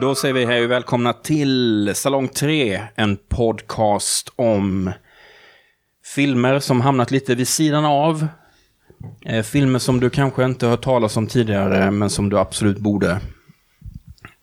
Då 0.00 0.14
säger 0.14 0.34
vi 0.34 0.44
hej 0.44 0.64
och 0.64 0.70
välkomna 0.70 1.12
till 1.12 1.92
Salong 1.94 2.28
3, 2.28 2.82
en 2.94 3.16
podcast 3.16 4.32
om 4.36 4.92
filmer 6.14 6.58
som 6.58 6.80
hamnat 6.80 7.10
lite 7.10 7.34
vid 7.34 7.48
sidan 7.48 7.84
av. 7.84 8.26
Eh, 9.24 9.42
filmer 9.42 9.78
som 9.78 10.00
du 10.00 10.10
kanske 10.10 10.44
inte 10.44 10.66
hört 10.66 10.84
talas 10.84 11.16
om 11.16 11.26
tidigare, 11.26 11.90
men 11.90 12.10
som 12.10 12.28
du 12.30 12.38
absolut 12.38 12.78
borde. 12.78 13.20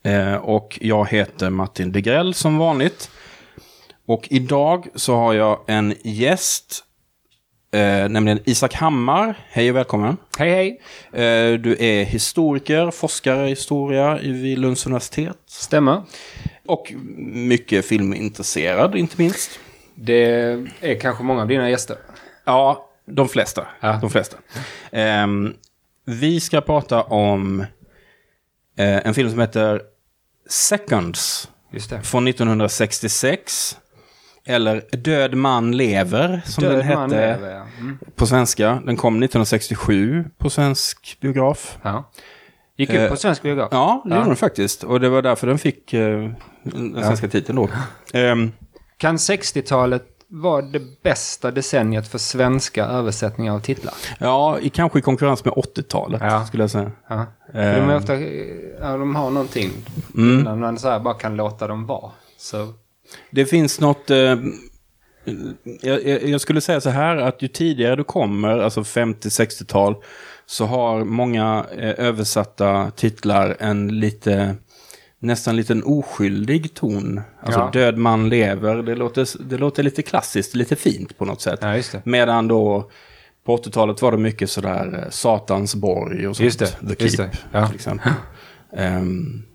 Eh, 0.03 0.35
och 0.35 0.79
jag 0.81 1.09
heter 1.09 1.49
Martin 1.49 1.91
Degrell 1.91 2.33
som 2.33 2.57
vanligt. 2.57 3.11
Och 4.07 4.27
idag 4.31 4.87
så 4.95 5.15
har 5.15 5.33
jag 5.33 5.59
en 5.67 5.95
gäst, 6.03 6.83
eh, 7.71 8.09
nämligen 8.09 8.39
Isak 8.45 8.73
Hammar. 8.73 9.37
Hej 9.49 9.69
och 9.69 9.75
välkommen. 9.75 10.17
Hej 10.37 10.49
hej! 10.49 10.81
Eh, 11.13 11.59
du 11.59 11.75
är 11.79 12.03
historiker, 12.03 12.91
forskare 12.91 13.45
i 13.45 13.49
historia 13.49 14.17
vid 14.17 14.59
Lunds 14.59 14.85
universitet. 14.85 15.37
Stämmer. 15.47 16.01
Och 16.67 16.93
mycket 17.33 17.85
filmintresserad, 17.85 18.95
inte 18.95 19.15
minst. 19.17 19.59
Det 19.95 20.25
är 20.81 20.99
kanske 20.99 21.23
många 21.23 21.41
av 21.41 21.47
dina 21.47 21.69
gäster. 21.69 21.97
Ja, 22.45 22.89
de 23.05 23.29
flesta. 23.29 23.67
Ja. 23.79 23.97
De 24.01 24.09
flesta. 24.09 24.37
Ehm, 24.91 25.53
vi 26.05 26.39
ska 26.39 26.61
prata 26.61 27.03
om 27.03 27.59
eh, 28.77 29.07
en 29.07 29.13
film 29.13 29.29
som 29.29 29.39
heter 29.39 29.81
Seconds 30.49 31.49
från 32.03 32.27
1966. 32.27 33.77
Eller 34.45 34.81
Död 34.97 35.35
man 35.35 35.71
lever, 35.77 36.41
som 36.45 36.63
den 36.63 36.73
Död 36.73 36.81
hette 36.83 36.97
man 36.99 37.09
lever, 37.09 37.49
ja. 37.55 37.61
Mm. 37.79 37.97
på 38.15 38.25
svenska. 38.25 38.81
Den 38.85 38.97
kom 38.97 39.13
1967 39.23 40.25
på 40.37 40.49
svensk 40.49 41.17
biograf. 41.21 41.77
ja. 41.83 42.11
Gick 42.77 42.89
Eh, 42.89 43.09
på 43.09 43.15
svensk 43.15 43.41
biograf. 43.41 43.67
Ja, 43.71 44.01
det 44.05 44.09
Ja. 44.09 44.15
gjorde 44.15 44.29
den 44.29 44.35
faktiskt. 44.35 44.83
Och 44.83 44.99
det 44.99 45.09
var 45.09 45.21
därför 45.21 45.47
den 45.47 45.57
fick 45.57 45.93
eh, 45.93 46.29
den 46.63 47.03
svenska 47.03 47.27
titeln 47.27 47.55
då. 47.55 47.69
Ehm, 48.19 48.51
Kan 48.97 49.17
60-talet 49.17 50.03
vara 50.27 50.61
det 50.61 50.81
bästa 51.03 51.51
decenniet 51.51 52.07
för 52.07 52.17
svenska 52.17 52.85
översättningar 52.85 53.53
av 53.53 53.59
titlar? 53.59 53.93
ja, 54.19 54.59
i, 54.59 54.69
kanske 54.69 54.99
i 54.99 55.01
konkurrens 55.01 55.45
med 55.45 55.53
80-talet, 55.53 56.21
Ja. 56.23 56.45
skulle 56.45 56.63
jag 56.63 56.69
säga. 56.71 56.91
Ja. 57.07 57.15
Eh, 57.53 57.75
de 57.75 57.89
är 57.89 57.95
ofta, 57.95 58.15
ja, 58.81 58.97
de 58.97 59.15
har 59.15 59.31
någonting. 59.31 59.71
Mm. 60.15 60.39
När 60.43 60.55
man 60.55 60.79
så 60.79 60.99
bara 60.99 61.13
kan 61.13 61.35
låta 61.35 61.67
dem 61.67 61.85
vara. 61.85 62.11
Så, 62.37 62.73
Det 63.31 63.45
finns 63.45 63.79
något... 63.79 64.09
Eh, 64.09 64.35
jag, 65.81 66.03
jag- 66.29 66.41
skulle 66.41 66.61
säga 66.61 66.81
så 66.81 66.89
här 66.89 67.17
att 67.17 67.41
ju 67.41 67.47
tidigare 67.47 67.95
du 67.95 68.03
kommer, 68.03 68.57
alltså 68.59 68.81
50-60-tal, 68.81 69.95
så 70.45 70.65
har 70.65 71.03
många 71.03 71.65
eh, 71.77 71.93
översatta 72.05 72.91
titlar 72.95 73.57
en 73.59 73.99
lite... 73.99 74.55
Nästan 75.23 75.55
liten 75.55 75.83
oskyldig 75.83 76.73
ton. 76.73 77.21
Alltså 77.41 77.59
Ja. 77.59 77.69
död 77.73 77.97
man 77.97 78.29
lever, 78.29 78.75
det 78.75 78.95
låter, 78.95 79.43
det 79.49 79.57
låter 79.57 79.83
lite 79.83 80.01
klassiskt, 80.01 80.55
lite 80.55 80.75
fint 80.75 81.17
på 81.17 81.25
något 81.25 81.41
sätt. 81.41 81.59
ja. 81.61 81.99
Medan 82.03 82.47
då 82.47 82.89
på 83.45 83.57
80-talet 83.57 84.01
var 84.01 84.11
det 84.11 84.17
mycket 84.17 84.49
sådär 84.49 84.99
eh, 85.03 85.09
Satans 85.09 85.75
borg 85.75 86.27
och 86.27 86.35
sånt. 86.35 86.45
Just 86.45 86.59
det, 86.59 86.95
The 86.95 87.09
Keep 87.09 87.29
ja. 87.51 87.67
till 87.67 87.75
exempel. 87.75 88.11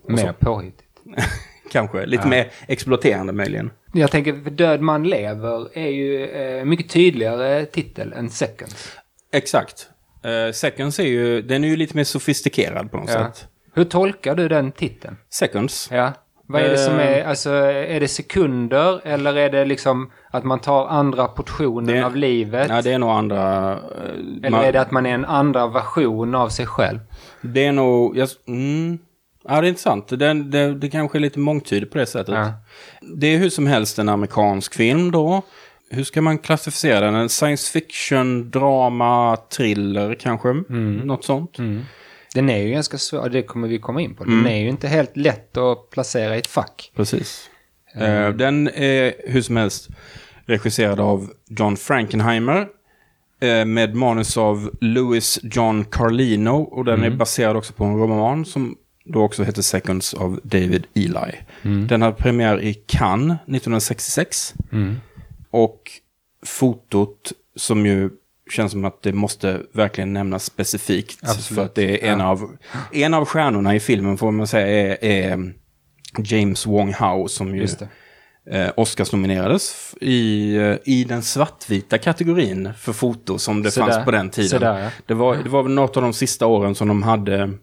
Och 0.03 0.11
Mer 0.11 0.27
så, 0.27 0.33
påhittigt. 0.33 0.83
kanske, 1.71 2.05
lite 2.05 2.23
Ja. 2.23 2.29
mer 2.29 2.47
exploaterande 2.67 3.33
möjligen. 3.33 3.71
Jag 3.93 4.11
tänker, 4.11 4.33
för 4.43 4.49
Död 4.49 4.81
man 4.81 5.03
lever 5.03 5.77
är 5.77 5.89
ju 5.89 6.25
eh, 6.29 6.65
mycket 6.65 6.89
tydligare 6.89 7.65
titel 7.65 8.13
än 8.13 8.29
Seconds. 8.29 8.91
Exakt. 9.33 9.89
Uh, 10.25 10.51
Seconds 10.51 10.99
är 10.99 11.03
ju, 11.03 11.41
den 11.41 11.63
är 11.63 11.67
ju 11.67 11.75
lite 11.75 11.95
mer 11.97 12.03
sofistikerad 12.03 12.91
på 12.91 12.97
något 12.97 13.09
Ja. 13.13 13.25
sätt. 13.25 13.47
Hur 13.73 13.83
tolkar 13.83 14.35
du 14.35 14.47
den 14.47 14.71
titeln? 14.71 15.17
Seconds. 15.29 15.89
Ja. 15.91 16.13
Vad 16.49 16.61
är 16.61 16.69
det 16.69 16.77
som 16.77 16.93
Eh. 16.99 17.07
är, 17.07 17.23
alltså 17.23 17.49
är 17.49 17.99
det 17.99 18.07
sekunder 18.07 19.01
eller 19.07 19.35
är 19.35 19.49
det 19.49 19.65
liksom 19.65 20.11
att 20.31 20.43
man 20.43 20.59
tar 20.59 20.87
andra 20.87 21.27
portionen 21.27 21.95
Det- 21.95 22.05
av 22.05 22.15
livet? 22.15 22.69
Ja, 22.69 22.81
det 22.81 22.91
är 22.91 22.99
nog 22.99 23.09
andra... 23.09 23.71
eh, 23.73 23.77
eller 24.43 24.49
man- 24.49 24.65
är 24.65 24.71
det 24.71 24.81
att 24.81 24.91
man 24.91 25.05
är 25.05 25.13
en 25.13 25.25
andra 25.25 25.67
version 25.67 26.35
av 26.35 26.49
sig 26.49 26.65
själv? 26.65 26.99
Det 27.41 27.65
är 27.65 27.71
nog... 27.71 28.17
Jag, 28.17 28.29
mm, 28.47 28.99
ja, 29.47 29.61
det 29.61 29.67
är 29.67 29.69
intressant. 29.69 30.07
Det, 30.07 30.33
det, 30.33 30.73
det 30.73 30.89
kanske 30.89 31.17
är 31.17 31.19
lite 31.19 31.39
mångtydigt 31.39 31.91
på 31.91 31.97
det 31.97 32.05
sättet. 32.05 32.35
Ja. 32.35 32.53
Det 33.15 33.27
är 33.27 33.37
hur 33.37 33.49
som 33.49 33.67
helst 33.67 33.99
en 33.99 34.09
amerikansk 34.09 34.73
film 34.75 35.11
då. 35.11 35.41
Hur 35.89 36.03
ska 36.03 36.21
man 36.21 36.37
klassificera 36.37 36.99
den? 37.05 37.15
En 37.15 37.29
science 37.29 37.71
fiction, 37.71 38.49
drama, 38.51 39.35
thriller 39.57 40.15
kanske? 40.19 40.53
Något 41.03 41.23
sånt. 41.25 41.57
Den 42.33 42.49
är 42.49 42.57
ju 42.57 42.69
ganska 42.71 42.97
svår, 42.97 43.29
det 43.29 43.41
kommer 43.43 43.67
vi 43.67 43.79
komma 43.79 44.01
in 44.01 44.15
på. 44.15 44.23
Den 44.23 44.33
Mm. 44.33 44.45
är 44.45 44.57
ju 44.57 44.69
inte 44.69 44.87
helt 44.87 45.17
lätt 45.17 45.57
att 45.57 45.89
placera 45.89 46.35
i 46.35 46.39
ett 46.39 46.47
fack. 46.47 46.91
Precis. 46.95 47.49
Eh, 47.95 48.29
den 48.29 48.67
är 48.67 49.13
hur 49.27 49.41
som 49.41 49.57
helst 49.57 49.87
regisserad 50.45 50.99
av 50.99 51.29
John 51.49 51.77
Frankenheimer. 51.77 52.67
eh, 53.41 53.65
med 53.65 53.95
manus 53.95 54.37
av 54.37 54.69
Louis 54.81 55.39
John 55.43 55.85
Carlino. 55.85 56.51
Och 56.61 56.85
den 56.85 57.03
är 57.03 57.09
baserad 57.09 57.55
också 57.57 57.73
på 57.73 57.83
en 57.83 57.97
roman 57.97 58.45
som 58.45 58.75
då 59.09 59.23
också 59.23 59.43
heter 59.43 59.61
Seconds 59.61 60.13
av 60.13 60.39
David 60.43 60.87
Eli. 60.93 61.35
Den 61.87 62.01
hade 62.01 62.15
premiär 62.15 62.61
i 62.61 62.73
Cannes 62.73 63.37
1966. 63.41 64.53
Och 65.51 65.91
fotot 66.45 67.31
som 67.55 67.85
ju 67.85 68.09
känns 68.51 68.71
som 68.71 68.85
att 68.85 69.01
det 69.01 69.13
måste 69.13 69.61
verkligen 69.73 70.13
nämnas 70.13 70.45
specifikt. 70.45 71.19
Absolut. 71.21 71.45
För 71.45 71.65
att 71.65 71.75
det 71.75 72.07
är 72.07 72.11
en, 72.11 72.21
av, 72.21 72.57
en 72.91 73.13
av 73.13 73.25
stjärnorna 73.25 73.75
i 73.75 73.79
filmen 73.79 74.17
får 74.17 74.31
man 74.31 74.47
säga 74.47 74.67
är, 74.67 75.05
är 75.05 75.53
James 76.17 76.65
Wong 76.65 76.93
Howe 76.93 77.29
som 77.29 77.55
ju 77.55 77.67
eh, 78.51 78.69
Oscars-nominerades 78.77 79.95
i, 80.01 80.55
eh, 80.55 80.75
i 80.83 81.03
den 81.03 81.23
svartvita 81.23 81.97
kategorin 81.97 82.73
för 82.77 82.93
foto 82.93 83.37
som 83.37 83.63
det 83.63 83.71
Sådär. 83.71 83.91
fanns 83.91 84.05
på 84.05 84.11
den 84.11 84.29
tiden. 84.29 84.49
Sådär, 84.49 84.83
ja. 84.83 84.89
det, 85.05 85.13
var, 85.13 85.35
det 85.35 85.49
var 85.49 85.63
väl 85.63 85.71
något 85.71 85.97
av 85.97 86.03
de 86.03 86.13
sista 86.13 86.45
åren 86.45 86.75
som 86.75 86.87
de 86.87 87.03
hade 87.03 87.53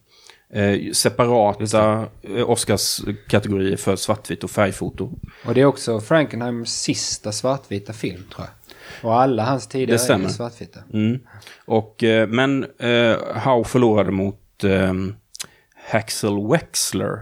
eh, 0.55 0.93
separata 0.93 2.07
eh, 2.23 2.51
Oscars-kategorier 2.51 3.77
för 3.77 3.97
svartvitt 3.97 4.45
och 4.45 4.51
färgfoto. 4.51 5.11
Och 5.47 5.55
det 5.55 5.61
är 5.61 5.65
också 5.65 6.01
Frankenheimers 6.01 6.69
sista 6.69 7.33
svartvita 7.33 7.93
film 7.93 8.23
tror 8.35 8.47
jag. 8.47 8.51
Och 9.11 9.21
alla 9.21 9.45
hans 9.45 9.67
tidigare 9.67 10.15
är 10.15 10.29
svartvita. 10.29 10.81
Mm. 10.93 11.21
Och, 11.65 12.05
eh, 12.05 12.29
men 12.29 12.65
eh, 12.79 13.17
Howe 13.45 13.65
förlorade 13.65 14.11
mot 14.11 14.65
eh, 14.65 14.93
Haxel 15.91 16.49
Wexler 16.51 17.21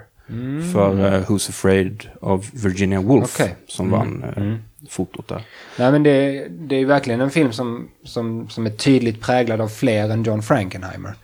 för 0.72 1.14
eh, 1.14 1.26
Who's 1.26 1.48
Afraid 1.48 2.08
of 2.20 2.50
Virginia 2.52 3.00
Woolf 3.00 3.40
Okej. 3.40 3.56
som 3.68 3.90
vann 3.90 4.24
eh, 4.36 4.56
fotot 4.88 5.28
där. 5.28 5.42
Nej 5.78 5.92
men 5.92 6.02
det, 6.02 6.46
det 6.50 6.76
är 6.76 6.84
verkligen 6.86 7.20
en 7.20 7.30
film 7.30 7.52
som, 7.52 7.88
som, 8.04 8.48
som 8.50 8.66
är 8.66 8.70
tydligt 8.70 9.20
präglad 9.20 9.60
av 9.60 9.68
fler 9.68 10.10
än 10.10 10.22
John 10.22 10.42
Frankenheimer. 10.42 11.14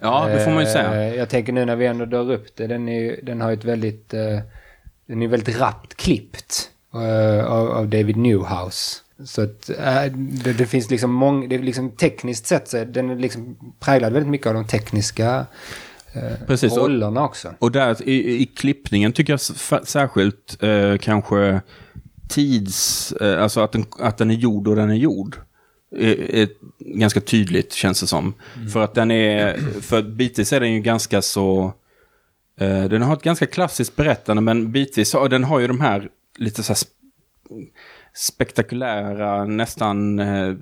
Ja, 0.00 0.26
det 0.26 0.44
får 0.44 0.50
man 0.50 0.64
ju 0.64 0.70
säga. 0.70 0.94
Eh, 1.08 1.14
Jag 1.14 1.28
tänker 1.28 1.52
nu 1.52 1.64
när 1.64 1.76
vi 1.76 1.86
ändå 1.86 2.04
drar 2.04 2.32
upp 2.32 2.56
det, 2.56 2.66
den, 2.66 2.88
är, 2.88 3.20
den 3.22 3.40
har 3.40 3.50
ju 3.50 3.54
ett 3.56 3.64
väldigt, 3.64 4.14
eh, 4.14 4.38
den 5.06 5.22
är 5.22 5.28
väldigt 5.28 5.60
rappt 5.60 5.94
klippt 5.96 6.70
eh, 6.94 7.46
av, 7.46 7.70
av 7.70 7.88
David 7.88 8.16
Newhouse. 8.16 9.00
Så 9.24 9.42
att 9.42 9.70
eh, 9.70 10.04
det, 10.14 10.52
det 10.52 10.66
finns 10.66 10.90
liksom 10.90 11.10
många, 11.10 11.46
det 11.48 11.54
är 11.54 11.62
liksom 11.62 11.90
tekniskt 11.90 12.46
sett 12.46 12.68
så 12.68 12.84
den 12.84 13.10
är 13.10 13.16
liksom 13.16 13.56
präglad 13.80 14.12
väldigt 14.12 14.30
mycket 14.30 14.46
av 14.46 14.54
de 14.54 14.66
tekniska 14.66 15.46
eh, 16.12 16.46
Precis, 16.46 16.76
rollerna 16.76 17.24
också. 17.24 17.54
Och 17.58 17.72
där 17.72 18.08
i, 18.08 18.42
i 18.42 18.46
klippningen 18.46 19.12
tycker 19.12 19.32
jag 19.32 19.40
särskilt 19.86 20.62
eh, 20.62 20.96
kanske 20.96 21.60
tids, 22.28 23.12
eh, 23.12 23.42
alltså 23.42 23.60
att 23.60 23.72
den, 23.72 23.84
att 23.98 24.18
den 24.18 24.30
är 24.30 24.34
gjord 24.34 24.68
och 24.68 24.76
den 24.76 24.90
är 24.90 24.94
gjord. 24.94 25.36
Är, 25.96 26.34
är 26.34 26.48
ganska 26.78 27.20
tydligt 27.20 27.72
känns 27.72 28.00
det 28.00 28.06
som. 28.06 28.34
För 28.72 28.80
att 28.80 28.94
den 28.94 29.10
är, 29.10 29.56
för 29.80 30.02
bitvis 30.02 30.52
är 30.52 30.60
den 30.60 30.72
ju 30.72 30.80
ganska 30.80 31.22
så, 31.22 31.72
eh, 32.60 32.84
den 32.84 33.02
har 33.02 33.16
ett 33.16 33.22
ganska 33.22 33.46
klassiskt 33.46 33.96
berättande 33.96 34.42
men 34.42 34.72
bitvis, 34.72 35.14
och 35.14 35.30
den 35.30 35.44
har 35.44 35.60
ju 35.60 35.66
de 35.66 35.80
här 35.80 36.08
lite 36.38 36.62
så 36.62 36.72
här 36.72 36.76
sp- 36.76 36.88
spektakulära, 38.14 39.44
nästan 39.44 40.18
eh, 40.18 40.54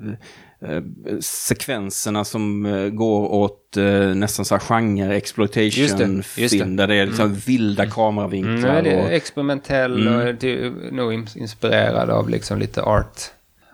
sekvenserna 1.21 2.25
som 2.25 2.67
eh, 2.67 2.89
går 2.89 3.29
åt 3.33 3.77
eh, 3.77 3.85
nästan 4.15 4.45
så 4.45 4.55
här 4.55 4.61
genre 4.61 5.07
Just 5.15 5.23
exploitation 5.25 5.99
det, 5.99 6.15
just 6.17 6.37
det. 6.37 6.49
film 6.59 6.77
där 6.77 6.87
det 6.87 6.95
är 6.95 7.07
liksom 7.07 7.35
vilda 7.35 7.83
Mm, 7.83 7.93
kameravinklar. 7.95 8.75
väldigt 8.75 8.99
och, 9.05 9.13
experimentell 9.13 10.07
Mm. 10.09 10.29
och 10.35 10.41
till, 10.41 10.73
nog 10.93 11.13
ins- 11.13 11.39
inspirerad 11.39 12.11
av 12.11 12.29
liksom 12.29 12.59
lite 12.59 12.83
art, 12.83 13.21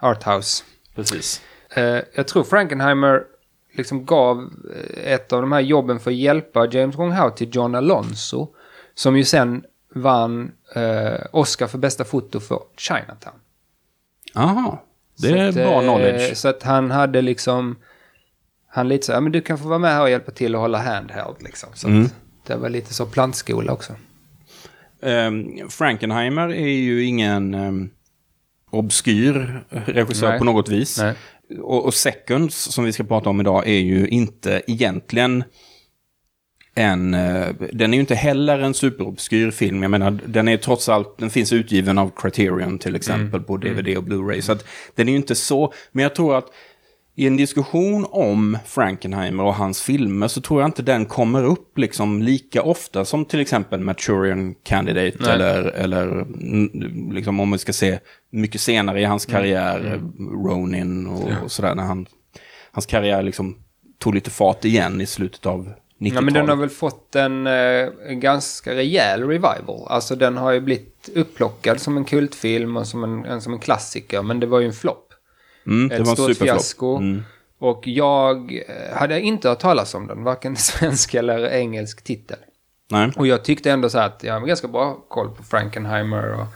arthouse. 0.00 0.64
precis. 0.94 1.42
Eh, 1.76 1.98
jag 2.14 2.28
tror 2.28 2.44
Frankenheimer 2.44 3.22
liksom 3.76 4.04
gav 4.04 4.50
eh, 4.76 5.12
ett 5.12 5.32
av 5.32 5.40
de 5.40 5.52
här 5.52 5.60
jobben 5.60 6.00
för 6.00 6.10
att 6.10 6.16
hjälpa 6.16 6.66
James 6.66 6.96
Wong 6.98 7.12
Howe 7.12 7.30
till 7.36 7.48
John 7.52 7.74
Alonso. 7.74 8.48
Som 8.94 9.16
ju 9.16 9.24
sen 9.24 9.64
vann 9.94 10.52
eh, 10.74 11.20
Oscar 11.32 11.66
för 11.66 11.78
bästa 11.78 12.04
foto 12.04 12.40
för 12.40 12.58
Chinatown. 12.76 13.34
Aha, 14.34 14.82
det 15.22 15.28
Så 15.28 15.34
är 15.34 15.48
att, 15.48 15.54
bra 15.54 15.74
eh, 15.74 15.80
knowledge. 15.82 16.36
Så 16.36 16.48
att 16.48 16.62
han 16.62 16.90
hade 16.90 17.22
liksom... 17.22 17.76
Han 18.72 18.88
lite 18.88 19.06
så 19.06 19.12
här, 19.12 19.20
men 19.20 19.32
du 19.32 19.40
kan 19.40 19.58
få 19.58 19.68
vara 19.68 19.78
med 19.78 19.90
här 19.92 20.02
och 20.02 20.10
hjälpa 20.10 20.30
till 20.30 20.54
och 20.54 20.60
hålla 20.60 20.78
handheld 20.78 21.36
liksom. 21.40 21.68
Så 21.74 21.88
Mm. 21.88 22.04
att 22.04 22.12
det 22.46 22.56
var 22.56 22.68
lite 22.68 22.94
så 22.94 23.06
plantskola 23.06 23.72
också. 23.72 23.92
ehm, 25.02 25.68
Frankenheimer 25.70 26.48
är 26.48 26.68
ju 26.68 27.04
ingen 27.04 27.54
um, 27.54 27.90
obskyr 28.70 29.64
regissör 29.70 30.28
Nej. 30.28 30.38
på 30.38 30.44
något 30.44 30.68
vis. 30.68 30.98
Nej. 30.98 31.14
Och, 31.60 31.84
och 31.84 31.94
Seconds, 31.94 32.56
som 32.56 32.84
vi 32.84 32.92
ska 32.92 33.04
prata 33.04 33.30
om 33.30 33.40
idag, 33.40 33.68
är 33.68 33.78
ju 33.78 34.08
inte 34.08 34.62
egentligen 34.66 35.44
en... 36.74 37.14
eh, 37.14 37.48
den 37.72 37.92
är 37.92 37.96
ju 37.96 38.00
inte 38.00 38.14
heller 38.14 38.58
en 38.58 38.74
superobskyr 38.74 39.50
film. 39.50 39.82
Jag 39.82 39.90
menar, 39.90 40.18
den 40.26 40.48
är 40.48 40.56
trots 40.56 40.88
allt... 40.88 41.18
Den 41.18 41.30
finns 41.30 41.52
utgiven 41.52 41.98
av 41.98 42.10
Criterion 42.16 42.78
till 42.78 42.96
exempel 42.96 43.40
på 43.40 43.56
DVD 43.56 43.96
och 43.96 44.04
Blu-ray. 44.04 44.40
Så 44.40 44.52
att 44.52 44.64
den 44.94 45.08
är 45.08 45.12
ju 45.12 45.18
inte 45.18 45.34
så... 45.34 45.72
Men 45.92 46.02
jag 46.02 46.14
tror 46.14 46.36
att 46.36 46.46
i 47.14 47.26
en 47.26 47.36
diskussion 47.36 48.06
om 48.10 48.58
Frankenheimer 48.66 49.44
och 49.44 49.54
hans 49.54 49.82
filmer 49.82 50.28
så 50.28 50.40
tror 50.40 50.60
jag 50.60 50.68
inte 50.68 50.82
den 50.82 51.06
kommer 51.06 51.44
upp 51.44 51.78
liksom 51.78 52.22
lika 52.22 52.62
ofta 52.62 53.04
som 53.04 53.24
till 53.24 53.40
exempel 53.40 53.80
Maturian 53.80 54.54
Candidate 54.54 55.16
Nej. 55.20 55.32
eller, 55.32 55.62
eller 55.62 56.02
mm, 56.20 57.12
liksom 57.12 57.40
om 57.40 57.52
vi 57.52 57.58
ska 57.58 57.72
se 57.72 57.98
mycket 58.30 58.60
senare 58.60 59.00
i 59.00 59.04
hans 59.04 59.26
karriär, 59.26 60.00
Ronin 60.18 61.06
och, 61.06 61.30
och 61.44 61.52
sådär 61.52 61.74
när 61.74 61.82
han, 61.82 62.06
hans 62.72 62.86
karriär 62.86 63.22
liksom 63.22 63.56
tog 63.98 64.14
lite 64.14 64.30
fart 64.30 64.64
igen 64.64 65.00
i 65.00 65.06
slutet 65.06 65.46
av 65.46 65.60
90-talet. 65.64 65.76
Ja, 66.02 66.20
men 66.20 66.34
den 66.34 66.48
har 66.48 66.56
väl 66.56 66.68
fått 66.68 67.16
en, 67.16 67.46
eh, 67.46 67.88
en 68.06 68.20
ganska 68.20 68.74
rejäl 68.74 69.24
revival. 69.24 69.86
Alltså 69.86 70.16
den 70.16 70.36
har 70.36 70.52
ju 70.52 70.60
blivit 70.60 71.08
upplockad 71.14 71.80
som 71.80 71.96
en 71.96 72.04
kultfilm 72.04 72.76
och 72.76 72.86
som 72.86 73.04
en, 73.04 73.24
en, 73.24 73.40
som 73.40 73.52
en 73.52 73.58
klassiker. 73.58 74.22
Men 74.22 74.40
det 74.40 74.46
var 74.46 74.60
ju 74.60 74.66
en 74.66 74.72
flopp. 74.72 75.12
mm, 75.66 75.88
det 75.88 75.94
Ett 75.94 76.06
var 76.06 76.14
stort 76.14 76.36
fiasko. 76.36 76.96
Mm. 76.96 77.22
Och 77.58 77.86
jag 77.86 78.52
eh, 78.68 78.96
hade 78.96 79.20
inte 79.20 79.48
hört 79.48 79.58
talas 79.58 79.94
om 79.94 80.06
den. 80.06 80.24
Varken 80.24 80.56
svensk 80.56 81.14
eller 81.14 81.48
engelsk 81.48 82.04
titel. 82.04 82.38
Nej. 82.90 83.12
Och 83.16 83.26
jag 83.26 83.44
tyckte 83.44 83.70
ändå 83.70 83.88
så 83.88 83.98
här 83.98 84.06
att 84.06 84.22
jag 84.24 84.34
har 84.34 84.46
ganska 84.46 84.68
bra 84.68 84.94
koll 85.08 85.30
på 85.30 85.42
Frankenheimer 85.42 86.32
och, 86.32 86.46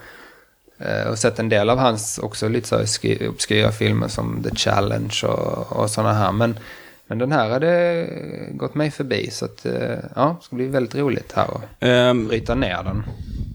eh, 0.87 1.06
och 1.06 1.19
sett 1.19 1.38
en 1.38 1.49
del 1.49 1.70
av 1.70 1.79
hans 1.79 2.19
också 2.19 2.49
lite 2.49 2.69
så 2.69 3.05
obskyra 3.29 3.73
filmer 3.73 4.08
som 4.08 4.43
The 4.43 4.56
Challenge 4.56 5.20
och, 5.25 5.73
och 5.73 5.91
sådana 5.91 6.12
här. 6.12 6.32
Men, 6.32 6.58
men 7.06 7.19
den 7.19 7.33
här 7.33 7.51
hade 7.51 8.06
gått 8.53 8.75
mig 8.75 8.91
förbi 8.91 9.31
så 9.31 9.45
att 9.45 9.67
eh, 9.67 9.73
ja, 10.17 10.37
det 10.41 10.45
ska 10.45 10.56
bli 10.56 10.67
väldigt 10.67 10.95
roligt 10.95 11.33
här 11.33 11.45
att 11.45 11.62
Ehm, 11.81 12.29
bryta 12.29 12.55
ner 12.55 12.83
den. 12.85 13.03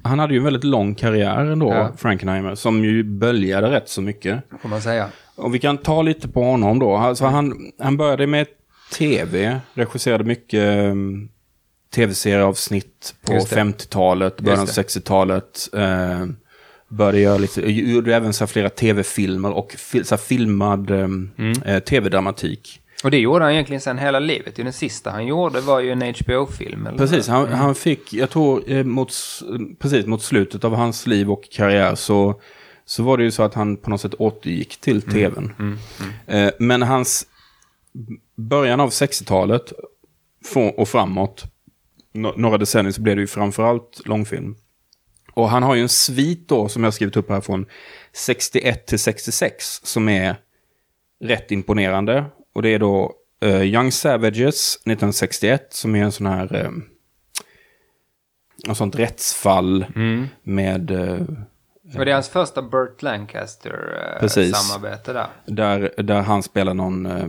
han 0.03 0.19
hade 0.19 0.33
ju 0.33 0.37
en 0.37 0.43
väldigt 0.43 0.63
lång 0.63 0.95
karriär 0.95 1.45
ändå, 1.45 1.73
Ja. 1.73 1.91
Frankenheimer, 1.97 2.55
som 2.55 2.83
ju 2.85 3.03
böljade 3.03 3.71
rätt 3.71 3.89
så 3.89 4.01
mycket. 4.01 4.43
Får 4.61 4.69
man 4.69 4.81
säga. 4.81 5.07
Och 5.35 5.55
vi 5.55 5.59
kan 5.59 5.77
ta 5.77 6.01
lite 6.01 6.27
på 6.27 6.43
honom 6.43 6.79
då. 6.79 6.95
Alltså 6.95 7.25
han, 7.25 7.71
han 7.79 7.97
började 7.97 8.27
med 8.27 8.47
tv, 8.97 9.59
regisserade 9.73 10.23
mycket 10.23 10.85
um, 10.91 11.29
tv-serieavsnitt 12.13 13.15
på 13.25 13.33
Just 13.33 13.49
det. 13.49 13.55
50-talet, 13.55 14.41
början 14.41 14.59
av 14.59 14.65
Just 14.65 14.75
det. 14.75 14.81
60-talet. 14.99 15.69
Eh, 15.73 16.25
började 16.87 17.19
göra 17.19 17.37
lite, 17.37 17.71
gjorde 17.71 18.15
även 18.15 18.33
så 18.33 18.47
flera 18.47 18.69
tv-filmer 18.69 19.51
och 19.51 19.71
fil, 19.77 20.05
så 20.05 20.17
filmad 20.17 20.91
um, 20.91 21.31
Mm. 21.37 21.61
eh, 21.65 21.79
tv-dramatik. 21.79 22.81
Och 23.03 23.11
det 23.11 23.17
gjorde 23.19 23.43
han 23.45 23.53
egentligen 23.53 23.81
sen 23.81 23.97
hela 23.97 24.19
livet. 24.19 24.55
Den 24.55 24.73
sista 24.73 25.11
han 25.11 25.27
gjorde 25.27 25.61
var 25.61 25.79
ju 25.79 25.91
en 25.91 26.01
HBO-film. 26.01 26.87
Precis, 26.97 27.27
han, 27.27 27.47
han 27.47 27.75
fick, 27.75 28.13
jag 28.13 28.29
tror, 28.29 28.63
eh, 28.71 28.83
mot, 28.83 29.13
precis 29.79 30.05
mot 30.05 30.21
slutet 30.21 30.63
av 30.63 30.75
hans 30.75 31.07
liv 31.07 31.31
och 31.31 31.43
karriär 31.51 31.95
så, 31.95 32.41
så 32.85 33.03
var 33.03 33.17
det 33.17 33.23
ju 33.23 33.31
så 33.31 33.43
att 33.43 33.53
han 33.53 33.77
på 33.77 33.89
något 33.89 34.01
sätt 34.01 34.13
återgick 34.19 34.77
till 34.81 35.01
tvn. 35.01 35.53
Mm, 35.59 35.77
Eh, 36.27 36.51
men 36.59 36.81
hans 36.81 37.25
början 38.35 38.79
av 38.79 38.89
60-talet 38.89 39.73
från- 40.45 40.73
och 40.77 40.87
framåt, 40.89 41.43
no- 42.13 42.33
några 42.37 42.57
decennier 42.57 42.91
så 42.91 43.01
blev 43.01 43.15
det 43.15 43.21
ju 43.21 43.27
framförallt 43.27 44.01
långfilm. 44.05 44.55
Och 45.33 45.49
han 45.49 45.63
har 45.63 45.75
ju 45.75 45.81
en 45.81 45.89
svit 45.89 46.47
då, 46.47 46.69
som 46.69 46.83
jag 46.83 46.93
skrivit 46.93 47.17
upp 47.17 47.29
här, 47.29 47.41
från 47.41 47.65
61 48.13 48.85
till 48.87 48.99
66, 48.99 49.81
som 49.83 50.09
är 50.09 50.35
rätt 51.23 51.51
imponerande. 51.51 52.25
Och 52.59 52.63
det 52.63 52.69
är 52.69 52.79
då 52.79 53.13
eh, 53.41 53.61
Young 53.63 53.91
Savages 53.91 54.75
1961, 54.75 55.67
som 55.69 55.95
är 55.95 56.03
en 56.03 56.11
sån 56.11 56.27
här... 56.27 56.55
Uh, 56.65 56.71
ett 58.71 58.77
sånt 58.77 58.95
rättsfall 58.95 59.85
Mm. 59.95 60.27
med... 60.43 60.91
eh, 60.91 61.19
Och 61.97 62.05
det 62.05 62.11
är 62.11 62.13
hans 62.13 62.29
första 62.29 62.61
Burt. 62.61 63.01
Lancaster-samarbete 63.01 65.13
där. 65.13 65.27
Där, 65.45 66.03
där 66.03 66.21
han 66.21 66.43
spelar 66.43 66.73
någon 66.73 67.05
eh, 67.05 67.27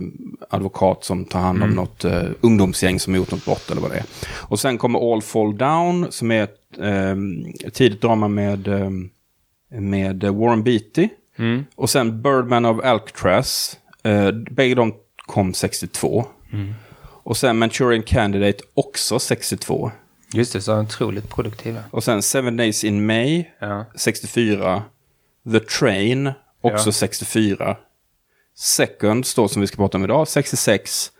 advokat 0.49 1.03
som 1.03 1.25
tar 1.25 1.39
hand 1.39 1.57
om 1.57 1.63
Mm. 1.63 1.75
något 1.75 2.05
eh, 2.05 2.23
ungdomsgäng 2.41 2.99
som 2.99 3.13
har 3.13 3.17
gjort 3.17 3.31
något 3.31 3.45
brott 3.45 3.71
eller 3.71 3.81
vad 3.81 3.91
det 3.91 3.97
är. 3.97 4.05
Och 4.49 4.59
sen 4.59 4.77
kommer 4.77 5.13
All 5.13 5.21
Fall 5.21 5.57
Down 5.57 6.11
som 6.11 6.31
är 6.31 6.43
ett 6.43 6.77
eh, 6.79 7.15
tidigt 7.71 8.01
drama 8.01 8.27
med, 8.27 8.67
med 9.69 10.23
Warren 10.23 10.63
Beatty. 10.63 11.09
Mm. 11.37 11.65
Och 11.75 11.89
sen 11.89 12.21
Birdman 12.21 12.65
of 12.65 12.85
Alcatraz. 12.85 13.77
Eh, 14.03 14.31
bägge 14.31 14.75
de 14.75 14.93
kom 15.31 15.53
62. 15.53 16.25
Mm. 16.53 16.73
Och 17.23 17.37
sen 17.37 17.57
Manchurian 17.57 18.03
Candidate 18.03 18.63
också 18.73 19.19
62. 19.19 19.91
Just 20.33 20.53
det, 20.53 20.61
så 20.61 20.79
otroligt 20.79 21.29
produktiva. 21.29 21.83
Och 21.91 22.03
sen 22.03 22.21
Seven 22.21 22.57
Days 22.57 22.83
in 22.83 23.05
May 23.05 23.45
Ja. 23.59 23.85
64. 23.95 24.83
The 25.51 25.59
Train, 25.59 26.31
också 26.61 26.89
Ja. 26.89 26.93
64. 26.93 27.77
Second, 28.55 29.25
då 29.35 29.47
som 29.47 29.61
vi 29.61 29.67
ska 29.67 29.77
prata 29.77 29.97
om 29.97 30.03
idag, 30.03 30.27
66. 30.27 31.11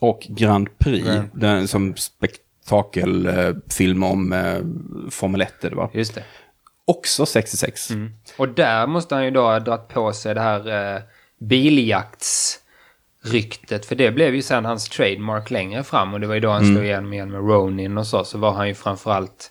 Och 0.00 0.26
Grand 0.28 0.78
Prix, 0.78 1.06
Grand 1.06 1.28
den 1.34 1.68
som 1.68 1.96
spektakelfilm 1.96 4.02
om 4.02 4.32
eh, 4.32 4.58
Formel 5.10 5.40
1 5.40 5.64
är 5.64 5.70
det 5.70 5.76
va? 5.76 5.90
Just 5.92 6.14
det. 6.14 6.24
Också 6.84 7.26
66. 7.26 7.88
Och 8.36 8.48
där 8.48 8.86
måste 8.86 9.14
han 9.14 9.24
ju 9.24 9.30
då 9.30 9.42
ha 9.42 9.60
dragit 9.60 9.88
på 9.88 10.12
sig 10.12 10.34
det 10.34 10.40
här 10.40 10.94
eh, 10.96 11.02
biljaktsryktet. 13.30 13.86
För 13.86 13.94
det 13.94 14.10
blev 14.10 14.34
ju 14.34 14.42
sen 14.42 14.64
hans 14.64 14.88
trademark 14.88 15.50
längre 15.50 15.84
fram. 15.84 16.14
Och 16.14 16.20
det 16.20 16.26
var 16.26 16.34
ju 16.34 16.40
då 16.40 16.50
han 16.50 16.66
slog 16.66 16.84
igenom 16.84 17.12
igen 17.12 17.30
med 17.30 17.40
Ronin 17.40 17.98
och 17.98 18.06
så. 18.06 18.24
Så 18.24 18.38
var 18.38 18.52
han 18.52 18.68
ju 18.68 18.74
framförallt 18.74 19.50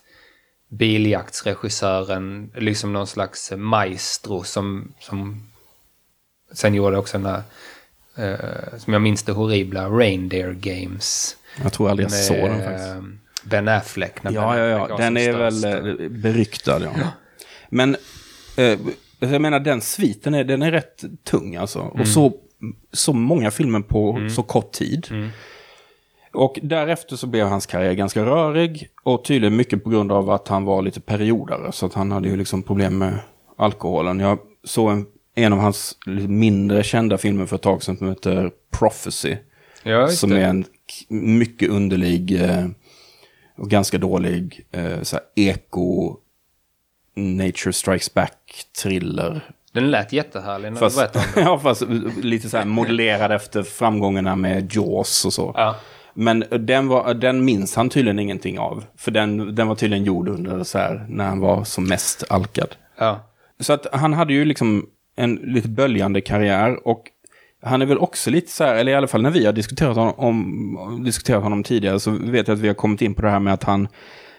biljaktsregissören. 0.69 2.51
Liksom 2.55 2.93
någon 2.93 3.07
slags 3.07 3.51
maestro 3.57 4.43
som, 4.43 4.93
som 4.99 5.47
sen 6.53 6.73
gjorde 6.73 6.97
också 6.97 7.17
den 7.17 7.23
där, 7.33 7.41
eh, 8.17 8.77
som 8.77 8.93
jag 8.93 9.01
minns 9.01 9.23
det 9.23 9.31
horribla, 9.31 9.89
Reindeer 9.89 10.51
Games. 10.53 11.37
Jag 11.63 11.73
tror 11.73 11.89
aldrig 11.89 12.05
jag 12.05 12.11
Med, 12.11 12.23
såg 12.23 12.37
den 12.49 12.63
faktiskt. 12.63 12.87
eh, 12.87 13.01
Ben 13.49 13.67
Affleck. 13.67 14.23
när 14.23 14.31
Ben 14.31 14.41
Ja, 14.41 14.57
ja, 14.57 14.75
Affleck 14.75 14.89
ja. 14.89 14.95
var 14.95 15.01
Den 15.03 15.17
är 15.17 15.33
väl 15.33 15.63
eh, 16.03 16.09
beryktad, 16.09 16.79
ja. 16.79 17.07
Men 17.69 17.97
eh, 18.57 18.79
jag 19.19 19.41
menar, 19.41 19.59
den 19.59 19.81
sviten 19.81 20.33
är, 20.33 20.43
den 20.43 20.61
är 20.61 20.71
rätt 20.71 21.03
tung 21.23 21.55
alltså. 21.55 21.79
Mm. 21.79 22.01
Och 22.01 22.07
så, 22.07 22.33
så 22.91 23.13
många 23.13 23.51
filmer 23.51 23.79
på 23.79 24.27
så 24.29 24.43
kort 24.43 24.71
tid. 24.71 25.07
Mm. 25.11 25.29
Och 26.33 26.59
därefter 26.61 27.15
så 27.15 27.27
blev 27.27 27.47
hans 27.47 27.65
karriär 27.65 27.93
ganska 27.93 28.25
rörig. 28.25 28.89
Och 29.03 29.25
tydligen 29.25 29.55
mycket 29.55 29.83
på 29.83 29.89
grund 29.89 30.11
av 30.11 30.29
att 30.29 30.47
han 30.47 30.65
var 30.65 30.81
lite 30.81 31.01
periodare. 31.01 31.71
Så 31.71 31.85
att 31.85 31.93
han 31.93 32.11
hade 32.11 32.29
ju 32.29 32.37
liksom 32.37 32.63
problem 32.63 32.97
med 32.97 33.19
alkoholen. 33.57 34.19
Jag 34.19 34.39
såg 34.63 34.91
en, 34.91 35.05
en 35.35 35.53
av 35.53 35.59
hans 35.59 35.97
mindre 36.27 36.83
kända 36.83 37.17
filmer 37.17 37.45
för 37.45 37.55
ett 37.55 37.61
tag 37.61 37.83
sedan 37.83 37.97
som 37.97 38.09
heter 38.09 38.51
Prophecy. 38.79 39.35
Ja, 39.83 40.07
Som 40.07 40.31
är 40.31 40.39
en 40.41 40.65
mycket 41.09 41.69
underlig 41.69 42.41
eh, 42.41 42.65
och 43.57 43.69
ganska 43.69 43.97
dålig 43.97 44.67
eh, 44.71 45.19
eko 45.35 46.17
Nature 47.15 47.73
Strikes 47.73 48.13
Back-thriller. 48.13 49.54
Den 49.75 49.91
lät 49.91 50.13
jättehärlig 50.13 50.71
när 50.71 50.79
Fast, 50.79 50.97
du 50.97 51.01
berättade 51.01 51.25
om 51.25 51.31
den. 51.35 51.43
ja, 51.43 51.59
fast 51.59 51.81
lite 52.21 52.49
så 52.49 52.57
här 52.57 52.65
modellerad 52.65 53.31
efter 53.31 53.63
framgångarna 53.63 54.35
med 54.35 54.73
Jaws 54.73 55.25
och 55.25 55.33
så. 55.33 55.51
Ja. 55.55 55.75
Men 56.13 56.43
den, 56.59 56.87
var, 56.87 57.13
den 57.13 57.45
minns 57.45 57.75
han 57.75 57.89
tydligen 57.89 58.19
ingenting 58.19 58.59
av. 58.59 58.83
För 58.97 59.11
den, 59.11 59.55
den 59.55 59.67
var 59.67 59.75
tydligen 59.75 60.03
gjord 60.05 60.29
under 60.29 60.63
så 60.63 60.77
här, 60.77 61.05
när 61.09 61.25
han 61.25 61.39
var 61.39 61.63
som 61.63 61.87
mest 61.87 62.23
alkad. 62.29 62.75
Ja. 62.97 63.19
Så 63.59 63.73
att 63.73 63.87
han 63.93 64.13
hade 64.13 64.33
ju 64.33 64.45
liksom 64.45 64.85
en 65.15 65.35
lite 65.35 65.67
böljande 65.67 66.21
karriär 66.21 66.87
och 66.87 67.03
han 67.63 67.81
är 67.81 67.85
väl 67.85 67.97
också 67.97 68.29
lite 68.29 68.51
så 68.51 68.63
här, 68.63 68.75
eller 68.75 68.91
i 68.91 68.95
alla 68.95 69.07
fall 69.07 69.21
när 69.21 69.31
vi 69.31 69.45
har 69.45 69.53
diskuterat 69.53 69.95
honom, 69.95 70.13
om, 70.17 71.03
diskuterat 71.03 71.43
honom 71.43 71.63
tidigare 71.63 71.99
så 71.99 72.11
vet 72.11 72.47
jag 72.47 72.55
att 72.55 72.61
vi 72.61 72.67
har 72.67 72.75
kommit 72.75 73.01
in 73.01 73.13
på 73.13 73.21
det 73.21 73.29
här 73.29 73.39
med 73.39 73.53
att 73.53 73.63
han, 73.63 73.87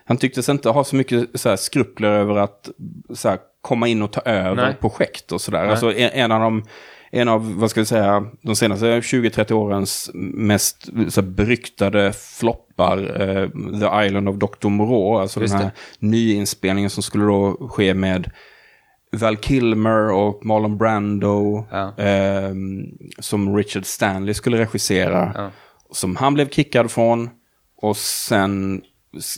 han 0.07 0.17
tycktes 0.17 0.49
inte 0.49 0.69
ha 0.69 0.85
så 0.85 0.97
mycket 0.97 1.29
så 1.35 1.49
här, 1.49 1.57
skrupler 1.57 2.09
över 2.09 2.37
att 2.37 2.71
så 3.15 3.29
här, 3.29 3.39
komma 3.61 3.89
in 3.89 4.03
och 4.03 4.13
ta 4.13 4.21
över 4.21 4.65
Nej. 4.67 4.77
projekt 4.81 5.33
och 5.33 5.41
sådär. 5.41 5.67
Alltså 5.67 5.93
en, 5.93 6.11
en 6.11 6.33
av 6.33 6.41
de, 6.41 6.65
en 7.11 7.29
av, 7.29 7.55
vad 7.59 7.71
ska 7.71 7.81
vi 7.81 7.87
säga, 7.87 8.27
de 8.43 8.57
senaste 8.57 9.01
20-30 9.01 9.53
årens 9.53 10.11
mest 10.15 10.85
så 10.85 11.21
här, 11.21 11.29
beryktade 11.29 12.13
floppar, 12.13 12.99
eh, 13.21 13.49
The 13.81 14.07
Island 14.07 14.29
of 14.29 14.37
Dr. 14.37 14.69
Moreau, 14.69 15.21
alltså 15.21 15.41
Just 15.41 15.55
den 15.55 15.63
här 15.63 15.73
nyinspelningen 15.99 16.91
som 16.91 17.03
skulle 17.03 17.25
då 17.25 17.69
ske 17.71 17.95
med 17.95 18.31
Val 19.13 19.37
Kilmer 19.37 20.11
och 20.13 20.47
Marlon 20.47 20.79
Brando. 20.79 21.67
Ja. 21.71 21.95
ehm, 21.99 22.85
som 23.19 23.57
Richard 23.57 23.87
Stanley 23.87 24.35
skulle 24.35 24.59
regissera. 24.59 25.33
Ja. 25.35 25.51
Som 25.91 26.17
han 26.17 26.35
blev 26.35 26.51
kickad 26.51 26.91
från. 26.91 27.31
Och 27.77 27.97
sen 27.97 28.83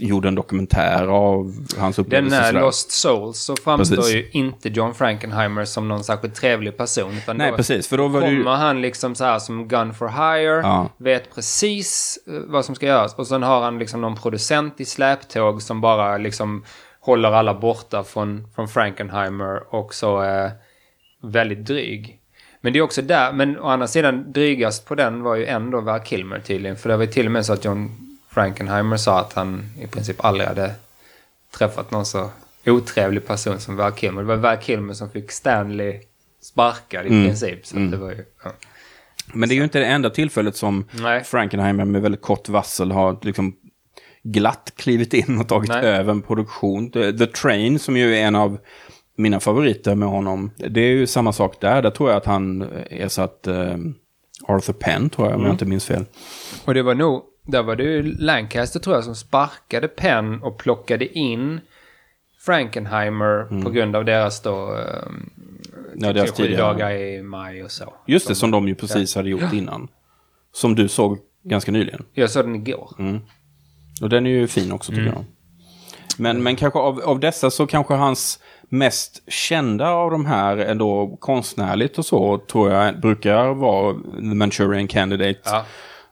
gjorde 0.01 0.29
en 0.29 0.35
dokumentär 0.35 1.07
av 1.07 1.53
hans 1.79 1.97
Den 1.97 2.05
upplevelser. 2.05 2.39
är 2.41 2.47
sådär. 2.47 2.61
Lost 2.61 2.91
Souls 2.91 3.39
så 3.39 3.57
framstår 3.57 3.97
Precis. 3.97 4.15
ju 4.15 4.29
inte 4.33 4.69
John 4.69 4.95
Frankenheimer 4.95 5.65
som 5.65 5.89
någon 5.89 6.05
särskilt 6.05 6.35
trevlig 6.35 6.77
person. 6.77 7.13
Utan 7.19 7.37
Nej, 7.37 7.51
då 7.51 7.57
precis. 7.57 7.89
För 7.89 7.97
då 7.99 8.09
var 8.09 8.21
det 8.21 8.31
ju... 8.31 8.43
kommer 8.43 8.57
han 8.57 8.81
liksom 8.83 9.15
så 9.15 9.25
här 9.25 9.39
som 9.39 9.69
gun 9.69 9.95
for 9.95 10.09
hire, 10.09 10.61
Ja. 10.63 10.89
vet 10.99 11.35
precis 11.35 12.19
eh, 12.27 12.33
vad 12.47 12.65
som 12.65 12.75
ska 12.75 12.87
göras. 12.87 13.15
Och 13.15 13.27
sen 13.27 13.43
har 13.43 13.61
han 13.63 13.79
liksom 13.79 14.01
någon 14.01 14.17
producent 14.17 14.81
i 14.81 14.85
släptåg 14.85 15.63
som 15.63 15.81
bara 15.81 16.19
liksom 16.19 16.65
håller 17.01 17.33
alla 17.33 17.55
borta 17.55 18.05
från, 18.05 18.47
från 18.55 18.69
Frankenheimer 18.69 19.75
och 19.75 19.95
så 19.95 20.21
är 20.21 20.51
väldigt 21.23 21.67
dryg. 21.67 22.15
Men 22.61 22.73
det 22.73 22.79
är 22.79 22.83
också 22.83 23.03
där, 23.03 23.33
men 23.33 23.59
å 23.59 23.67
andra 23.69 23.87
sidan 23.87 24.33
drygast 24.33 24.87
på 24.87 24.95
den 24.95 25.23
var 25.23 25.35
ju 25.37 25.47
ändå 25.47 25.81
Val 25.81 26.01
Kilmer 26.01 26.39
tydligen. 26.41 26.77
För 26.77 26.89
det 26.89 26.97
var 26.97 27.05
ju 27.05 27.11
till 27.13 27.27
och 27.27 27.33
med 27.33 27.47
så 27.47 27.53
att 27.53 27.65
John 27.65 27.91
Frankenheimer 28.39 28.97
sa 28.97 29.21
att 29.21 29.33
han 29.33 29.65
i 29.81 29.87
princip 29.87 30.25
aldrig 30.25 30.49
hade 30.49 30.75
träffat 31.59 31.91
någon 31.91 32.07
så 32.07 32.31
otrevlig 32.67 33.27
person 33.27 33.61
som 33.61 33.77
Val 33.77 33.93
Kilmer. 33.93 34.23
Det 34.23 34.29
var 34.29 34.37
Val 34.37 34.57
Kilmer 34.57 34.95
som 34.95 35.11
fick 35.11 35.33
Stanley 35.33 36.01
sparkad 36.43 37.07
i 37.07 37.09
princip. 37.09 37.67
Så 37.67 37.77
att 37.77 37.91
det 37.91 37.97
var 37.97 38.11
ju, 38.11 38.25
ja. 38.45 38.53
Men 39.33 39.49
det 39.49 39.55
är 39.55 39.57
ju 39.57 39.65
inte 39.65 39.79
det 39.79 39.87
enda 39.87 40.11
tillfället 40.11 40.57
som 40.57 40.85
Nej. 40.91 41.25
Frankenheimer 41.25 41.85
med 41.85 42.03
väldigt 42.03 42.23
kort 42.23 42.49
varsel 42.49 42.91
har 42.93 43.19
liksom 43.23 43.57
glatt 44.23 44.73
klivit 44.77 45.15
in 45.15 45.39
och 45.41 45.49
tagit 45.49 45.69
Nej. 45.69 45.85
över 45.85 46.13
en 46.13 46.23
produktion. 46.23 46.91
The, 46.91 47.13
The 47.13 47.27
Train, 47.27 47.79
som 47.79 47.97
ju 47.97 48.17
är 48.17 48.27
en 48.27 48.35
av 48.35 48.59
mina 49.17 49.41
favoriter 49.41 49.95
med 49.95 50.09
honom, 50.09 50.51
det 50.57 50.81
är 50.81 50.91
ju 50.91 51.07
samma 51.07 51.33
sak 51.33 51.61
där. 51.61 51.83
Där 51.83 51.91
tror 51.91 52.11
jag 52.11 52.17
att 52.17 52.27
han 52.27 52.63
ersatt 52.91 53.47
eh, 53.47 53.77
Arthur 54.49 54.73
Penn, 54.73 55.11
tror 55.11 55.29
jag, 55.29 55.37
om 55.37 55.43
jag 55.43 55.55
inte 55.55 55.65
minns 55.65 55.85
fel. 55.85 56.05
Och 56.65 56.75
det 56.75 56.83
var 56.83 56.95
nog, 56.95 57.23
där 57.49 57.63
var 57.63 57.77
det 57.77 57.83
ju 57.83 58.03
Lancaster 58.03 58.81
tror 58.81 58.97
jag 58.97 59.05
som 59.05 59.15
sparkade 59.15 59.89
Penn 59.89 60.43
och 60.43 60.59
plockade 60.59 61.19
in 61.19 61.61
Frankenheimer 62.47 63.63
på 63.65 63.71
grund 63.71 63.97
av 63.97 64.05
deras 64.05 64.43
då 64.43 64.71
um, 64.71 65.31
Ja, 65.97 66.13
deras 66.13 66.33
tidigare. 66.33 66.63
dagar 66.63 66.91
i 66.91 67.23
maj 67.23 67.65
och 67.65 67.71
så. 67.71 67.95
Just 68.07 68.29
det, 68.29 68.35
som 68.35 68.51
de 68.51 68.69
ju 68.69 68.75
precis 68.75 69.15
hade 69.15 69.29
gjort 69.29 69.53
innan. 69.53 69.89
Som 70.53 70.75
du 70.75 70.89
såg 70.89 71.19
ganska 71.45 71.73
nyligen. 71.73 72.05
Jag 72.13 72.31
såg 72.31 72.45
den 72.45 72.55
igår. 72.55 72.91
Och 74.03 74.09
den 74.09 74.27
är 74.27 74.31
ju 74.31 74.47
fin 74.47 74.73
också 74.73 74.93
tycker 74.93 75.07
jag. 75.07 75.25
Men, 76.19 76.43
men 76.43 76.57
kanske 76.57 76.79
av, 76.79 77.01
av 77.01 77.21
dessa 77.21 77.51
så 77.51 77.67
kanske 77.67 77.95
hans 77.95 78.41
mest 78.69 79.23
kända 79.33 79.89
av 79.91 80.11
de 80.11 80.27
här 80.27 80.57
ändå 80.57 81.17
konstnärligt 81.21 81.99
och 81.99 82.07
så 82.07 82.39
tror 82.39 82.73
jag 82.73 83.01
brukar 83.01 83.55
vara 83.55 83.95
The 84.17 84.23
Manchurian 84.23 84.89
Candidate. 84.89 85.41
Ja. 85.45 85.65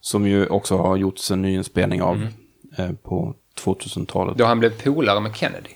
Som 0.07 0.27
ju 0.27 0.47
också 0.47 0.77
har 0.77 0.97
gjorts 0.97 1.31
en 1.31 1.43
nyinspelning 1.43 2.03
av 2.03 2.27
eh, 2.79 2.91
på 2.93 3.35
2000-talet. 3.65 4.37
Då 4.39 4.45
han 4.45 4.59
blev 4.59 4.83
polare 4.83 5.21
med 5.21 5.37
Kennedy. 5.37 5.71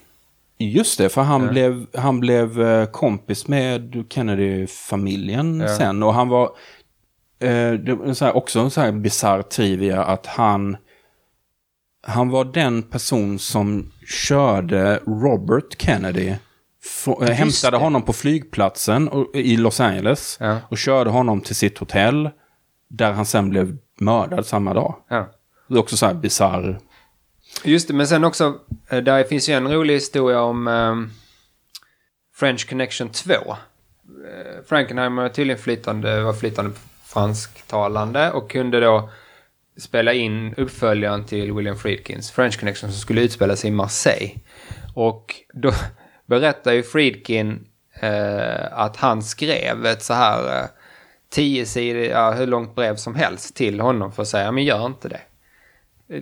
Just 0.58 0.98
det, 0.98 1.08
för 1.08 1.22
han 1.22 1.48
blev, 1.48 1.86
han 1.94 2.20
blev 2.20 2.62
eh, 2.62 2.86
kompis 2.86 3.48
med 3.48 4.04
Kennedy-familjen 4.10 5.60
Ja. 5.60 5.76
sen. 5.76 6.02
Och 6.02 6.14
han 6.14 6.28
var, 6.28 6.44
eh, 7.40 7.72
det 7.72 8.14
så 8.14 8.24
här, 8.24 8.36
också 8.36 8.60
en 8.60 8.70
så 8.70 8.80
här 8.80 8.92
bisarr 8.92 9.42
trivia 9.42 10.04
att 10.04 10.26
han, 10.26 10.76
han 12.06 12.28
var 12.28 12.44
den 12.44 12.82
person 12.82 13.38
som 13.38 13.92
körde 14.06 14.96
Robert 15.06 15.82
Kennedy. 15.82 16.34
Få, 16.82 17.22
eh, 17.22 17.30
hämtade 17.30 17.76
det. 17.76 17.80
honom 17.82 18.02
på 18.02 18.12
flygplatsen 18.12 19.08
och, 19.08 19.36
i 19.36 19.56
Los 19.56 19.80
Angeles. 19.80 20.36
Ja. 20.40 20.58
Och 20.68 20.78
körde 20.78 21.10
honom 21.10 21.40
till 21.40 21.56
sitt 21.56 21.78
hotell. 21.78 22.30
Där 22.88 23.12
han 23.12 23.26
sen 23.26 23.50
blev 23.50 23.76
mördad 24.00 24.46
samma 24.46 24.74
dag. 24.74 24.94
Ja. 25.08 25.30
Det 25.68 25.74
är 25.74 25.78
också 25.78 25.96
så 25.96 26.06
här 26.06 26.14
bisarr. 26.14 26.78
Just 27.64 27.88
det, 27.88 27.94
men 27.94 28.06
sen 28.06 28.24
också, 28.24 28.58
eh, 28.90 28.98
där 28.98 29.24
finns 29.24 29.48
ju 29.48 29.54
en 29.54 29.72
rolig 29.72 29.94
historia 29.94 30.40
om 30.40 30.68
ehm, 30.68 31.10
French 32.34 32.68
Connection 32.68 33.08
2. 33.08 33.32
Eh, 33.32 33.54
Frankenheimer 34.68 35.22
var 35.22 35.28
tydligen 35.28 35.62
flytande, 35.62 36.22
var 36.22 36.32
flytande 36.32 36.70
fransktalande 37.04 38.30
och 38.30 38.50
kunde 38.50 38.80
då 38.80 39.10
spela 39.76 40.12
in 40.12 40.54
uppföljaren 40.54 41.24
till 41.24 41.52
William 41.52 41.76
Friedkins 41.76 42.30
French 42.30 42.60
Connection 42.60 42.90
som 42.90 43.00
skulle 43.00 43.20
utspela 43.20 43.56
sig 43.56 43.68
i 43.68 43.72
Marseille. 43.72 44.34
Och 44.94 45.34
då 45.54 45.72
berättar 46.26 46.72
ju 46.72 46.82
Friedkin 46.82 47.66
eh, 48.00 48.78
att 48.78 48.96
han 48.96 49.22
skrev 49.22 49.86
ett 49.86 50.02
så 50.02 50.14
här 50.14 50.62
eh, 50.62 50.68
tio 51.30 51.66
sidor, 51.66 52.02
ja, 52.02 52.30
hur 52.32 52.46
långt 52.46 52.74
brev 52.74 52.96
som 52.96 53.14
helst 53.14 53.54
till 53.56 53.80
honom 53.80 54.12
för 54.12 54.22
att 54.22 54.28
säga, 54.28 54.52
men 54.52 54.64
gör 54.64 54.86
inte 54.86 55.08
det. 55.08 55.20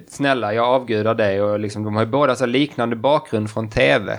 Snälla, 0.09 0.55
jag 0.55 0.67
avgudar 0.67 1.15
dig 1.15 1.43
och 1.43 1.59
liksom, 1.59 1.85
de 1.85 1.95
har 1.95 2.03
ju 2.03 2.11
båda 2.11 2.37
så 2.37 2.47
liknande 2.47 2.97
bakgrund 2.97 3.51
från 3.51 3.71
tv. 3.71 4.19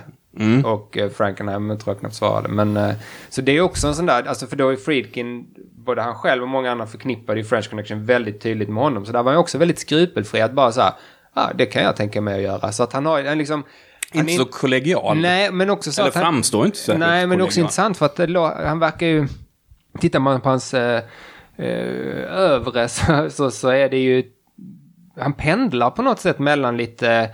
Och 0.65 0.98
eh, 0.98 1.10
Frankenheimer 1.10 1.75
tror 1.75 1.93
jag 1.96 2.00
knappt 2.00 2.15
svarade. 2.15 2.50
Men, 2.50 2.77
eh, 2.77 2.91
så 3.29 3.41
det 3.41 3.51
är 3.58 3.62
också 3.62 3.88
en 3.88 3.96
sån 3.96 4.05
där, 4.05 4.24
alltså 4.27 4.48
för 4.48 4.55
då 4.55 4.69
är 4.69 4.75
Friedkin, 4.75 5.46
både 5.86 6.01
han 6.01 6.15
själv 6.15 6.43
och 6.43 6.50
många 6.50 6.72
andra 6.72 6.88
förknippade 6.88 7.39
ju 7.39 7.46
French 7.46 7.69
Connection 7.69 8.05
väldigt 8.05 8.41
tydligt 8.41 8.69
med 8.69 8.84
honom. 8.84 9.05
Så 9.05 9.12
där 9.12 9.24
var 9.24 9.31
han 9.31 9.39
också 9.41 9.58
väldigt 9.58 9.79
skrupelfri 9.79 10.41
att 10.41 10.51
bara 10.53 10.72
så 10.72 10.81
här, 10.81 10.93
ah, 11.34 11.50
det 11.55 11.65
kan 11.65 11.84
jag 11.84 11.96
tänka 11.96 12.22
mig 12.22 12.36
att 12.36 12.41
göra. 12.41 12.72
Så 12.72 12.84
att 12.84 12.93
han 12.93 13.05
har 13.05 13.24
han 13.24 13.38
liksom... 13.38 13.63
han 14.12 14.19
Inte 14.22 14.34
är 14.34 14.38
så 14.38 14.46
kollegial. 14.46 15.17
Nej, 15.17 15.51
men 15.51 15.69
också 15.69 15.91
så 15.91 16.01
Eller 16.01 16.10
att 16.10 16.15
han, 16.15 16.24
framstår 16.24 16.65
inte 16.65 16.77
särskilt 16.77 17.00
Nej, 17.00 17.27
men 17.27 17.41
också 17.41 17.46
kollegial. 17.46 17.63
intressant 17.63 17.98
för 17.98 18.05
att 18.05 18.15
det, 18.15 18.39
han 18.67 18.79
verkar 18.79 19.08
ju... 19.08 19.27
Tittar 20.00 20.19
man 20.19 20.41
på 20.41 20.50
hans 20.50 20.74
eh, 20.74 21.03
eh, 21.58 22.34
övre 22.34 22.88
så, 22.89 23.29
så, 23.29 23.51
så 23.51 23.69
är 23.69 23.89
det 23.89 24.00
ju... 24.00 24.24
Han 25.17 25.34
pendlar 25.34 25.89
på 25.89 26.01
något 26.01 26.19
sätt 26.19 26.39
mellan 26.39 26.77
lite 26.77 27.29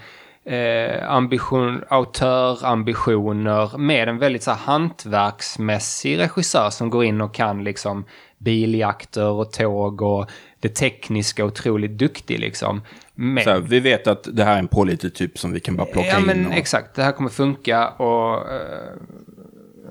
eh, 0.46 1.12
ambition, 1.12 1.84
autörambitioner 1.90 3.78
med 3.78 4.10
en 4.10 4.18
väldigt 4.18 4.44
så 4.44 4.52
här, 4.52 4.58
hantverksmässig 4.58 6.20
regissör 6.20 6.70
som 6.70 6.90
går 6.90 7.04
in 7.04 7.22
och 7.22 7.34
kan 7.34 7.64
liksom 7.64 8.06
biljakter 8.38 9.30
och 9.30 9.52
tåg 9.52 10.02
och 10.02 10.30
det 10.60 10.70
tekniska 10.70 11.46
otroligt 11.46 11.92
duktig 11.92 12.40
liksom. 12.40 12.82
Men, 13.16 13.44
här, 13.44 13.60
vi 13.60 13.80
vet 13.80 14.08
att 14.08 14.28
det 14.32 14.44
här 14.44 14.56
är 14.56 14.60
en 14.60 14.68
pålitlig 14.68 15.14
typ 15.14 15.38
som 15.38 15.54
vi 15.54 15.60
kan 15.60 15.76
bara 15.76 15.88
plocka 15.88 16.08
ja, 16.08 16.20
in. 16.20 16.26
men 16.26 16.48
och... 16.48 16.54
exakt. 16.54 16.96
Det 16.96 17.04
här 17.04 17.12
kommer 17.12 17.30
funka 17.30 17.88
och 17.90 18.52
eh, 18.52 18.92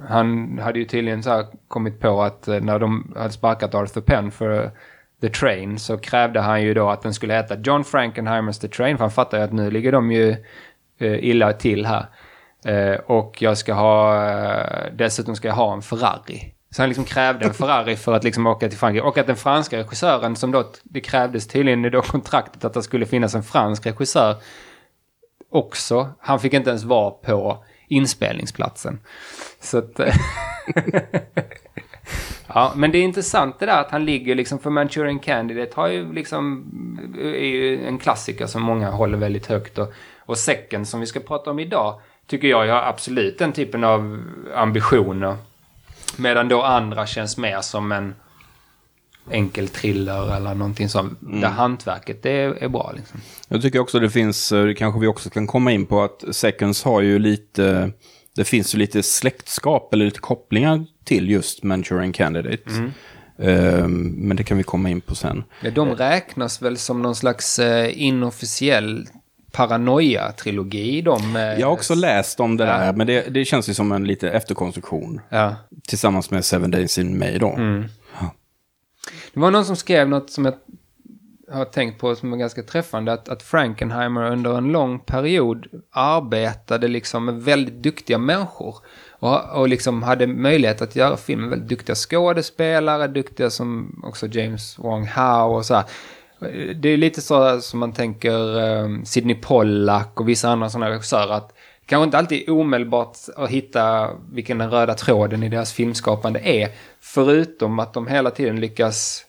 han 0.08 0.58
hade 0.58 0.78
ju 0.78 0.84
tydligen 0.84 1.22
så 1.22 1.30
här 1.30 1.46
kommit 1.68 2.00
på 2.00 2.22
att 2.22 2.48
eh, 2.48 2.60
när 2.60 2.78
de 2.78 3.12
hade 3.16 3.30
sparkat 3.30 3.74
Arthur 3.74 4.00
Penn 4.00 4.30
för 4.30 4.64
eh, 4.64 4.70
The 5.20 5.28
Train 5.28 5.78
så 5.78 5.98
krävde 5.98 6.40
han 6.40 6.62
ju 6.62 6.74
då 6.74 6.88
att 6.88 7.02
den 7.02 7.14
skulle 7.14 7.34
heta 7.34 7.58
John 7.58 7.84
Frankenheimers 7.84 8.58
The 8.58 8.68
Train 8.68 8.96
för 8.96 9.04
han 9.04 9.10
fattar 9.10 9.38
ju 9.38 9.44
att 9.44 9.52
nu 9.52 9.70
ligger 9.70 9.92
de 9.92 10.12
ju 10.12 10.30
eh, 10.98 11.24
illa 11.24 11.52
till 11.52 11.86
här. 11.86 12.06
Och 13.06 13.42
jag 13.42 13.58
ska 13.58 13.74
ha, 13.74 14.26
dessutom 14.92 15.36
ska 15.36 15.48
jag 15.48 15.54
ha 15.54 15.72
en 15.72 15.82
Ferrari. 15.82 16.54
Så 16.70 16.82
han 16.82 16.88
liksom 16.88 17.04
krävde 17.04 17.46
en 17.46 17.54
Ferrari 17.54 17.96
för 17.96 18.12
att 18.12 18.24
liksom 18.24 18.46
åka 18.46 18.68
till 18.68 18.78
Frankrike. 18.78 19.06
Och 19.06 19.18
att 19.18 19.26
den 19.26 19.36
franska 19.36 19.78
regissören 19.78 20.36
som 20.36 20.50
då, 20.50 20.64
det 20.82 21.00
krävdes 21.00 21.46
tydligen 21.48 21.84
i 21.84 21.90
då 21.90 22.02
kontraktet 22.02 22.64
att 22.64 22.74
det 22.74 22.82
skulle 22.82 23.06
finnas 23.06 23.34
en 23.34 23.42
fransk 23.42 23.86
regissör 23.86 24.36
också. 25.50 26.08
Han 26.18 26.40
fick 26.40 26.52
inte 26.52 26.70
ens 26.70 26.84
vara 26.84 27.10
på 27.10 27.64
inspelningsplatsen. 27.88 29.00
Så 29.60 29.78
att... 29.78 30.00
ja, 32.46 32.72
men 32.76 32.92
det 32.92 32.98
är 32.98 33.02
intressant 33.02 33.58
det 33.58 33.66
där 33.66 33.80
att 33.80 33.90
han 33.90 34.04
ligger 34.04 34.34
liksom 34.34 34.58
för 34.58 34.70
Manchurian 34.70 35.18
Candidate 35.18 35.72
har 35.74 35.88
ju 35.88 36.12
liksom 36.12 36.64
är 37.18 37.46
ju 37.46 37.86
en 37.86 37.98
klassiker 37.98 38.46
som 38.46 38.62
många 38.62 38.90
håller 38.90 39.18
väldigt 39.18 39.46
högt 39.46 39.78
och, 39.78 39.92
och 40.18 40.38
säcken 40.38 40.86
som 40.86 41.00
vi 41.00 41.06
ska 41.06 41.20
prata 41.20 41.50
om 41.50 41.58
idag 41.58 42.00
tycker 42.26 42.48
jag 42.48 42.66
har 42.66 42.82
absolut 42.82 43.38
den 43.38 43.52
typen 43.52 43.84
av 43.84 44.22
ambitioner. 44.54 45.36
Medan 46.16 46.48
då 46.48 46.62
andra 46.62 47.06
känns 47.06 47.38
mer 47.38 47.60
som 47.60 47.92
en 47.92 48.14
enkel 49.30 49.68
thriller 49.68 50.36
eller 50.36 50.54
någonting 50.54 50.88
sånt. 50.88 51.18
Där 51.20 51.48
hantverket 51.48 52.22
det 52.22 52.30
är, 52.30 52.62
är 52.62 52.68
bra 52.68 52.92
liksom. 52.96 53.20
Jag 53.48 53.62
tycker 53.62 53.78
också 53.78 53.98
det 54.00 54.10
finns, 54.10 54.52
eh, 54.52 54.64
det 54.64 54.74
kanske 54.74 55.00
vi 55.00 55.06
också 55.06 55.30
kan 55.30 55.46
komma 55.46 55.72
in 55.72 55.86
på, 55.86 56.02
att 56.02 56.24
Seconds 56.30 56.84
har 56.84 57.00
ju 57.00 57.18
lite, 57.18 57.90
det 58.36 58.44
finns 58.44 58.74
ju 58.74 58.78
lite 58.78 59.02
släktskap 59.02 59.94
eller 59.94 60.04
lite 60.04 60.20
kopplingar 60.20 60.84
till 61.04 61.30
just 61.30 61.62
Manchurian 61.62 62.12
Candidate. 62.12 62.62
Eh, 63.38 63.88
men 63.88 64.36
det 64.36 64.44
kan 64.44 64.56
vi 64.56 64.62
komma 64.62 64.90
in 64.90 65.00
på 65.00 65.14
sen. 65.14 65.44
Ja, 65.62 65.70
de 65.70 65.94
räknas 65.94 66.62
väl 66.62 66.76
som 66.76 67.02
någon 67.02 67.14
slags 67.14 67.58
eh, 67.58 68.02
inofficiell 68.02 69.06
paranoia-trilogi. 69.52 71.02
De, 71.02 71.36
eh, 71.36 71.42
Jag 71.42 71.66
har 71.66 71.72
också 71.72 71.94
läst 71.94 72.40
om 72.40 72.56
det 72.56 72.64
Ja. 72.66 72.78
där, 72.78 72.92
men 72.92 73.06
det, 73.06 73.34
det 73.34 73.44
känns 73.44 73.68
ju 73.68 73.74
som 73.74 73.92
en 73.92 74.04
lite 74.04 74.30
efterkonstruktion. 74.30 75.20
Ja. 75.28 75.56
Tillsammans 75.88 76.30
med 76.30 76.44
Seven 76.44 76.70
Days 76.70 76.98
in 76.98 77.18
May 77.18 77.38
då. 77.38 77.58
Det 79.34 79.40
var 79.40 79.50
någon 79.50 79.64
som 79.64 79.76
skrev 79.76 80.08
något 80.08 80.30
som 80.30 80.44
jag 80.44 80.54
har 81.50 81.64
tänkt 81.64 82.00
på 82.00 82.16
som 82.16 82.32
är 82.32 82.36
ganska 82.36 82.62
träffande. 82.62 83.12
Att, 83.12 83.28
att 83.28 83.42
Frankenheimer 83.42 84.30
under 84.30 84.58
en 84.58 84.72
lång 84.72 84.98
period 84.98 85.66
arbetade 85.90 86.88
liksom 86.88 87.24
med 87.24 87.42
väldigt 87.42 87.74
duktiga 87.74 88.18
människor. 88.18 88.76
Och, 89.10 89.60
och 89.60 89.68
liksom 89.68 90.02
hade 90.02 90.26
möjlighet 90.26 90.82
att 90.82 90.96
göra 90.96 91.16
film 91.16 91.40
med 91.40 91.50
väldigt 91.50 91.68
duktiga 91.68 91.94
skådespelare, 91.94 93.06
duktiga 93.06 93.50
som 93.50 94.00
också 94.04 94.26
James 94.26 94.78
Wong 94.78 95.06
Howe 95.06 95.56
och 95.56 95.66
så 95.66 95.74
här. 95.74 95.84
Det 96.74 96.88
är 96.88 96.96
lite 96.96 97.20
så 97.20 97.60
som 97.60 97.80
man 97.80 97.92
tänker 97.92 98.60
um, 98.60 99.04
Sidney 99.04 99.36
Pollack 99.36 100.20
och 100.20 100.28
vissa 100.28 100.48
andra 100.48 100.70
sådana 100.70 100.90
regissörer. 100.90 101.32
Att 101.32 101.48
det 101.48 101.86
kanske 101.86 102.04
inte 102.04 102.18
alltid 102.18 102.48
är 102.48 102.52
omedelbart 102.52 103.16
att 103.36 103.50
hitta 103.50 104.10
vilken 104.32 104.58
den 104.58 104.70
röda 104.70 104.94
tråden 104.94 105.42
i 105.42 105.48
deras 105.48 105.72
filmskapande 105.72 106.40
är. 106.40 106.68
Förutom 107.00 107.78
att 107.78 107.94
de 107.94 108.06
hela 108.06 108.30
tiden 108.30 108.60
lyckas 108.60 109.23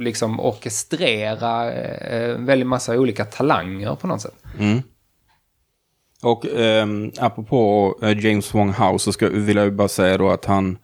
liksom 0.00 0.40
orkestrera 0.40 1.72
eh, 1.72 2.30
en 2.30 2.46
väldig 2.46 2.66
massa 2.66 2.98
olika 2.98 3.24
talanger 3.24 3.94
på 3.94 4.06
något 4.06 4.20
sätt. 4.20 4.34
Mm. 4.58 4.82
Och 6.22 6.46
eh, 6.46 6.86
apropå 7.18 7.94
eh, 8.02 8.24
James 8.24 8.54
Wong 8.54 8.72
House 8.72 9.04
så 9.04 9.12
ska, 9.12 9.28
vill 9.28 9.56
jag 9.56 9.74
bara 9.74 9.88
säga 9.88 10.18
då 10.18 10.30
att 10.30 10.44
han... 10.44 10.78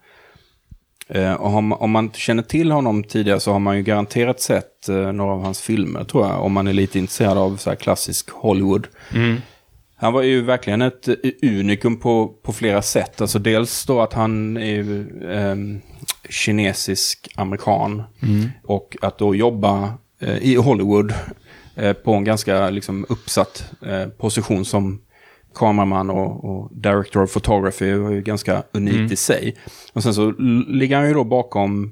Eh, 1.07 1.41
om, 1.41 1.73
om 1.73 1.91
man 1.91 2.11
känner 2.11 2.43
till 2.43 2.71
honom 2.71 3.03
tidigare 3.03 3.39
så 3.39 3.51
har 3.51 3.59
man 3.59 3.77
ju 3.77 3.83
garanterat 3.83 4.41
sett 4.41 4.89
eh, 4.89 5.11
några 5.11 5.33
av 5.33 5.43
hans 5.43 5.61
filmer 5.61 6.03
tror 6.03 6.27
jag. 6.27 6.43
Om 6.43 6.53
man 6.53 6.67
är 6.67 6.73
lite 6.73 6.99
intresserad 6.99 7.37
av 7.37 7.57
så 7.57 7.75
klassisk 7.75 8.29
Hollywood. 8.29 8.87
Mm. 9.15 9.37
Han 10.01 10.13
var 10.13 10.21
ju 10.21 10.41
verkligen 10.41 10.81
ett 10.81 11.07
eh, 11.07 11.15
unikum 11.41 11.99
på, 11.99 12.27
på 12.27 12.53
flera 12.53 12.81
sätt. 12.81 13.21
Alltså 13.21 13.39
dels 13.39 13.85
då 13.85 14.01
att 14.01 14.13
han 14.13 14.57
är 14.57 15.05
eh, 15.31 15.55
kinesisk 16.29 17.29
amerikan. 17.35 18.03
Mm. 18.21 18.49
Och 18.63 18.97
att 19.01 19.17
då 19.17 19.35
jobba 19.35 19.93
eh, 20.19 20.37
i 20.37 20.55
Hollywood 20.55 21.13
eh, 21.75 21.93
på 21.93 22.13
en 22.13 22.23
ganska 22.23 22.69
liksom, 22.69 23.05
uppsatt 23.09 23.71
eh, 23.85 24.07
position 24.07 24.65
som 24.65 25.01
kameraman 25.55 26.09
och, 26.09 26.45
och, 26.45 26.69
director 26.71 27.23
of 27.23 27.33
photography 27.33 27.93
var 27.93 28.11
ju 28.11 28.21
ganska 28.21 28.63
unikt 28.71 28.95
mm. 28.95 29.11
i 29.11 29.15
sig. 29.15 29.55
Och 29.93 30.03
sen 30.03 30.13
så 30.13 30.31
ligger 30.67 30.97
han 30.97 31.07
ju 31.07 31.13
då 31.13 31.23
bakom 31.23 31.91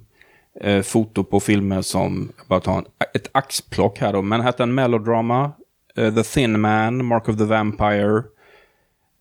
eh, 0.62 0.82
foto 0.82 1.24
på 1.24 1.40
filmer 1.40 1.82
som, 1.82 2.32
bara 2.48 2.60
ta 2.60 2.78
en, 2.78 2.86
ett 3.14 3.30
axplock 3.32 4.00
här 4.00 4.14
då, 4.14 4.22
Manhattan 4.22 4.74
Melodrama, 4.74 5.52
uh, 5.98 6.16
The 6.16 6.24
Thin 6.24 6.62
Man, 6.62 7.06
Mark 7.06 7.30
of 7.30 7.38
the 7.38 7.46
Vampire, 7.46 8.24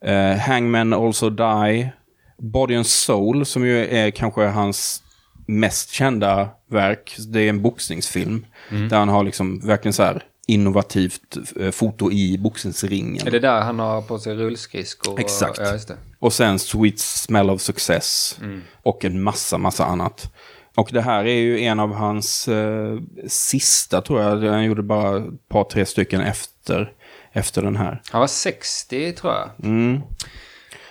uh, 0.06 0.38
Hangman 0.38 0.92
Also 0.92 1.30
Die, 1.30 1.92
Body 2.38 2.74
and 2.74 2.86
Soul, 2.86 3.46
som 3.46 3.66
ju 3.66 3.86
är 3.86 4.10
kanske 4.10 4.42
hans 4.46 5.02
mest 5.46 5.90
kända 5.90 6.48
verk. 6.70 7.16
Det 7.18 7.40
är 7.40 7.48
en 7.48 7.62
boxningsfilm. 7.62 8.46
Mm. 8.70 8.88
Där 8.88 8.98
han 8.98 9.08
har 9.08 9.24
liksom 9.24 9.60
verkligen 9.60 9.92
så 9.92 10.02
här 10.02 10.22
innovativt 10.46 11.36
eh, 11.60 11.70
foto 11.70 12.12
i 12.12 12.38
boxningsringen. 12.38 13.26
Är 13.26 13.30
det 13.30 13.38
där 13.38 13.60
han 13.60 13.78
har 13.78 14.02
på 14.02 14.18
sig 14.18 14.34
rullskridskor? 14.34 15.20
Exakt. 15.20 15.58
Ja, 15.58 15.96
och 16.18 16.32
sen 16.32 16.58
Sweet 16.58 16.98
Smell 16.98 17.50
of 17.50 17.60
Success. 17.60 18.38
Mm. 18.42 18.62
Och 18.82 19.04
en 19.04 19.22
massa, 19.22 19.58
massa 19.58 19.84
annat. 19.84 20.32
Och 20.76 20.88
det 20.92 21.00
här 21.00 21.24
är 21.24 21.38
ju 21.38 21.60
en 21.60 21.80
av 21.80 21.92
hans 21.92 22.48
eh, 22.48 22.98
sista, 23.26 24.00
tror 24.00 24.22
jag. 24.22 24.52
Han 24.52 24.64
gjorde 24.64 24.82
bara 24.82 25.18
ett 25.18 25.48
par, 25.48 25.64
tre 25.64 25.86
stycken 25.86 26.20
efter, 26.20 26.92
efter 27.32 27.62
den 27.62 27.76
här. 27.76 28.02
Han 28.10 28.20
var 28.20 28.26
60, 28.26 29.12
tror 29.12 29.32
jag. 29.32 29.50
Mm. 29.62 30.00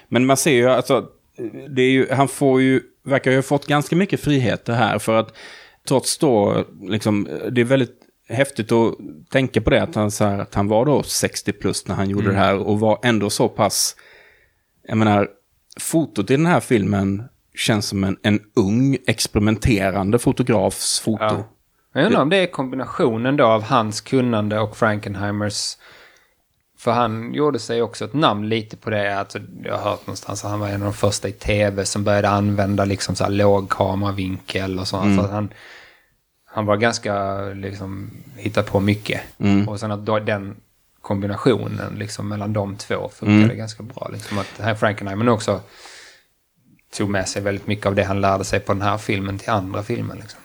Men 0.08 0.26
man 0.26 0.38
ser 0.38 0.52
ju, 0.52 0.70
alltså, 0.70 1.10
det 1.70 1.82
är 1.82 1.90
ju, 1.90 2.08
han 2.12 2.28
får 2.28 2.62
ju, 2.62 2.82
verkar 3.04 3.32
ju 3.32 3.38
ha 3.38 3.44
fått 3.44 3.68
ganska 3.68 3.96
mycket 3.96 4.20
friheter 4.20 4.74
här. 4.74 5.00
För 5.00 5.16
att 5.16 5.36
trots 5.88 6.18
då, 6.18 6.66
liksom, 6.82 7.28
det 7.52 7.62
är 7.62 7.66
väldigt 7.66 8.00
häftigt 8.30 8.72
att 8.72 8.96
tänka 9.30 9.62
på 9.62 9.70
det. 9.70 9.84
Att 9.84 9.96
han, 9.96 10.12
så 10.12 10.26
här, 10.26 10.40
att 10.40 10.56
han 10.56 10.68
var 10.68 10.86
då 10.86 11.04
60 11.04 11.52
plus 11.52 11.88
när 11.88 11.96
han 11.96 12.10
gjorde 12.10 12.24
mm. 12.24 12.36
det 12.36 12.42
här. 12.42 12.58
Och 12.58 12.80
var 12.80 13.00
ändå 13.04 13.30
så 13.30 13.50
pass, 13.50 13.96
jag 14.88 14.98
menar, 14.98 15.28
fotot 15.80 16.32
i 16.32 16.36
den 16.36 16.46
här 16.46 16.60
filmen 16.60 17.24
känns 17.58 17.88
som 17.88 18.04
en, 18.04 18.18
en 18.22 18.40
ung 18.56 18.98
experimenterande 19.08 20.20
fotografs 20.20 21.00
foto. 21.00 21.24
Ja. 21.24 21.44
Jag 21.94 22.06
undrar 22.06 22.22
om 22.22 22.30
det 22.30 22.38
är 22.38 22.48
kombinationen 22.48 23.38
då 23.38 23.46
av 23.46 23.64
hans 23.64 24.02
kunnande 24.02 24.60
och 24.60 24.78
Frankenheimers. 24.78 25.78
För 26.78 26.92
han 26.92 27.34
gjorde 27.34 27.60
sig 27.60 27.82
också 27.82 28.06
ett 28.06 28.14
namn 28.14 28.50
lite 28.50 28.78
på 28.78 28.90
det. 28.90 29.20
Alltså, 29.20 29.40
jag 29.64 29.78
har 29.78 29.90
hört 29.90 30.08
någonstans 30.08 30.46
att 30.46 30.52
han 30.52 30.60
var 30.60 30.68
en 30.68 30.82
av 30.82 30.86
de 30.86 30.94
första 30.94 31.28
i 31.28 31.32
tv 31.32 31.86
som 31.86 32.04
började 32.04 32.30
använda 32.30 32.86
liksom 32.86 33.16
så 33.16 33.24
här 33.24 33.32
låg 33.32 33.70
kameravinkel 33.70 34.80
och 34.80 34.88
sånt. 34.88 35.06
Mm. 35.06 35.18
Så 35.18 35.24
att 35.24 35.32
han, 35.32 35.54
han 36.46 36.66
var 36.66 36.78
ganska, 36.78 37.40
liksom, 37.40 38.12
hittat 38.38 38.66
på 38.66 38.80
mycket. 38.80 39.22
Mm. 39.38 39.70
Och 39.70 39.80
sen 39.80 39.92
att 39.92 40.06
då, 40.06 40.20
den 40.20 40.56
kombinationen 41.02 41.96
liksom 41.96 42.28
mellan 42.28 42.54
de 42.54 42.76
två 42.76 43.10
funkade 43.14 43.44
mm. 43.44 43.58
ganska 43.58 43.84
bra. 43.84 44.10
Liksom 44.14 44.38
att 44.38 44.60
här 44.60 44.76
Frankenheimer 44.76 45.30
också 45.30 45.62
tog 46.96 47.10
med 47.10 47.28
sig 47.28 47.42
väldigt 47.42 47.68
mycket 47.68 47.86
av 47.86 47.96
det 47.96 48.04
han 48.04 48.22
lärde 48.22 48.44
sig 48.44 48.60
på 48.60 48.74
den 48.74 48.82
här 48.82 48.98
filmen 48.98 49.40
till 49.40 49.50
andra 49.50 49.84
filmer. 49.84 50.16
Liksom. 50.16 50.40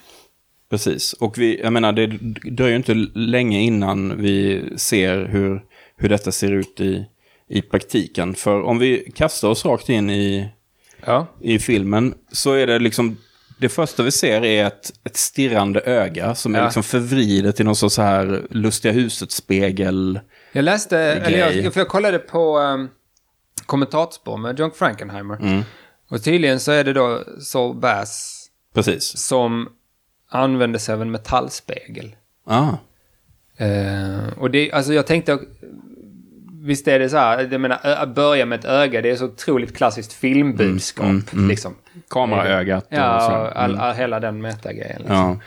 Precis, 0.71 1.13
och 1.13 1.39
vi, 1.39 1.61
jag 1.63 1.73
menar 1.73 1.93
det 1.93 2.07
dröjer 2.51 2.77
inte 2.77 2.95
länge 3.15 3.61
innan 3.61 4.23
vi 4.23 4.65
ser 4.77 5.25
hur, 5.25 5.63
hur 5.97 6.09
detta 6.09 6.33
ser 6.33 6.53
ut 6.53 6.81
i, 6.81 7.07
i 7.49 7.63
praktiken. 7.63 8.35
För 8.35 8.63
om 8.63 8.79
vi 8.79 9.13
kastar 9.15 9.49
oss 9.49 9.65
rakt 9.65 9.89
in 9.89 10.11
i, 10.11 10.49
ja. 11.05 11.27
i 11.41 11.59
filmen 11.59 12.15
så 12.33 12.53
är 12.53 12.67
det 12.67 12.79
liksom 12.79 13.17
det 13.61 13.69
första 13.69 14.03
vi 14.03 14.11
ser 14.11 14.45
är 14.45 14.67
ett, 14.67 14.93
ett 15.05 15.17
stirrande 15.17 15.81
öga 15.81 16.35
som 16.35 16.55
ja. 16.55 16.61
är 16.61 16.65
liksom 16.65 16.83
förvridet 16.83 17.61
i 17.61 17.65
någon 17.65 17.77
sorts 17.77 17.95
så 17.95 18.03
här 18.03 18.47
lustiga 18.51 18.93
huset-spegel. 18.93 20.21
Jag 20.53 20.65
läste, 20.65 20.99
eller 20.99 21.39
jag, 21.39 21.73
för 21.73 21.81
jag 21.81 21.89
kollade 21.89 22.19
på 22.19 22.59
um, 22.59 22.89
kommentatorspår 23.67 24.37
med 24.37 24.59
John 24.59 24.71
Frankenheimer. 24.75 25.37
Mm. 25.37 25.63
Och 26.11 26.23
tydligen 26.23 26.61
så 26.61 26.73
är 26.73 26.85
det 26.85 26.93
då 26.93 27.25
Saul 27.41 27.77
Bass 27.77 28.47
Precis. 28.75 29.19
som 29.19 29.69
använder 30.31 30.79
sig 30.79 30.95
av 30.95 31.03
en 31.03 31.11
metallspegel. 31.11 32.17
Ah. 32.47 32.73
Uh, 33.61 34.39
och 34.39 34.51
det, 34.51 34.73
alltså 34.73 34.93
jag 34.93 35.07
tänkte, 35.07 35.39
visst 36.63 36.89
är 36.89 36.99
det 36.99 37.09
så 37.09 37.17
här, 37.17 37.49
jag 37.53 37.61
menar, 37.61 37.79
att 37.83 38.15
börja 38.15 38.47
med 38.47 38.59
ett 38.59 38.65
öga, 38.65 39.03
det 39.03 39.11
är 39.11 39.17
så 39.17 39.25
otroligt 39.25 39.77
klassiskt 39.77 40.13
filmbudskap. 40.13 41.05
Mm, 41.05 41.17
mm, 41.17 41.29
mm. 41.33 41.49
Liksom. 41.49 41.75
Kameraögat. 42.09 42.87
Ja, 42.89 43.17
och 43.17 43.33
all, 43.33 43.53
all, 43.53 43.77
all, 43.77 43.95
hela 43.95 44.21
den 44.21 44.43
metagrejen. 44.43 44.99
Liksom. 44.99 45.41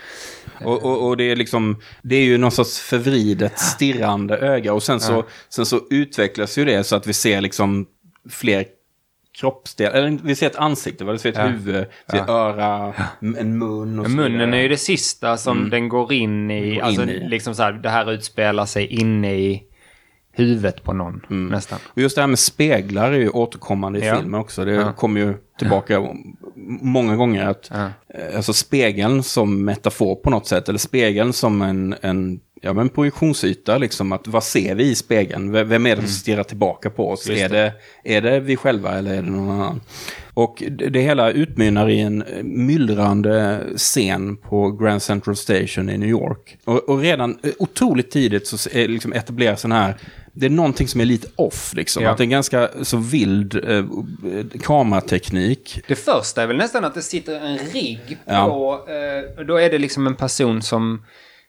Ja. 0.60 0.66
Och, 0.66 0.84
och, 0.84 1.08
och, 1.08 1.18
det 1.18 1.24
är 1.24 1.36
liksom, 1.36 1.82
det 2.02 2.16
är 2.16 2.24
ju 2.24 2.38
någon 2.38 2.52
sorts 2.52 2.80
förvridet 2.80 3.60
stirrande 3.60 4.38
öga. 4.38 4.74
Och 4.74 4.84
sen 4.84 5.00
så, 5.00 5.14
ja. 5.14 5.26
sen 5.50 5.66
så 5.66 5.82
utvecklas 5.90 6.58
ju 6.58 6.66
det 6.66 6.84
så 6.84 6.96
att 6.96 7.08
vi 7.08 7.14
ser 7.14 7.42
liksom 7.42 7.86
fler 8.30 8.66
kroppsdelar. 9.40 9.96
Eller 9.96 10.20
vi 10.24 10.36
ser 10.36 10.48
ett 10.48 10.56
ansikte, 10.56 11.06
vi 11.06 11.20
ser 11.20 11.30
ett 11.30 11.38
ja. 11.38 11.44
huvud, 11.44 11.86
vi 12.06 12.12
ser 12.12 12.26
ja. 12.28 12.34
öra, 12.34 12.94
en 13.20 13.58
mun 13.58 14.00
och 14.00 14.06
så 14.06 14.12
Munnen 14.12 14.54
är 14.54 14.62
ju 14.62 14.68
det 14.68 14.78
sista 14.78 15.38
som 15.38 15.58
mm. 15.58 15.70
den 15.70 15.90
går 15.90 16.14
in 16.14 16.52
i. 16.52 16.76
Går 16.76 16.82
alltså 16.82 17.04
in 17.04 17.10
i. 17.10 17.30
liksom 17.30 17.56
så 17.56 17.64
här, 17.64 17.72
det 17.72 17.90
här 17.90 18.12
utspelar 18.12 18.66
sig 18.66 18.88
inne 18.88 19.36
i 19.36 19.64
huvudet 20.32 20.84
på 20.84 20.94
någon 20.94 21.26
mm. 21.30 21.48
nästan. 21.48 21.80
Och 21.86 22.02
just 22.02 22.16
det 22.16 22.22
här 22.22 22.28
med 22.28 22.40
speglar 22.40 23.12
är 23.12 23.18
ju 23.18 23.30
återkommande 23.30 24.00
i 24.00 24.08
ja. 24.08 24.16
filmen 24.16 24.42
också. 24.42 24.66
Det 24.66 24.72
ja. 24.72 24.94
kommer 24.94 25.22
ju 25.22 25.36
tillbaka 25.58 25.94
ja. 25.94 26.16
många 26.82 27.16
gånger. 27.16 27.46
Att, 27.46 27.70
ja. 27.74 27.90
Eh, 28.14 28.36
alltså 28.36 28.54
spegeln 28.54 29.24
som 29.24 29.66
metafor 29.66 30.16
på 30.16 30.30
något 30.30 30.48
sätt. 30.48 30.70
Eller 30.70 30.80
spegeln 30.80 31.34
som 31.34 31.62
en, 31.62 31.96
en 32.02 32.40
ja, 32.62 32.74
men 32.74 32.90
projektionsyta. 32.90 33.78
Liksom, 33.78 34.12
att, 34.12 34.28
vad 34.28 34.44
ser 34.44 34.76
vi 34.76 34.84
i 34.84 34.96
spegeln? 34.96 35.52
Vem 35.52 35.86
är 35.86 35.90
det 35.90 35.96
som 35.96 36.00
mm. 36.00 36.08
stirrar 36.08 36.44
tillbaka 36.44 36.90
på 36.90 37.10
oss? 37.10 37.30
Är 37.30 37.50
det, 37.50 37.74
är 38.04 38.22
det 38.22 38.40
vi 38.40 38.56
själva 38.56 38.98
eller 38.98 39.12
är 39.12 39.22
det 39.22 39.30
någon 39.30 39.52
annan? 39.52 39.82
Och 40.34 40.64
det, 40.72 40.90
det 40.90 41.02
hela 41.02 41.32
utmynnar 41.32 41.90
i 41.90 42.00
en 42.00 42.24
myllrande 42.44 43.64
scen 43.76 44.38
på 44.38 44.72
Grand 44.72 45.02
Central 45.02 45.36
Station 45.36 45.90
i 45.90 45.98
New 45.98 46.10
York. 46.10 46.58
Och, 46.66 46.90
och 46.90 47.00
redan 47.00 47.38
eh, 47.44 47.52
otroligt 47.60 48.12
tidigt 48.12 48.48
så 48.48 48.70
är, 48.72 48.88
liksom 48.88 49.14
etableras 49.14 49.62
den 49.62 49.72
här 49.72 49.96
det 50.34 50.46
är 50.46 50.50
någonting 50.50 50.88
som 50.88 51.02
är 51.02 51.06
lite 51.06 51.28
off, 51.36 51.74
liksom. 51.74 52.04
Ja. 52.04 52.12
Att 52.12 52.18
det 52.18 52.24
är 52.24 52.26
ganska 52.26 52.70
så 52.82 52.98
vild 52.98 53.70
eh, 53.70 53.86
kamerateknik. 54.62 55.80
Det 55.88 55.96
första 55.96 56.44
är 56.44 56.48
väl 56.48 56.58
nästan 56.58 56.86
att 56.86 56.94
det 56.94 57.02
sitter 57.02 57.40
en 57.40 57.58
rigg 57.58 58.18
på... 58.26 58.32
Ja. 58.32 58.86
Eh, 58.88 59.46
då 59.46 59.58
är 59.58 59.70
det 59.70 59.78
liksom 59.78 60.08
en 60.08 60.16
person 60.16 60.62
som... 60.62 61.06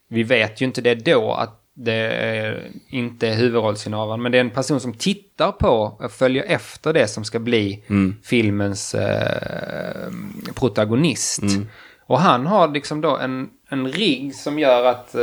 Vi 0.09 0.23
vet 0.23 0.61
ju 0.61 0.65
inte 0.67 0.81
det 0.81 0.95
då, 0.95 1.33
att 1.33 1.61
det 1.77 1.93
är 1.93 2.71
inte 2.89 3.29
huvudrollsinnehavaren, 3.29 4.23
men 4.23 4.33
det 4.33 4.39
är 4.39 4.41
en 4.41 4.51
person 4.51 4.81
som 4.81 4.93
tittar 4.93 5.53
på 5.53 5.99
och 6.01 6.13
följer 6.13 6.45
efter 6.45 6.93
det 6.93 7.09
som 7.09 7.25
ska 7.25 7.39
bli 7.39 7.85
mm. 7.89 8.17
filmens 8.25 8.95
eh, 8.95 10.11
protagonist. 10.55 11.43
Mm. 11.43 11.67
Och 12.07 12.21
han 12.21 12.47
har 12.47 12.69
liksom 12.69 13.01
då 13.01 13.17
en, 13.17 13.49
en 13.75 13.93
rigg 13.93 14.35
som 14.35 14.59
gör 14.59 14.85
att 14.85 15.15
eh, 15.15 15.21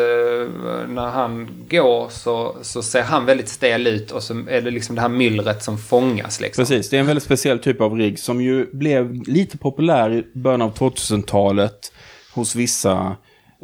när 0.88 1.10
han 1.10 1.48
går 1.70 2.10
så, 2.10 2.56
så 2.62 2.84
ser 2.84 3.04
han 3.04 3.26
väldigt 3.26 3.50
stel 3.50 3.88
ut 3.88 4.12
och 4.12 4.24
så 4.24 4.34
är 4.34 4.62
det 4.62 4.72
liksom 4.72 4.96
det 4.96 5.02
här 5.02 5.10
myllret 5.10 5.64
som 5.64 5.78
fångas. 5.78 6.42
Liksom. 6.42 6.62
Precis, 6.62 6.90
det 6.90 6.96
är 6.96 7.00
en 7.00 7.08
väldigt 7.08 7.24
speciell 7.24 7.60
typ 7.60 7.82
av 7.82 7.98
rigg 7.98 8.20
som 8.20 8.42
ju 8.42 8.66
blev 8.74 9.14
lite 9.14 9.58
populär 9.58 10.12
i 10.14 10.24
början 10.34 10.62
av 10.62 10.74
2000-talet 10.74 11.92
hos 12.34 12.56
vissa 12.56 13.16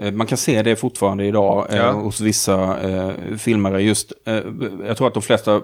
eh, 0.01 0.11
man 0.11 0.27
kan 0.27 0.37
se 0.37 0.63
det 0.63 0.75
fortfarande 0.75 1.25
idag 1.25 1.67
eh, 1.69 1.77
ja. 1.77 1.91
hos 1.91 2.19
vissa 2.21 2.79
eh, 2.89 3.11
filmare. 3.37 3.81
Just, 3.81 4.13
eh, 4.25 4.41
jag 4.87 4.97
tror 4.97 5.07
att 5.07 5.13
de 5.13 5.23
flesta 5.23 5.61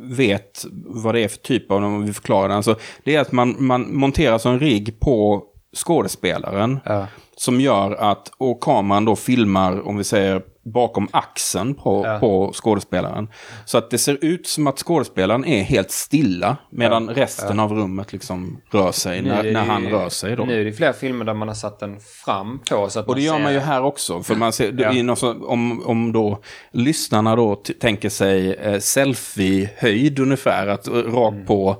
vet 0.00 0.64
vad 0.86 1.14
det 1.14 1.20
är 1.20 1.28
för 1.28 1.38
typ 1.38 1.70
av, 1.70 1.84
om 1.84 2.06
vi 2.06 2.12
förklarar 2.12 2.48
det. 2.48 2.54
Alltså, 2.54 2.76
det 3.04 3.14
är 3.14 3.20
att 3.20 3.32
man, 3.32 3.56
man 3.58 3.96
monterar 3.96 4.38
så 4.38 4.48
en 4.48 4.60
rigg 4.60 5.00
på 5.00 5.44
skådespelaren. 5.74 6.80
Ja. 6.84 7.06
Som 7.36 7.60
gör 7.60 7.92
att, 7.94 8.32
och 8.38 8.60
kameran 8.60 9.04
då 9.04 9.16
filmar, 9.16 9.86
om 9.88 9.96
vi 9.96 10.04
säger 10.04 10.42
bakom 10.66 11.08
axeln 11.10 11.74
på, 11.74 12.02
Ja. 12.06 12.18
på 12.18 12.52
skådespelaren. 12.54 13.28
Så 13.64 13.78
att 13.78 13.90
det 13.90 13.98
ser 13.98 14.18
ut 14.24 14.46
som 14.46 14.66
att 14.66 14.78
skådespelaren 14.78 15.44
är 15.44 15.62
helt 15.62 15.90
stilla 15.90 16.56
medan 16.70 17.10
resten 17.10 17.60
av 17.60 17.72
rummet 17.72 18.12
liksom 18.12 18.60
rör 18.70 18.92
sig 18.92 19.22
Nu 19.22 19.30
är 19.30 19.42
när, 19.42 19.52
när 19.52 19.64
han 19.64 19.86
rör 19.86 20.08
sig. 20.08 20.36
Då. 20.36 20.44
Nu 20.44 20.60
är 20.60 20.64
det 20.64 20.72
flera 20.72 20.92
filmer 20.92 21.24
där 21.24 21.34
man 21.34 21.48
har 21.48 21.54
satt 21.54 21.80
den 21.80 21.96
fram 22.24 22.58
på. 22.70 22.88
Så 22.90 23.00
att 23.00 23.08
Och 23.08 23.14
det 23.14 23.20
gör 23.22 23.34
ser- 23.36 23.42
man 23.42 23.52
ju 23.52 23.58
här 23.58 23.82
också. 23.82 24.22
För 24.22 24.34
man 24.34 24.52
ser, 24.52 24.92
Ja. 25.06 25.16
så, 25.16 25.46
om, 25.46 25.82
om 25.86 26.12
då 26.12 26.38
lyssnarna 26.72 27.36
då 27.36 27.54
tänker 27.80 28.08
sig 28.08 28.54
eh, 28.54 28.78
selfie-höjd 28.78 30.18
ungefär, 30.18 30.66
att, 30.66 30.88
rakt 30.88 31.34
Mm. 31.34 31.46
på, 31.46 31.76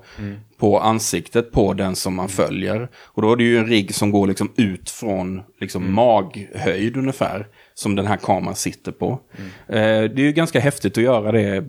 på 0.58 0.80
ansiktet 0.80 1.52
på 1.52 1.72
den 1.72 1.96
som 1.96 2.14
man 2.14 2.28
följer. 2.28 2.88
Och 3.04 3.22
då 3.22 3.32
är 3.32 3.36
det 3.36 3.44
ju 3.44 3.58
en 3.58 3.66
rigg 3.66 3.94
som 3.94 4.10
går 4.10 4.26
liksom 4.26 4.52
ut 4.56 4.90
från 4.90 5.42
liksom 5.60 5.82
Mm. 5.82 5.94
maghöjd 5.94 6.96
ungefär, 6.96 7.46
som 7.74 7.96
den 7.96 8.06
här 8.06 8.16
kameran 8.16 8.56
sitter 8.56 8.92
på. 8.92 9.20
Mm. 9.38 9.50
Eh, 9.68 10.10
det 10.14 10.22
är 10.22 10.26
ju 10.26 10.32
ganska 10.32 10.60
häftigt 10.60 10.98
att 10.98 11.04
göra 11.04 11.32
det 11.32 11.64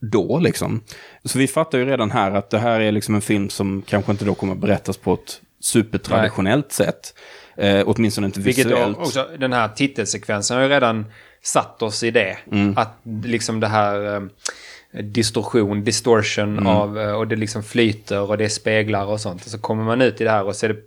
då 0.00 0.38
liksom. 0.38 0.80
Så 1.24 1.38
vi 1.38 1.46
fattar 1.48 1.78
ju 1.78 1.84
redan 1.84 2.10
här 2.10 2.30
att 2.30 2.50
det 2.50 2.58
här 2.58 2.80
är 2.80 2.92
liksom 2.92 3.14
en 3.14 3.20
film 3.20 3.48
som 3.48 3.82
kanske 3.86 4.12
inte 4.12 4.24
då 4.24 4.34
kommer 4.34 4.54
berättas 4.54 4.96
på 4.96 5.14
ett 5.14 5.40
supertraditionellt 5.60 6.72
sätt. 6.72 7.14
Eh, 7.56 7.82
åtminstone 7.86 8.26
inte 8.26 8.40
Vilket 8.40 8.66
visuellt. 8.66 8.98
också, 8.98 9.28
den 9.38 9.52
här 9.52 9.68
titelsekvensen 9.68 10.56
har 10.56 10.64
ju 10.64 10.70
redan 10.70 11.06
satt 11.42 11.82
oss 11.82 12.02
i 12.02 12.10
det. 12.10 12.36
Mm. 12.52 12.74
Att 12.78 12.98
liksom 13.24 13.60
det 13.60 13.66
här 13.68 14.14
eh, 14.16 14.22
distorsion, 15.02 15.84
distortion 15.84 16.52
Mm. 16.58 16.66
av, 16.66 16.98
eh, 17.00 17.12
och 17.12 17.28
det 17.28 17.36
liksom 17.36 17.62
flyter 17.62 18.20
och 18.30 18.38
det 18.38 18.44
är 18.44 18.48
speglar 18.48 19.04
och 19.06 19.20
sånt. 19.20 19.44
Och 19.44 19.50
så 19.50 19.58
kommer 19.58 19.84
man 19.84 20.00
ut 20.02 20.20
i 20.20 20.24
det 20.24 20.30
här 20.30 20.44
och 20.44 20.56
så 20.56 20.66
är 20.66 20.70
det 20.70 20.80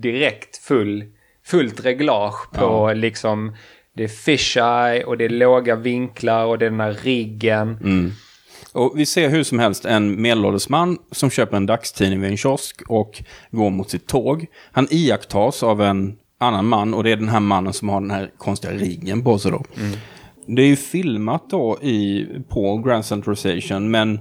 direkt 0.00 0.56
full, 0.56 1.04
fullt 1.44 1.84
reglage 1.84 2.50
på 2.52 2.92
liksom, 2.94 3.56
det 3.96 4.04
är 4.04 4.08
fisheye 4.08 5.04
och 5.04 5.18
det 5.18 5.24
är 5.24 5.28
låga 5.28 5.76
vinklar 5.76 6.44
och 6.44 6.58
det 6.58 6.66
är 6.66 6.70
den 6.70 6.80
här 6.80 6.96
riggen. 7.02 7.78
Mm. 7.82 8.12
Och 8.72 8.92
vi 8.96 9.06
ser 9.06 9.28
hur 9.28 9.42
som 9.42 9.58
helst 9.58 9.84
en 9.84 10.22
medelålders 10.22 10.68
man 10.68 10.98
som 11.10 11.30
köper 11.30 11.56
en 11.56 11.66
dagstidning 11.66 12.20
vid 12.20 12.30
en 12.30 12.36
kiosk 12.36 12.82
och 12.88 13.22
går 13.50 13.70
mot 13.70 13.90
sitt 13.90 14.06
tåg. 14.06 14.46
Han 14.72 14.86
iakttas 14.90 15.62
av 15.62 15.82
en 15.82 16.18
annan 16.38 16.68
man 16.68 16.94
och 16.94 17.04
det 17.04 17.10
är 17.10 17.16
den 17.16 17.28
här 17.28 17.40
mannen 17.40 17.72
som 17.72 17.88
har 17.88 18.00
den 18.00 18.10
här 18.10 18.30
konstiga 18.38 18.72
riggen 18.72 19.24
på 19.24 19.38
sig 19.38 19.50
då. 19.50 19.64
Det 20.46 20.62
är 20.62 20.66
ju 20.66 20.76
filmat 20.76 21.50
då 21.50 21.78
i, 21.82 22.26
på 22.48 22.78
Grand 22.78 23.04
Central 23.04 23.36
Station 23.36 23.90
men 23.90 24.20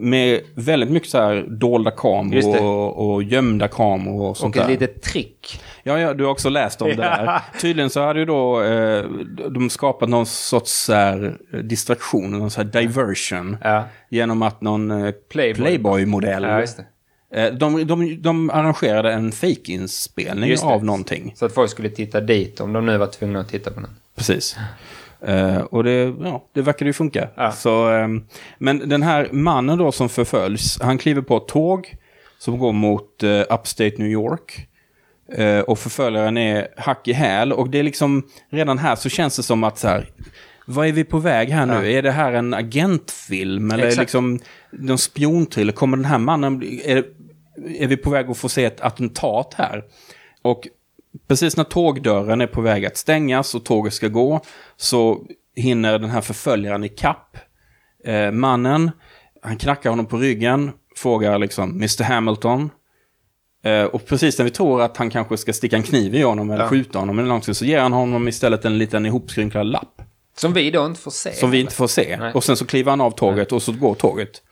med 0.00 0.40
väldigt 0.54 0.90
mycket 0.90 1.10
så 1.10 1.18
här 1.18 1.46
dolda 1.48 1.90
kameror 1.90 2.62
och, 2.64 3.10
och 3.14 3.22
gömda 3.22 3.68
kameror 3.68 4.22
och 4.28 4.36
sånt 4.36 4.56
Och 4.56 4.60
ett 4.62 4.66
där. 4.66 4.72
litet 4.72 5.02
trick. 5.02 5.60
Ja, 5.82 5.98
ja, 5.98 6.14
du 6.14 6.24
har 6.24 6.30
också 6.30 6.48
läst 6.48 6.82
om 6.82 6.88
det 6.88 6.94
där. 6.94 7.40
Tydligen 7.60 7.90
så 7.90 8.00
hade 8.02 8.18
ju 8.20 8.26
då 8.26 8.62
eh, 8.62 9.04
de 9.50 9.70
skapat 9.70 10.08
någon 10.08 10.26
sorts 10.26 10.72
så 10.72 10.92
här, 10.92 11.36
eh, 11.52 11.58
distraktion, 11.58 12.30
någon 12.30 12.50
så 12.50 12.62
här 12.62 12.68
diversion. 12.80 13.56
Ja. 13.62 13.84
Genom 14.08 14.42
att 14.42 14.60
någon 14.60 14.90
eh, 14.90 15.10
Playboy. 15.30 15.64
Playboy-modell. 15.64 16.42
Ja, 16.42 16.60
just 16.60 16.80
det. 17.30 17.42
eh, 17.46 17.52
de, 17.54 17.86
de, 17.86 18.22
de 18.22 18.50
arrangerade 18.50 19.12
en 19.12 19.32
det. 20.60 20.66
av 20.66 20.84
någonting. 20.84 21.32
Så 21.36 21.46
att 21.46 21.54
folk 21.54 21.70
skulle 21.70 21.88
titta 21.90 22.20
dit 22.20 22.60
om 22.60 22.72
de 22.72 22.86
nu 22.86 22.98
var 22.98 23.06
tvungna 23.06 23.40
att 23.40 23.48
titta 23.48 23.70
på 23.70 23.80
den. 23.80 23.90
Precis. 24.16 24.56
Eh, 25.26 25.60
och 25.60 25.84
det, 25.84 26.14
ja, 26.20 26.44
det 26.54 26.62
verkar 26.62 26.86
ju 26.86 26.92
funka. 26.92 27.28
Ja. 27.34 27.52
Så, 27.52 27.88
ehm, 27.88 28.24
men 28.58 28.88
den 28.88 29.02
här 29.02 29.28
mannen 29.32 29.78
då 29.78 29.92
som 29.92 30.08
förföljs, 30.08 30.80
han 30.80 30.98
kliver 30.98 31.22
på 31.22 31.36
ett 31.36 31.48
tåg 31.48 31.96
som 32.38 32.58
går 32.58 32.72
mot 32.72 33.22
uh, 33.22 33.40
Upstate 33.40 33.94
New 33.98 34.08
York. 34.08 34.66
Eh, 35.32 35.60
och 35.60 35.78
förföljaren 35.78 36.36
är 36.36 36.68
hack 36.76 37.08
i 37.08 37.12
häl. 37.12 37.52
Och 37.52 37.70
det 37.70 37.78
är 37.78 37.82
liksom, 37.82 38.22
redan 38.50 38.78
här 38.78 38.96
så 38.96 39.08
känns 39.08 39.36
det 39.36 39.42
som 39.42 39.64
att 39.64 39.78
så 39.78 39.88
här, 39.88 40.08
vad 40.66 40.86
är 40.86 40.92
vi 40.92 41.04
på 41.04 41.18
väg 41.18 41.48
här 41.48 41.66
nu? 41.66 41.72
Ja. 41.74 41.84
Är 41.84 42.02
det 42.02 42.10
här 42.10 42.32
en 42.32 42.54
agentfilm? 42.54 43.70
Eller 43.70 43.84
Exakt. 43.84 44.00
liksom 44.00 44.40
någon 44.70 44.98
spionthriller? 44.98 45.72
Kommer 45.72 45.96
den 45.96 46.06
här 46.06 46.18
mannen, 46.18 46.62
är, 46.84 47.04
är 47.78 47.86
vi 47.86 47.96
på 47.96 48.10
väg 48.10 48.30
att 48.30 48.38
få 48.38 48.48
se 48.48 48.64
ett 48.64 48.80
attentat 48.80 49.54
här? 49.56 49.84
Och 50.42 50.68
precis 51.28 51.56
när 51.56 51.64
tågdörren 51.64 52.40
är 52.40 52.46
på 52.46 52.60
väg 52.60 52.86
att 52.86 52.96
stängas 52.96 53.54
och 53.54 53.64
tåget 53.64 53.92
ska 53.94 54.08
gå 54.08 54.40
så 54.76 55.22
hinner 55.56 55.98
den 55.98 56.10
här 56.10 56.20
förföljaren 56.20 56.84
i 56.84 56.88
kapp 56.88 57.36
eh, 58.04 58.30
mannen. 58.30 58.90
Han 59.42 59.56
knackar 59.56 59.90
honom 59.90 60.06
på 60.06 60.16
ryggen, 60.16 60.70
frågar 60.96 61.38
liksom 61.38 61.70
Mr 61.70 62.02
Hamilton. 62.02 62.70
Eh, 63.64 63.84
och 63.84 64.06
precis 64.06 64.38
när 64.38 64.44
vi 64.44 64.50
tror 64.50 64.82
att 64.82 64.96
han 64.96 65.10
kanske 65.10 65.36
ska 65.36 65.52
sticka 65.52 65.76
en 65.76 65.82
kniv 65.82 66.14
i 66.14 66.22
honom 66.22 66.50
eller 66.50 66.64
Ja. 66.64 66.68
skjuta 66.68 66.98
honom 66.98 67.18
eller 67.18 67.28
någonting 67.28 67.54
så 67.54 67.64
ger 67.64 67.80
han 67.80 67.92
honom 67.92 68.28
istället 68.28 68.64
en 68.64 68.78
liten 68.78 69.06
ihopskrynklad 69.06 69.66
lapp. 69.66 70.02
Som 70.36 70.52
vi 70.52 70.70
då 70.70 70.86
inte 70.86 71.00
får 71.00 71.10
se. 71.10 71.32
Som 71.32 71.50
vi 71.50 71.60
inte 71.60 71.74
får 71.74 71.86
se. 71.86 72.16
Nej. 72.20 72.32
Och 72.32 72.44
sen 72.44 72.56
så 72.56 72.66
kliver 72.66 72.90
han 72.90 73.00
av 73.00 73.10
tåget 73.10 73.52
och 73.52 73.62
så 73.62 73.72
går 73.72 73.94
tåget. 73.94 74.42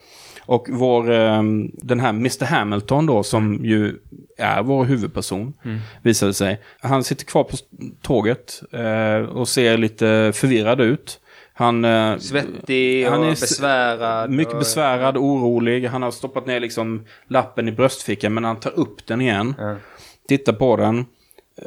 Och 0.49 0.67
vår, 0.69 1.11
eh, 1.11 1.43
den 1.73 1.99
här 1.99 2.09
Mr 2.09 2.45
Hamilton 2.45 3.05
då, 3.05 3.23
som 3.23 3.65
ju 3.65 3.95
är 4.37 4.61
vår 4.63 4.85
huvudperson, 4.85 5.53
Mm. 5.65 5.79
visade 6.01 6.33
sig. 6.33 6.61
Han 6.81 7.03
sitter 7.03 7.25
kvar 7.25 7.43
på 7.43 7.57
tåget 8.01 8.61
eh, 8.71 9.29
och 9.29 9.47
ser 9.47 9.77
lite 9.77 10.31
förvirrad 10.35 10.81
ut. 10.81 11.19
Han, 11.53 11.85
eh, 11.85 12.17
Svettig 12.17 13.05
och 13.07 13.11
han 13.13 13.23
är 13.23 13.31
s- 13.31 13.39
besvärad. 13.41 14.29
mycket 14.29 14.53
och, 14.53 14.59
besvärad, 14.59 15.17
orolig. 15.17 15.85
Han 15.87 16.01
har 16.01 16.11
stoppat 16.11 16.45
ner 16.45 16.59
liksom 16.59 17.05
lappen 17.27 17.67
i 17.67 17.71
bröstfickan, 17.71 18.33
men 18.33 18.43
han 18.43 18.59
tar 18.59 18.79
upp 18.79 19.07
den 19.07 19.21
igen. 19.21 19.55
Ja. 19.59 19.75
Tittar 20.27 20.53
på 20.53 20.75
den. 20.75 21.05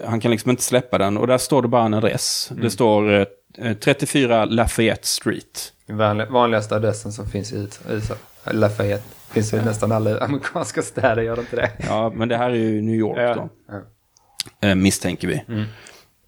Han 0.06 0.20
kan 0.20 0.30
liksom 0.30 0.50
inte 0.50 0.62
släppa 0.62 0.98
den. 0.98 1.16
Och 1.18 1.26
där 1.26 1.38
står 1.38 1.62
det 1.62 1.68
bara 1.68 1.84
en 1.84 1.94
adress. 1.94 2.48
Mm. 2.50 2.62
Det 2.62 2.70
står 2.70 3.12
eh, 3.58 3.72
34 3.80 4.44
Lafayette 4.44 5.06
Street. 5.06 5.72
Vanlig, 5.88 6.28
vanligaste 6.30 6.76
adressen 6.76 7.12
som 7.12 7.26
finns 7.26 7.52
i 7.52 7.68
USA. 7.88 8.14
Lafayette. 8.50 9.04
Finns 9.30 9.54
i 9.54 9.56
nästan 9.56 9.92
alla 9.92 10.18
amerikanska 10.18 10.82
städer, 10.82 11.22
gör 11.22 11.36
det 11.36 11.40
inte 11.40 11.56
det? 11.56 11.70
Ja, 11.88 12.12
men 12.14 12.28
det 12.28 12.36
här 12.36 12.50
är 12.50 12.54
ju 12.54 12.82
New 12.82 12.94
York 12.94 13.36
då. 13.36 13.48
Ja. 13.68 14.68
Eh, 14.68 14.74
misstänker 14.74 15.28
vi. 15.28 15.66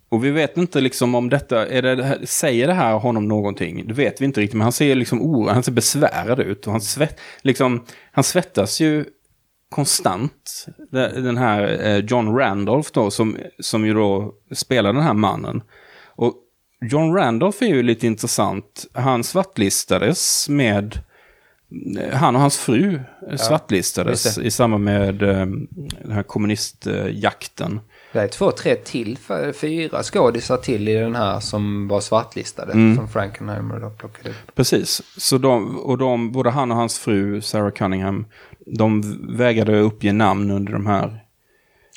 Och 0.08 0.24
vi 0.24 0.30
vet 0.30 0.56
inte 0.56 0.80
liksom 0.80 1.14
om 1.14 1.28
detta, 1.28 1.66
är 1.66 1.82
det, 1.82 1.94
det 1.94 2.04
här, 2.04 2.18
säger 2.24 2.66
det 2.66 2.72
här 2.72 2.94
honom 2.94 3.28
någonting? 3.28 3.88
Det 3.88 3.94
vet 3.94 4.20
vi 4.20 4.24
inte 4.24 4.40
riktigt, 4.40 4.56
men 4.56 4.62
han 4.62 4.72
ser 4.72 4.94
liksom 4.94 5.22
oro, 5.22 5.48
han 5.48 5.62
ser 5.62 5.72
besvärad 5.72 6.40
ut. 6.40 6.66
Och 6.66 6.72
han, 6.72 6.80
svett, 6.80 7.20
liksom, 7.42 7.84
han 8.12 8.24
svettas 8.24 8.80
ju 8.80 9.04
konstant. 9.70 10.66
Den 10.90 11.36
här 11.36 11.86
eh, 11.86 11.96
John 11.96 12.36
Randolph 12.36 12.90
då, 12.92 13.10
som, 13.10 13.36
som 13.58 13.86
ju 13.86 13.94
då 13.94 14.34
spelar 14.52 14.92
den 14.92 15.02
här 15.02 15.14
mannen. 15.14 15.62
Och 16.06 16.34
John 16.90 17.14
Randolph 17.14 17.62
är 17.62 17.68
ju 17.68 17.82
lite 17.82 18.06
intressant. 18.06 18.86
Han 18.92 19.24
svartlistades 19.24 20.48
med... 20.48 20.98
Han 22.12 22.34
och 22.34 22.40
hans 22.40 22.58
fru 22.58 23.00
svartlistades 23.36 24.24
just 24.24 24.38
i 24.38 24.50
samband 24.50 24.84
med 24.84 25.22
eh, 25.22 25.46
den 26.02 26.12
här 26.12 26.22
kommunistjakten. 26.22 27.80
Det 28.12 28.20
är 28.20 28.28
två, 28.28 28.50
tre 28.50 28.74
till, 28.74 29.18
fyra 29.60 30.02
skådisar 30.02 30.56
till 30.56 30.88
i 30.88 30.94
den 30.94 31.14
här 31.14 31.40
som 31.40 31.88
var 31.88 32.00
svartlistade. 32.00 32.72
Mm. 32.72 32.96
Som 32.96 33.08
Frankenheimer 33.08 33.80
då 33.80 33.90
plockade 33.90 34.30
upp. 34.30 34.54
Precis. 34.54 35.02
Så 35.16 35.38
de, 35.38 35.78
och 35.78 35.98
de, 35.98 36.32
både 36.32 36.50
han 36.50 36.70
och 36.70 36.76
hans 36.76 36.98
fru, 36.98 37.40
Sarah 37.40 37.70
Cunningham, 37.70 38.26
de 38.66 39.02
vägrade 39.36 39.80
uppge 39.80 40.12
namn 40.12 40.50
under 40.50 40.72
de 40.72 40.86
här 40.86 41.20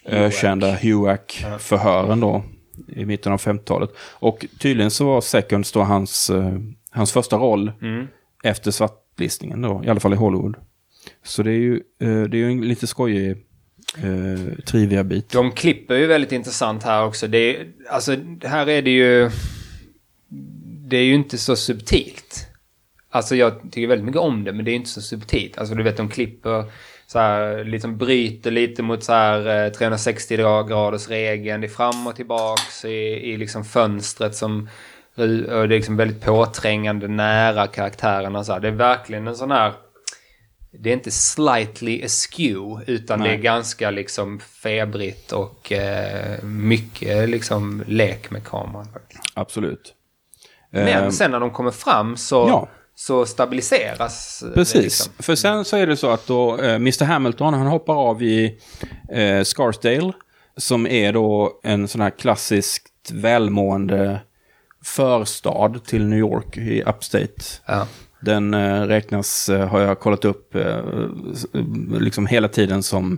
ökända 0.05 0.75
HUAC-förhören 0.75 2.19
då 2.19 2.43
i 2.87 3.05
mitten 3.05 3.33
av 3.33 3.39
50-talet. 3.39 3.89
Och 3.99 4.45
tydligen 4.59 4.91
så 4.91 5.05
var 5.05 5.21
Seconds 5.21 5.71
då 5.71 5.83
hans, 5.83 6.29
eh, 6.29 6.53
hans 6.91 7.11
första 7.11 7.35
roll 7.35 7.71
efter 8.43 8.71
svartlistningen 9.17 9.61
då, 9.61 9.81
i 9.85 9.89
alla 9.89 9.99
fall 9.99 10.13
i 10.13 10.15
Hollywood. 10.15 10.55
Så 11.23 11.43
det 11.43 11.51
är 11.51 11.59
ju, 11.59 11.75
eh, 11.75 12.23
det 12.23 12.37
är 12.37 12.39
ju 12.39 12.51
en 12.51 12.61
lite 12.61 12.87
skojig 12.87 13.31
eh, 13.97 14.63
trivia-bit. 14.65 15.29
De 15.29 15.51
klipper 15.51 15.95
ju 15.95 16.07
väldigt 16.07 16.31
intressant 16.31 16.83
här 16.83 17.05
också. 17.05 17.27
Det 17.27 17.37
är, 17.37 17.67
alltså, 17.89 18.15
här 18.43 18.69
är 18.69 18.81
det 18.81 18.91
ju... 18.91 19.29
Det 20.89 20.97
är 20.97 21.03
ju 21.03 21.15
inte 21.15 21.37
så 21.37 21.55
subtilt. 21.55 22.47
Alltså 23.11 23.35
jag 23.35 23.61
tycker 23.71 23.87
väldigt 23.87 24.05
mycket 24.05 24.21
om 24.21 24.43
det, 24.43 24.53
men 24.53 24.65
det 24.65 24.71
är 24.71 24.75
inte 24.75 24.89
så 24.89 25.01
subtilt. 25.01 25.57
Alltså 25.57 25.75
du 25.75 25.83
vet, 25.83 25.97
de 25.97 26.09
klipper 26.09 26.65
så 27.07 27.19
här, 27.19 27.63
liksom 27.63 27.97
bryter 27.97 28.51
lite 28.51 28.83
mot 28.83 29.03
så 29.03 29.13
här 29.13 29.65
eh, 29.65 29.71
360 29.71 30.37
graders 30.67 31.07
regeln. 31.07 31.61
Det 31.61 31.67
är 31.67 31.69
fram 31.69 32.07
och 32.07 32.15
tillbaks 32.15 32.85
i, 32.85 33.33
i 33.33 33.37
liksom 33.37 33.65
fönstret 33.65 34.35
som... 34.35 34.69
Och 35.17 35.27
det 35.27 35.53
är 35.53 35.67
liksom 35.67 35.97
väldigt 35.97 36.21
påträngande 36.21 37.07
nära 37.07 37.67
karaktärerna. 37.67 38.43
Så 38.43 38.53
här. 38.53 38.59
Det 38.59 38.67
är 38.67 38.71
verkligen 38.71 39.27
en 39.27 39.35
sån 39.35 39.51
här... 39.51 39.73
Det 40.79 40.89
är 40.89 40.93
inte 40.93 41.11
slightly 41.11 42.03
askew, 42.03 42.83
utan 42.91 43.19
Nej. 43.19 43.29
det 43.29 43.35
är 43.35 43.37
ganska 43.37 43.91
liksom 43.91 44.39
febrigt 44.39 45.31
och 45.31 45.71
eh, 45.71 46.43
mycket 46.43 47.29
liksom 47.29 47.83
lek 47.87 48.31
med 48.31 48.43
kameran. 48.43 48.85
Faktiskt. 48.93 49.23
Absolut. 49.33 49.93
Men 50.71 50.87
Eh, 51.03 51.09
sen 51.09 51.31
när 51.31 51.39
de 51.39 51.51
kommer 51.51 51.71
fram 51.71 52.17
så, 52.17 52.35
Ja. 52.49 52.69
så 52.95 53.25
stabiliseras 53.25 54.43
det 54.47 54.53
Precis, 54.53 54.83
liksom. 54.83 55.13
för 55.19 55.35
sen 55.35 55.65
så 55.65 55.77
är 55.77 55.87
det 55.87 55.97
så 55.97 56.09
att 56.09 56.27
då 56.27 56.57
eh, 56.57 56.75
Mr 56.75 57.03
Hamilton 57.05 57.53
han 57.53 57.67
hoppar 57.67 57.93
av 57.93 58.23
i 58.23 58.59
eh, 59.11 59.43
Scarsdale 59.43 60.13
som 60.57 60.87
är 60.87 61.13
då 61.13 61.59
en 61.63 61.87
sån 61.87 62.01
här 62.01 62.09
klassiskt 62.09 63.11
välmående 63.13 64.19
förstad 64.83 65.73
till 65.85 66.05
New 66.05 66.19
York 66.19 66.57
i 66.57 66.83
Upstate. 66.83 67.43
Ja. 67.65 67.87
Den 68.19 68.53
eh, 68.53 68.81
räknas, 68.81 69.49
eh, 69.49 69.67
har 69.67 69.79
jag 69.81 69.99
kollat 69.99 70.25
upp, 70.25 70.55
eh, 70.55 70.81
liksom 71.99 72.25
hela 72.27 72.47
tiden 72.47 72.83
som 72.83 73.17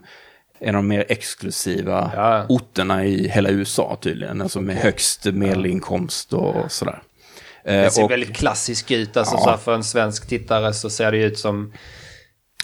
en 0.60 0.76
av 0.76 0.82
de 0.84 0.88
mer 0.88 1.06
exklusiva 1.10 2.12
Ja. 2.16 2.46
orterna 2.50 3.06
i 3.06 3.28
hela 3.28 3.50
USA 3.50 3.98
tydligen. 4.02 4.42
Alltså 4.42 4.62
med 4.62 4.76
högst 4.76 5.26
medelinkomst 5.26 6.34
och 6.34 6.72
sådär. 6.72 7.02
Det 7.64 7.94
ser 7.94 8.04
och- 8.04 8.12
väldigt 8.12 8.36
klassisk 8.36 8.92
ut. 8.92 9.18
Alltså 9.18 9.36
Ja. 9.36 9.44
så 9.54 9.58
för 9.64 9.76
en 9.76 9.84
svensk 9.84 10.28
tittare 10.28 10.74
så 10.74 10.90
ser 10.90 11.12
det 11.12 11.18
ut 11.18 11.40
som... 11.40 11.74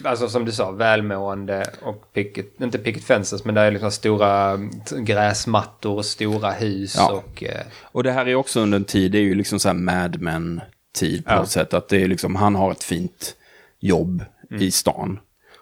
Alltså 0.03 0.29
som 0.29 0.45
du 0.45 0.51
sa, 0.51 0.71
välmående 0.71 1.65
och 1.81 2.13
picket, 2.13 2.61
inte 2.61 2.77
picket 2.77 3.03
fences, 3.03 3.45
men 3.45 3.55
det 3.55 3.61
är 3.61 3.71
liksom 3.71 3.91
stora 3.91 4.49
mm, 4.51 4.69
gräsmattor 5.05 5.95
och 5.97 6.05
stora 6.05 6.51
hus 6.51 6.95
Ja. 6.97 7.11
och... 7.11 7.43
Eh, 7.43 7.61
Och 7.81 8.03
det 8.03 8.11
här 8.11 8.27
är 8.27 8.35
också 8.35 8.59
under 8.59 8.75
en 8.75 8.83
tid, 8.85 9.11
det 9.11 9.17
är 9.17 9.21
ju 9.23 9.35
liksom 9.35 9.59
så 9.59 9.69
här 9.69 9.75
Mad 9.75 10.21
Men-tid 10.21 11.25
på 11.25 11.31
Ja. 11.31 11.35
något 11.39 11.49
sätt. 11.49 11.73
Att 11.73 11.87
det 11.89 12.03
är 12.03 12.07
liksom, 12.07 12.35
han 12.35 12.55
har 12.55 12.71
ett 12.71 12.83
fint 12.83 13.35
jobb 13.79 14.23
i 14.59 14.71
stan. 14.71 15.19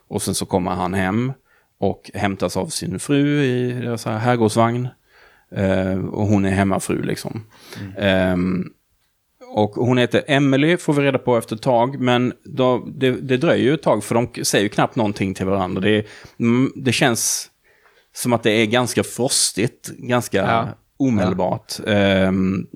Och 0.07 0.21
sen 0.21 0.35
så 0.35 0.45
kommer 0.45 0.71
han 0.71 0.93
hem 0.93 1.33
och 1.77 2.11
hämtas 2.13 2.57
av 2.57 2.67
sin 2.67 2.99
fru 2.99 3.43
i 3.43 3.71
deras 3.71 4.05
här 4.05 4.17
herrgårdsvagn. 4.17 4.87
Eh, 5.55 6.05
och 6.05 6.27
hon 6.27 6.45
är 6.45 6.51
hemmafru 6.51 7.01
liksom. 7.03 7.43
Ehm, 7.97 8.73
och 9.55 9.71
hon 9.75 9.97
heter 9.97 10.23
Emily, 10.27 10.77
får 10.77 10.93
vi 10.93 11.01
reda 11.01 11.17
på 11.19 11.37
efter 11.37 11.55
ett 11.55 11.61
tag. 11.61 11.99
Men 11.99 12.33
då, 12.43 12.85
det, 12.97 13.11
det 13.11 13.37
dröjer 13.37 13.63
ju 13.63 13.73
ett 13.73 13.81
tag, 13.83 14.03
för 14.03 14.15
de 14.15 14.43
säger 14.43 14.63
ju 14.63 14.69
knappt 14.69 14.95
någonting 14.95 15.33
till 15.33 15.45
varandra. 15.45 15.81
Det, 15.81 16.05
mm, 16.39 16.71
det 16.75 16.91
känns 16.91 17.49
som 18.15 18.33
att 18.33 18.43
det 18.43 18.51
är 18.51 18.65
ganska 18.65 19.03
frostigt, 19.03 19.87
ganska 19.97 20.37
Ja. 20.37 20.67
omedelbart. 20.97 21.73
Ehm, 21.87 22.67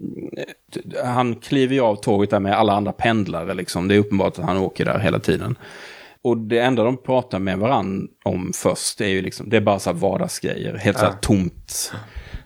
han 1.03 1.35
kliver 1.35 1.75
ju 1.75 1.81
av 1.81 1.95
tåget 1.95 2.29
där 2.29 2.39
med 2.39 2.53
alla 2.57 2.73
andra 2.73 2.91
pendlare. 2.91 3.53
Liksom. 3.53 3.87
Det 3.87 3.95
är 3.95 3.99
uppenbart 3.99 4.39
att 4.39 4.45
han 4.45 4.57
åker 4.57 4.85
där 4.85 4.99
hela 4.99 5.19
tiden. 5.19 5.55
Och 6.21 6.37
det 6.37 6.59
enda 6.59 6.83
de 6.83 6.97
pratar 7.03 7.39
med 7.39 7.57
varandra 7.57 8.07
om 8.25 8.51
först 8.55 9.01
är 9.01 9.07
ju 9.07 9.21
liksom, 9.21 9.49
det 9.49 9.57
är 9.57 9.61
bara 9.61 9.79
så 9.79 9.89
här 9.89 9.97
vardagsgrejer. 9.97 10.75
Helt 10.75 10.97
så 10.97 11.05
här 11.05 11.11
Ja. 11.11 11.17
tomt. 11.21 11.93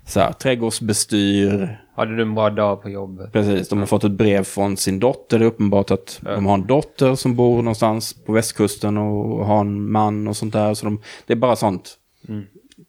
Så 0.06 0.20
här, 0.20 0.32
trädgårdsbestyr. 0.34 1.81
Hade 1.96 2.16
du 2.16 2.22
en 2.22 2.36
bra 2.36 2.50
dag 2.50 2.82
på 2.82 2.90
jobbet? 2.90 3.34
Precis, 3.34 3.70
de 3.70 3.80
har 3.80 3.86
fått 3.86 4.04
ett 4.04 4.12
brev 4.12 4.44
från 4.44 4.78
sin 4.78 5.00
dotter. 5.00 5.40
Det 5.40 5.46
är 5.46 5.48
uppenbart 5.48 5.92
att 5.92 6.20
de 6.22 6.46
har 6.46 6.54
en 6.54 6.68
dotter 6.68 7.16
som 7.16 7.36
bor 7.36 7.56
någonstans 7.58 8.14
på 8.26 8.34
västkusten 8.34 8.98
och 8.98 9.46
har 9.46 9.62
en 9.62 9.92
man 9.92 10.28
och 10.28 10.38
sånt 10.38 10.54
där. 10.54 10.74
Så 10.74 10.86
de, 10.86 11.02
det 11.26 11.34
är 11.34 11.38
bara 11.38 11.56
sånt 11.56 11.98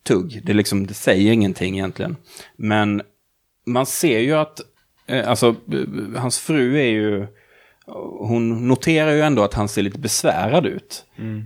tugg. 0.03 0.41
Det, 0.45 0.53
liksom, 0.53 0.87
det 0.87 0.95
säger 0.95 1.33
ingenting 1.33 1.75
egentligen. 1.75 2.17
Men 2.57 3.03
man 3.67 3.87
ser 3.87 4.19
ju 4.19 4.33
att, 4.33 4.61
eh, 5.07 5.29
alltså, 5.29 5.49
eh, 5.49 6.21
hans 6.21 6.39
fru 6.39 6.79
är 6.79 6.91
ju, 6.91 7.27
hon 8.19 8.69
noterar 8.69 9.13
ju 9.13 9.21
ändå 9.21 9.43
att 9.43 9.55
han 9.55 9.69
ser 9.69 9.83
lite 9.83 9.99
besvärad 9.99 10.67
ut. 10.67 11.05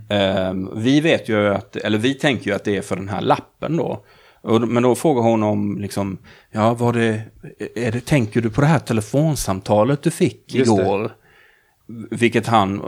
Eh, 0.09 0.53
vi 0.75 1.01
vet 1.01 1.29
ju 1.29 1.47
att, 1.47 1.75
eller 1.75 1.97
vi 1.97 2.13
tänker 2.13 2.45
ju 2.45 2.55
att 2.55 2.63
det 2.63 2.77
är 2.77 2.81
för 2.81 2.95
den 2.95 3.09
här 3.09 3.21
lappen 3.21 3.77
då. 3.77 4.05
Och, 4.47 4.67
men 4.67 4.83
då 4.83 4.95
frågar 4.95 5.21
hon 5.21 5.43
om, 5.43 5.77
liksom, 5.77 6.17
ja, 6.51 6.73
var 6.73 6.93
det, 6.93 7.21
är 7.75 7.91
det, 7.91 8.05
tänker 8.05 8.41
du 8.41 8.49
på 8.49 8.61
det 8.61 8.67
här 8.67 8.79
telefonsamtalet 8.79 10.01
du 10.01 10.11
fick 10.11 10.55
Just 10.55 10.75
det. 10.75 10.81
igår? 10.81 11.11
Vilket 12.11 12.47
han, 12.47 12.81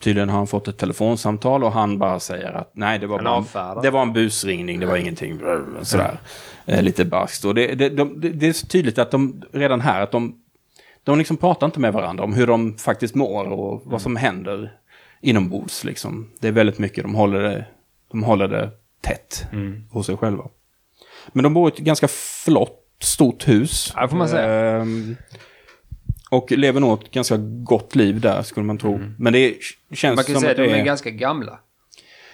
tydligen 0.00 0.28
har 0.28 0.36
han 0.36 0.46
fått 0.46 0.68
ett 0.68 0.78
telefonsamtal 0.78 1.64
och 1.64 1.72
han 1.72 1.98
bara 1.98 2.20
säger 2.20 2.52
att 2.52 2.70
nej, 2.74 2.98
det 2.98 3.06
var, 3.06 3.22
bara, 3.22 3.30
avfärdar. 3.30 3.82
det 3.82 3.90
var 3.90 4.02
en 4.02 4.12
busringning, 4.12 4.80
det 4.80 4.86
var 4.86 4.96
ingenting. 4.96 5.40
Sådär. 5.82 6.18
Eh, 6.66 6.82
lite 6.82 7.04
barskt. 7.04 7.44
Och 7.44 7.54
det, 7.54 7.74
det, 7.74 7.88
de, 7.88 8.20
det, 8.20 8.28
det 8.28 8.48
är 8.48 8.52
så 8.52 8.66
tydligt 8.66 8.98
att 8.98 9.10
de 9.10 9.42
redan 9.52 9.80
här, 9.80 10.00
att 10.00 10.10
de, 10.10 10.34
de 11.04 11.18
liksom 11.18 11.36
pratar 11.36 11.66
inte 11.66 11.80
med 11.80 11.92
varandra 11.92 12.24
om 12.24 12.34
hur 12.34 12.46
de 12.46 12.78
faktiskt 12.78 13.14
mår 13.14 13.44
och 13.44 13.82
vad 13.84 14.02
som 14.02 14.16
händer 14.16 14.72
inombords. 15.20 15.84
Liksom. 15.84 16.30
Det 16.40 16.48
är 16.48 16.52
väldigt 16.52 16.78
mycket, 16.78 17.04
de 17.04 17.14
håller 17.14 17.40
det, 17.40 17.64
de 18.10 18.22
håller 18.22 18.48
det 18.48 18.70
tätt 19.00 19.46
hos 19.90 20.06
sig 20.06 20.16
själva. 20.16 20.44
Men 21.32 21.42
de 21.42 21.54
bor 21.54 21.68
i 21.70 21.72
ett 21.72 21.78
ganska 21.78 22.08
flott, 22.08 22.84
stort 23.00 23.48
hus. 23.48 23.92
Ja, 23.96 24.08
får 24.08 24.16
man 24.16 24.28
säga. 24.28 24.76
Ehm, 24.80 25.16
och 26.30 26.52
lever 26.52 26.80
nog 26.80 27.02
ett 27.02 27.10
ganska 27.10 27.36
gott 27.64 27.94
liv 27.94 28.20
där, 28.20 28.42
skulle 28.42 28.66
man 28.66 28.78
tro. 28.78 29.00
Men 29.18 29.32
det 29.32 29.54
känns 29.92 30.16
Man 30.16 30.24
kan 30.24 30.34
som 30.34 30.40
säga 30.40 30.50
att 30.50 30.56
de 30.56 30.62
är 30.64 30.76
är... 30.78 30.84
ganska 30.84 31.10
gamla. 31.10 31.58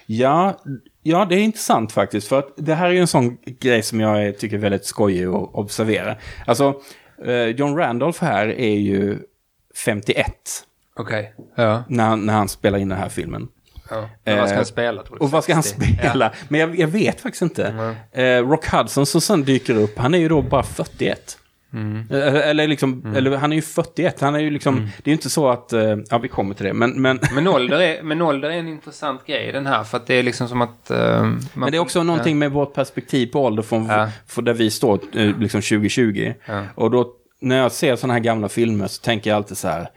Ja, 0.07 0.61
ja, 1.03 1.25
det 1.29 1.35
är 1.35 1.39
intressant 1.41 1.93
faktiskt. 1.93 2.29
För 2.29 2.39
att 2.39 2.53
det 2.57 2.75
här 2.75 2.87
är 2.87 2.91
ju 2.93 2.99
en 3.01 3.07
sån 3.07 3.37
grej 3.61 3.83
som 3.83 4.01
jag 4.01 4.25
är- 4.27 4.33
tycker 4.33 4.57
är 4.57 4.61
väldigt 4.61 4.85
skojig 4.85 5.25
att 5.27 5.55
observera. 5.55 6.17
Alltså, 6.47 6.81
eh, 7.27 7.47
John 7.47 7.77
Randolph 7.77 8.25
här 8.25 8.47
är 8.49 8.75
ju 8.75 9.19
51 9.85 10.27
Okej. 10.97 11.35
Ja. 11.57 11.85
när 11.89 12.17
när 12.17 12.33
han 12.35 12.49
spelar 12.49 12.79
in 12.79 12.89
den 12.89 12.99
här 12.99 13.09
filmen. 13.09 13.49
Ja. 13.91 14.09
Men 14.25 14.39
vad 14.39 14.47
ska 14.49 14.55
Eh, 14.55 14.57
han 14.57 14.67
spela? 14.67 15.03
tror 15.03 15.17
du? 15.19 15.25
Och 15.25 15.31
vad 15.31 15.45
ska 15.45 15.55
han 15.55 15.63
60? 15.63 15.97
spela? 15.99 16.33
Men 16.49 16.61
jag, 16.61 16.79
jag 16.79 16.89
vet 16.89 17.21
faktiskt 17.21 17.43
inte. 17.43 17.95
Eh, 18.13 18.25
Rock 18.49 18.67
Hudson 18.67 19.07
som 19.07 19.21
sen 19.21 19.45
dyker 19.45 19.75
upp, 19.77 19.99
han 19.99 20.15
är 20.15 20.19
ju 20.19 20.29
då 20.29 20.43
bara 20.43 20.63
41. 20.63 21.39
Mm. 21.73 22.07
Eh, 22.11 22.49
Eller 22.49 22.69
liksom, 22.69 23.15
eller 23.17 23.37
han 23.37 23.53
är 23.53 23.57
ju 23.57 23.63
41. 23.63 24.21
Han 24.21 24.35
är 24.35 24.39
ju 24.39 24.51
liksom, 24.51 24.77
det 24.77 25.11
är 25.11 25.13
ju 25.13 25.13
inte 25.13 25.31
så 25.31 25.49
att, 25.49 25.73
eh, 25.73 25.97
ja 26.11 26.19
vi 26.19 26.29
kommer 26.29 26.55
till 26.55 26.67
det, 26.67 26.73
men, 26.73 27.03
men, 27.03 27.21
Men 27.35 27.49
ålder, 27.49 27.81
är, 27.81 28.03
men 28.03 28.23
ålder 28.23 28.49
är 28.51 28.59
en 28.59 28.69
intressant 28.69 29.27
grej 29.27 29.49
i 29.49 29.53
den 29.53 29.67
här. 29.67 29.85
För 29.85 29.97
att 29.97 30.07
det 30.07 30.15
är 30.15 30.23
liksom 30.23 30.49
som 30.49 30.63
att... 30.63 30.91
eh, 30.91 31.23
man, 31.23 31.41
men 31.55 31.71
det 31.71 31.77
är 31.77 31.81
också 31.81 32.03
någonting 32.03 32.39
med 32.39 32.51
vårt 32.53 32.75
perspektiv 32.75 33.27
på 33.27 33.45
ålder 33.45 33.63
från, 33.63 33.87
Ja. 33.87 34.09
från 34.27 34.45
där 34.45 34.55
vi 34.55 34.71
står, 34.71 34.95
eh, 35.15 35.39
liksom 35.39 35.63
2020. 35.63 36.35
Ja. 36.47 36.63
Och 36.75 36.91
då, 36.91 37.07
när 37.41 37.57
jag 37.59 37.73
ser 37.73 37.97
sådana 37.97 38.15
här 38.15 38.21
gamla 38.21 38.49
filmer 38.49 38.87
så 38.87 39.03
tänker 39.03 39.31
jag 39.31 39.37
alltid 39.37 39.57
så 39.57 39.69
här, 39.69 39.89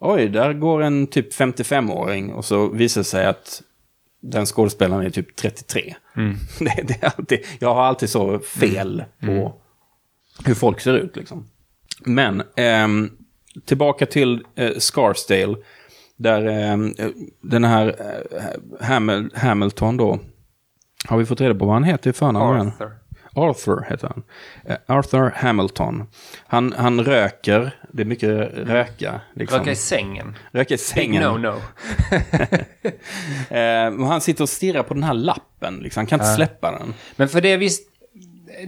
oj, 0.00 0.28
där 0.28 0.52
går 0.52 0.82
en 0.82 1.06
typ 1.06 1.34
55-åring 1.34 2.32
och 2.32 2.44
så 2.44 2.68
visar 2.68 3.00
det 3.00 3.04
sig 3.04 3.26
att 3.26 3.62
den 4.20 4.46
skådespelaren 4.46 5.06
är 5.06 5.10
typ 5.10 5.36
33. 5.36 5.94
Mm. 6.16 6.36
Det, 6.58 6.82
det 6.88 7.02
är 7.02 7.12
alltid, 7.18 7.38
jag 7.58 7.74
har 7.74 7.82
alltid 7.82 8.10
så 8.10 8.38
fel 8.38 9.04
på 9.20 9.54
hur 10.44 10.54
folk 10.54 10.80
ser 10.80 10.94
ut. 10.94 11.16
Liksom. 11.16 11.46
Men 12.00 12.42
ehm, 12.56 13.10
tillbaka 13.64 14.06
till 14.06 14.44
eh, 14.54 14.70
Scarsdale. 14.78 15.56
Där 16.16 16.46
eh, 16.46 17.06
den 17.40 17.64
här 17.64 17.86
eh, 17.98 18.86
Hamil 18.86 19.30
Hamilton 19.34 19.96
då. 19.96 20.18
Har 21.06 21.18
vi 21.18 21.26
fått 21.26 21.40
reda 21.40 21.54
på 21.54 21.64
vad 21.64 21.74
han 21.74 21.84
heter 21.84 22.10
i 22.10 22.12
förnamn? 22.12 22.68
Arthur. 22.68 22.90
Arthur 23.36 23.86
heter 23.90 24.08
han. 24.08 24.22
Eh, 24.66 24.96
Arthur 24.96 25.30
Hamilton. 25.36 26.06
Han, 26.46 26.74
han 26.78 27.04
röker. 27.04 27.70
Det 27.92 28.02
är 28.02 28.06
mycket 28.06 28.30
röka. 28.54 29.20
Liksom. 29.34 29.58
Röka 29.58 29.70
i 29.70 29.76
sängen. 29.76 30.36
Röka 30.52 30.74
i 30.74 30.76
Big 30.76 30.80
sängen. 30.80 31.22
no, 31.22 31.38
no. 31.38 31.54
Eh, 33.50 33.86
och 33.86 34.06
han 34.06 34.20
sitter 34.20 34.42
och 34.42 34.48
stirrar 34.48 34.82
på 34.82 34.94
den 34.94 35.02
här 35.02 35.14
lappen. 35.14 35.80
Liksom. 35.82 36.00
Han 36.00 36.06
kan 36.06 36.20
inte 36.20 36.34
släppa 36.34 36.70
den. 36.70 36.94
Men 37.16 37.28
för 37.28 37.40
det 37.40 37.52
är 37.52 37.58
visst... 37.58 37.88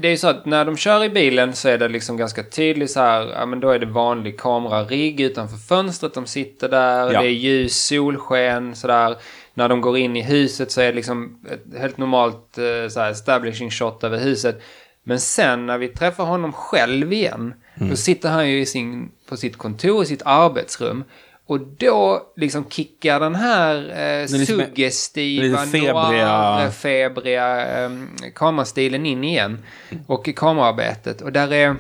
Det 0.01 0.09
är 0.09 0.11
ju 0.13 0.17
så 0.17 0.29
att 0.29 0.47
när 0.47 0.65
de 0.65 0.77
kör 0.77 1.05
i 1.05 1.09
bilen 1.11 1.53
så 1.53 1.69
är 1.69 1.79
det 1.79 1.89
liksom 1.89 2.17
ganska 2.17 2.43
tydligt 2.43 2.91
så 2.91 3.01
här, 3.01 3.27
ja 3.39 3.47
men 3.47 3.61
då 3.61 3.71
är 3.71 3.79
det 3.79 3.87
vanlig 3.87 4.39
kamerarigg 4.41 5.21
utanför 5.21 5.57
fönstret, 5.57 6.15
de 6.15 6.27
sitter 6.27 6.69
där, 6.69 7.13
Ja. 7.13 7.21
det 7.21 7.27
är 7.27 7.31
ljus, 7.31 7.87
solsken, 7.87 8.77
sådär. 8.77 9.17
När 9.59 9.69
de 9.69 9.81
går 9.81 9.99
in 9.99 10.17
i 10.17 10.23
huset 10.23 10.71
så 10.71 10.81
är 10.81 10.87
det 10.87 10.93
liksom 10.93 11.39
ett 11.51 11.79
helt 11.81 11.99
normalt 11.99 12.59
eh, 12.59 12.89
så 12.89 13.01
här, 13.01 13.11
establishing 13.11 13.71
shot 13.71 14.05
över 14.05 14.19
huset. 14.19 14.63
Men 15.05 15.21
sen 15.21 15.67
när 15.67 15.79
vi 15.79 15.89
träffar 15.89 16.25
honom 16.25 16.53
själv 16.53 17.13
igen, 17.13 17.55
då 17.75 17.97
sitter 17.97 18.29
han 18.29 18.51
ju 18.51 18.61
i 18.61 18.67
sin, 18.67 19.11
på 19.29 19.37
sitt 19.37 19.57
kontor, 19.57 20.03
i 20.03 20.07
sitt 20.07 20.23
arbetsrum. 20.25 21.05
Och 21.47 21.61
då 21.61 22.23
liksom 22.37 22.65
kickar 22.71 23.21
den 23.21 23.35
här 23.35 23.75
eh, 23.77 24.33
lite- 24.33 24.47
suggestiva, 24.47 25.43
lite 25.43 25.57
febriga- 25.79 26.71
febriga 26.71 27.85
um, 27.87 28.09
kamerastilen 28.35 29.07
in 29.07 29.25
igen. 29.25 29.59
Och 30.07 30.29
i 30.29 30.33
kamerarbetet. 30.33 31.21
Och 31.23 31.33
där 31.33 31.53
är... 31.53 31.77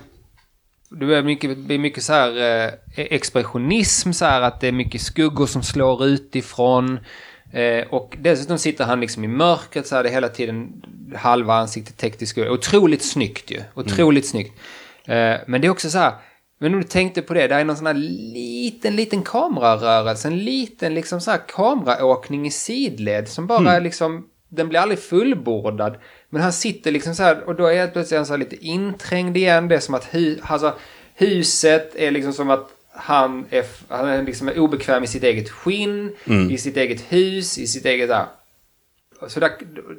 Det 0.90 1.16
är 1.16 1.22
mycket, 1.22 1.50
är 1.50 1.78
mycket 1.78 2.02
så 2.02 2.12
här 2.12 2.64
eh, 2.64 2.72
expressionism, 2.94 4.12
så 4.12 4.24
här 4.24 4.40
att 4.40 4.60
det 4.60 4.68
är 4.68 4.72
mycket 4.72 5.00
skuggor 5.00 5.46
som 5.46 5.62
slår 5.62 6.04
utifrån. 6.06 6.98
Eh, 7.56 7.86
och 7.90 8.16
dessutom 8.20 8.58
sitter 8.58 8.84
han 8.84 9.00
liksom 9.00 9.24
i 9.24 9.28
mörkret 9.28 9.86
så 9.86 9.96
här, 9.96 10.02
det 10.02 10.08
är 10.08 10.12
hela 10.12 10.28
tiden 10.28 10.82
halva 11.14 11.54
ansiktet 11.54 11.96
täckt 11.96 12.22
i 12.22 12.26
skuggor. 12.26 12.50
Otroligt 12.50 13.02
snyggt 13.02 13.50
ju. 13.50 13.62
Otroligt 13.74 14.26
snyggt. 14.26 14.60
Eh, 15.04 15.36
men 15.46 15.60
det 15.60 15.66
är 15.66 15.70
också 15.70 15.90
så 15.90 15.98
här, 15.98 16.14
men 16.58 16.74
om 16.74 16.80
du 16.80 16.86
tänkte 16.86 17.22
på 17.22 17.34
det, 17.34 17.46
där 17.46 17.58
är 17.58 17.64
någon 17.64 17.76
sån 17.76 17.86
här 17.86 17.94
liten, 18.34 18.96
liten 18.96 19.22
kamerarörelse, 19.22 20.28
en 20.28 20.38
liten 20.38 20.94
liksom 20.94 21.20
så 21.20 21.30
här 21.30 21.40
kameraåkning 21.48 22.46
i 22.46 22.50
sidled 22.50 23.28
som 23.28 23.46
bara 23.46 23.78
liksom, 23.78 24.26
den 24.48 24.68
blir 24.68 24.80
aldrig 24.80 24.98
fullbordad. 24.98 25.96
Men 26.30 26.42
han 26.42 26.52
sitter 26.52 26.90
liksom 26.90 27.14
så 27.14 27.22
här, 27.22 27.48
och 27.48 27.54
då 27.54 27.66
är 27.66 27.74
helt 27.74 27.92
plötsligt 27.92 28.18
han 28.18 28.26
så 28.26 28.32
här 28.32 28.38
lite 28.38 28.66
inträngd 28.66 29.36
igen. 29.36 29.68
Det 29.68 29.74
är 29.74 29.80
som 29.80 29.94
att 29.94 30.14
hu, 30.14 30.38
alltså, 30.42 30.74
huset 31.14 31.96
är 31.96 32.10
liksom 32.10 32.32
som 32.32 32.50
att 32.50 32.70
han 32.96 33.46
är, 33.50 33.64
han 33.88 34.08
är 34.08 34.22
liksom 34.22 34.48
obekväm 34.56 35.04
i 35.04 35.06
sitt 35.06 35.22
eget 35.22 35.50
skinn, 35.50 36.16
i 36.50 36.58
sitt 36.58 36.76
eget 36.76 37.00
hus, 37.12 37.58
i 37.58 37.66
sitt 37.66 37.84
eget 37.84 38.08
där. 38.08 38.26
så 39.28 39.40
där, 39.40 39.50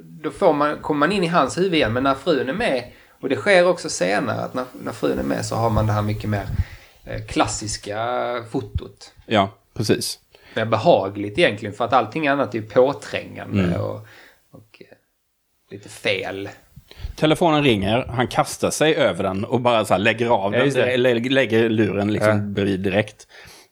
då 0.03 0.31
får 0.31 0.53
man, 0.53 0.77
kommer 0.77 0.99
man 0.99 1.11
in 1.11 1.23
i 1.23 1.27
hans 1.27 1.57
huvud 1.57 1.73
igen. 1.73 1.93
Men 1.93 2.03
när 2.03 2.15
frun 2.15 2.49
är 2.49 2.53
med, 2.53 2.91
och 3.21 3.29
det 3.29 3.35
sker 3.35 3.67
också 3.67 3.89
senare, 3.89 4.41
att 4.41 4.53
när, 4.53 4.65
när 4.83 4.91
frun 4.91 5.19
är 5.19 5.23
med 5.23 5.45
så 5.45 5.55
har 5.55 5.69
man 5.69 5.87
det 5.87 5.93
här 5.93 6.01
mycket 6.01 6.29
mer 6.29 6.45
eh, 7.05 7.25
klassiska 7.25 7.97
fotot. 8.51 9.13
Ja, 9.25 9.49
precis. 9.73 10.19
Mer 10.55 10.65
behagligt 10.65 11.37
egentligen, 11.39 11.75
för 11.75 11.85
att 11.85 11.93
allting 11.93 12.27
annat 12.27 12.55
är 12.55 12.61
påträngande 12.61 13.63
Mm. 13.63 13.81
och, 13.81 14.07
och 14.51 14.81
eh, 14.89 14.97
lite 15.71 15.89
fel. 15.89 16.49
Telefonen 17.17 17.63
ringer, 17.63 18.05
han 18.09 18.27
kastar 18.27 18.71
sig 18.71 18.95
över 18.95 19.23
den 19.23 19.45
och 19.45 19.61
bara 19.61 19.85
så 19.85 19.93
här 19.93 19.99
lägger 19.99 20.29
av 20.29 20.55
Ja, 20.55 20.65
den, 20.65 20.83
eller 20.89 21.19
lägger 21.29 21.69
luren 21.69 22.11
liksom 22.13 22.29
Ja. 22.31 22.35
bredvid 22.37 22.79
direkt. 22.79 23.27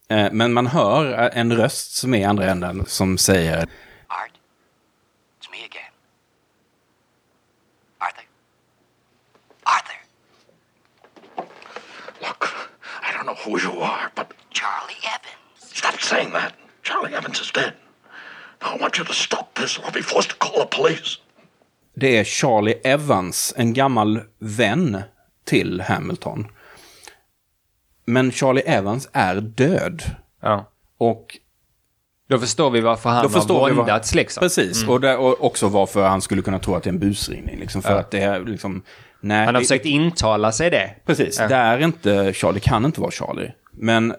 Eh, 0.10 0.28
Men 0.32 0.54
man 0.54 0.68
hör 0.68 1.30
en 1.34 1.54
röst 1.58 1.96
som 1.96 2.14
är 2.14 2.18
i 2.20 2.24
andra 2.24 2.46
änden 2.46 2.86
som 2.86 3.18
säger 3.18 3.58
Art, 3.58 3.68
it's 5.42 5.52
me 5.52 5.58
again. 5.58 5.92
Arthur? 8.00 8.26
Arthur! 9.64 10.00
Look, 12.28 12.44
I 13.04 13.18
don't 13.18 13.26
know 13.26 13.38
who 13.46 13.60
you 13.60 13.84
are, 13.84 14.10
but 14.16 14.28
Charlie 14.52 15.02
Evans. 15.16 15.76
stop 15.78 16.02
saying 16.02 16.32
that. 16.32 16.54
Charlie 16.84 17.16
Evans 17.18 17.42
is 17.42 17.52
dead. 17.52 17.74
Now 18.62 18.76
I 18.76 18.82
want 18.82 18.98
you 18.98 19.06
to 19.06 19.14
stop 19.14 19.54
this 19.60 19.78
or 19.80 19.84
I'll 19.86 19.92
be 19.92 20.02
forced 20.02 20.30
to 20.30 20.36
call 20.36 20.60
the 20.60 20.68
police. 20.78 21.18
Det 21.96 22.18
är 22.18 22.24
Charlie 22.24 22.74
Evans, 22.84 23.54
en 23.58 23.74
gammal 23.74 24.22
vän 24.40 25.02
till 25.46 25.82
Hamilton. 25.82 26.48
Men 28.06 28.32
Charlie 28.32 28.62
Evans 28.66 29.10
är 29.14 29.36
död. 29.36 30.04
Ja. 30.42 30.72
Och 30.98 31.38
Då 32.30 32.40
förstår 32.40 32.70
vi 32.72 32.82
varför 32.82 33.10
han 33.10 33.18
har 33.32 33.74
våndats 33.74 34.16
liksom. 34.16 34.42
Precis, 34.42 34.88
och, 34.88 35.02
där, 35.02 35.18
och 35.18 35.44
också 35.46 35.68
varför 35.68 36.08
han 36.08 36.22
skulle 36.22 36.42
kunna 36.42 36.60
tro 36.60 36.76
att 36.76 36.84
det 36.84 36.88
är 36.90 36.94
en 36.94 37.00
busringning. 37.00 37.60
Liksom, 37.60 37.82
för 37.82 37.92
Ja. 37.94 38.00
att 38.00 38.12
det 38.12 38.20
är 38.20 38.40
liksom... 38.40 38.84
Nej, 39.22 39.38
Han 39.46 39.46
har 39.48 39.54
det- 39.54 39.60
försökt 39.68 39.86
intala 39.86 40.52
sig 40.52 40.70
det. 40.70 40.96
Precis, 41.06 41.40
Ja. 41.40 41.48
det 41.48 41.56
är 41.56 41.80
inte 41.80 42.34
Charlie, 42.34 42.60
kan 42.60 42.86
inte 42.86 43.02
vara 43.02 43.12
Charlie. 43.12 43.52
Men 43.72 44.16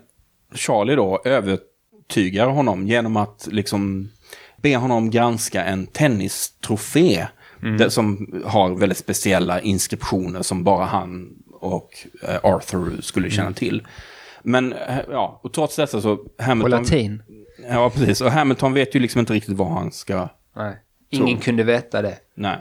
Charlie 0.54 0.94
då 0.94 1.22
övertygar 1.24 2.46
honom 2.46 2.86
genom 2.86 3.16
att 3.16 3.48
liksom 3.50 4.10
be 4.56 4.76
honom 4.76 5.10
granska 5.10 5.64
en 5.64 5.86
tennistrofé. 5.86 7.26
Mm. 7.66 7.90
Som 7.90 8.28
har 8.44 8.74
väldigt 8.74 8.98
speciella 8.98 9.60
inskriptioner 9.60 10.42
som 10.42 10.64
bara 10.64 10.84
han 10.84 11.28
och 11.52 11.90
eh, 12.22 12.36
Arthur 12.42 13.00
skulle 13.00 13.30
känna 13.30 13.52
till. 13.52 13.86
Men 14.42 14.72
eh, 14.72 14.98
ja, 15.10 15.40
och 15.42 15.52
trots 15.52 15.76
detta 15.76 16.00
så... 16.00 16.16
På 16.16 16.42
Hamilton, 16.42 16.70
latin. 16.82 17.22
Ja, 17.68 17.90
precis. 17.90 18.20
Och 18.20 18.30
Hamilton 18.30 18.72
vet 18.72 18.94
ju 18.94 19.00
liksom 19.00 19.18
inte 19.18 19.32
riktigt 19.32 19.56
vad 19.56 19.68
han 19.68 19.92
ska... 19.92 20.28
Nej. 20.56 20.76
Ingen 21.10 21.38
kunde 21.38 21.62
veta 21.62 22.02
det. 22.02 22.18
Nej. 22.34 22.58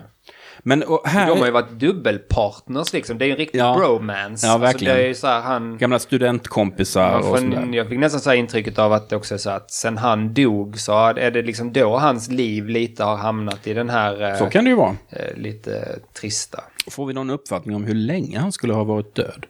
Men 0.67 0.84
här... 1.06 1.28
De 1.28 1.39
har 1.39 1.45
ju 1.45 1.51
varit 1.51 1.69
dubbelpartners 1.71 2.93
liksom. 2.93 3.17
Det 3.17 3.25
är 3.25 3.28
ju 3.28 3.32
en 3.32 3.38
riktig 3.38 3.60
Ja. 3.60 3.75
bromance. 3.78 4.47
Ja, 4.47 4.58
verkligen. 4.58 4.91
Alltså, 4.93 5.04
det 5.04 5.10
är 5.10 5.13
så 5.13 5.28
här, 5.28 5.41
han... 5.41 5.78
Gamla 5.78 5.99
studentkompisar 5.99 7.12
Man 7.21 7.32
och 7.32 7.39
sådär. 7.39 7.69
jag 7.75 7.88
fick 7.89 7.99
nästan 7.99 8.21
så 8.21 8.30
här 8.30 8.38
intrycket 8.38 8.80
av 8.80 8.93
att 8.93 9.10
det 9.10 9.15
också 9.15 9.34
är 9.34 9.38
så 9.38 9.49
att 9.49 9.71
sen 9.71 9.97
han 9.97 10.34
dog 10.34 10.80
så 10.80 11.08
är 11.08 11.32
det 11.32 11.41
liksom 11.41 11.73
då 11.73 11.97
hans 11.97 12.30
liv 12.32 12.69
lite 12.69 13.04
har 13.04 13.15
hamnat 13.17 13.67
i 13.67 13.73
den 13.73 13.89
här 13.89 14.32
eh, 14.32 14.38
Så 14.38 14.45
kan 14.45 14.63
det 14.63 14.69
ju 14.69 14.75
vara. 14.75 14.95
eh, 15.10 15.38
lite 15.38 15.99
trista. 16.19 16.63
Får 16.91 17.06
vi 17.06 17.13
någon 17.13 17.30
uppfattning 17.30 17.75
om 17.75 17.84
hur 17.84 17.95
länge 17.95 18.39
han 18.39 18.51
skulle 18.51 18.73
ha 18.73 18.84
varit 18.84 19.15
död? 19.15 19.45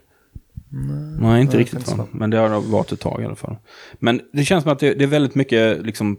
Nej, 1.19 1.41
inte 1.41 1.58
riktigt. 1.58 1.88
Va? 1.97 2.08
Men 2.12 2.30
det 2.30 2.38
har 2.38 2.71
varit 2.71 2.91
ett 2.91 2.99
tag 2.99 3.21
i 3.21 3.25
alla 3.25 3.36
fall. 3.36 3.56
Men 3.93 4.21
det 4.34 4.43
känns 4.45 4.63
som 4.63 4.71
att 4.71 4.80
det, 4.80 4.93
det 4.93 5.04
är 5.04 5.08
väldigt 5.08 5.36
mycket 5.36 5.86
liksom, 5.86 6.17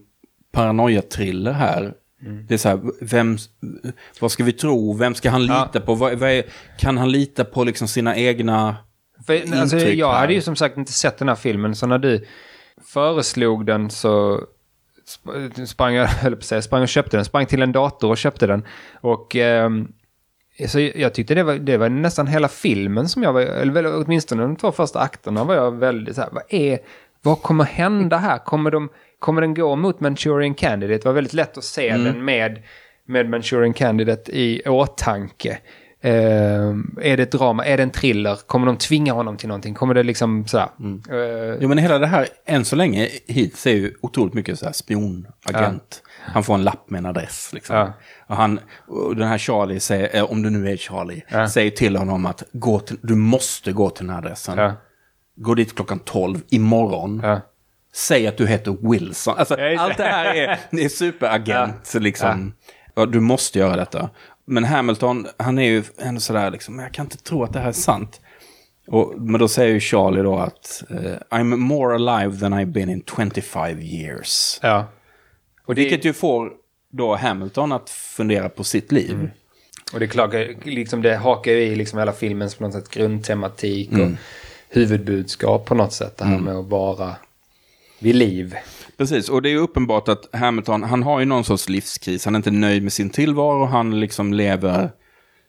paranoia-thriller 0.53 1.53
här. 1.53 1.95
Det 2.49 2.55
är 2.55 2.59
så 2.59 2.69
här, 2.69 2.81
vem, 3.01 3.37
vad 4.21 4.33
ska 4.33 4.45
vi 4.45 4.53
tro? 4.53 4.93
Vem 4.97 5.15
ska 5.15 5.31
han 5.31 5.47
Ja. 5.47 5.65
lita 5.73 5.87
på? 5.87 5.95
Vad, 5.95 6.15
vad 6.19 6.31
är, 6.31 6.45
kan 6.79 6.99
han 6.99 7.13
lita 7.13 7.45
på 7.45 7.65
liksom 7.65 7.89
sina 7.89 8.17
egna... 8.17 8.77
För, 9.27 9.55
alltså, 9.57 9.79
jag 9.79 10.13
hade 10.13 10.35
ju 10.35 10.41
som 10.41 10.57
sagt 10.57 10.77
inte 10.77 10.93
sett 10.93 11.19
den 11.19 11.29
här 11.29 11.35
filmen, 11.35 11.75
så 11.77 11.87
när 11.87 11.99
du 11.99 12.25
föreslog 12.85 13.67
den 13.67 13.91
så 13.91 14.41
sp- 15.07 15.65
sprang 15.67 15.95
jag, 15.95 16.07
höll 16.23 16.33
på 16.33 16.39
att 16.39 16.45
säga, 16.45 16.63
sprang 16.63 16.83
och 16.83 16.89
köpte 16.89 17.17
den, 17.17 17.25
sprang 17.25 17.47
till 17.47 17.63
en 17.63 17.73
dator 17.73 18.11
och 18.11 18.19
köpte 18.19 18.47
den. 18.47 18.65
Och 19.01 19.37
ehm, 19.37 19.89
så 20.69 20.81
jag 20.81 21.15
tyckte 21.15 21.35
det 21.35 21.43
var, 21.43 21.55
det 21.55 21.77
var 21.77 21.89
nästan 21.89 22.27
hela 22.27 22.49
filmen 22.49 23.09
som 23.09 23.23
jag 23.23 23.33
var, 23.33 23.41
eller 23.41 23.97
åtminstone 24.05 24.43
de 24.43 24.57
två 24.57 24.73
första 24.73 25.01
akterna 25.01 25.45
var 25.45 25.55
jag 25.55 25.73
väldigt 25.77 26.15
så 26.15 26.21
här, 26.21 26.31
vad 26.33 26.43
är, 26.49 26.79
vad 27.23 27.43
kommer 27.43 27.65
hända 27.65 28.17
här? 28.19 28.39
Kommer, 28.39 28.71
de, 28.71 28.89
kommer 29.19 29.41
den 29.41 29.55
gå 29.55 29.77
mot 29.77 30.01
Manchurian 30.01 30.55
Candidate? 30.55 30.99
Det 30.99 31.05
var 31.09 31.13
väldigt 31.13 31.35
lätt 31.35 31.59
att 31.59 31.65
se 31.65 31.97
den 31.97 32.25
med, 32.25 32.63
med 33.07 33.31
Manchurian 33.31 33.73
Candidate 33.75 34.33
i 34.39 34.63
åtanke. 34.67 35.59
Ehm, 36.03 36.99
är 37.03 37.17
det 37.17 37.23
ett 37.23 37.33
drama? 37.33 37.65
Är 37.67 37.77
det 37.77 37.83
en 37.83 37.91
thriller? 37.91 38.39
Kommer 38.47 38.67
de 38.67 38.77
tvinga 38.77 39.13
honom 39.13 39.37
till 39.37 39.49
någonting? 39.49 39.75
Kommer 39.75 39.95
det 39.95 40.03
liksom 40.03 40.47
sådär? 40.47 40.69
Eh, 41.11 41.57
Jo, 41.61 41.69
men 41.69 41.79
hela 41.79 41.99
det 41.99 42.07
här, 42.07 42.27
än 42.47 42.65
så 42.65 42.77
länge, 42.77 43.09
hittills 43.27 43.67
är 43.67 43.71
ju 43.73 43.95
otroligt 44.01 44.35
mycket 44.35 44.59
så 44.59 44.65
här 44.67 44.73
spionagent. 44.73 46.03
Han 46.21 46.43
får 46.45 46.55
en 46.55 46.65
lapp 46.65 46.91
med 46.91 46.99
en 46.99 47.07
adress. 47.07 47.51
Liksom. 47.53 47.77
Och, 48.27 48.37
han, 48.37 48.61
och 48.87 49.17
den 49.17 49.29
här 49.29 49.39
Charlie 49.39 49.81
säger, 49.81 50.17
eh, 50.17 50.31
om 50.31 50.43
du 50.43 50.51
nu 50.51 50.71
är 50.73 50.77
Charlie, 50.77 51.23
säger 51.49 51.71
till 51.71 51.97
honom 51.97 52.27
att 52.27 52.43
gå 52.53 52.81
till, 52.81 52.97
du 53.03 53.15
måste 53.15 53.73
gå 53.73 53.91
till 53.91 54.07
den 54.07 54.15
här 54.15 54.23
adressen. 54.23 54.57
Gå 55.37 55.55
dit 55.55 55.75
klockan 55.75 55.99
12 55.99 56.39
imorgon. 56.49 57.21
ja. 57.25 57.41
Säg 57.97 58.27
att 58.27 58.37
du 58.37 58.47
heter 58.47 58.77
Wilson. 58.91 59.35
Alltså, 59.39 59.61
Ja, 59.61 59.81
allt 59.81 59.97
det 59.97 60.03
här 60.05 60.35
är, 60.35 60.59
det 60.71 60.85
är 60.85 60.89
superagent. 60.89 61.95
Liksom. 61.95 62.55
Ja, 62.95 63.07
du 63.07 63.21
måste 63.21 63.59
göra 63.59 63.77
detta. 63.77 64.11
Men 64.45 64.65
Hamilton, 64.65 65.27
han 65.37 65.59
är 65.59 65.63
ju 65.69 65.83
ändå 65.99 66.21
sådär, 66.21 66.51
liksom, 66.51 66.77
"Men 66.77 66.83
jag 66.85 66.95
kan 66.95 67.07
inte 67.07 67.17
tro 67.19 67.43
att 67.45 67.53
det 67.53 67.59
här 67.61 67.69
är 67.69 67.73
sant. 67.73 68.21
Och, 68.89 69.15
men 69.17 69.41
då 69.41 69.49
säger 69.49 69.75
ju 69.75 69.81
Charlie 69.81 70.23
då 70.23 70.39
att 70.39 70.83
eh, 70.91 71.39
I'm 71.39 71.57
more 71.57 71.95
alive 71.95 72.37
than 72.41 72.55
I've 72.55 72.73
been 72.73 72.91
in 72.91 73.03
25 73.17 73.79
years. 73.81 74.59
ja. 74.63 74.87
Och 75.67 75.75
det, 75.75 75.81
Vilket 75.81 76.05
ju 76.05 76.13
får 76.13 76.51
då 76.93 77.17
Hamilton 77.17 77.73
att 77.73 77.91
fundera 77.91 78.49
på 78.49 78.65
sitt 78.65 78.93
liv. 78.93 79.11
Mm. 79.15 79.31
Och 79.93 80.01
det 80.01 80.07
klart, 80.07 80.35
liksom 80.65 81.03
det 81.03 81.17
hakar 81.17 81.53
ju 81.53 81.59
i 81.63 81.77
liksom 81.77 81.99
hela 81.99 82.13
filmens 82.13 82.55
på 82.55 82.65
något 82.65 82.73
sätt 82.73 82.91
grundtematik 82.91 83.93
och 83.93 84.11
huvudbudskap 84.69 85.65
på 85.67 85.75
något 85.75 85.93
sätt. 85.93 86.17
Det 86.17 86.25
här 86.25 86.39
med 86.39 86.55
att 86.57 86.67
vara 86.67 87.15
vid 87.99 88.15
liv. 88.15 88.55
Precis, 88.97 89.29
och 89.29 89.43
det 89.43 89.51
är 89.53 89.57
uppenbart 89.57 90.09
att 90.09 90.29
Hamilton, 90.33 90.83
han 90.83 91.03
har 91.03 91.21
ju 91.21 91.27
någon 91.27 91.45
sorts 91.45 91.69
livskris. 91.69 92.25
Han 92.25 92.35
är 92.35 92.39
inte 92.39 92.51
nöjd 92.51 92.83
med 92.83 92.93
sin 92.93 93.11
tillvaro, 93.11 93.65
han 93.65 94.01
liksom 94.01 94.33
lever 94.33 94.91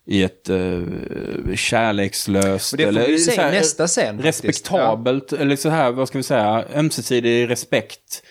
i 0.09 0.23
ett 0.23 0.49
uh, 0.49 1.55
kärlekslöst... 1.55 2.73
Och 2.73 2.77
det 2.77 2.85
får 2.85 2.91
vi 2.91 3.11
ju 3.11 3.17
se 3.17 3.31
i 3.31 3.35
så 3.35 3.41
här, 3.41 3.51
nästa 3.51 3.87
scen, 3.87 4.17
faktiskt. 4.17 4.43
Respektabelt, 4.45 5.33
eller 5.33 5.55
så 5.55 5.69
här, 5.69 5.91
vad 5.91 6.07
ska 6.07 6.17
vi 6.17 6.23
säga, 6.23 6.65
ömsesidig 6.75 7.49
respekt 7.49 8.23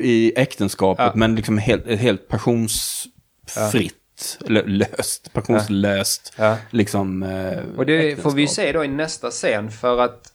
i 0.00 0.32
äktenskapet, 0.36 1.04
Ja. 1.06 1.12
men 1.14 1.34
liksom 1.34 1.58
helt, 1.58 1.86
helt 1.86 2.28
passionsfritt, 2.28 4.38
eller 4.46 4.64
löst, 4.66 5.32
passionslöst. 5.32 6.32
Ja. 6.38 6.56
Liksom, 6.70 7.22
eh, 7.22 7.58
Och 7.76 7.86
det 7.86 8.22
får 8.22 8.30
vi 8.30 8.42
ju 8.42 8.44
äktenskap. 8.44 8.64
se 8.66 8.72
då 8.72 8.84
i 8.84 8.88
nästa 8.88 9.30
scen 9.30 9.70
för 9.70 9.98
att 10.00 10.31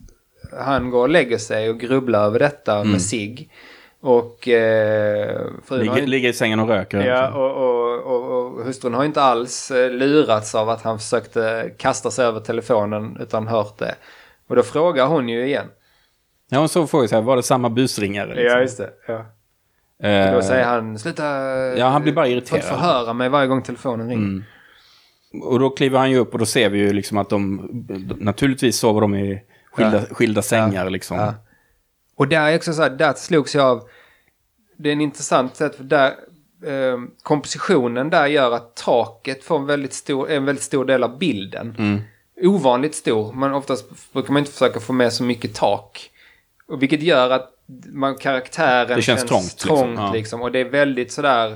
han 0.60 0.90
går 0.90 1.02
och 1.02 1.10
lägger 1.10 1.38
sig 1.38 1.70
och 1.70 1.80
grubblar 1.80 2.26
över 2.26 2.40
detta 2.40 2.84
med 2.84 3.02
sig. 3.02 3.50
Och 4.00 4.48
eh, 4.48 5.42
frun 5.66 5.88
har 5.88 5.96
Ligger, 5.96 6.08
ligger 6.08 6.30
i 6.30 6.34
sängen 6.34 6.60
och 6.60 6.68
röker. 6.68 7.06
Ja, 7.06 7.30
och, 7.32 7.52
och, 7.52 8.00
och, 8.16 8.46
och 8.58 8.66
hustrun 8.66 8.94
har 8.94 9.06
inte 9.06 9.22
alls 9.22 9.72
eh, 9.72 9.92
lurats 9.92 10.56
av 10.56 10.70
att 10.70 10.82
han 10.82 11.00
försökte 11.00 11.72
kasta 11.78 12.12
sig 12.12 12.26
över 12.26 12.40
telefonen 12.40 13.18
utan 13.22 13.48
hört 13.48 13.78
det. 13.78 13.96
Och 14.48 14.56
då 14.56 14.64
frågar 14.64 15.08
hon 15.08 15.30
ju 15.30 15.46
igen. 15.46 15.66
Ja, 16.50 16.60
och 16.60 16.72
så 16.72 16.88
vi 17.02 17.08
säga, 17.08 17.22
var 17.22 17.36
det 17.36 17.44
samma 17.44 17.70
busringare? 17.70 18.36
Liksom? 18.36 18.86
det. 18.86 18.92
Ja. 19.08 19.26
Eh, 20.08 20.34
Då 20.34 20.42
säger 20.42 20.66
han, 20.66 21.00
sluta... 21.00 21.24
Ja, 21.78 21.88
han 21.88 22.02
blir 22.04 22.14
bara 22.14 22.26
Får 22.26 22.32
irriterad. 22.32 22.58
inte 22.60 22.68
förhöra 22.70 23.14
mig 23.14 23.30
varje 23.30 23.48
gång 23.48 23.62
telefonen 23.62 24.10
ringer. 24.10 24.44
Och 25.44 25.60
då 25.60 25.70
kliver 25.70 26.00
han 26.00 26.12
ju 26.12 26.18
upp 26.18 26.34
och 26.34 26.40
då 26.40 26.46
ser 26.46 26.70
vi 26.70 26.80
ju 26.80 26.94
liksom 26.94 27.18
att 27.18 27.30
de, 27.30 27.70
naturligtvis 28.20 28.78
sover 28.78 29.02
de 29.02 29.16
i 29.16 29.42
skilda, 29.78 30.06
Ja. 30.10 30.16
skilda 30.16 30.42
sängar 30.42 30.90
liksom. 30.90 31.18
Ja. 31.18 31.34
Och 32.16 32.28
där 32.28 32.52
är 32.52 32.56
också 32.56 32.74
så 32.74 32.82
här, 32.82 32.90
där 32.90 33.14
slogs 33.14 33.56
jag 33.56 33.66
av, 33.66 33.84
det 34.78 34.90
är 34.90 34.94
en 34.94 35.02
intressant 35.02 35.56
sätt 35.56 35.76
för 35.76 35.84
där, 35.84 36.08
eh, 36.66 36.98
kompositionen 37.24 38.10
där 38.10 38.28
gör 38.28 38.52
att 38.52 38.76
taket 38.76 39.44
får 39.44 39.56
en 39.60 39.66
väldigt 39.66 39.94
stor, 39.94 40.30
en 40.32 40.46
väldigt 40.46 40.64
stor 40.64 40.86
del 40.86 41.04
av 41.04 41.18
bilden. 41.18 41.76
Mm. 41.80 42.02
Ovanligt 42.42 42.96
stor, 42.96 43.34
men 43.34 43.54
oftast 43.54 44.14
brukar 44.14 44.34
man 44.34 44.40
inte 44.40 44.52
försöka 44.52 44.80
få 44.80 44.94
med 44.94 45.14
så 45.14 45.24
mycket 45.24 45.56
tak. 45.56 46.10
Och 46.68 46.82
vilket 46.82 47.02
gör 47.02 47.30
att 47.30 47.50
man, 47.94 48.16
karaktären 48.18 48.96
Det 48.96 49.02
känns 49.02 49.26
trångt, 49.26 49.44
liksom. 49.44 49.78
trångt 49.78 50.00
Ja. 50.00 50.14
liksom. 50.14 50.42
Och 50.42 50.52
det 50.52 50.60
är 50.60 50.70
väldigt 50.70 51.12
sådär 51.12 51.56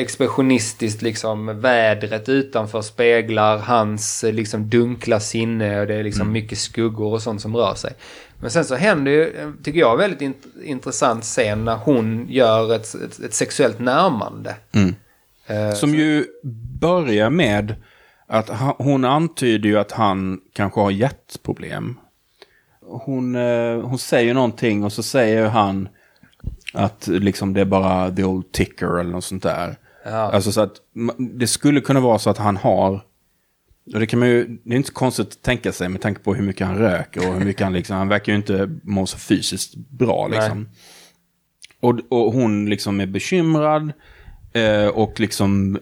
expressionistiskt 0.00 1.02
liksom. 1.02 1.60
Vädret 1.60 2.28
utanför 2.28 2.82
speglar 2.82 3.58
hans 3.58 4.24
eh, 4.24 4.32
liksom 4.32 4.68
dunkla 4.70 5.20
sinne 5.20 5.80
och 5.80 5.86
det 5.86 5.94
är 5.94 6.02
liksom 6.02 6.22
Mm. 6.22 6.32
mycket 6.32 6.58
skuggor 6.58 7.12
och 7.12 7.22
sånt 7.22 7.40
som 7.40 7.56
rör 7.56 7.74
sig. 7.74 7.92
Men 8.40 8.50
sen 8.50 8.64
så 8.64 8.74
händer 8.74 9.12
ju, 9.12 9.22
eh, 9.28 9.50
tycker 9.62 9.80
jag, 9.80 9.96
väldigt 9.96 10.20
int- 10.20 10.62
intressant 10.64 11.24
scen 11.24 11.64
när 11.64 11.76
hon 11.76 12.26
gör 12.28 12.74
ett, 12.74 12.94
ett, 12.94 13.18
ett 13.20 13.34
sexuellt 13.34 13.78
närmande. 13.78 14.54
Mm. 14.72 14.94
Eh, 15.46 15.72
Som 15.74 15.94
ju 15.94 16.26
börjar 16.80 17.30
med 17.30 17.74
att 18.26 18.48
ha- 18.48 18.76
hon 18.78 19.04
antyder 19.04 19.68
ju 19.68 19.78
att 19.78 19.92
han 19.92 20.40
kanske 20.52 20.80
har 20.80 20.90
hjärtproblem. 20.90 21.96
Hon, 22.86 23.34
eh, 23.34 23.80
hon 23.80 23.98
säger 23.98 24.34
någonting 24.34 24.84
och 24.84 24.92
så 24.92 25.02
säger 25.02 25.46
han 25.48 25.88
att 26.72 27.06
liksom 27.06 27.52
det 27.52 27.60
är 27.60 27.64
bara 27.64 28.10
the 28.10 28.24
old 28.24 28.52
ticker 28.52 29.00
eller 29.00 29.10
något 29.10 29.24
sånt 29.24 29.42
där. 29.42 29.76
Ja. 30.04 30.10
Alltså 30.10 30.52
så 30.52 30.60
att 30.60 30.72
det 31.18 31.46
skulle 31.46 31.80
kunna 31.80 32.00
vara 32.00 32.18
så 32.18 32.30
att 32.30 32.38
han 32.38 32.56
har 32.56 33.00
och 33.92 34.00
det, 34.00 34.06
kan 34.06 34.18
man 34.18 34.28
ju, 34.28 34.58
det 34.64 34.74
är 34.74 34.76
inte 34.76 34.92
konstigt 34.92 35.28
att 35.28 35.42
tänka 35.42 35.72
sig 35.72 35.88
med 35.88 36.00
tanke 36.00 36.20
på 36.20 36.34
hur 36.34 36.42
mycket 36.42 36.66
han 36.66 36.78
röker 36.78 37.28
och 37.28 37.34
hur 37.34 37.44
mycket 37.44 37.62
han 37.62 37.72
liksom, 37.72 37.96
han 37.96 38.08
verkar 38.08 38.32
ju 38.32 38.36
inte 38.36 38.78
må 38.82 39.06
så 39.06 39.18
fysiskt 39.18 39.74
bra 39.76 40.28
liksom. 40.28 40.68
Och, 41.80 42.00
och 42.08 42.32
hon 42.32 42.66
liksom 42.66 43.00
är 43.00 43.06
bekymrad 43.06 43.92
eh, 44.52 44.86
och 44.86 45.20
liksom 45.20 45.76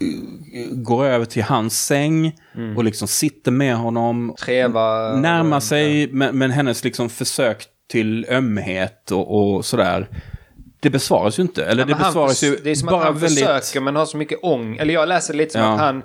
eh, 0.00 0.76
går 0.76 1.04
över 1.04 1.24
till 1.24 1.42
hans 1.42 1.84
säng 1.84 2.36
och 2.76 2.84
liksom 2.84 3.08
sitter 3.08 3.50
med 3.50 3.76
honom. 3.76 4.34
Treva... 4.38 5.16
Närmar 5.16 5.60
sig, 5.60 6.12
men, 6.12 6.38
men 6.38 6.50
hennes 6.50 6.84
liksom 6.84 7.08
försök 7.08 7.66
till 7.88 8.26
ömhet 8.30 9.10
och, 9.10 9.54
och 9.54 9.64
sådär. 9.64 10.08
Det 10.80 10.90
besvaras 10.90 11.38
ju 11.38 11.42
inte. 11.42 11.64
Eller 11.64 11.82
Ja, 11.82 11.86
det 11.86 11.94
besvaras 12.04 12.44
ju 12.44 12.56
Det 12.64 12.70
är 12.70 12.74
som 12.74 12.86
bara 12.86 12.96
att 13.00 13.04
han 13.06 13.18
väldigt... 13.18 13.46
försöker 13.46 13.80
men 13.80 13.96
har 13.96 14.06
så 14.06 14.16
mycket 14.16 14.38
ång. 14.42 14.76
Eller 14.76 14.94
jag 14.94 15.08
läser 15.08 15.34
lite 15.34 15.52
som 15.52 15.60
Ja. 15.60 15.72
att 15.72 15.80
han... 15.80 16.02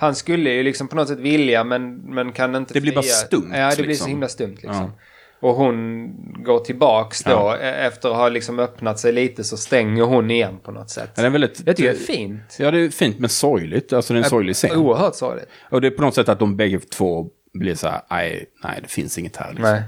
Han 0.00 0.14
skulle 0.14 0.50
ju 0.50 0.62
liksom 0.62 0.88
på 0.88 0.96
något 0.96 1.08
sätt 1.08 1.18
vilja 1.18 1.64
men, 1.64 1.96
men 1.96 2.32
kan 2.32 2.54
inte 2.54 2.74
Det 2.74 2.80
blir 2.80 2.94
bara 2.94 3.02
fria- 3.02 3.12
stumt, 3.12 3.52
Ja, 3.54 3.70
det 3.70 3.76
blir 3.76 3.86
liksom. 3.86 4.04
så 4.04 4.08
himla 4.10 4.28
stumt 4.28 4.56
liksom. 4.62 4.92
Och 5.40 5.54
hon 5.54 6.08
går 6.44 6.58
tillbaks 6.58 7.22
då. 7.24 7.30
Ja. 7.30 7.56
e- 7.58 7.86
Efter 7.86 8.08
att 8.08 8.16
ha 8.16 8.28
liksom 8.28 8.58
öppnat 8.58 8.98
sig 8.98 9.12
lite 9.12 9.44
så 9.44 9.56
stänger 9.56 10.02
hon 10.02 10.30
igen 10.30 10.58
på 10.64 10.70
något 10.70 10.90
sätt. 10.90 11.10
Ja, 11.14 11.22
det 11.22 11.28
är 11.28 11.30
väldigt, 11.30 11.62
Jag 11.66 11.76
tycker 11.76 11.90
det 11.92 11.96
är 11.98 12.02
fint. 12.16 12.56
Ja, 12.58 12.70
det 12.70 12.78
är 12.80 12.88
fint 12.90 13.18
men 13.18 13.28
sorgligt. 13.28 13.92
Alltså 13.92 14.12
det 14.14 14.18
är 14.20 14.24
en 14.24 14.30
sorglig 14.30 14.56
scen. 14.56 14.76
Oerhört 14.76 15.14
sorgligt. 15.14 15.48
Och 15.70 15.80
det 15.80 15.86
är 15.86 15.90
på 15.90 16.02
något 16.02 16.14
sätt 16.14 16.28
att 16.28 16.38
de 16.38 16.56
bägge 16.56 16.78
två 16.80 17.26
blir 17.54 17.74
så 17.74 17.88
här, 17.88 18.00
nej, 18.10 18.44
nej 18.64 18.78
det 18.82 18.88
finns 18.88 19.18
inget 19.18 19.36
här. 19.36 19.48
Liksom. 19.48 19.62
Nej. 19.72 19.82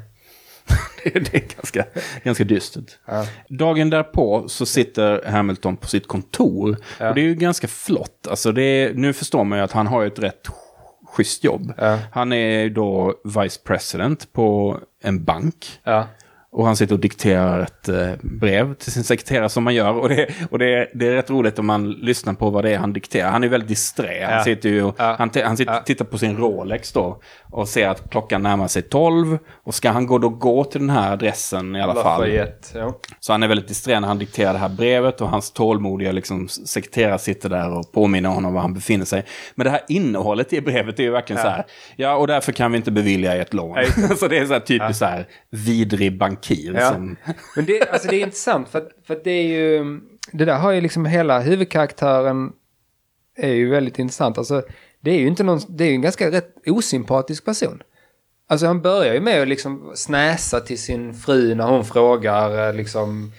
det 1.05 1.35
är- 1.35 1.55
ganska, 1.57 1.85
ganska 2.25 2.45
dystert. 2.45 2.99
Ja. 3.07 3.27
Dagen 3.49 3.91
därpå 3.91 4.49
så 4.49 4.67
sitter 4.67 5.31
Hamilton 5.31 5.77
på 5.77 5.87
sitt 5.89 6.09
kontor. 6.09 6.71
Och 7.01 7.15
det 7.15 7.21
är 7.21 7.25
ju 7.25 7.35
ganska 7.35 7.69
flott. 7.69 8.27
Alltså 8.31 8.53
det 8.53 8.63
är, 8.63 8.95
nu 8.95 9.13
förstår 9.13 9.45
man 9.45 9.59
ju 9.59 9.65
att 9.65 9.73
han 9.73 9.87
har 9.87 10.05
ett 10.07 10.19
rätt 10.19 10.49
schysst 11.17 11.45
jobb. 11.45 11.73
Ja. 11.79 11.99
Han 12.13 12.33
är 12.33 12.69
då 12.69 13.15
vice 13.25 13.61
president 13.65 14.33
på 14.33 14.79
en 15.03 15.25
bank. 15.25 15.67
Ja. 15.85 16.07
Och 16.53 16.67
han 16.67 16.77
sitter 16.77 16.95
och 16.95 17.01
dikterar 17.01 17.61
ett 17.63 17.89
eh, 17.89 18.11
brev 18.23 18.75
till 18.75 18.93
sin 18.93 19.05
sekreterare 19.05 19.49
som 19.49 19.65
man 19.65 19.75
gör. 19.75 19.93
Och, 19.93 20.09
det, 20.09 20.29
och 20.51 20.59
det, 20.59 20.75
är, 20.75 20.91
det 20.95 21.07
är 21.07 21.13
rätt 21.13 21.31
roligt 21.31 21.59
om 21.59 21.67
man 21.67 21.91
lyssnar 21.91 22.35
på 22.35 22.51
vad 22.51 22.65
det 22.65 22.71
är 22.75 22.79
han 22.79 22.93
dikterar. 22.93 23.31
Han 23.31 23.45
är 23.45 23.49
väldigt 23.49 23.69
disträ. 23.69 24.25
Han, 24.29 24.37
Ja. 24.39 24.45
sitter 24.45 24.69
ju, 24.69 24.83
och- 24.83 24.95
Ja. 24.99 25.15
han, 25.19 25.31
han 25.45 25.57
sitter, 25.57 25.73
Ja. 25.73 25.81
tittar 25.81 26.05
på 26.05 26.19
sin 26.19 26.37
Rolex 26.37 26.93
då. 26.93 27.21
Och 27.53 27.69
ser 27.69 27.89
att 27.89 28.11
klockan 28.11 28.43
närmar 28.43 28.69
sig 28.69 28.83
12. 28.83 29.39
Och 29.65 29.75
ska 29.75 29.91
han 29.91 30.07
gå 30.07 30.19
då 30.19 30.29
gå 30.29 30.65
till 30.65 30.81
den 30.81 30.91
här 30.91 31.13
adressen 31.13 31.77
i 31.77 31.83
alla 31.83 31.95
fall. 31.95 32.21
Lafayette. 32.21 32.79
Ja. 32.79 32.99
Så 33.21 33.33
han 33.33 33.43
är 33.43 33.49
väldigt 33.49 33.69
disträ 33.69 34.01
när 34.01 34.09
han 34.09 34.19
dikterar 34.19 34.53
det 34.53 34.59
här 34.59 34.69
brevet 34.69 35.21
och 35.21 35.29
hans 35.29 35.53
tålmodiga 35.53 36.13
liksom, 36.13 36.49
sekreterare 36.49 37.19
sitter 37.19 37.49
där 37.49 37.79
och 37.79 37.93
påminner 37.93 38.29
honom 38.29 38.55
var 38.55 38.61
han 38.61 38.75
befinner 38.75 39.05
sig. 39.05 39.25
Men 39.55 39.65
det 39.65 39.71
här 39.71 39.81
innehållet 39.89 40.53
i 40.53 40.61
brevet 40.61 40.99
är 40.99 41.03
ju 41.03 41.11
verkligen 41.11 41.43
så 41.43 41.49
här, 41.49 41.65
ja 41.97 42.17
och 42.17 42.27
därför 42.27 42.53
kan 42.53 42.73
vi 42.73 42.77
inte 42.77 42.91
bevilja 42.91 43.37
ett 43.37 43.55
lån. 43.55 43.75
Nej. 43.75 43.87
så 44.17 44.29
det 44.29 44.39
är 44.39 44.47
så 44.47 44.53
här 44.53 44.61
typiskt 44.61 44.99
så 44.99 45.05
här 45.05 45.27
vidrig 45.51 46.19
bankir 46.19 46.75
Ja. 46.79 46.93
som... 46.93 47.17
Men 47.57 47.65
det, 47.65 47.91
alltså 47.93 48.09
det 48.09 48.17
är 48.17 48.21
intressant 48.23 48.69
för, 48.69 48.85
för 49.07 49.21
det 49.25 49.31
är 49.31 49.47
ju... 49.47 50.01
Det 50.33 50.45
där 50.45 50.59
har 50.59 50.71
ju 50.71 50.81
liksom 50.81 51.07
hela 51.07 51.41
huvudkaraktären 51.41 52.53
är 53.37 53.53
ju 53.53 53.71
väldigt 53.71 53.99
intressant. 53.99 54.39
Alltså 54.39 54.63
det 55.01 55.11
är 55.11 55.19
ju 55.19 55.27
inte 55.27 55.43
någon... 55.43 55.61
Det 55.69 55.85
är 55.85 55.89
ju 55.89 55.95
en 55.95 56.03
ganska 56.03 56.31
rätt 56.31 56.55
osympatisk 56.67 57.45
person. 57.45 57.83
Alltså 58.49 58.67
han 58.67 58.83
börjar 58.83 59.15
ju 59.15 59.21
med 59.21 59.43
att 59.43 59.49
liksom 59.49 59.93
snäsa 59.95 60.61
till 60.61 60.79
sin 60.79 61.15
fru 61.15 61.55
när 61.55 61.65
hon 61.65 61.85
frågar 61.85 62.69
eh, 62.69 62.75
liksom 62.75 63.33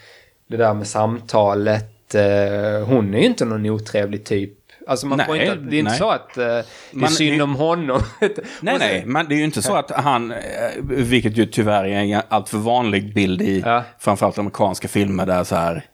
det 0.46 0.56
där 0.56 0.74
med 0.74 0.86
samtalet. 0.86 2.14
Eh, 2.14 2.86
Hon 2.86 3.14
är 3.14 3.18
ju 3.18 3.26
inte 3.26 3.44
någon 3.44 3.66
otrevlig 3.66 4.24
typ. 4.24 4.52
Alltså 4.86 5.06
man 5.06 5.18
får 5.26 5.34
Nej, 5.34 5.46
inte, 5.46 5.56
det 5.60 5.76
är 5.76 5.78
inte 5.78 5.90
nej. 5.90 5.98
så 5.98 6.10
att 6.10 6.36
eh, 6.38 6.44
det 6.44 6.52
är 6.52 6.64
Man- 6.96 7.10
synd 7.10 7.38
det- 7.38 7.44
om 7.44 7.54
honom. 7.54 8.00
Nej, 8.60 8.76
nej, 8.78 9.02
men 9.06 9.28
det 9.28 9.34
är 9.34 9.36
ju 9.36 9.44
inte 9.44 9.62
så 9.62 9.74
att 9.74 9.90
han, 9.90 10.34
vilket 10.82 11.36
ju 11.36 11.46
tyvärr 11.46 11.84
är 11.84 11.88
en 11.88 12.22
alltför 12.28 12.58
vanlig 12.58 13.14
bild 13.14 13.42
i 13.42 13.62
Ja. 13.66 13.82
framförallt 13.98 14.38
amerikanska 14.38 14.88
filmer 14.88 15.26
där 15.26 15.44
så 15.44 15.54
här, 15.56 15.84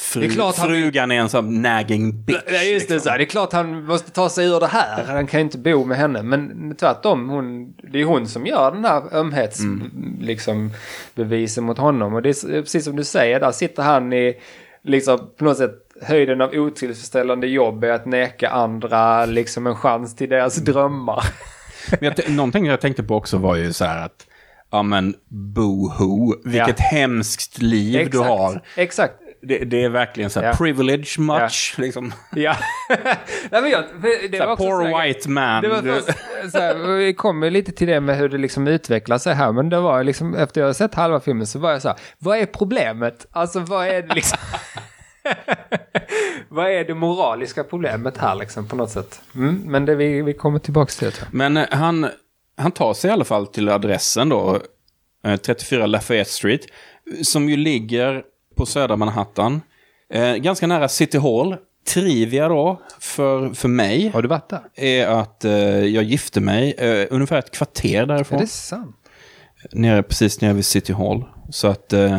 fru, 0.00 0.20
Det 0.20 0.26
är 0.26 0.30
klart 0.30 0.56
han- 0.56 0.68
frugan 0.68 1.10
är 1.10 1.20
en 1.20 1.28
sån 1.28 1.62
nagging 1.62 2.22
bitch. 2.24 2.36
Ja, 2.46 2.62
just 2.62 2.88
det. 2.88 2.94
liksom. 2.94 3.12
Det 3.16 3.22
är 3.22 3.26
klart 3.26 3.52
han 3.52 3.84
måste 3.84 4.10
ta 4.10 4.28
sig 4.28 4.46
ur 4.46 4.60
det 4.60 4.66
här. 4.66 5.04
Han 5.04 5.26
kan 5.26 5.40
ju 5.40 5.44
inte 5.44 5.58
bo 5.58 5.84
med 5.84 5.98
henne. 5.98 6.22
Men 6.22 6.74
tvärtom, 6.76 7.28
hon, 7.28 7.72
det 7.92 8.00
är 8.00 8.04
hon 8.04 8.26
som 8.28 8.46
gör 8.46 8.70
den 8.72 8.84
här 8.84 9.14
ömhets... 9.16 9.60
Mm. 9.60 10.16
Liksom, 10.20 10.70
mot 11.60 11.78
honom. 11.78 12.14
Och 12.14 12.22
det 12.22 12.28
är 12.28 12.62
precis 12.62 12.84
som 12.84 12.96
du 12.96 13.04
säger, 13.04 13.40
där 13.40 13.52
sitter 13.52 13.82
han 13.82 14.12
i 14.12 14.34
liksom 14.82 15.30
på 15.38 15.44
något 15.44 15.56
sätt 15.58 15.72
höjden 16.02 16.40
av 16.40 16.50
otillfredsställande 16.54 17.46
jobb 17.46 17.84
är 17.84 17.90
att 17.90 18.06
neka 18.06 18.50
andra 18.50 19.26
liksom 19.26 19.66
en 19.66 19.74
chans 19.76 20.16
till 20.16 20.28
deras 20.28 20.56
drömmar. 20.56 21.24
Men 21.90 22.12
jag, 22.16 22.30
någonting 22.36 22.66
jag 22.66 22.80
tänkte 22.80 23.02
på 23.02 23.14
också 23.16 23.36
var 23.38 23.56
ju 23.56 23.72
så 23.72 23.84
här 23.84 24.04
att, 24.04 24.26
ja 24.70 24.82
men 24.82 25.14
boohoo, 25.28 26.34
vilket 26.44 26.78
Ja. 26.78 26.84
hemskt 26.84 27.62
liv 27.62 28.08
du 28.10 28.18
har. 28.18 28.62
Exakt. 28.76 29.14
Det, 29.42 29.58
det 29.58 29.84
är 29.84 29.88
verkligen 29.88 30.30
så 30.30 30.40
här 30.40 30.46
Ja. 30.46 30.54
privilege 30.54 31.18
much, 31.20 31.74
liksom. 31.78 32.12
Ja. 32.36 32.56
Nej, 33.50 33.62
men 33.62 33.70
jag, 33.70 33.84
det 34.30 34.38
Så 34.38 34.44
var 34.46 34.52
också 34.52 34.64
poor 34.66 34.82
här- 34.84 35.06
white 35.08 35.28
man. 35.30 35.62
Det 35.62 35.68
var 35.68 36.00
så 36.50 36.58
här, 36.58 36.74
vi 36.96 37.14
kommer 37.14 37.50
lite 37.50 37.72
till 37.72 37.86
det 37.86 38.00
med 38.00 38.16
hur 38.18 38.28
det 38.28 38.38
liksom 38.38 38.66
utvecklar 38.68 39.18
sig 39.18 39.34
här, 39.34 39.52
men 39.52 39.68
det 39.68 39.80
var 39.80 40.04
liksom, 40.04 40.34
efter 40.34 40.60
jag 40.60 40.76
sett 40.76 40.94
halva 40.94 41.20
filmen 41.20 41.46
så 41.46 41.58
var 41.58 41.72
jag 41.72 41.82
så 41.82 41.88
här, 41.88 41.96
vad 42.18 42.38
är 42.38 42.46
problemet? 42.46 43.26
Alltså 43.30 43.60
vad 43.60 43.86
är 43.88 44.02
det 44.02 44.14
liksom? 44.14 44.38
vad 46.48 46.70
är 46.70 46.84
det 46.84 46.94
moraliska 46.94 47.64
problemet 47.64 48.18
här 48.18 48.34
liksom 48.34 48.68
på 48.68 48.76
något 48.76 48.90
sätt? 48.90 49.20
Mm, 49.34 49.62
men 49.66 49.84
det 49.84 49.94
vi, 49.94 50.22
vi 50.22 50.32
kommer 50.34 50.58
tillbaka 50.58 50.90
till 50.90 51.10
det. 51.10 51.26
Men 51.30 51.56
eh, 51.56 51.66
han, 51.70 52.06
han 52.56 52.72
tar 52.72 52.94
sig 52.94 53.10
i 53.10 53.12
alla 53.12 53.24
fall 53.24 53.46
till 53.46 53.68
adressen 53.68 54.28
då, 54.28 54.60
eh, 55.24 55.36
34 55.36 55.86
Lafayette 55.86 56.30
Street, 56.30 56.60
som 57.22 57.48
ju 57.48 57.56
ligger 57.56 58.22
på 58.60 58.66
södra 58.66 58.96
Manhattan. 58.96 59.60
Eh, 60.12 60.34
ganska 60.34 60.66
nära 60.66 60.88
City 60.88 61.18
Hall. 61.18 61.56
Trivia 61.88 62.48
då, 62.48 62.80
för, 63.00 63.54
för 63.54 63.68
mig, 63.68 64.08
Har 64.08 64.22
du 64.22 64.28
varit 64.28 64.48
där? 64.48 64.60
är 64.74 65.06
att 65.06 65.44
eh, 65.44 65.52
jag 65.84 66.04
gifte 66.04 66.40
mig 66.40 66.74
eh, 66.78 67.06
ungefär 67.10 67.38
ett 67.38 67.50
kvarter 67.50 68.02
Är 68.02 68.06
därifrån. 68.06 68.40
det 68.40 68.46
sant? 68.46 68.96
Nere, 69.72 70.02
precis 70.02 70.40
nere 70.40 70.52
vid 70.52 70.64
City 70.64 70.92
Hall. 70.92 71.24
Så 71.50 71.68
att 71.68 71.92
eh, 71.92 72.10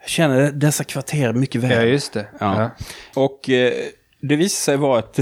jag 0.00 0.08
känner 0.08 0.52
dessa 0.52 0.84
kvarter 0.84 1.32
mycket 1.32 1.60
väl. 1.60 1.70
Ja, 1.70 1.82
just 1.82 2.12
det. 2.12 2.26
Ja. 2.40 2.70
Och 3.14 3.50
eh, 3.50 3.72
det 4.20 4.36
visade 4.36 4.64
sig 4.64 4.76
vara 4.76 4.98
ett 4.98 5.18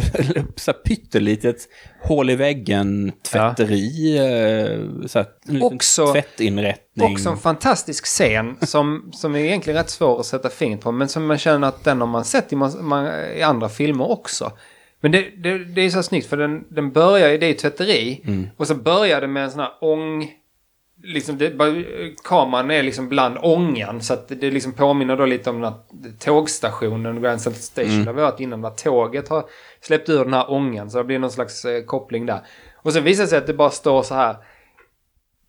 så 0.57 0.73
pyttelitet 0.73 1.69
hål 2.03 2.31
i 2.31 2.37
väggen 2.37 3.13
tvätteri. 3.23 4.17
Eh, 4.19 5.07
så 5.07 5.19
här, 5.19 5.27
en 5.49 5.63
Också- 5.63 6.13
tvättinrättning. 6.13 7.13
Också 7.13 7.29
en 7.29 7.37
fantastisk 7.37 8.05
scen 8.05 8.57
som, 8.61 9.11
som 9.13 9.35
är 9.35 9.39
egentligen 9.39 9.77
rätt 9.77 9.91
svår 9.91 10.21
att 10.21 10.27
sätta 10.27 10.49
fingret 10.49 10.81
på. 10.81 10.93
Men 10.93 11.09
som 11.09 11.27
man 11.27 11.39
känner 11.39 11.69
att 11.69 11.85
den 11.85 12.01
har 12.01 12.09
man 12.09 12.25
sett 12.25 12.53
i, 12.53 12.57
man, 12.57 13.07
i 13.37 13.43
andra 13.43 13.69
filmer 13.69 14.11
också. 14.11 14.53
Men 15.01 15.13
det, 15.13 15.43
det, 15.43 15.65
det 15.65 15.81
är 15.81 15.91
så 15.91 16.03
snyggt 16.03 16.27
för 16.27 16.37
den, 16.37 16.65
den 16.69 16.93
börjar 16.93 17.39
det 17.39 17.47
är 17.47 17.55
tvätteri. 17.55 18.21
Och 18.57 18.67
så 18.67 18.75
börjar 18.75 19.21
det 19.21 19.27
med 19.27 19.45
en 19.45 19.51
sån 19.51 19.61
här 19.61 19.73
ång... 19.81 20.31
Liksom 21.03 21.39
det, 21.39 21.53
kameran 22.25 22.71
är 22.71 22.83
liksom 22.83 23.09
bland 23.09 23.39
ångan. 23.43 24.01
Så 24.01 24.15
att 24.15 24.29
det, 24.29 24.51
liksom 24.51 24.73
påminner 24.73 25.17
då 25.17 25.27
lite 25.27 25.51
om 25.51 25.61
den 25.61 25.73
här 25.73 25.81
tågstationen, 26.19 27.23
Grand 27.23 27.41
Central 27.41 27.63
Station, 27.63 28.05
där 28.05 28.13
vi 28.13 28.23
varit 28.23 28.41
innan. 28.41 28.63
Där 28.63 28.71
tåget 28.71 29.29
har 29.29 29.45
släppt 29.81 30.09
ur 30.09 30.25
den 30.25 30.35
här 30.35 30.51
ångan. 30.51 30.91
Så 30.91 30.99
det 30.99 31.05
blir 31.05 31.19
någon 31.19 31.31
slags 31.31 31.65
eh, 31.65 31.85
koppling 31.85 32.27
där. 32.27 32.41
Och 32.83 32.93
sen 32.93 33.05
visar 33.05 33.23
det 33.25 33.29
sig 33.29 33.39
att 33.39 33.47
det 33.47 33.55
bara 33.55 33.71
står 33.71 34.03
så 34.03 34.15
här 34.15 34.37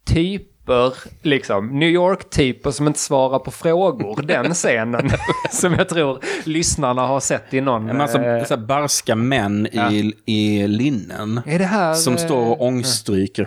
typer, 0.06 0.93
liksom, 1.22 1.80
New 1.80 1.89
York-typer 1.89 2.72
som 2.72 2.88
inte 2.88 2.99
svarar 2.99 3.39
på 3.39 3.52
frågor. 3.52 4.22
Den 4.28 4.54
scenen 4.54 5.12
som 5.52 5.74
jag 5.74 5.89
tror 5.89 6.20
lyssnarna 6.43 7.02
har 7.02 7.20
sett 7.20 7.54
i 7.54 7.62
någon... 7.62 7.89
En 7.89 7.97
massa 7.97 8.38
eh, 8.38 8.45
så 8.45 8.58
barska 8.58 9.16
män 9.16 9.68
i, 9.68 10.14
i 10.26 10.68
linnen. 10.68 11.41
är 11.45 11.60
det 11.60 11.66
här... 11.66 11.93
Som 11.93 12.14
eh, 12.14 12.20
står 12.20 12.45
och 12.45 12.62
ångstryker 12.62 13.45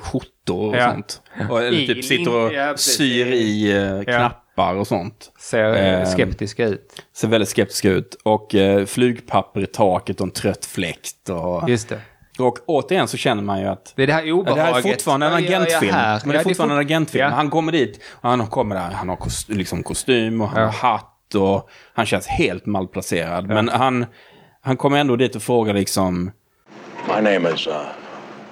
skjortor 0.48 0.68
och 0.68 0.76
Ja. 0.76 0.90
sånt. 0.90 1.22
Och, 1.50 1.62
eller 1.62 1.78
I 1.78 1.86
typ 1.86 2.04
sitter 2.04 2.34
och 2.34 2.52
ja, 2.52 2.76
syr 2.76 3.26
i 3.32 3.72
eh, 3.76 4.02
knappar 4.16 4.74
och 4.74 4.86
sånt. 4.86 5.32
Ser 5.38 6.00
eh, 6.00 6.06
skeptiska 6.06 6.66
ut. 6.66 7.02
Ser 7.16 7.28
väldigt 7.28 7.48
skeptiska 7.48 7.88
ut. 7.90 8.16
Och 8.22 8.54
eh, 8.54 8.84
flygpapper 8.86 9.60
i 9.62 9.66
taket 9.66 10.20
och 10.20 10.24
en 10.26 10.30
trött 10.30 10.64
fläkt. 10.64 11.28
Och, 11.28 11.68
Just 11.68 11.88
det. 11.88 12.00
och 12.38 12.58
återigen 12.66 13.08
så 13.08 13.16
känner 13.16 13.42
man 13.42 13.60
ju 13.60 13.66
att 13.66 13.92
Det 13.96 14.02
är 14.02 14.06
det 14.06 14.12
här 14.12 14.22
Ja, 14.22 14.34
obehaget. 14.34 14.64
det 14.64 14.72
här 14.72 14.78
är 14.78 14.82
fortfarande 14.92 15.26
en 15.26 15.32
agentfilm. 15.34 15.92
Men 15.94 16.28
det 16.28 16.34
är 16.34 16.34
Ja, 16.34 16.40
fortfarande 16.42 16.74
en 16.74 16.80
agentfilm. 16.80 17.22
Ja. 17.24 17.30
Han 17.30 17.50
kommer 17.50 17.72
dit 17.72 18.00
och 18.10 18.28
han 18.30 18.46
kommer 18.46 18.74
där. 18.74 18.90
Han 18.90 19.08
har 19.08 19.16
kost, 19.16 19.48
liksom 19.48 19.82
kostym 19.82 20.40
och 20.40 20.48
han 20.48 20.60
Ja. 20.62 20.66
har 20.68 20.90
hatt 20.90 21.34
och 21.34 21.68
han 21.94 22.06
känns 22.06 22.26
helt 22.26 22.66
malplacerad. 22.66 23.46
Men 23.48 23.68
han, 23.68 24.06
han 24.60 24.76
kommer 24.76 24.98
ändå 24.98 25.16
dit 25.16 25.36
och 25.36 25.42
frågar 25.42 25.74
liksom... 25.74 26.30
My 27.08 27.14
name 27.14 27.50
is 27.54 27.66
uh, 27.66 27.72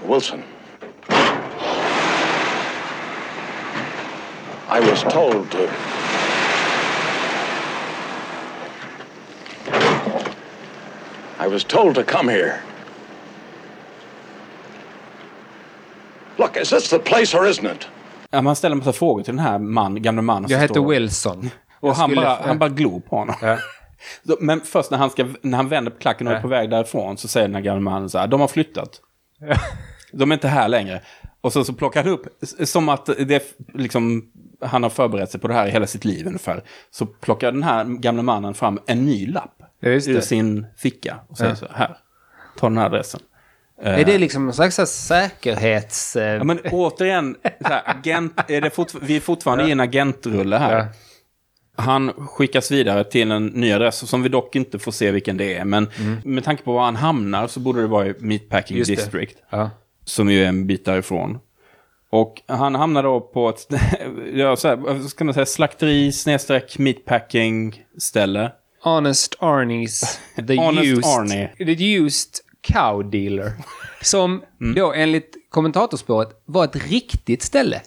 Wilson. 0.08 0.38
I 4.74 4.80
was 4.80 5.02
told 5.02 5.50
to. 5.50 5.68
I 11.40 11.48
was 11.48 11.64
told 11.64 11.94
to 11.94 12.02
come 12.04 12.32
here. 12.32 12.54
Look, 16.36 16.56
is 16.56 16.70
this 16.70 16.90
the 16.90 16.98
place 16.98 17.38
or 17.38 17.46
isn't 17.46 17.72
it? 17.72 17.88
Ja, 18.30 18.42
man 18.42 18.56
ställer 18.56 18.72
en 18.72 18.78
massa 18.78 18.92
frågor 18.92 19.22
till 19.22 19.36
den 19.36 19.44
här 19.44 19.58
man, 19.58 20.02
gamla 20.02 20.22
mannen 20.22 20.50
Jag 20.50 20.58
heter 20.58 20.74
står- 20.74 20.88
Wilson. 20.88 21.50
Och 21.80 21.88
Jag 21.88 21.94
han 21.94 22.10
skulle- 22.10 22.26
bara, 22.26 22.38
han 22.46 22.58
bara 22.58 22.68
glor 22.68 23.00
på 23.00 23.16
honom. 23.16 23.34
Ja. 23.42 23.58
Men 24.40 24.60
först 24.60 24.90
när 24.90 24.98
han, 24.98 25.10
ska, 25.10 25.26
när 25.42 25.56
han 25.56 25.68
vänder 25.68 25.90
på 25.90 25.98
klacken 25.98 26.26
och 26.26 26.32
är 26.32 26.36
Ja. 26.36 26.42
på 26.42 26.48
väg 26.48 26.70
därifrån 26.70 27.16
så 27.18 27.28
säger 27.28 27.48
den 27.48 27.54
här 27.54 27.62
gamla 27.62 27.80
mannen 27.90 28.10
så 28.10 28.18
här, 28.18 28.26
de 28.26 28.40
har 28.40 28.48
flyttat. 28.48 29.00
De 30.12 30.30
är 30.30 30.34
inte 30.34 30.48
här 30.48 30.68
längre. 30.68 31.00
Och 31.40 31.52
så, 31.52 31.64
så 31.64 31.72
plockar 31.72 32.04
han 32.04 32.12
upp, 32.12 32.26
som 32.64 32.88
att 32.88 33.06
det, 33.06 33.56
liksom, 33.74 34.24
han 34.62 34.82
har 34.82 34.90
förberett 34.90 35.30
sig 35.30 35.40
på 35.40 35.48
det 35.48 35.54
här 35.54 35.66
i 35.66 35.70
hela 35.70 35.86
sitt 35.86 36.04
liv 36.04 36.26
ungefär. 36.26 36.62
Så 36.90 37.06
plockar 37.06 37.52
den 37.52 37.62
här 37.62 37.84
gamla 37.84 38.22
mannen 38.22 38.54
fram 38.54 38.78
en 38.86 39.04
ny 39.04 39.26
lapp 39.26 39.62
Ja, 39.80 39.88
just 39.90 40.08
ur 40.08 40.20
sin 40.20 40.66
ficka 40.76 41.18
och 41.28 41.38
säger 41.38 41.50
Ja. 41.50 41.56
så 41.56 41.66
här, 41.72 41.96
ta 42.58 42.68
den 42.68 42.78
här 42.78 42.86
adressen. 42.86 43.20
Är 43.82 44.04
det 44.04 44.18
liksom 44.18 44.44
någon 44.44 44.54
slags 44.54 44.76
säkerhets... 44.76 46.16
eh, 46.16 46.36
Ja, 46.36 46.44
men 46.44 46.58
återigen, 46.70 47.36
så 47.60 47.68
här, 47.68 47.82
agent, 47.86 48.40
är 48.48 48.60
det 48.60 48.70
fort, 48.70 48.88
vi 49.02 49.16
är 49.16 49.20
fortfarande 49.20 49.64
i 49.68 49.70
en 49.70 49.80
agentrulle 49.80 50.56
här. 50.56 50.76
Ja. 50.78 50.86
Han 51.76 52.12
skickas 52.12 52.70
vidare 52.70 53.04
till 53.04 53.30
en 53.30 53.46
ny 53.46 53.72
adress 53.72 54.08
som 54.08 54.22
vi 54.22 54.28
dock 54.28 54.56
inte 54.56 54.78
får 54.78 54.92
se 54.92 55.10
vilken 55.10 55.36
det 55.36 55.56
är. 55.56 55.64
Men 55.64 55.88
med 56.24 56.44
tanke 56.44 56.62
på 56.62 56.72
var 56.72 56.84
han 56.84 56.96
hamnar 56.96 57.46
så 57.46 57.60
borde 57.60 57.80
det 57.80 57.86
vara 57.86 58.06
i 58.06 58.14
Meatpacking 58.18 58.74
Mm. 58.76 58.78
Just. 58.78 58.90
District. 59.02 59.36
Ja. 59.50 59.70
Som 60.04 60.30
ju 60.30 60.44
är 60.44 60.48
en 60.48 60.66
bit 60.66 60.84
därifrån. 60.84 61.38
Och 62.12 62.42
han 62.46 62.74
hamnar 62.74 63.02
då 63.02 63.20
på 63.20 63.48
ett, 63.48 63.66
ja, 64.34 64.56
så 64.56 64.68
här, 64.68 65.08
ska 65.08 65.24
man 65.24 65.34
säga, 65.34 65.46
slakteri 65.46 66.12
snedstreck 66.12 66.78
meatpacking 66.78 67.82
ställe. 67.98 68.52
Honest 68.82 69.38
Arnie's 69.38 70.18
The 70.46 70.56
Honest 70.60 70.84
used, 70.86 71.04
Arnie. 71.04 71.48
The 71.76 71.84
used 71.96 72.30
Cow 72.72 73.10
Dealer. 73.10 73.52
Som 74.02 74.42
Mm. 74.60 74.74
då 74.74 74.92
enligt 74.92 75.36
kommentatorspåret 75.50 76.28
var 76.44 76.64
ett 76.64 76.76
riktigt 76.90 77.42
ställe. 77.42 77.80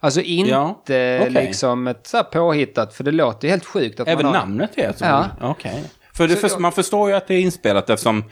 Alltså 0.00 0.20
inte 0.20 0.50
Ja, 0.50 0.80
okej. 0.82 1.30
liksom 1.30 1.86
ett 1.86 2.06
så 2.06 2.16
här 2.16 2.24
påhittat, 2.24 2.94
för 2.94 3.04
det 3.04 3.12
låter 3.12 3.48
ju 3.48 3.50
helt 3.50 3.64
sjukt 3.64 4.00
att 4.00 4.08
Även 4.08 4.26
man 4.26 4.34
har... 4.34 4.40
namnet 4.40 4.70
är 4.78 4.92
så? 4.92 5.04
Ja. 5.04 5.28
Okej. 5.40 5.84
För 6.14 6.28
det, 6.28 6.34
Så 6.34 6.40
för, 6.40 6.48
jag- 6.48 6.60
man 6.60 6.72
förstår 6.72 7.10
ju 7.10 7.16
att 7.16 7.26
det 7.28 7.34
är 7.34 7.40
inspelat 7.40 7.90
eftersom, 7.90 8.24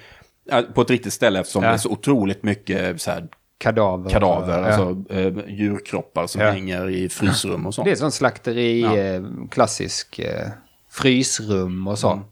på 0.74 0.82
ett 0.82 0.90
riktigt 0.90 1.12
ställe 1.12 1.40
eftersom 1.40 1.62
Ja. 1.62 1.68
det 1.68 1.74
är 1.74 1.78
så 1.78 1.90
otroligt 1.90 2.42
mycket 2.42 3.00
så 3.02 3.10
här, 3.10 3.28
Kadaver. 3.58 4.10
kadaver, 4.10 4.62
alltså 4.62 5.14
eh, 5.14 5.32
djurkroppar 5.48 6.26
som 6.26 6.40
hänger 6.40 6.90
i 6.90 7.08
frysrum 7.08 7.66
och 7.66 7.74
sånt. 7.74 7.84
Det 7.86 7.90
är 7.90 7.94
sån 7.96 8.12
slakteri, 8.12 8.82
eh, 8.82 9.22
klassisk 9.50 10.18
eh, 10.18 10.48
frysrum 10.90 11.88
och 11.88 11.98
så. 11.98 12.10
Mm. 12.12 12.24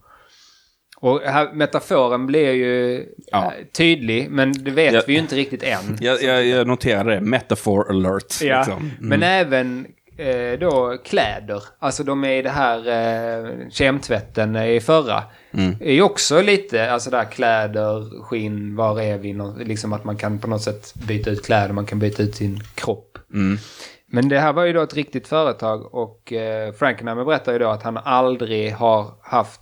Och 1.01 1.21
här, 1.21 1.53
metaforen 1.53 2.27
blir 2.27 2.53
ju 2.53 3.05
Ja. 3.27 3.45
eh, 3.45 3.65
tydlig, 3.77 4.31
men 4.31 4.53
det 4.53 4.71
vet 4.71 4.95
Ja. 4.95 5.03
vi 5.07 5.13
ju 5.13 5.19
inte 5.19 5.37
riktigt 5.37 5.63
än. 5.63 5.99
Jag, 6.01 6.23
jag, 6.23 6.47
jag 6.47 6.67
noterade 6.67 7.15
det, 7.15 7.21
metaphor 7.21 7.91
alert. 7.91 8.41
Ja, 8.43 8.57
Liksom. 8.59 8.79
Mm. 8.79 8.91
men 9.01 9.23
även 9.23 9.87
eh, 10.17 10.59
då 10.59 10.97
kläder. 11.05 11.63
Alltså 11.79 12.05
de 12.05 12.25
är 12.25 12.33
i 12.33 12.43
det 12.43 12.51
här 12.51 12.79
eh, 12.89 13.69
kemtvätten 13.71 14.57
i 14.57 14.81
förra. 14.81 15.23
Mm. 15.53 15.77
är 15.81 15.93
ju 15.93 16.03
också 16.03 16.43
lite, 16.43 16.93
alltså 16.93 17.11
där 17.11 17.25
kläder, 17.25 18.23
skinn, 18.23 18.77
var 18.77 19.01
är 19.01 19.19
vi? 19.19 19.65
Liksom 19.65 19.93
att 19.93 20.05
man 20.05 20.17
kan 20.17 20.39
på 20.39 20.49
något 20.49 20.63
sätt 20.63 20.95
byta 20.95 21.31
ut 21.31 21.45
kläder, 21.45 21.73
man 21.73 21.87
kan 21.87 21.99
byta 21.99 22.23
ut 22.23 22.37
sin 22.37 22.61
kropp. 22.75 23.19
Mm. 23.35 23.59
Men 24.07 24.29
det 24.29 24.41
här 24.41 24.53
var 24.53 24.65
ju 24.65 24.73
då 24.73 24.83
ett 24.83 24.95
riktigt 24.95 25.29
företag 25.29 25.95
och 25.95 26.33
eh, 26.33 26.73
Frankenheimer 26.73 27.25
berättar 27.25 27.53
ju 27.53 27.59
då 27.59 27.69
att 27.69 27.83
han 27.83 27.97
aldrig 27.97 28.73
har 28.73 29.15
haft 29.23 29.61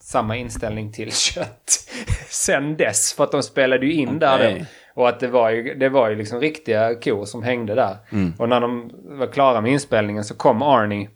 samma 0.00 0.36
inställning 0.36 0.92
till 0.92 1.12
kött 1.12 1.88
sen 2.28 2.76
dess. 2.76 3.12
För 3.12 3.24
att 3.24 3.32
de 3.32 3.42
spelade 3.42 3.86
ju 3.86 3.92
in 3.92 4.18
där 4.18 4.58
då. 4.58 4.64
Och 4.94 5.08
att 5.08 5.20
det 5.20 5.28
var 5.28 5.50
ju, 5.50 5.74
det 5.74 5.88
var 5.88 6.08
ju 6.10 6.16
liksom 6.16 6.40
riktiga 6.40 6.94
kor 6.94 7.24
som 7.24 7.42
hängde 7.42 7.74
där. 7.74 7.96
Och 8.38 8.48
när 8.48 8.60
de 8.60 8.90
var 9.04 9.26
klara 9.26 9.60
med 9.60 9.72
inspelningen 9.72 10.24
så 10.24 10.34
kom 10.34 10.62
Arnie, 10.62 11.08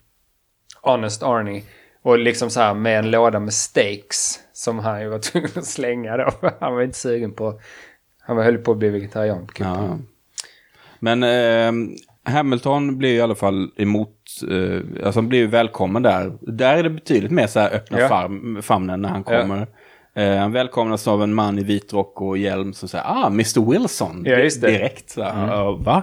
Honest 0.83 1.23
Arnie, 1.23 1.63
och 2.03 2.19
liksom 2.19 2.51
så 2.51 2.61
här 2.61 2.75
med 2.75 2.99
en 2.99 3.11
låda 3.11 3.41
med 3.41 3.53
steaks 3.55 4.39
som 4.53 4.79
han 4.79 5.01
ju 5.01 5.09
var 5.09 5.19
tvungen 5.31 5.51
att 5.57 5.65
slänga 5.65 6.17
då. 6.17 6.31
Han 6.61 6.75
var 6.75 6.83
inte 6.83 6.99
sugen 6.99 7.33
på, 7.33 7.61
han 8.21 8.37
var 8.37 8.45
höll 8.45 8.59
på 8.59 8.73
att 8.73 8.79
bli 8.79 8.89
vegetarian. 8.89 9.47
på 9.47 9.53
kuppen. 9.53 9.73
Ja. 9.75 9.99
Men 11.01 11.23
eh, 11.23 11.73
Hamilton 12.33 12.99
blir 12.99 13.11
ju 13.11 13.17
i 13.17 13.21
alla 13.21 13.35
fall 13.35 13.71
emot, 13.77 14.15
eh, 14.51 15.07
alltså 15.07 15.21
han 15.21 15.29
blir 15.29 15.39
ju 15.39 15.47
välkommen 15.47 16.03
där. 16.03 16.33
Där 16.41 16.77
är 16.77 16.83
det 16.83 16.91
betydligt 16.91 17.31
mer 17.33 17.47
så 17.47 17.61
här 17.61 17.75
öppna 17.75 18.01
Ja. 18.01 18.29
famnen 18.63 19.03
när 19.03 19.09
han 19.09 19.25
kommer. 19.25 19.57
Eh, 19.57 19.67
han 20.23 20.53
välkomnas 20.53 21.09
av 21.09 21.23
en 21.23 21.35
man 21.35 21.59
i 21.59 21.63
vit 21.63 21.93
rock 21.93 22.21
och 22.21 22.39
hjälm 22.39 22.73
som 22.73 22.89
säger 22.89 23.05
ah, 23.09 23.27
Mr 23.27 23.71
Wilson. 23.71 24.23
Ja, 24.27 24.37
just 24.37 24.61
det. 24.61 24.71
Direkt 24.71 25.11
så 25.11 25.23
här, 25.23 25.47
"Ja, 25.47 25.73
va? 25.73 26.03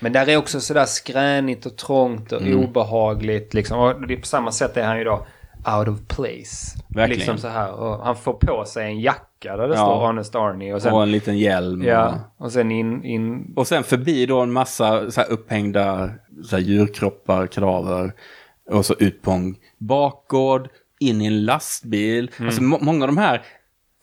Men 0.00 0.12
där 0.12 0.28
är 0.28 0.36
också 0.36 0.60
sådär 0.60 0.84
skränigt 0.84 1.66
och 1.66 1.76
trångt 1.76 2.32
och 2.32 2.42
Mm. 2.42 2.58
obehagligt. 2.64 3.54
Liksom. 3.54 3.78
Och 3.78 4.06
det 4.08 4.14
är 4.14 4.18
på 4.20 4.26
samma 4.26 4.52
sätt 4.52 4.76
är 4.76 4.84
han 4.86 4.98
ju 4.98 5.04
då 5.04 5.26
out 5.78 5.88
of 5.88 5.98
place. 6.16 6.78
Verkligen. 6.88 7.18
Liksom 7.18 7.38
så 7.38 7.48
här. 7.48 7.72
Och 7.72 8.04
han 8.04 8.16
får 8.16 8.32
på 8.32 8.64
sig 8.64 8.86
en 8.86 9.00
jacka 9.00 9.56
där 9.56 9.68
det 9.68 9.74
Ja. 9.74 9.80
står 9.80 10.06
Honest 10.06 10.34
Arnie. 10.34 10.72
Och 10.74 10.82
sen, 10.82 10.92
Och 10.92 11.02
en 11.02 11.10
liten 11.12 11.38
hjälm. 11.38 11.82
ja, 11.84 12.14
och 12.38 12.52
sen 12.52 12.70
in, 12.72 13.04
in... 13.04 13.52
Och 13.56 13.66
sen 13.66 13.84
förbi 13.84 14.26
då 14.26 14.40
en 14.40 14.52
massa 14.52 15.10
så 15.10 15.20
här 15.20 15.30
upphängda 15.30 16.10
så 16.44 16.56
här 16.56 16.62
djurkroppar, 16.62 17.46
kadaver. 17.46 18.12
Och 18.70 18.86
så 18.86 18.94
ut 18.98 19.22
på 19.22 19.30
en 19.30 19.54
bakgård, 19.78 20.68
in 21.00 21.22
i 21.22 21.26
en 21.26 21.44
lastbil. 21.44 22.30
Alltså 22.40 22.62
må- 22.62 22.78
många 22.80 23.04
av 23.04 23.08
de 23.08 23.16
här, 23.16 23.42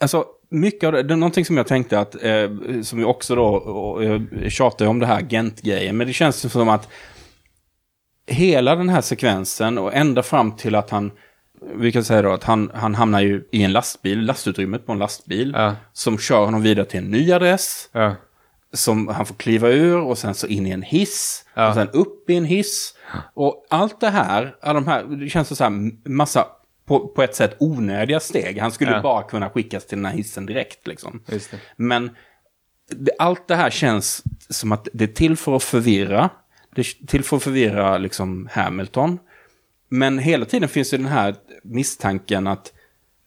alltså 0.02 0.26
mycket 0.50 0.88
av 0.88 0.94
det, 0.94 1.04
det 1.04 1.14
är 1.14 1.18
någonting 1.18 1.46
som 1.46 1.58
jag 1.58 1.68
tänkte 1.68 2.00
att, 2.00 2.24
eh, 2.24 2.50
som 2.84 3.00
jag 3.00 3.10
också 3.10 3.36
då, 3.36 3.46
och 3.56 4.04
jag 4.04 4.28
tjatar 4.52 4.86
om 4.86 5.00
det 5.00 5.06
här 5.06 5.18
agentgrejen, 5.18 5.98
men 5.98 6.08
det 6.08 6.14
känns 6.14 6.52
som 6.52 6.70
att 6.70 6.90
hela 8.28 8.76
den 8.76 8.90
här 8.90 9.02
sekvensen 9.02 9.78
och 9.78 9.94
ända 9.94 10.24
fram 10.24 10.52
till 10.52 10.76
att 10.76 10.90
han, 10.90 11.12
vi 11.76 11.92
kan 11.92 12.04
säga 12.04 12.22
då 12.22 12.32
att 12.32 12.44
han, 12.44 12.72
han 12.74 12.96
hamnar 12.96 13.22
ju 13.22 13.48
i 13.52 13.64
en 13.64 13.72
lastbil, 13.72 14.20
lastutrymmet 14.26 14.86
på 14.86 14.92
en 14.92 15.00
lastbil, 15.00 15.54
Ja. 15.58 15.76
som 15.94 16.18
kör 16.18 16.46
honom 16.46 16.62
vidare 16.62 16.86
till 16.86 17.00
en 17.00 17.12
ny 17.12 17.32
adress 17.32 17.90
Ja. 17.92 18.16
som 18.74 19.08
han 19.08 19.26
får 19.26 19.36
kliva 19.36 19.70
ur 19.70 20.00
och 20.00 20.18
sen 20.18 20.34
så 20.34 20.48
in 20.48 20.68
i 20.68 20.70
en 20.70 20.82
hiss. 20.82 21.46
Ja. 21.54 21.68
Och 21.70 21.74
sen 21.74 21.90
upp 21.90 22.30
i 22.30 22.36
en 22.36 22.46
hiss. 22.46 22.96
Och 23.34 23.66
allt 23.70 24.00
det 24.00 24.10
här, 24.10 24.56
alla 24.62 24.74
de 24.74 24.88
här, 24.88 25.04
det 25.04 25.30
känns 25.30 25.58
så 25.58 25.64
här 25.64 25.92
massa 26.10 26.48
på, 26.86 27.08
på 27.08 27.24
ett 27.24 27.36
sätt 27.36 27.56
onödiga 27.60 28.20
steg. 28.20 28.60
Han 28.60 28.72
skulle 28.72 28.92
Ja. 28.92 29.02
bara 29.02 29.24
kunna 29.24 29.50
skickas 29.50 29.86
till 29.86 29.98
den 29.98 30.06
här 30.06 30.14
hissen 30.14 30.46
direkt 30.46 30.88
liksom. 30.88 31.24
Men 31.76 32.10
det, 32.92 33.12
allt 33.20 33.48
det 33.48 33.56
här 33.56 33.70
känns 33.70 34.24
som 34.50 34.72
att 34.72 34.88
det 34.94 35.04
är 35.04 35.08
till 35.14 35.38
för 35.38 35.56
att 35.56 35.64
förvirra. 35.64 36.30
Det 36.76 36.82
är 36.82 37.06
till 37.08 37.24
för 37.24 37.38
att 37.38 37.44
förvirra 37.44 37.98
liksom 37.98 38.50
Hamilton. 38.52 39.20
Men 39.90 40.20
hela 40.20 40.46
tiden 40.46 40.70
finns 40.70 40.94
ju 40.94 40.98
den 40.98 41.08
här 41.08 41.36
misstanken 41.64 42.48
att 42.48 42.74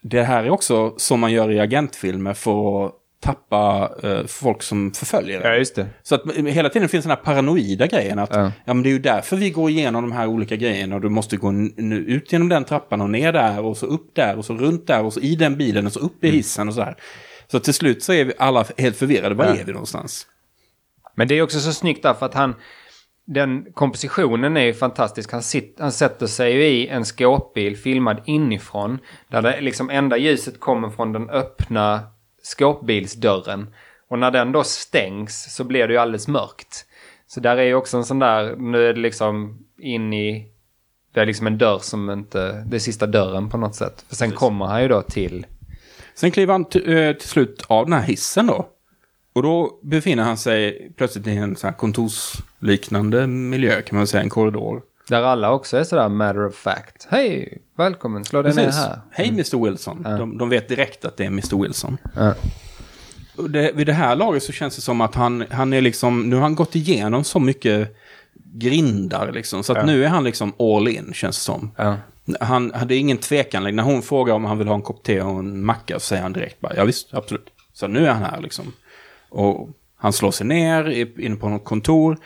det 0.03 0.23
här 0.23 0.45
är 0.45 0.51
också 0.51 0.95
som 0.99 1.21
man 1.21 1.33
gör 1.33 1.51
i 1.53 1.61
agentfilmer 1.61 2.35
för 2.35 2.87
att 2.87 2.93
tappa 3.27 3.91
eh, 4.03 4.27
folk 4.27 4.62
som 4.62 4.93
förföljer 4.93 5.41
en. 5.41 5.51
Ja, 5.51 5.57
just 5.57 5.74
det. 5.74 5.87
Så 6.03 6.14
att 6.14 6.22
hela 6.37 6.68
tiden 6.68 6.89
finns 6.89 7.05
den 7.05 7.11
här 7.11 7.24
paranoida 7.24 7.87
grejen 7.87 8.18
att 8.18 8.31
Ja. 8.35 8.53
ja. 8.64 8.74
men 8.74 8.83
det 8.83 8.89
är 8.89 8.93
ju 8.93 8.99
därför 8.99 9.37
vi 9.37 9.51
går 9.51 9.70
igenom 9.70 10.03
de 10.03 10.12
här 10.12 10.27
olika 10.27 10.57
grejerna 10.57 10.95
och 10.95 11.01
du 11.01 11.09
måste 11.09 11.37
gå 11.37 11.49
n- 11.49 11.74
n- 11.79 11.93
ut 11.93 12.33
genom 12.33 12.49
den 12.49 12.64
trappan 12.64 13.01
och 13.01 13.11
ner 13.11 13.33
där 13.33 13.61
och 13.64 13.77
så 13.77 13.87
upp 13.87 14.14
där 14.14 14.39
och 14.39 14.45
så 14.45 14.55
runt 14.55 14.87
där 14.87 15.05
och 15.05 15.12
så 15.12 15.20
i 15.20 15.37
den 15.37 15.57
bilen 15.57 15.87
och 15.87 15.93
så 15.93 16.01
upp 16.01 16.24
i 16.24 16.31
hissen 16.31 16.68
och 16.68 16.74
så 16.74 16.83
här. 16.83 16.97
Så 17.53 17.61
till 17.61 17.74
slut 17.74 18.03
så 18.03 18.12
är 18.12 18.24
vi 18.24 18.33
alla 18.39 18.64
helt 18.79 18.97
förvirrade. 18.97 19.35
Var 19.35 19.45
Ja. 19.45 19.57
är 19.57 19.64
vi 19.64 19.72
någonstans? 19.72 20.27
Men 21.14 21.29
det 21.29 21.35
är 21.39 21.43
också 21.43 21.61
så 21.61 21.72
snyggt 21.72 22.03
där 22.03 22.14
för 22.14 22.27
att 22.27 22.35
han... 22.35 22.55
Den 23.29 23.64
kompositionen 23.74 24.57
är 24.57 24.64
ju 24.64 24.74
fantastisk. 24.74 25.33
Han, 25.33 25.43
sitt, 25.43 25.77
han 25.81 25.93
sätter 25.93 26.27
sig 26.27 26.53
ju 26.53 26.64
i 26.66 26.89
en 26.89 27.05
skåpbil 27.05 27.77
filmad 27.77 28.20
inifrån. 28.27 28.99
Där 29.31 29.43
det 29.43 29.61
liksom 29.61 29.91
enda 29.91 30.16
ljuset 30.16 30.61
kommer 30.61 30.91
från 30.91 31.12
den 31.12 31.31
öppna 31.31 32.01
skåpbilsdörren. 32.47 33.74
Och 34.09 34.18
när 34.18 34.30
den 34.30 34.53
då 34.53 34.64
stängs 34.64 35.55
så 35.55 35.64
blir 35.64 35.86
det 35.86 35.92
ju 35.92 35.99
alldeles 35.99 36.28
mörkt. 36.28 36.86
Så 37.26 37.40
där 37.40 37.57
är 37.57 37.62
ju 37.62 37.74
också 37.74 37.97
en 37.97 38.05
sån 38.05 38.18
där, 38.18 38.57
nu 38.57 38.88
är 38.88 38.94
det 38.94 39.01
liksom 39.01 39.59
in 39.78 40.12
i... 40.12 40.53
Det 41.12 41.20
är 41.20 41.26
liksom 41.26 41.47
en 41.47 41.59
dörr 41.59 41.78
som 41.78 42.11
inte... 42.11 42.64
Det 42.66 42.76
är 42.76 42.80
sista 42.80 43.07
dörren 43.07 43.51
på 43.51 43.59
något 43.59 43.74
sätt. 43.74 44.05
För 44.09 44.16
sen 44.16 44.30
kommer 44.30 44.66
han 44.66 44.82
ju 44.82 44.88
då 44.88 45.03
till... 45.03 45.47
Sen 46.14 46.30
kliver 46.30 46.53
han 46.53 46.64
t- 46.64 46.92
eh, 46.94 47.16
till 47.16 47.28
slut 47.28 47.64
av 47.66 47.84
den 47.84 47.92
här 47.92 48.03
hissen 48.03 48.47
då. 48.47 48.68
Och 49.32 49.42
då 49.42 49.78
befinner 49.82 50.22
han 50.22 50.36
sig 50.36 50.92
plötsligt 50.97 51.26
i 51.26 51.36
en 51.36 51.57
sån 51.57 51.70
här 51.70 51.76
kontorsliknande 51.76 53.26
miljö 53.26 53.82
kan 53.82 53.99
man 53.99 54.07
säga, 54.07 54.22
en 54.22 54.28
korridor. 54.28 54.82
Där 55.09 55.22
alla 55.22 55.53
också 55.53 55.76
är 55.76 55.84
sådär 55.84 56.09
matter 56.09 56.47
of 56.47 56.55
fact. 56.55 57.07
Hej, 57.11 57.59
välkommen, 57.77 58.24
slå 58.24 58.43
dig 58.43 58.55
ner 58.55 58.70
här. 58.70 58.99
Hej 59.11 59.29
Mr 59.29 59.64
Wilson. 59.64 60.03
De, 60.03 60.39
de 60.39 60.49
vet 60.49 60.68
direkt 60.68 61.05
att 61.05 61.16
det 61.16 61.24
är 61.24 61.29
Mr 61.29 61.62
Wilson. 61.62 61.99
Ja. 62.14 62.35
Det, 63.49 63.72
vid 63.74 63.87
det 63.87 63.93
här 63.93 64.16
laget 64.16 64.43
så 64.43 64.53
känns 64.53 64.77
det 64.77 64.83
som 64.83 65.01
att 65.01 65.14
han, 65.14 65.45
han 65.51 65.72
är 65.72 65.81
liksom, 65.81 66.31
nu 66.31 66.37
har 66.37 66.43
han 66.43 66.55
gått 66.55 66.74
igenom 66.77 67.24
så 67.24 67.41
mycket 67.41 67.97
grindar 68.55 69.33
liksom. 69.33 69.62
Så 69.64 69.72
att 69.72 69.79
Ja. 69.79 69.85
nu 69.87 70.05
är 70.05 70.09
han 70.09 70.24
liksom 70.24 70.53
all 70.59 70.89
in, 70.89 71.12
känns 71.14 71.37
det 71.37 71.43
som. 71.43 71.70
Ja. 71.77 71.97
Han 72.41 72.72
hade 72.74 72.95
ingen 72.97 73.18
tvekan. 73.18 73.77
När 73.77 73.83
hon 73.83 74.03
frågar 74.03 74.35
om 74.35 74.45
han 74.45 74.59
vill 74.59 74.68
ha 74.68 74.74
en 74.74 74.83
kopp 74.83 75.03
te 75.03 75.20
och 75.20 75.39
en 75.39 75.64
macka 75.64 75.95
så 75.95 76.01
säger 76.07 76.22
han 76.22 76.33
direkt 76.33 76.61
bara 76.61 76.77
ja 76.77 76.85
visst, 76.85 77.14
absolut. 77.14 77.47
Så 77.72 77.87
nu 77.87 78.07
är 78.07 78.12
han 78.12 78.22
här 78.22 78.41
liksom. 78.41 78.72
Och 79.29 79.68
han 79.97 80.12
slår 80.12 80.31
sig 80.31 80.47
ner 80.47 80.89
inne 81.20 81.37
på 81.37 81.49
något 81.49 81.64
kontor. 81.64 82.18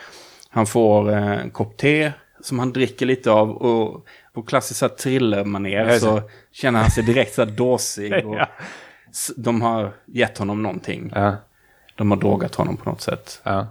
Han 0.50 0.66
får 0.66 1.10
eh, 1.12 1.40
en 1.40 1.50
kopp 1.50 1.76
te 1.76 2.12
som 2.42 2.58
han 2.58 2.72
dricker 2.72 3.06
lite 3.06 3.30
av. 3.30 3.50
Och 3.50 4.06
på 4.34 4.42
klassiskt 4.42 4.98
thrillermanér 4.98 5.98
så 5.98 6.22
känner 6.52 6.80
han 6.80 6.90
sig 6.90 7.04
direkt 7.04 7.34
så 7.34 7.44
här 7.44 7.50
dåsig. 7.50 8.26
Och 8.26 8.34
Ja. 8.38 8.46
De 9.36 9.62
har 9.62 9.92
gett 10.06 10.38
honom 10.38 10.62
någonting. 10.62 11.12
Ja. 11.14 11.36
De 11.94 12.10
har 12.10 12.18
drogat 12.18 12.54
honom 12.54 12.76
på 12.76 12.90
något 12.90 13.00
sätt. 13.00 13.40
Ja. 13.42 13.66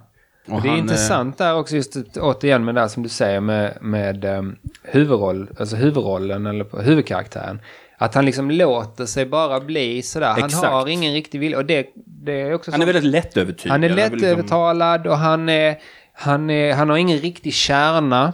Och 0.48 0.62
det 0.62 0.68
är 0.68 0.70
han, 0.70 0.78
eh, 0.78 0.78
intressant 0.78 1.38
där 1.38 1.54
också 1.54 1.76
just 1.76 1.96
att, 1.96 2.16
återigen 2.16 2.64
med 2.64 2.74
det 2.74 2.88
som 2.88 3.02
du 3.02 3.08
säger 3.08 3.40
med, 3.40 3.78
med 3.80 4.24
um, 4.24 4.56
huvudroll, 4.82 5.48
alltså 5.58 5.76
huvudrollen 5.76 6.46
eller 6.46 6.64
på- 6.64 6.80
huvudkaraktären. 6.82 7.60
Att 7.98 8.14
han 8.14 8.24
liksom 8.24 8.50
låter 8.50 9.06
sig 9.06 9.26
bara 9.26 9.60
bli 9.60 10.02
sådär. 10.02 10.26
Han 10.32 10.44
Exakt. 10.44 10.66
har 10.66 10.88
ingen 10.88 11.12
riktig 11.12 11.40
vilja. 11.40 11.58
Och 11.58 11.64
det, 11.64 11.86
det 12.06 12.40
är 12.40 12.54
också 12.54 12.70
Han 12.70 12.82
är 12.82 12.86
väldigt 12.86 13.04
lättövertygad. 13.04 13.72
han 13.72 13.84
är 13.84 13.88
liksom- 13.88 14.12
lättövertalad 14.18 15.06
och 15.06 15.18
han, 15.18 15.48
är, 15.48 15.78
han, 16.12 16.50
är, 16.50 16.74
han 16.74 16.88
har 16.90 16.96
ingen 16.96 17.18
riktig 17.18 17.54
kärna. 17.54 18.32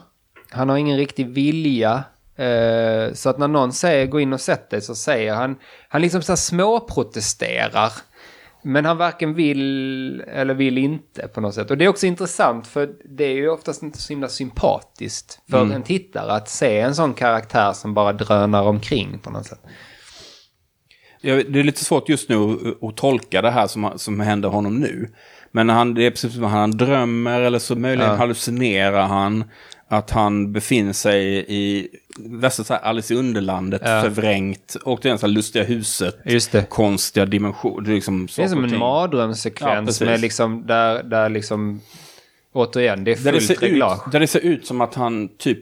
Han 0.51 0.68
har 0.68 0.77
ingen 0.77 0.97
riktig 0.97 1.27
vilja. 1.29 2.05
Eh, 2.37 3.12
så 3.14 3.28
att 3.30 3.39
när 3.39 3.49
någon 3.49 3.72
säger 3.72 4.07
gå 4.07 4.20
in 4.20 4.32
och 4.32 4.41
sätt 4.41 4.70
dig 4.70 4.80
så 4.80 4.95
säger 4.95 5.34
han, 5.34 5.57
han 5.89 6.03
liksom 6.03 6.22
så 6.22 6.32
här 6.32 6.37
småprotesterar. 6.37 7.93
Men 8.62 8.84
han 8.84 8.97
varken 8.97 9.34
vill 9.34 10.20
eller 10.20 10.55
vill 10.55 10.78
inte 10.78 11.28
på 11.28 11.41
något 11.41 11.55
sätt. 11.55 11.70
Och 11.70 11.78
det 11.78 11.84
är 11.84 11.89
också 11.89 12.07
intressant 12.07 12.66
för 12.66 12.89
det 13.05 13.24
är 13.24 13.34
ju 13.34 13.49
oftast 13.49 13.82
inte 13.82 13.99
så 14.03 14.12
himla 14.12 14.28
sympatiskt 14.28 15.39
för 15.51 15.61
Mm. 15.61 15.72
en 15.72 15.82
tittare 15.82 16.32
att 16.32 16.49
se 16.49 16.80
en 16.80 16.95
sån 16.95 17.14
karaktär 17.14 17.72
som 17.72 17.95
bara 17.95 18.12
drönar 18.12 18.62
omkring 18.62 19.18
på 19.18 19.30
något 19.30 19.47
sätt. 19.47 19.61
Ja, 21.20 21.34
det 21.49 21.59
är 21.61 21.64
lite 21.64 21.84
svårt 21.84 22.09
just 22.09 22.28
nu 22.28 22.37
att, 22.37 22.82
att 22.89 22.97
tolka 22.97 23.43
det 23.43 23.51
här 23.51 23.66
som, 23.66 23.93
som 23.97 24.20
händer 24.20 24.49
honom 24.49 24.80
nu. 24.80 25.09
Men 25.53 25.68
han, 25.68 25.95
det 25.95 26.07
är 26.07 26.11
precis 26.11 26.34
som 26.34 26.43
han 26.45 26.70
drömmer 26.70 27.41
eller 27.41 27.59
så 27.59 27.76
möjligen 27.76 28.11
Ja. 28.11 28.16
hallucinerar 28.16 29.07
han 29.07 29.45
att 29.89 30.11
han 30.11 30.53
befinner 30.53 30.93
sig 30.93 31.45
i 31.49 31.89
värsta 32.18 32.64
så 32.64 32.74
här 32.74 32.80
Alice 32.80 33.14
i 33.14 33.16
Underlandet, 33.16 33.82
Ja. 33.84 34.03
förvrängt. 34.03 34.74
Och 34.84 34.99
det 35.03 35.11
är 35.11 35.16
så 35.16 35.26
här 35.26 35.32
lustiga 35.34 35.64
huset, 35.64 36.18
Just 36.24 36.53
det. 36.53 36.68
konstiga 36.70 37.26
dimensioner. 37.26 37.91
Liksom 37.95 38.28
Det 38.37 38.43
är 38.43 38.49
som 38.49 38.64
en 38.64 38.70
Ja, 38.72 38.78
mardrömssekvens 38.78 40.01
med 40.01 40.20
liksom 40.20 40.66
där, 40.66 41.03
där 41.03 41.28
liksom 41.28 41.80
återigen 42.53 43.05
det 43.05 43.11
är 43.12 43.16
där 43.24 43.32
det, 43.32 43.41
fullt 43.41 43.59
ser 43.61 43.66
reglage. 43.66 44.07
ut, 44.07 44.12
där 44.12 44.20
det 44.20 44.26
ser 44.26 44.41
ut 44.41 44.66
som 44.66 44.80
att 44.80 44.95
han 44.95 45.28
typ 45.39 45.59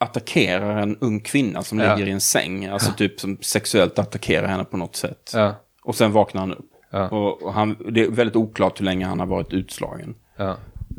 attackerar 0.00 0.82
en 0.82 0.96
ung 0.96 1.20
kvinna 1.20 1.62
som 1.62 1.78
Ja. 1.78 1.94
ligger 1.94 2.08
i 2.08 2.12
en 2.12 2.20
säng. 2.20 2.66
Alltså 2.66 2.92
typ 2.92 3.20
som 3.20 3.38
sexuellt 3.40 3.98
attackerar 3.98 4.46
henne 4.46 4.64
på 4.64 4.76
något 4.76 4.96
sätt. 4.96 5.30
Ja, 5.34 5.54
Och 5.82 5.94
sen 5.94 6.12
vaknar 6.12 6.40
han 6.40 6.52
upp. 6.54 6.70
Ja. 6.90 7.08
Och, 7.08 7.42
och 7.42 7.52
han, 7.54 7.76
det 7.90 8.00
är 8.04 8.10
väldigt 8.10 8.36
oklart 8.36 8.80
hur 8.80 8.84
länge 8.84 9.06
han 9.06 9.20
har 9.20 9.26
varit 9.26 9.52
utslagen. 9.52 10.14
ja. 10.36 10.56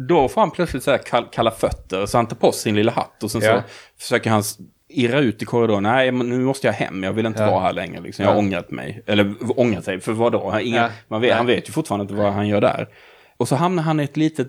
Då 0.07 0.27
får 0.29 0.41
han 0.41 0.51
plötsligt 0.51 0.83
så 0.83 0.91
här 0.91 0.97
kall, 0.97 1.25
kalla 1.31 1.51
fötter, 1.51 2.05
så 2.05 2.17
han 2.17 2.27
tar 2.27 2.35
på 2.35 2.51
sig 2.51 2.61
sin 2.61 2.75
lilla 2.75 2.91
hatt 2.91 3.23
och 3.23 3.31
sen 3.31 3.41
Ja. 3.41 3.55
så 3.97 4.01
försöker 4.01 4.29
han 4.29 4.43
irra 4.89 5.19
ut 5.19 5.41
i 5.41 5.45
korridoren. 5.45 5.83
Nej, 5.83 6.11
nu 6.11 6.39
måste 6.39 6.67
jag 6.67 6.73
hem, 6.73 7.03
jag 7.03 7.13
vill 7.13 7.25
inte 7.25 7.41
Ja. 7.43 7.51
vara 7.51 7.59
här 7.61 7.73
längre. 7.73 8.01
Liksom. 8.01 8.23
Jag 8.25 8.31
har 8.31 8.35
Ja. 8.35 8.39
ångrat 8.39 8.71
mig. 8.71 9.03
Eller 9.05 9.35
ångrat 9.59 9.85
sig, 9.85 9.99
för 9.99 10.11
vad 10.11 10.31
då? 10.31 10.59
Ja. 10.63 10.89
man 11.07 11.21
vet, 11.21 11.35
han 11.35 11.45
vet 11.45 11.69
ju 11.69 11.73
fortfarande 11.73 12.01
inte 12.01 12.13
vad 12.13 12.33
han 12.33 12.47
gör 12.47 12.61
där. 12.61 12.87
Och 13.37 13.47
så 13.47 13.55
hamnar 13.55 13.83
han 13.83 13.99
i 13.99 14.03
ett 14.03 14.17
litet 14.17 14.47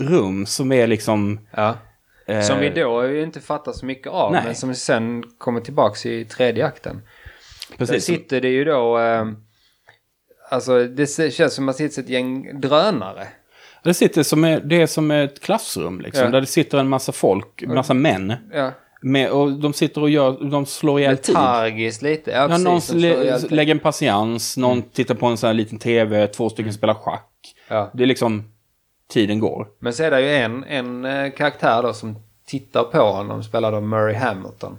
rum 0.00 0.46
som 0.46 0.72
är 0.72 0.86
liksom... 0.86 1.40
eh, 2.26 2.40
Som 2.42 2.58
vi 2.60 2.70
då 2.70 3.16
inte 3.16 3.40
fattar 3.40 3.72
så 3.72 3.86
mycket 3.86 4.12
av, 4.12 4.32
Nej. 4.32 4.42
men 4.44 4.54
som 4.54 4.74
sen 4.74 5.24
kommer 5.38 5.60
tillbaks 5.60 6.06
i 6.06 6.24
tredje 6.24 6.66
akten. 6.66 7.02
Där 7.70 7.76
Precis. 7.76 8.04
sitter 8.04 8.40
det 8.40 8.48
ju 8.48 8.64
då, 8.64 8.98
eh, 8.98 9.24
alltså 10.50 10.84
det 10.84 11.32
känns 11.32 11.54
som 11.54 11.68
att 11.68 11.78
det 11.78 11.88
sitter 11.88 12.02
ett 12.02 12.08
gäng 12.08 12.60
drönare. 12.60 13.26
Det, 13.88 13.94
sitter 13.94 14.22
som 14.22 14.44
är, 14.44 14.60
det 14.60 14.82
är 14.82 14.86
som 14.86 15.10
ett 15.10 15.40
klassrum, 15.40 16.00
liksom, 16.00 16.24
Ja. 16.24 16.30
där 16.30 16.40
det 16.40 16.46
sitter 16.46 16.78
en 16.78 16.88
massa 16.88 17.12
folk, 17.12 17.64
massa 17.66 17.94
män. 17.94 18.32
Ja. 18.52 18.70
Med, 19.02 19.30
och 19.30 19.52
de 19.52 19.72
sitter 19.72 20.00
och 20.02 20.10
gör, 20.10 20.50
de 20.50 20.66
slår 20.66 21.00
ihjäl 21.00 21.16
tid. 21.18 21.34
Letargiskt 21.34 22.02
lite. 22.02 22.30
Ja, 22.30 22.36
Ja, 22.42 22.48
precis. 22.48 22.64
någon 22.64 22.74
de 22.74 22.80
slår 22.80 22.98
lä 23.00 23.22
ihjäl 23.22 23.40
tid. 23.40 23.52
lägger 23.52 23.74
en 23.74 23.78
patiens, 23.78 24.56
någon 24.56 24.82
tittar 24.82 25.14
på 25.14 25.26
en 25.26 25.36
sån 25.36 25.46
här 25.46 25.54
liten 25.54 25.78
tv, 25.78 26.26
två 26.26 26.48
stycken 26.50 26.72
spelar 26.72 26.94
schack. 26.94 27.30
Ja. 27.68 27.90
Det 27.94 28.02
är 28.02 28.06
liksom, 28.06 28.44
tiden 29.12 29.38
går. 29.40 29.66
Men 29.78 29.92
så 29.92 30.02
är 30.02 30.10
det 30.10 30.20
ju 30.20 30.34
en, 30.36 30.64
en 30.64 31.04
eh, 31.04 31.30
karaktär 31.32 31.82
då 31.82 31.92
som 31.92 32.16
tittar 32.46 32.82
på 32.84 32.98
honom, 33.00 33.42
spelad 33.42 33.74
av 33.74 33.82
Murray 33.82 34.14
Hamilton. 34.14 34.78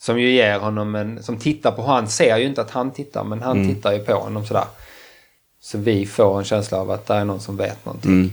Som 0.00 0.20
ju 0.20 0.30
ger 0.30 0.58
honom 0.58 0.94
en, 0.94 1.22
som 1.22 1.36
tittar 1.36 1.70
på 1.72 1.82
han 1.82 2.08
ser 2.08 2.36
ju 2.36 2.44
inte 2.46 2.60
att 2.60 2.70
han 2.70 2.90
tittar, 2.90 3.24
men 3.24 3.42
han 3.42 3.56
Mm. 3.56 3.74
tittar 3.74 3.92
ju 3.92 3.98
på 3.98 4.12
honom 4.12 4.46
sådär. 4.46 4.64
Så 5.60 5.78
vi 5.78 6.06
får 6.06 6.38
en 6.38 6.44
känsla 6.44 6.78
av 6.80 6.90
att 6.90 7.06
det 7.06 7.14
är 7.14 7.24
någon 7.24 7.40
som 7.40 7.56
vet 7.56 7.84
någonting. 7.84 8.12
Mm. 8.12 8.30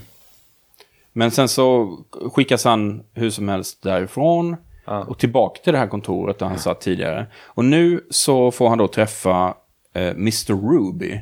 Men 1.13 1.31
sen 1.31 1.47
så 1.47 1.97
skickas 2.33 2.65
han 2.65 3.03
hur 3.13 3.29
som 3.29 3.49
helst 3.49 3.83
därifrån. 3.83 4.55
Ja. 4.85 5.03
Och 5.03 5.19
tillbaka 5.19 5.59
till 5.63 5.73
det 5.73 5.79
här 5.79 5.87
kontoret 5.87 6.39
där 6.39 6.45
han 6.45 6.59
satt 6.59 6.81
tidigare. 6.81 7.25
Och 7.43 7.65
nu 7.65 8.01
så 8.09 8.51
får 8.51 8.69
han 8.69 8.77
då 8.77 8.87
träffa 8.87 9.53
eh, 9.93 10.07
Mr. 10.09 10.53
Ruby. 10.71 11.21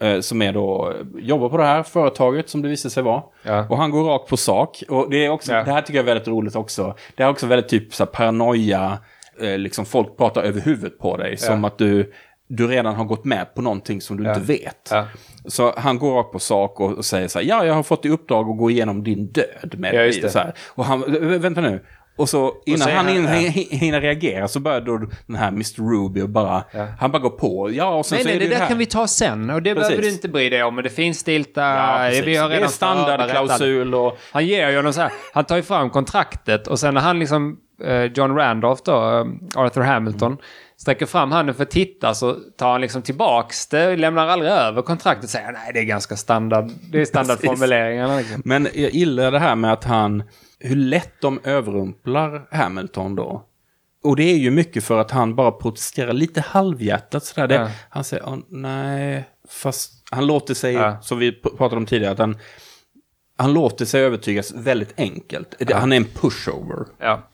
Eh, 0.00 0.20
som 0.20 0.42
är 0.42 0.52
då, 0.52 0.94
jobbar 1.18 1.48
på 1.48 1.56
det 1.56 1.64
här 1.64 1.82
företaget 1.82 2.48
som 2.48 2.62
det 2.62 2.68
visar 2.68 2.90
sig 2.90 3.02
vara. 3.02 3.22
Ja. 3.42 3.66
Och 3.70 3.76
han 3.76 3.90
går 3.90 4.04
rakt 4.04 4.28
på 4.28 4.36
sak. 4.36 4.82
Och 4.88 5.10
det, 5.10 5.24
är 5.24 5.28
också, 5.30 5.52
Ja. 5.52 5.64
det 5.64 5.72
här 5.72 5.80
tycker 5.80 5.94
jag 5.94 6.02
är 6.02 6.14
väldigt 6.14 6.28
roligt 6.28 6.56
också. 6.56 6.96
Det 7.14 7.22
är 7.22 7.28
också 7.28 7.46
väldigt 7.46 7.68
typ 7.68 7.94
så 7.94 8.04
här 8.04 8.10
paranoia. 8.10 8.98
Eh, 9.40 9.58
liksom 9.58 9.84
folk 9.84 10.16
pratar 10.16 10.42
över 10.42 10.60
huvudet 10.60 10.98
på 10.98 11.16
dig. 11.16 11.36
Som 11.36 11.64
att 11.64 11.78
du, 11.78 12.12
du 12.56 12.66
redan 12.66 12.94
har 12.94 13.04
gått 13.04 13.24
med 13.24 13.54
på 13.54 13.62
någonting 13.62 14.00
som 14.00 14.16
du 14.16 14.24
Ja. 14.24 14.34
inte 14.34 14.46
vet. 14.46 14.88
Ja. 14.90 15.06
Så 15.46 15.74
han 15.76 15.98
går 15.98 16.14
rakt 16.14 16.32
på 16.32 16.38
sak 16.38 16.80
och, 16.80 16.92
och 16.92 17.04
säger 17.04 17.28
så 17.28 17.38
här, 17.38 17.46
ja, 17.46 17.64
jag 17.66 17.74
har 17.74 17.82
fått 17.82 18.04
i 18.04 18.08
uppdrag 18.08 18.48
att 18.50 18.58
gå 18.58 18.70
igenom 18.70 19.04
din 19.04 19.26
död 19.26 19.74
med 19.78 19.94
Ja, 19.94 19.98
dig. 20.00 20.30
Så 20.30 20.38
här. 20.38 20.52
Och 20.74 20.84
han, 20.84 21.04
vä- 21.04 21.38
vänta 21.38 21.60
nu. 21.60 21.84
Och 22.16 22.28
så 22.28 22.52
innan 22.66 22.78
säger 22.80 22.96
han 22.96 23.06
han- 23.06 23.14
hinner, 23.14 23.34
ja. 23.34 23.50
hinner 23.70 24.00
reagera 24.00 24.48
så 24.48 24.60
börjar 24.60 24.80
då 24.80 24.98
den 25.26 25.36
här 25.36 25.48
Mr. 25.48 25.90
Ruby 25.92 26.20
och 26.22 26.28
bara, 26.28 26.64
Ja. 26.72 26.86
han 27.00 27.10
bara 27.10 27.18
går 27.18 27.30
på. 27.30 27.70
Ja, 27.72 27.94
och 27.94 28.06
sen 28.06 28.16
Nej, 28.16 28.22
så 28.22 28.28
nej, 28.28 28.36
är 28.36 28.40
det 28.40 28.46
det, 28.46 28.50
där 28.54 28.60
här. 28.60 28.68
kan 28.68 28.78
vi 28.78 28.86
ta 28.86 29.06
sen. 29.06 29.50
Och 29.50 29.62
det 29.62 29.74
Precis. 29.74 29.88
behöver 29.88 30.02
du 30.08 30.12
inte 30.12 30.28
bry 30.28 30.48
dig 30.48 30.62
om. 30.62 30.74
Men 30.74 30.84
det 30.84 30.90
finns 30.90 31.18
stilta... 31.18 31.60
Ja, 31.60 31.96
precis. 32.08 32.26
vi 32.26 32.36
har 32.36 32.48
det 32.48 32.54
är 32.54 32.58
redan 32.58 32.70
standardklausul 32.72 33.94
och... 33.94 34.18
Han 34.32 34.46
ger 34.46 34.70
ju 34.70 34.76
honom 34.76 34.92
så 34.92 35.00
här, 35.00 35.12
han 35.32 35.44
tar 35.44 35.56
ju 35.56 35.62
fram 35.62 35.90
kontraktet 35.90 36.66
och 36.66 36.78
sen 36.80 36.94
när 36.94 37.00
han 37.00 37.18
liksom, 37.18 37.56
eh, 37.84 38.02
John 38.04 38.36
Randolph 38.36 38.82
då, 38.84 38.92
eh, 38.92 39.24
Arthur 39.62 39.80
Hamilton, 39.82 40.36
sträcker 40.82 41.06
fram 41.06 41.32
handen 41.32 41.54
för 41.54 41.62
att 41.62 41.70
titta 41.70 42.14
så 42.14 42.36
tar 42.56 42.72
han 42.72 42.80
liksom 42.80 43.02
tillbaks 43.02 43.66
det, 43.66 43.96
lämnar 43.96 44.26
aldrig 44.26 44.50
över 44.52 44.82
kontraktet 44.82 45.24
och 45.24 45.30
säger 45.30 45.52
nej 45.52 45.70
det 45.74 45.80
är 45.80 45.84
ganska 45.84 46.16
standard, 46.16 46.70
det 46.90 47.00
är 47.00 47.04
standardformuleringarna 47.04 48.16
liksom. 48.18 48.42
Men 48.44 48.68
jag 48.74 48.90
gillar 48.90 49.30
det 49.30 49.38
här 49.38 49.56
med 49.56 49.72
att 49.72 49.84
han, 49.84 50.22
hur 50.58 50.76
lätt 50.76 51.20
de 51.20 51.40
överrumplar 51.44 52.46
Hamilton 52.50 53.14
då. 53.14 53.44
Och 54.04 54.16
det 54.16 54.22
är 54.22 54.36
ju 54.36 54.50
mycket 54.50 54.84
för 54.84 54.98
att 54.98 55.10
han 55.10 55.34
bara 55.34 55.50
protesterar 55.52 56.12
lite 56.12 56.40
halvhjärtat 56.40 57.24
sådär. 57.24 57.48
Det, 57.48 57.54
Ja. 57.54 57.68
Han 57.90 58.04
säger, 58.04 58.28
"Åh, 58.28 58.36
nej, 58.48 59.24
fast 59.48 59.92
han 60.10 60.26
låter 60.26 60.54
sig, 60.54 60.74
Ja. 60.74 60.98
som 61.02 61.18
vi 61.18 61.30
pr- 61.30 61.56
pratade 61.56 61.76
om 61.76 61.86
tidigare, 61.86 62.12
att 62.12 62.18
han, 62.18 62.38
han 63.38 63.52
låter 63.52 63.84
sig 63.84 64.02
övertygas 64.02 64.52
väldigt 64.52 64.94
enkelt. 64.96 65.54
Det- 65.58 65.74
Han 65.74 65.92
är 65.92 65.96
en 65.96 66.04
pushover. 66.04 66.86
Ja. 66.98 67.28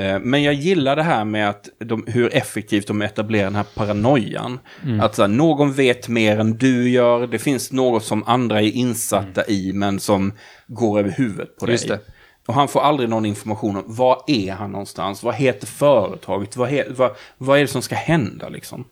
Eh, 0.00 0.18
Men 0.20 0.42
jag 0.42 0.54
gillar 0.54 0.96
det 0.96 1.02
här 1.02 1.24
med 1.24 1.48
att 1.50 1.68
de, 1.78 2.04
hur 2.06 2.34
effektivt 2.36 2.86
de 2.86 3.02
etablerar 3.02 3.44
den 3.44 3.54
här 3.54 3.66
paranoian. 3.74 4.58
Mm. 4.84 5.00
Att 5.00 5.18
här, 5.18 5.28
någon 5.28 5.72
vet 5.72 6.08
mer 6.08 6.38
än 6.40 6.56
du 6.56 6.90
gör. 6.90 7.26
Det 7.26 7.38
finns 7.38 7.72
något 7.72 8.04
som 8.04 8.24
andra 8.26 8.60
är 8.62 8.70
insatta 8.70 9.46
i 9.46 9.72
men 9.72 10.00
som 10.00 10.32
går 10.66 10.98
över 10.98 11.10
huvudet 11.10 11.56
på 11.58 11.66
dig. 11.66 11.72
Mm. 11.72 11.72
Just 11.72 11.88
det. 11.88 12.00
Och 12.46 12.54
han 12.54 12.68
får 12.68 12.80
aldrig 12.80 13.08
någon 13.08 13.26
information 13.26 13.76
om 13.76 13.82
var 13.86 14.22
är 14.26 14.52
han 14.52 14.72
någonstans? 14.72 15.22
Vad 15.22 15.34
heter 15.34 15.66
företaget? 15.66 16.56
Vad, 16.56 16.68
he, 16.68 16.84
vad, 16.90 17.10
vad 17.38 17.58
är 17.58 17.62
det 17.62 17.68
som 17.68 17.82
ska 17.82 17.94
hända 17.94 18.48
liksom? 18.48 18.84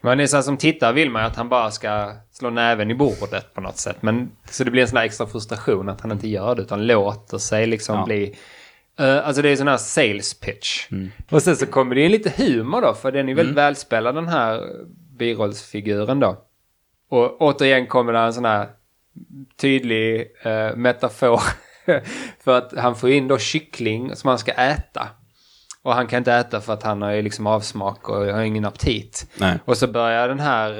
Men 0.00 0.18
det 0.18 0.24
är 0.24 0.26
så 0.26 0.42
som 0.42 0.56
tittare 0.56 0.92
vill 0.92 1.10
man 1.10 1.22
ju 1.22 1.26
att 1.28 1.36
han 1.36 1.48
bara 1.48 1.70
ska 1.70 2.12
slå 2.32 2.50
näven 2.50 2.90
i 2.90 2.94
bordet 2.94 3.54
på 3.54 3.60
något 3.60 3.78
sätt. 3.78 3.96
Men, 4.00 4.30
så 4.50 4.64
det 4.64 4.70
blir 4.70 4.82
en 4.82 4.88
sån 4.88 4.96
här 4.98 5.04
extra 5.04 5.26
frustration 5.26 5.88
att 5.88 6.00
han 6.00 6.12
inte 6.12 6.28
gör 6.28 6.54
det 6.54 6.62
utan 6.62 6.86
låter 6.86 7.38
sig 7.38 7.66
liksom 7.66 7.96
Ja. 7.98 8.04
bli... 8.04 8.36
Eh, 8.98 9.26
alltså 9.26 9.42
det 9.42 9.48
är 9.48 9.56
sån 9.56 9.68
här 9.68 9.76
sales 9.76 10.40
pitch. 10.40 10.86
Och 11.30 11.42
sen 11.42 11.56
så 11.56 11.66
kommer 11.66 11.94
det 11.94 12.00
in 12.00 12.10
lite 12.12 12.32
humor 12.36 12.80
då, 12.80 12.94
för 12.94 13.12
den 13.12 13.28
är 13.28 13.34
väldigt 13.34 13.56
välspelad 13.56 14.14
den 14.14 14.28
här 14.28 14.60
birollsfiguren 15.18 16.20
då. 16.20 16.44
Och 17.08 17.42
återigen 17.42 17.86
kommer 17.86 18.12
det 18.12 18.18
en 18.18 18.32
sån 18.32 18.44
här 18.44 18.68
tydlig 19.56 20.32
eh, 20.42 20.76
metafor 20.76 21.40
för 22.44 22.58
att 22.58 22.72
han 22.78 22.96
får 22.96 23.10
in 23.10 23.28
då 23.28 23.38
kyckling 23.38 24.16
som 24.16 24.28
han 24.28 24.38
ska 24.38 24.52
äta. 24.52 25.08
Och 25.86 25.94
han 25.94 26.06
kan 26.06 26.18
inte 26.18 26.32
äta 26.32 26.60
för 26.60 26.72
att 26.72 26.82
han 26.82 27.02
har 27.02 27.10
ju 27.12 27.22
liksom 27.22 27.46
avsmak 27.46 28.08
och 28.08 28.16
har 28.26 28.42
ingen 28.42 28.64
aptit. 28.64 29.26
Nej. 29.36 29.58
Och 29.64 29.76
så 29.76 29.86
börjar 29.86 30.28
den 30.28 30.40
här 30.40 30.70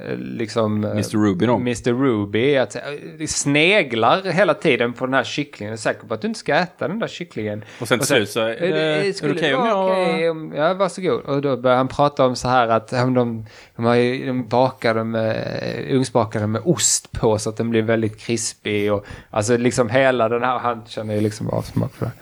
eh, 0.00 0.16
liksom... 0.18 0.84
eh, 0.84 0.90
Mr. 0.90 1.24
Ruby 1.24 1.46
då. 1.46 1.56
Mr. 1.56 1.92
Ruby 1.92 2.56
att, 2.56 2.76
eh, 2.76 2.82
sneglar 3.26 4.22
hela 4.32 4.54
tiden 4.54 4.92
på 4.92 5.06
den 5.06 5.14
här 5.14 5.24
kycklingen. 5.24 5.70
Jag 5.70 5.76
är 5.76 5.80
säker 5.80 6.06
på 6.06 6.14
att 6.14 6.20
du 6.20 6.28
inte 6.28 6.40
ska 6.40 6.54
äta 6.54 6.88
den 6.88 6.98
där 6.98 7.08
kycklingen. 7.08 7.64
Och 7.80 7.88
sen 7.88 7.98
till 7.98 8.08
slut 8.08 8.30
så 8.30 8.40
är 8.40 8.46
det- 8.60 8.66
är 8.66 9.28
det 9.28 9.30
okej 9.32 9.54
om 9.54 9.62
vara 9.68 9.98
jag- 10.20 10.30
om- 10.30 10.52
Ja, 10.56 10.74
varsågod. 10.74 11.20
Och 11.20 11.42
då 11.42 11.56
börjar 11.56 11.76
han 11.76 11.88
prata 11.88 12.26
om 12.26 12.36
så 12.36 12.48
här 12.48 12.68
att 12.68 12.92
men 12.92 13.14
de, 13.14 13.46
de, 13.76 13.84
har 13.84 13.94
ju, 13.94 14.26
de 14.26 14.48
bakar 14.48 14.94
dem 14.94 15.10
med, 15.10 15.46
ugnsbakar 15.90 16.40
dem 16.40 16.52
med 16.52 16.62
ost 16.64 17.12
på 17.12 17.38
så 17.38 17.50
att 17.50 17.56
den 17.56 17.70
blir 17.70 17.82
väldigt 17.82 18.18
krispig. 18.20 18.92
Och, 18.92 19.06
alltså 19.30 19.56
liksom 19.56 19.90
hela 19.90 20.28
den 20.28 20.42
här, 20.42 20.58
han 20.58 20.82
känner 20.86 21.14
ju 21.14 21.20
liksom 21.20 21.50
avsmak 21.50 21.94
för 21.94 22.06
det. 22.06 22.12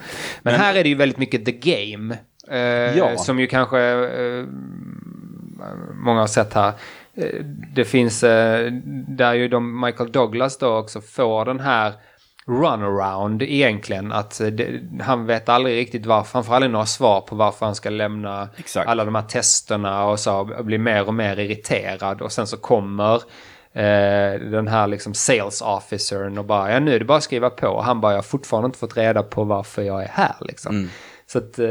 Men, 0.43 0.55
här 0.55 0.75
är 0.75 0.83
det 0.83 0.89
ju 0.89 0.95
väldigt 0.95 1.19
mycket 1.19 1.45
the 1.45 1.53
game. 1.53 2.02
Eh, 2.49 2.59
Ja. 2.99 3.17
Som 3.17 3.41
ju 3.41 3.47
kanske 3.47 3.81
eh, 3.81 4.45
många 5.95 6.21
har 6.21 6.27
sett 6.27 6.55
här. 6.55 6.73
Eh, 7.15 7.45
Det 7.75 7.85
finns, 7.85 8.23
eh, 8.25 8.73
där 9.09 9.35
ju 9.35 9.49
de 9.49 9.81
Michael 9.81 10.13
Douglas 10.13 10.59
då 10.59 10.77
också 10.79 11.01
får 11.01 11.45
den 11.45 11.61
här 11.61 11.93
runaround 12.47 13.43
egentligen. 13.43 14.13
Att 14.13 14.41
eh, 14.41 14.47
det, 14.47 14.81
han 15.01 15.27
vet 15.27 15.49
aldrig 15.49 15.77
riktigt 15.77 16.07
varför, 16.07 16.35
han 16.35 16.45
får 16.45 16.55
aldrig 16.55 16.73
några 16.73 16.87
svar 16.87 17.21
på 17.21 17.37
varför 17.37 17.67
han 17.67 17.75
ska 17.75 17.91
lämna 17.91 18.49
Exakt. 18.57 18.89
alla 18.89 19.05
de 19.05 19.15
här 19.15 19.23
testerna 19.23 20.05
och 20.05 20.21
så 20.21 20.39
och 20.59 20.65
blir 20.65 20.79
mer 20.79 21.07
och 21.09 21.15
mer 21.15 21.39
irriterad. 21.39 22.23
Och 22.23 22.33
sen 22.33 22.47
så 22.47 22.57
kommer 22.57 23.15
eh, 23.73 24.41
den 24.51 24.69
här 24.69 24.87
liksom 24.87 25.15
sales 25.15 25.63
officern 25.63 26.39
och 26.39 26.45
bara, 26.45 26.73
ja 26.73 26.81
nu 26.81 26.95
är 26.95 26.99
det 26.99 27.05
bara 27.05 27.19
att 27.19 27.25
skriva 27.25 27.51
på. 27.51 27.69
Och 27.69 27.85
han 27.85 28.01
bara, 28.01 28.13
jag 28.13 28.19
har 28.19 28.23
fortfarande 28.23 28.67
inte 28.67 28.79
fått 28.79 28.97
reda 28.97 29.23
på 29.23 29.45
varför 29.45 29.83
jag 29.83 30.03
är 30.03 30.09
här 30.13 30.35
liksom. 30.41 30.91
Så 31.27 31.39
att 31.39 31.59
eh, 31.59 31.67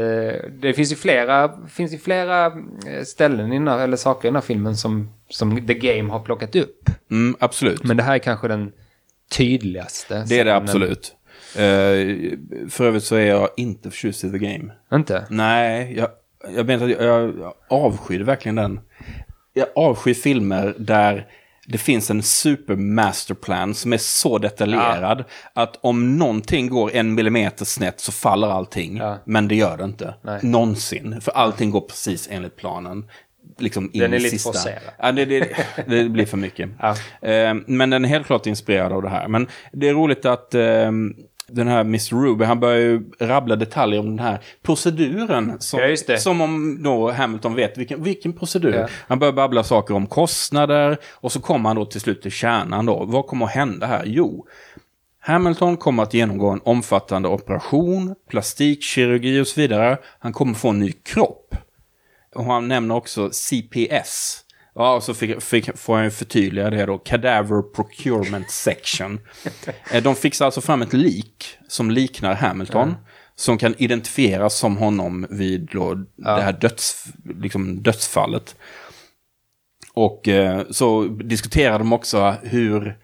det 0.60 0.74
finns 0.76 0.92
ju 0.92 0.96
flera, 0.96 1.66
finns 1.68 1.92
ju 1.92 1.98
flera 1.98 2.46
eh, 2.46 3.02
ställen 3.04 3.52
i 3.52 3.58
den 3.58 3.68
här, 3.68 3.78
eller 3.78 3.96
saker 3.96 4.28
i 4.28 4.30
den 4.30 4.36
här 4.36 4.42
filmen 4.42 4.76
som, 4.76 5.12
som 5.28 5.66
The 5.66 5.74
Game 5.74 6.12
har 6.12 6.20
plockat 6.20 6.56
upp. 6.56 6.90
Mm, 7.10 7.36
absolut. 7.40 7.84
Men 7.84 7.96
det 7.96 8.02
här 8.02 8.14
är 8.14 8.18
kanske 8.18 8.48
den 8.48 8.72
tydligaste. 9.36 10.24
det 10.28 10.40
är 10.40 10.44
det 10.44 10.56
absolut. 10.56 11.16
Eh, 11.56 12.38
för 12.70 12.84
övrigt 12.84 13.04
så 13.04 13.16
är 13.16 13.26
jag 13.26 13.48
inte 13.56 13.90
förtjust 13.90 14.24
i 14.24 14.30
The 14.30 14.38
Game. 14.38 14.72
Inte? 14.92 15.26
Nej, 15.30 15.94
jag, 15.96 16.08
jag, 16.56 16.66
menar, 16.66 16.84
att 16.84 16.90
jag, 16.90 17.38
jag 17.38 17.54
avskyr 17.68 18.20
verkligen 18.20 18.56
den. 18.56 18.80
Jag 19.52 19.66
avskyr 19.74 20.14
filmer 20.14 20.74
där 20.78 21.26
det 21.66 21.78
finns 21.78 22.10
en 22.10 22.22
super 22.22 22.76
masterplan 22.76 23.74
som 23.74 23.92
är 23.92 23.98
så 23.98 24.38
detaljerad 24.38 25.24
att 25.52 25.78
om 25.80 26.18
någonting 26.18 26.68
går 26.68 26.90
en 26.92 27.14
millimeter 27.14 27.64
snett 27.64 28.00
så 28.00 28.12
faller 28.12 28.48
allting. 28.48 28.96
Ja. 28.96 29.18
Men 29.24 29.48
det 29.48 29.54
gör 29.54 29.76
det 29.76 29.84
inte. 29.84 30.14
Nej. 30.22 30.40
Någonsin. 30.42 31.20
För 31.20 31.32
allting 31.32 31.70
går 31.70 31.80
precis 31.80 32.28
enligt 32.30 32.56
planen. 32.56 33.04
Liksom 33.58 33.90
in 33.92 34.00
Den 34.00 34.14
är 34.14 34.18
lite 34.18 34.30
sista. 34.30 34.52
forcerad. 34.52 34.82
Ja, 34.98 35.12
det, 35.12 35.24
det, 35.24 35.48
det 35.86 36.08
blir 36.08 36.26
för 36.26 36.36
mycket. 36.36 36.70
Ja. 36.80 36.96
Eh, 37.28 37.54
men 37.66 37.90
den 37.90 38.04
är 38.04 38.08
helt 38.08 38.26
klart 38.26 38.46
inspirerad 38.46 38.92
av 38.92 39.02
det 39.02 39.08
här. 39.08 39.28
Men 39.28 39.46
det 39.72 39.88
är 39.88 39.94
roligt 39.94 40.26
att 40.26 40.54
eh, 40.54 40.90
den 41.52 41.68
här 41.68 41.80
Mr. 41.80 42.22
Ruby, 42.22 42.44
han 42.44 42.60
börjar 42.60 42.78
ju 42.78 43.10
rabbla 43.18 43.56
detaljer 43.56 44.00
om 44.00 44.06
den 44.06 44.18
här 44.18 44.40
proceduren. 44.62 45.60
Som, 45.60 45.80
Ja, 46.08 46.16
som 46.16 46.40
om 46.40 46.82
då 46.82 47.10
Hamilton 47.10 47.54
vet 47.54 47.78
vilken, 47.78 48.02
vilken 48.02 48.32
procedur. 48.32 48.74
Ja. 48.74 48.88
Han 49.08 49.18
börjar 49.18 49.32
babbla 49.32 49.64
saker 49.64 49.94
om 49.94 50.06
kostnader 50.06 50.98
och 51.10 51.32
så 51.32 51.40
kommer 51.40 51.68
han 51.68 51.76
då 51.76 51.84
till 51.84 52.00
slut 52.00 52.22
till 52.22 52.30
kärnan 52.30 52.86
då. 52.86 53.04
Vad 53.04 53.26
kommer 53.26 53.46
att 53.46 53.52
hända 53.52 53.86
här? 53.86 54.02
Jo, 54.06 54.46
Hamilton 55.24 55.76
kommer 55.76 56.02
att 56.02 56.14
genomgå 56.14 56.48
en 56.50 56.60
omfattande 56.64 57.28
operation, 57.28 58.14
plastikkirurgi 58.28 59.40
och 59.40 59.46
så 59.46 59.60
vidare. 59.60 59.98
Han 60.18 60.32
kommer 60.32 60.54
få 60.54 60.68
en 60.68 60.78
ny 60.78 60.92
kropp. 60.92 61.54
Och 62.34 62.44
han 62.44 62.68
nämner 62.68 62.94
också 62.94 63.30
CPS. 63.30 64.41
Ja, 64.74 64.94
och 64.94 65.02
så 65.02 65.14
fick, 65.14 65.42
fick, 65.42 65.78
får 65.78 66.00
jag 66.00 66.12
förtydliga 66.14 66.70
det 66.70 66.86
då. 66.86 66.98
Cadaver 66.98 67.62
Procurement 67.62 68.50
Section. 68.50 69.20
Eh, 69.92 70.02
De 70.02 70.14
fixar 70.14 70.44
alltså 70.44 70.60
fram 70.60 70.82
ett 70.82 70.92
lik 70.92 71.58
som 71.68 71.90
liknar 71.90 72.34
Hamilton. 72.34 72.94
Som 73.34 73.58
kan 73.58 73.74
identifieras 73.78 74.58
som 74.58 74.76
honom 74.76 75.26
vid 75.30 75.68
då 75.72 75.94
det 76.16 76.42
här 76.42 76.52
döds, 76.52 77.04
liksom 77.40 77.82
dödsfallet. 77.82 78.56
Och 79.94 80.28
eh, 80.28 80.62
så 80.70 81.02
diskuterar 81.04 81.78
de 81.78 81.92
också 81.92 82.34
hur 82.42 82.98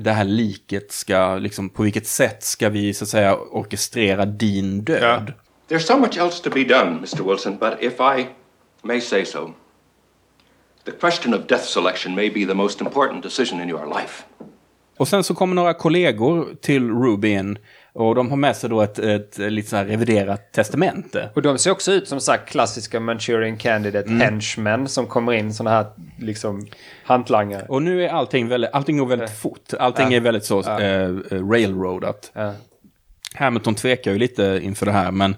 det 0.00 0.10
här 0.12 0.24
liket 0.24 0.92
ska, 0.92 1.36
liksom, 1.36 1.68
på 1.68 1.82
vilket 1.82 2.06
sätt 2.06 2.42
ska 2.42 2.68
vi 2.68 2.94
så 2.94 3.04
att 3.04 3.08
säga 3.08 3.36
orkestrera 3.36 4.24
din 4.26 4.84
död. 4.84 5.32
There's 5.68 5.78
so 5.78 5.98
much 5.98 6.18
else 6.18 6.42
to 6.42 6.50
be 6.50 6.64
done, 6.64 6.90
Mr. 6.96 7.22
Wilson, 7.28 7.56
but 7.58 7.72
if 7.80 7.92
I 8.00 8.26
may 8.82 9.00
say 9.00 9.24
so, 9.24 9.50
the 10.84 10.90
question 10.90 11.34
of 11.34 11.46
death 11.46 11.64
selection 11.64 12.14
may 12.14 12.30
be 12.30 12.46
the 12.46 12.54
most 12.54 12.80
important 12.80 13.22
decision 13.22 13.60
in 13.60 13.70
your 13.70 13.86
life. 13.86 14.24
Och 14.96 15.08
sen 15.08 15.24
så 15.24 15.34
kommer 15.34 15.54
några 15.54 15.74
kollegor 15.74 16.48
till 16.60 16.90
Ruby 16.90 17.28
in 17.28 17.58
och 17.92 18.14
de 18.14 18.30
har 18.30 18.36
med 18.36 18.56
sig 18.56 18.70
då 18.70 18.82
ett, 18.82 18.98
ett, 18.98 19.38
lite 19.38 19.68
så 19.68 19.76
här 19.76 19.84
reviderat 19.84 20.52
testamente. 20.52 21.30
Och 21.34 21.42
de 21.42 21.58
ser 21.58 21.70
också 21.70 21.92
ut 21.92 22.08
som 22.08 22.20
sagt 22.20 22.48
klassiska 22.48 23.00
Manchurian 23.00 23.56
Candidate 23.56 24.10
henchmen 24.10 24.88
som 24.88 25.06
kommer 25.06 25.32
in 25.32 25.54
sådana 25.54 25.76
här 25.76 25.86
liksom 26.18 26.66
hantlangare. 27.04 27.66
Och 27.68 27.82
nu 27.82 28.04
är 28.04 28.08
allting 28.08 28.48
väldigt, 28.48 28.70
allting 28.72 28.98
går 28.98 29.06
väldigt 29.06 29.38
fort. 29.38 29.74
Allting 29.78 30.14
är 30.14 30.20
väldigt 30.20 30.44
så 30.44 30.60
eh, 30.60 31.14
railroadat. 31.30 32.32
Hamilton 33.34 33.74
tvekar 33.74 34.12
ju 34.12 34.18
lite 34.18 34.60
inför 34.62 34.86
det 34.86 34.92
här, 34.92 35.10
men 35.10 35.36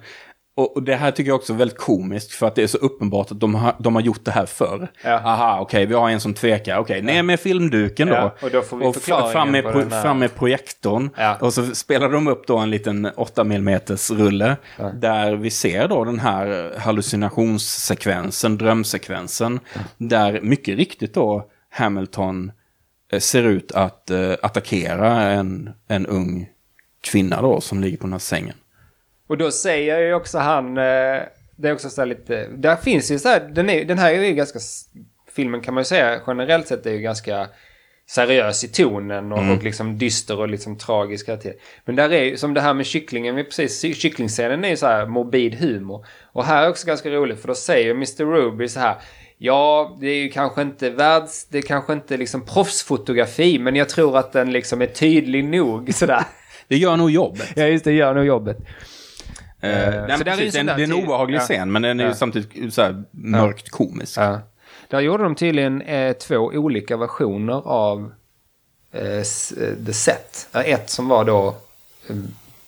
och 0.57 0.77
och 0.77 0.83
det 0.83 0.95
här 0.95 1.11
tycker 1.11 1.31
jag 1.31 1.37
också 1.37 1.53
är 1.53 1.57
väldigt 1.57 1.79
komiskt 1.79 2.33
för 2.33 2.47
att 2.47 2.55
det 2.55 2.63
är 2.63 2.67
så 2.67 2.79
uppenbart 2.79 3.31
att 3.31 3.41
de 3.41 3.55
har, 3.55 3.77
de 3.79 3.95
har 3.95 4.03
gjort 4.03 4.25
det 4.25 4.31
här 4.31 4.47
förr. 4.47 4.89
Ja. 5.05 5.15
Aha, 5.15 5.61
okej, 5.61 5.87
vi 5.87 5.95
har 5.95 6.11
en 6.11 6.21
som 6.21 6.35
tvekar. 6.35 6.79
Okej, 6.79 7.03
ner 7.03 7.23
med 7.23 7.41
filmduken 7.41 8.09
då. 8.09 8.15
Ja, 8.15 8.35
och 8.41 8.51
då 8.51 8.63
får 8.63 8.77
vi 8.77 8.93
förklaringen 8.93 9.33
fram 9.33 9.51
med, 9.51 9.65
pro, 9.65 9.91
fram 9.91 10.19
med 10.19 10.35
projektorn. 10.35 11.11
Ja. 11.17 11.37
Och 11.41 11.55
så 11.55 11.75
spelar 11.75 12.09
de 12.09 12.27
upp 12.27 12.47
då 12.47 12.59
en 12.59 12.71
liten 12.71 13.11
8 13.17 13.43
mm 13.43 13.81
rulle. 14.11 14.57
Där 14.95 15.35
vi 15.37 15.51
ser 15.51 15.89
då 15.89 16.05
den 16.05 16.21
här 16.21 16.75
hallucinationssekvensen, 16.79 18.59
drömsekvensen. 18.59 19.61
Där 19.97 20.41
mycket 20.43 20.77
riktigt 20.77 21.15
då 21.15 21.47
Hamilton 21.71 22.53
eh, 23.13 23.21
ser 23.21 23.43
ut 23.43 23.73
att 23.73 24.11
eh, 24.11 24.33
attackera 24.43 25.21
en, 25.23 25.71
en 25.89 26.07
ung 26.07 26.49
kvinna 27.01 27.43
då 27.43 27.61
som 27.61 27.81
ligger 27.81 27.97
på 27.97 28.03
den 28.03 28.13
här 28.13 28.19
sängen. 28.19 28.55
Och 29.27 29.39
då 29.39 29.51
säger 29.51 29.99
ju 29.99 30.15
också 30.15 30.39
han, 30.39 30.77
eh, 30.77 31.23
det 31.57 31.69
är 31.69 31.73
också 31.73 31.91
så 31.91 32.01
här 32.01 32.07
lite, 32.07 32.47
där 32.47 32.77
finns 32.77 33.11
ju 33.11 33.19
så 33.19 33.29
här, 33.29 33.41
den, 33.41 33.71
är, 33.71 33.85
den 33.85 33.99
här 33.99 34.13
är 34.13 34.25
ju 34.25 34.35
ganska, 34.35 34.59
filmen 35.37 35.61
kan 35.61 35.75
man 35.75 35.81
ju 35.81 35.85
säga 35.85 36.21
generellt 36.27 36.69
sett 36.69 36.87
är 36.87 36.91
ju 36.91 37.01
ganska 37.01 37.49
seriös 38.09 38.65
i 38.65 38.69
tonen 38.69 39.33
och, 39.33 39.57
och 39.57 39.63
liksom 39.63 39.99
dyster 39.99 40.39
och 40.39 40.49
liksom 40.49 40.79
tragisk 40.79 41.29
hela 41.29 41.39
tiden. 41.39 41.59
Men 41.85 41.97
där 41.97 42.13
är 42.13 42.23
ju, 42.23 42.37
som 42.37 42.55
det 42.55 42.61
här 42.61 42.75
med 42.75 42.87
kycklingen, 42.87 43.35
vi 43.35 43.45
precis, 43.45 43.81
kycklingscenen 43.97 44.65
är 44.65 44.69
ju 44.69 44.77
så 44.77 44.87
här 44.87 45.07
morbid 45.07 45.55
humor. 45.55 46.07
Och 46.33 46.45
här 46.45 46.65
är 46.65 46.69
också 46.69 46.87
ganska 46.87 47.11
roligt 47.11 47.41
för 47.41 47.49
då 47.49 47.55
säger 47.55 47.91
Mr. 47.91 48.25
Ruby 48.25 48.69
så 48.69 48.81
här, 48.81 48.97
ja 49.39 49.97
det 50.01 50.07
är 50.07 50.23
ju 50.23 50.29
kanske 50.29 50.63
inte 50.63 50.91
världs, 50.91 51.49
det 51.49 51.59
är 51.59 51.63
kanske 51.63 51.93
inte 51.93 52.17
liksom 52.17 52.47
proffsfotografi 52.47 53.59
men 53.59 53.77
jag 53.77 53.89
tror 53.89 54.19
att 54.19 54.33
den 54.33 54.53
liksom 54.53 54.83
är 54.83 54.87
tydlig 54.87 55.45
nog 55.45 55.95
sådär. 55.95 56.25
Det 56.69 56.77
gör 56.77 56.97
nog 56.97 57.11
jobbet. 57.11 57.53
ja 57.55 57.67
just 57.67 57.85
det, 57.85 57.93
gör 57.93 58.15
nog 58.15 58.27
jobbet. 58.27 58.59
Så 59.61 59.67
nej, 59.67 59.73
där 59.73 60.09
är 60.09 60.25
precis, 60.25 60.47
ju 60.47 60.51
det, 60.51 60.57
är 60.59 60.61
en, 60.61 60.67
det 60.67 60.73
är 60.73 60.99
en 60.99 61.05
obehaglig 61.05 61.39
ja. 61.39 61.43
scen, 61.43 61.73
men 61.73 61.83
den 61.83 62.01
är 62.01 62.05
ju 62.05 62.11
Ja. 62.11 62.15
samtidigt 62.17 62.75
så 62.75 62.83
här 62.83 63.05
mörkt 63.11 63.71
komisk. 63.71 64.17
Ja. 64.17 64.41
Där 64.89 65.01
gjorde 65.01 65.23
de 65.23 65.35
tydligen 65.35 65.83
eh, 65.83 66.13
två 66.13 66.37
olika 66.37 66.97
versioner 66.97 67.69
av 67.69 68.13
eh, 68.93 69.03
eh, 69.03 69.23
The 69.87 69.93
Set. 69.93 70.49
Ett 70.53 70.91
som 70.91 71.09
var 71.09 71.25
då 71.25 71.57
eh, 72.09 72.17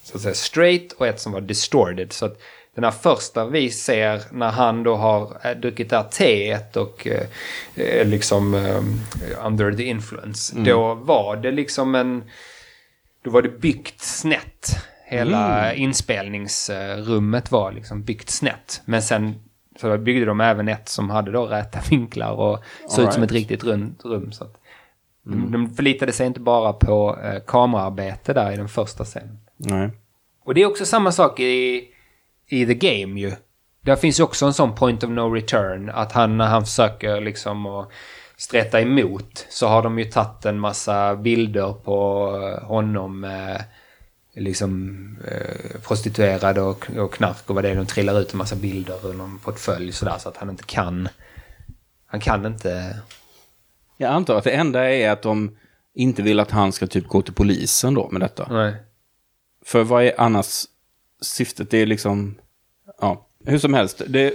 så 0.03 0.17
att 0.17 0.23
säga 0.23 0.35
straight 0.35 0.93
och 0.93 1.07
ett 1.07 1.21
som 1.21 1.33
var 1.33 1.41
distorted. 1.41 2.13
Så 2.13 2.27
att 2.27 2.41
den 2.75 2.85
här 2.85 2.91
första 2.91 3.47
vi 3.47 3.71
ser 3.71 4.23
när 4.31 4.51
han 4.51 4.83
då 4.83 4.97
har 4.97 5.55
druckit 5.55 5.91
det 5.91 5.97
här 5.97 6.05
teet 6.05 6.77
och 6.77 7.07
eh, 7.75 8.07
liksom 8.07 8.55
eh, 8.55 8.83
under 9.47 9.73
the 9.73 9.83
influence. 9.83 10.57
Då 10.59 10.95
var 10.95 11.37
det 11.37 11.51
liksom 11.51 11.95
en... 11.95 12.25
Då 13.25 13.31
var 13.31 13.43
det 13.43 13.61
byggt 13.61 14.01
snett. 14.01 14.77
Hela 15.11 15.75
inspelningsrummet 15.75 17.51
var 17.51 17.73
liksom 17.73 18.03
byggt 18.03 18.31
snett. 18.31 18.83
Men 18.85 19.03
sen 19.03 19.35
så 19.81 19.99
byggde 19.99 20.25
de 20.25 20.41
även 20.41 20.69
ett 20.69 20.89
som 20.89 21.11
hade 21.11 21.31
då 21.31 21.47
räta 21.47 21.81
vinklar 21.91 22.33
och 22.33 22.63
såg 22.89 23.05
ut 23.05 23.13
som 23.13 23.23
ett 23.23 23.33
riktigt 23.33 23.65
runt 23.65 24.05
rum. 24.05 24.33
Så 24.33 24.45
att 24.45 24.61
de, 25.23 25.53
de 25.53 25.71
förlitade 25.71 26.13
sig 26.13 26.27
inte 26.27 26.41
bara 26.41 26.73
på 26.73 27.19
eh, 27.25 27.41
kameraarbete 27.47 28.33
där 28.33 28.53
i 28.53 28.57
den 28.57 28.69
första 28.69 29.05
scenen. 29.05 29.39
Nej. 29.57 29.91
Och 30.45 30.55
det 30.55 30.63
är 30.63 30.67
också 30.67 30.85
samma 30.85 31.13
sak 31.13 31.41
i, 31.41 31.89
i 32.47 32.67
The 32.67 32.75
Game 32.75 33.21
ju. 33.21 33.33
Där 33.81 33.97
finns 33.97 34.21
ju 34.21 34.25
också 34.25 34.47
en 34.47 34.55
sån 34.55 34.75
point 34.75 35.05
of 35.05 35.11
no 35.11 35.35
return. 35.35 35.91
Att 35.91 36.13
han 36.13 36.37
när 36.37 36.47
han 36.47 36.65
försöker 36.65 37.21
liksom 37.21 37.67
att 37.67 37.89
streta 38.37 38.81
emot 38.81 39.47
så 39.49 39.69
har 39.69 39.83
de 39.83 39.99
ju 39.99 40.05
tagit 40.05 40.45
en 40.45 40.61
massa 40.61 41.17
bilder 41.17 41.73
på 41.73 42.31
eh, 42.43 42.67
honom. 42.67 43.25
Eh, 43.25 43.61
liksom 44.39 45.05
eh, 45.31 45.81
prostituerade 45.81 46.61
och, 46.61 46.91
och 46.97 47.15
knark 47.15 47.51
och 47.51 47.55
vad 47.55 47.65
det 47.65 47.71
är. 47.71 47.75
De 47.75 47.87
trillar 47.87 48.21
ut 48.21 48.33
en 48.33 48.39
massa 48.39 48.57
bilder 48.57 49.11
ur 49.11 49.15
någon 49.15 49.39
portfölj 49.39 49.93
sådär 49.93 50.19
så 50.19 50.29
att 50.29 50.37
han 50.37 50.51
inte 50.51 50.65
kan. 50.65 51.09
Han 52.07 52.21
kan 52.21 52.47
inte. 52.47 52.99
Jag 53.97 54.13
antar 54.13 54.39
att 54.39 54.45
det 54.45 54.51
enda 54.51 54.91
är 54.91 55.11
att 55.11 55.23
de 55.23 55.57
inte 55.95 56.23
vill 56.23 56.41
att 56.41 56.51
han 56.51 56.73
ska 56.73 56.87
typ 56.87 57.09
gå 57.09 57.23
till 57.23 57.35
polisen 57.35 57.95
då 57.95 58.09
med 58.11 58.21
detta. 58.21 58.49
Nej. 58.51 58.75
För 59.65 59.85
vad 59.85 60.05
är 60.05 60.21
annars 60.21 60.65
syftet? 61.21 61.71
Det 61.71 61.79
är 61.79 61.87
liksom, 61.87 62.35
ja, 63.01 63.27
hur 63.45 63.59
som 63.59 63.75
helst. 63.75 64.03
Det, 64.07 64.35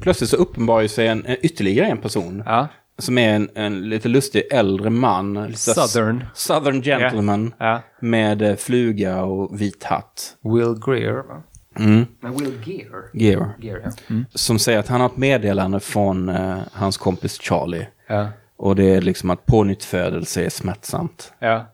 plötsligt 0.00 0.30
så 0.30 0.36
uppenbarar 0.36 0.86
sig 0.86 1.06
en, 1.06 1.26
ytterligare 1.42 1.86
en 1.86 1.98
person. 1.98 2.42
Ja. 2.46 2.68
Som 3.00 3.18
är 3.18 3.34
en, 3.34 3.48
en 3.54 3.88
lite 3.88 4.08
lustig 4.08 4.42
äldre 4.50 4.90
man. 4.90 5.54
Southern. 5.56 6.24
Southern 6.34 6.82
gentleman. 6.82 7.54
Ja. 7.58 7.82
Med 8.00 8.42
eh, 8.42 8.56
fluga 8.56 9.22
och 9.22 9.60
vit 9.60 9.84
hatt. 9.84 10.36
Will 10.42 10.74
Greer 10.86 11.12
va? 11.28 11.42
Mm. 11.78 12.06
Men 12.20 12.36
Will 12.36 12.52
Gear. 12.64 13.02
Gear. 13.14 13.50
Gear 13.60 13.80
ja. 13.84 13.90
Mm. 14.10 14.24
Som 14.34 14.58
säger 14.58 14.78
att 14.78 14.88
han 14.88 15.00
har 15.00 15.08
ett 15.08 15.16
meddelande 15.16 15.80
från 15.80 16.28
eh, 16.28 16.58
hans 16.72 16.96
kompis 16.96 17.38
Charlie. 17.40 17.86
ja. 18.08 18.28
Och 18.56 18.76
det 18.76 18.84
är 18.84 19.00
liksom 19.00 19.30
att 19.30 19.46
pånyttfödelse 19.46 20.44
är 20.44 20.50
smärtsamt. 20.50 21.32
Ja. 21.38 21.66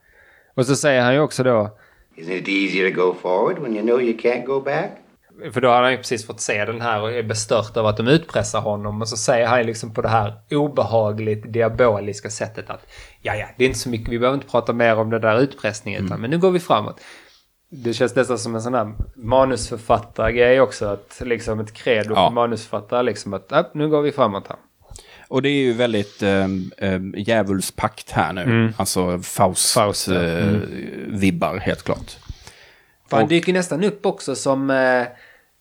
Och 0.54 0.66
så 0.66 0.76
säger 0.76 1.02
han 1.02 1.14
ju 1.14 1.20
också 1.20 1.42
då. 1.42 1.70
Isn't 2.16 2.32
it 2.32 2.48
easier 2.48 2.90
to 2.90 3.00
go 3.00 3.14
forward 3.22 3.58
when 3.58 3.76
you 3.76 3.82
know 3.86 4.02
you 4.02 4.16
can't 4.18 4.44
go 4.44 4.60
back? 4.60 4.90
För 5.52 5.60
då 5.60 5.68
har 5.68 5.82
han 5.82 5.90
ju 5.92 5.96
precis 5.98 6.26
fått 6.26 6.40
se 6.40 6.64
den 6.64 6.80
här 6.80 7.00
och 7.02 7.12
är 7.12 7.22
bestört 7.22 7.76
över 7.76 7.88
att 7.88 7.96
de 7.96 8.08
utpressar 8.08 8.60
honom. 8.60 9.00
Och 9.02 9.08
så 9.08 9.16
säger 9.16 9.46
han 9.46 9.62
liksom 9.62 9.94
på 9.94 10.02
det 10.02 10.08
här 10.08 10.34
obehagligt 10.50 11.52
diaboliska 11.52 12.30
sättet 12.30 12.70
att 12.70 12.86
ja, 13.22 13.34
ja, 13.34 13.46
det 13.56 13.64
är 13.64 13.66
inte 13.68 13.78
så 13.78 13.88
mycket, 13.88 14.08
vi 14.08 14.18
behöver 14.18 14.34
inte 14.34 14.50
prata 14.50 14.72
mer 14.72 14.96
om 14.96 15.10
det 15.10 15.18
där 15.18 15.40
utpressningen, 15.40 16.04
utan 16.06 16.20
men 16.20 16.30
nu 16.30 16.38
går 16.38 16.50
vi 16.50 16.60
framåt. 16.60 17.00
Det 17.70 17.92
känns 17.94 18.14
nästan 18.14 18.38
som 18.38 18.54
en 18.54 18.62
sån 18.62 18.74
här 18.74 18.92
manusförfattargrej 19.16 20.60
också, 20.60 20.86
att 20.86 21.22
liksom 21.24 21.60
ett 21.60 21.72
credo 21.72 22.14
Ja. 22.14 22.28
för 22.28 22.34
manusförfattare, 22.34 23.02
liksom 23.02 23.34
att 23.34 23.46
ja, 23.50 23.70
nu 23.74 23.88
går 23.88 24.02
vi 24.02 24.12
framåt 24.12 24.48
här. 24.48 24.56
Och 25.28 25.42
det 25.42 25.48
är 25.48 25.62
ju 25.62 25.72
väldigt 25.72 26.22
äh, 26.22 26.46
djävulspakt 27.16 28.10
här 28.10 28.32
nu. 28.32 28.72
Alltså 28.76 29.18
Faust, 29.18 29.72
Faust, 29.72 30.08
ja. 30.08 30.14
eh, 30.22 30.46
vibbar 31.08 31.56
helt 31.56 31.82
klart. 31.82 32.16
För 33.10 33.16
han 33.16 33.28
dyker 33.28 33.52
nästan 33.52 33.84
upp 33.84 34.06
också 34.06 34.34
som, 34.34 34.70
eh, 34.70 35.02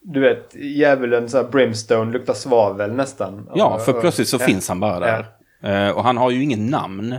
du 0.07 0.19
vet, 0.19 0.55
djävulen 0.55 1.29
så 1.29 1.37
här 1.37 1.43
brimstone, 1.43 2.11
luktar 2.11 2.33
svavel 2.33 2.93
nästan. 2.93 3.49
Ja, 3.55 3.79
för 3.79 4.01
plötsligt 4.01 4.27
så 4.27 4.37
ja. 4.39 4.45
finns 4.45 4.69
han 4.69 4.79
bara 4.79 4.99
där. 4.99 5.25
Eh, 5.61 5.89
och 5.89 6.03
han 6.03 6.17
har 6.17 6.31
ju 6.31 6.43
ingen 6.43 6.67
namn 6.67 7.15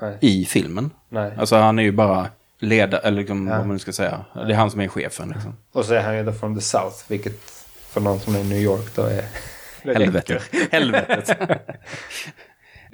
Nej. 0.00 0.18
i 0.20 0.44
filmen. 0.44 0.90
Nej. 1.08 1.32
Alltså 1.38 1.56
han 1.56 1.78
är 1.78 1.82
ju 1.82 1.92
bara 1.92 2.26
ledare, 2.58 3.00
eller 3.00 3.18
liksom, 3.18 3.46
vad 3.46 3.58
man 3.58 3.68
nu 3.68 3.78
ska 3.78 3.92
säga. 3.92 4.24
Det 4.34 4.40
är 4.40 4.54
han 4.54 4.70
som 4.70 4.80
är 4.80 4.88
chefen. 4.88 5.28
Liksom. 5.28 5.56
Och 5.72 5.84
så 5.84 5.94
är 5.94 6.00
han 6.00 6.16
ju 6.16 6.24
då 6.24 6.32
from 6.32 6.54
the 6.54 6.60
South, 6.60 6.96
vilket 7.08 7.40
för 7.90 8.00
någon 8.00 8.20
som 8.20 8.34
är 8.34 8.38
i 8.38 8.44
New 8.44 8.58
York 8.58 8.96
då 8.96 9.02
är... 9.02 9.24
Helvetet. 9.94 10.42
Helvetet. 10.70 11.38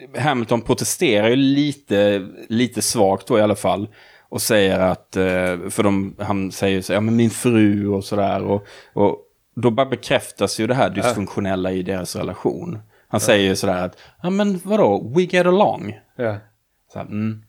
Hamilton 0.18 0.60
protesterar 0.60 1.28
ju 1.28 1.36
lite, 1.36 2.28
lite 2.48 2.82
svagt 2.82 3.26
då 3.26 3.38
i 3.38 3.42
alla 3.42 3.56
fall. 3.56 3.88
Och 4.32 4.42
säger 4.42 4.78
att, 4.78 5.16
eh, 5.16 5.68
för 5.70 5.82
de, 5.82 6.14
han 6.18 6.52
säger 6.52 6.82
så, 6.82 6.92
ja 6.92 7.00
men 7.00 7.16
min 7.16 7.30
fru 7.30 7.88
och 7.88 8.04
sådär. 8.04 8.42
Och, 8.42 8.66
och 8.92 9.18
då 9.54 9.70
bara 9.70 9.86
bekräftas 9.86 10.60
ju 10.60 10.66
det 10.66 10.74
här 10.74 10.90
dysfunktionella 10.90 11.72
i 11.72 11.82
deras 11.82 12.16
relation. 12.16 12.78
Han 13.08 13.20
säger 13.20 13.48
ju 13.48 13.56
sådär 13.56 13.84
att, 13.84 13.98
ja 14.22 14.30
men 14.30 14.60
vadå, 14.64 15.12
we 15.14 15.22
get 15.22 15.46
along. 15.46 15.98
Ja. 16.16 16.36
Så 16.92 16.98
här, 16.98 17.06
mm. 17.06 17.42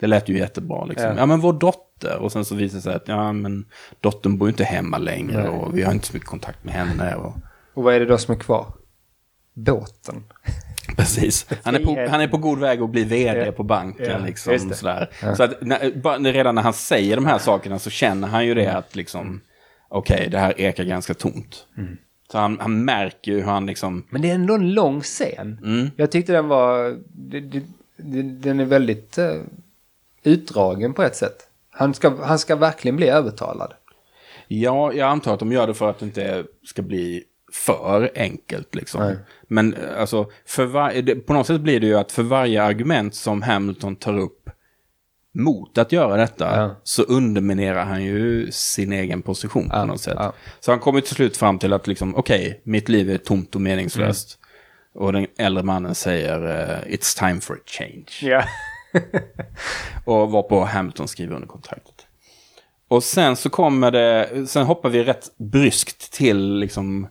Det 0.00 0.06
lät 0.06 0.28
ju 0.28 0.38
jättebra 0.38 0.84
liksom. 0.84 1.08
Ja. 1.08 1.16
Ja. 1.16 1.26
men 1.26 1.40
vår 1.40 1.52
dotter. 1.52 2.18
Och 2.18 2.32
sen 2.32 2.44
så 2.44 2.54
visar 2.54 2.76
det 2.76 2.82
sig 2.82 2.94
att 2.94 3.08
ja 3.08 3.32
men 3.32 3.64
dottern 4.00 4.38
bor 4.38 4.48
ju 4.48 4.52
inte 4.52 4.64
hemma 4.64 4.98
längre. 4.98 5.48
Och 5.48 5.78
vi 5.78 5.82
har 5.82 5.92
inte 5.92 6.06
så 6.06 6.12
mycket 6.12 6.28
kontakt 6.28 6.64
med 6.64 6.74
henne. 6.74 7.14
Och... 7.14 7.34
Och 7.74 7.82
vad 7.82 7.94
är 7.94 8.00
det 8.00 8.06
då 8.06 8.18
som 8.18 8.34
är 8.34 8.38
kvar? 8.38 8.66
Båten. 9.54 10.24
Precis. 11.00 11.46
Han 11.62 11.74
är, 11.74 11.84
på, 11.84 12.06
han 12.10 12.20
är 12.20 12.28
på 12.28 12.36
god 12.36 12.58
väg 12.58 12.80
att 12.82 12.90
bli 12.90 13.04
vd 13.04 13.44
Ja. 13.46 13.52
på 13.52 13.62
banken. 13.62 14.06
Ja, 14.10 14.18
liksom, 14.26 14.58
sådär. 14.74 15.10
Så 15.36 15.42
att 15.42 15.60
när, 15.60 16.32
redan 16.32 16.54
när 16.54 16.62
han 16.62 16.72
säger 16.72 17.16
de 17.16 17.26
här 17.26 17.38
sakerna 17.38 17.78
så 17.78 17.90
känner 17.90 18.28
han 18.28 18.46
ju 18.46 18.54
det 18.54 18.72
att 18.72 18.96
liksom, 18.96 19.40
okej, 19.88 20.28
det 20.30 20.38
här 20.38 20.60
ekar 20.60 20.84
ganska 20.84 21.14
tomt. 21.14 21.66
Mm. 21.78 21.96
Så 22.32 22.38
han, 22.38 22.60
han 22.60 22.84
märker 22.84 23.32
ju 23.32 23.38
hur 23.38 23.46
han 23.46 23.66
liksom, 23.66 24.06
Men 24.10 24.22
det 24.22 24.30
är 24.30 24.34
ändå 24.34 24.54
en 24.54 24.74
lång 24.74 25.00
scen. 25.00 25.58
Mm. 25.64 25.90
Jag 25.96 26.10
tyckte 26.10 26.32
den 26.32 26.48
var... 26.48 26.98
Det, 27.08 27.40
det, 27.40 27.62
det, 27.96 28.22
den 28.22 28.60
är 28.60 28.64
väldigt 28.64 29.18
uh, 29.18 29.32
utdragen 30.22 30.92
på 30.94 31.02
ett 31.02 31.16
sätt. 31.16 31.46
Han 31.70 31.94
ska, 31.94 32.24
han 32.24 32.38
ska 32.38 32.56
verkligen 32.56 32.96
bli 32.96 33.08
övertalad. 33.08 33.72
ja, 34.48 34.92
jag 34.92 35.08
antar 35.08 35.34
att 35.34 35.40
de 35.40 35.52
gör 35.52 35.66
det 35.66 35.74
för 35.74 35.90
att 35.90 35.98
det 35.98 36.06
inte 36.06 36.44
ska 36.64 36.82
bli 36.82 37.24
för 37.52 38.10
enkelt 38.14 38.74
liksom. 38.74 39.00
Nej. 39.02 39.16
Men 39.48 39.74
eh, 39.74 40.00
alltså, 40.00 40.30
för 40.46 40.64
var, 40.64 41.20
på 41.26 41.32
något 41.32 41.46
sätt 41.46 41.60
blir 41.60 41.80
det 41.80 41.86
ju 41.86 41.94
att 41.98 42.12
för 42.12 42.22
varje 42.22 42.62
argument 42.62 43.14
som 43.14 43.42
Hamilton 43.42 43.96
tar 43.96 44.18
upp 44.18 44.50
mot 45.34 45.78
att 45.78 45.92
göra 45.92 46.16
detta 46.16 46.56
Ja. 46.56 46.76
så 46.82 47.02
underminerar 47.02 47.84
han 47.84 48.04
ju 48.04 48.50
sin 48.52 48.92
egen 48.92 49.22
position 49.22 49.68
på 49.68 49.76
Ja, 49.76 49.84
något 49.84 50.00
sätt. 50.00 50.14
ja. 50.18 50.32
Så 50.60 50.70
han 50.72 50.80
kommer 50.80 51.00
till 51.00 51.14
slut 51.14 51.36
fram 51.36 51.58
till 51.58 51.72
att 51.72 51.86
liksom, 51.86 52.16
okej, 52.16 52.60
mitt 52.64 52.88
liv 52.88 53.10
är 53.10 53.18
tomt 53.18 53.54
och 53.54 53.60
meningslöst. 53.60 54.38
Mm. 54.94 55.06
Och 55.06 55.12
den 55.12 55.26
äldre 55.38 55.62
mannen 55.62 55.94
säger 55.94 56.46
eh, 56.46 56.92
it's 56.94 57.18
time 57.18 57.40
for 57.40 57.54
a 57.56 57.60
change. 57.66 58.06
Ja. 58.22 58.44
Och 60.04 60.30
var 60.30 60.42
på 60.42 60.64
Hamilton 60.64 61.08
skriver 61.08 61.34
under 61.34 61.48
kontraktet. 61.48 61.94
Och 62.88 63.04
sen 63.04 63.36
så 63.36 63.50
kommer 63.50 63.90
det, 63.90 64.28
sen 64.48 64.66
hoppar 64.66 64.88
vi 64.88 65.04
rätt 65.04 65.36
bryskt 65.38 66.12
till 66.12 66.54
liksom 66.58 67.08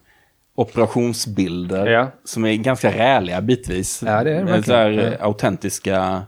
operationsbilder. 0.62 1.88
Ja. 1.88 2.08
Som 2.24 2.46
är 2.46 2.56
ganska 2.56 2.92
räliga 2.92 3.42
bitvis. 3.42 4.04
Ja, 4.06 4.24
det 4.24 4.32
är 4.32 4.44
det 4.46 4.52
Eh. 4.56 4.64
Så 4.64 4.74
här, 4.74 4.90
Ja. 4.90 5.02
eh, 5.02 5.26
autentiska 5.26 6.24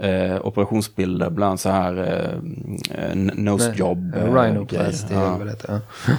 eh, 0.00 0.46
operationsbilder, 0.46 1.30
bland 1.30 1.60
så 1.60 1.68
här 1.70 1.96
eh, 1.96 3.04
eh, 3.04 3.14
nose 3.16 3.72
job. 3.76 4.14
eh, 4.16 4.34
Rhinoplasty 4.34 5.14
heter. 5.14 5.80
Ja. 6.06 6.12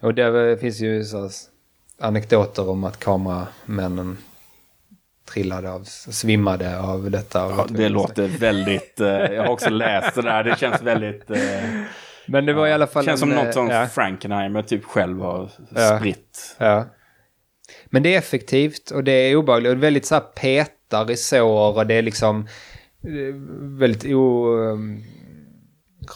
Och 0.00 0.14
det 0.14 0.60
finns 0.60 0.80
ju 0.80 1.04
så 1.04 1.30
anekdoter 2.00 2.68
om 2.68 2.84
att 2.84 2.98
kameramännen 3.00 4.18
trillade 5.32 5.70
av, 5.72 5.84
svimmade 5.84 6.80
av 6.80 7.10
detta. 7.10 7.38
Ja, 7.38 7.66
det 7.68 7.88
låter 7.88 8.28
väldigt, 8.28 9.00
eh, 9.00 9.08
jag 9.08 9.42
har 9.42 9.48
också 9.48 9.70
läst 9.70 10.14
det 10.14 10.22
där, 10.22 10.44
det 10.44 10.58
känns 10.58 10.82
väldigt... 10.82 11.30
Eh, 11.30 11.38
Men 12.26 12.46
det 12.46 12.52
var 12.52 12.66
i 12.66 12.72
alla 12.72 12.86
fall 12.86 13.04
känns 13.04 13.20
som 13.20 13.32
en, 13.32 13.44
något 13.44 13.54
som 13.54 13.70
eh, 13.70 13.76
ja. 13.76 13.86
Frankenheimer 13.86 14.62
typ 14.62 14.84
själv 14.84 15.20
har 15.20 15.50
Ja. 15.74 15.98
spritt. 15.98 16.56
Ja. 16.58 16.84
Men 17.86 18.02
det 18.02 18.14
är 18.14 18.18
effektivt 18.18 18.90
och 18.90 19.04
det 19.04 19.12
är 19.12 19.36
obehagligt. 19.36 19.72
Och 19.72 19.82
väldigt 19.82 20.06
så 20.06 20.14
här 20.14 20.20
petar 20.20 21.10
i 21.10 21.16
sår 21.16 21.76
och 21.76 21.86
det 21.86 21.94
är 21.94 22.02
liksom 22.02 22.48
eh, 23.04 23.34
väldigt 23.78 24.04
o, 24.04 24.46
um, 24.46 25.04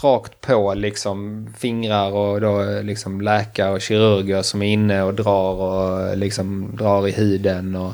rakt 0.03 0.41
på 0.41 0.75
liksom 0.75 1.49
fingrar 1.59 2.11
och 2.13 2.41
då 2.41 2.63
eh, 2.63 2.83
liksom 2.83 3.21
läkare 3.21 3.73
och 3.73 3.81
kirurger 3.81 4.43
som 4.43 4.63
är 4.63 4.73
inne 4.73 5.03
och 5.03 5.15
drar 5.15 5.55
och 5.55 6.17
liksom 6.17 6.77
drar 6.77 7.09
i 7.09 7.11
huden 7.11 7.75
och 7.77 7.93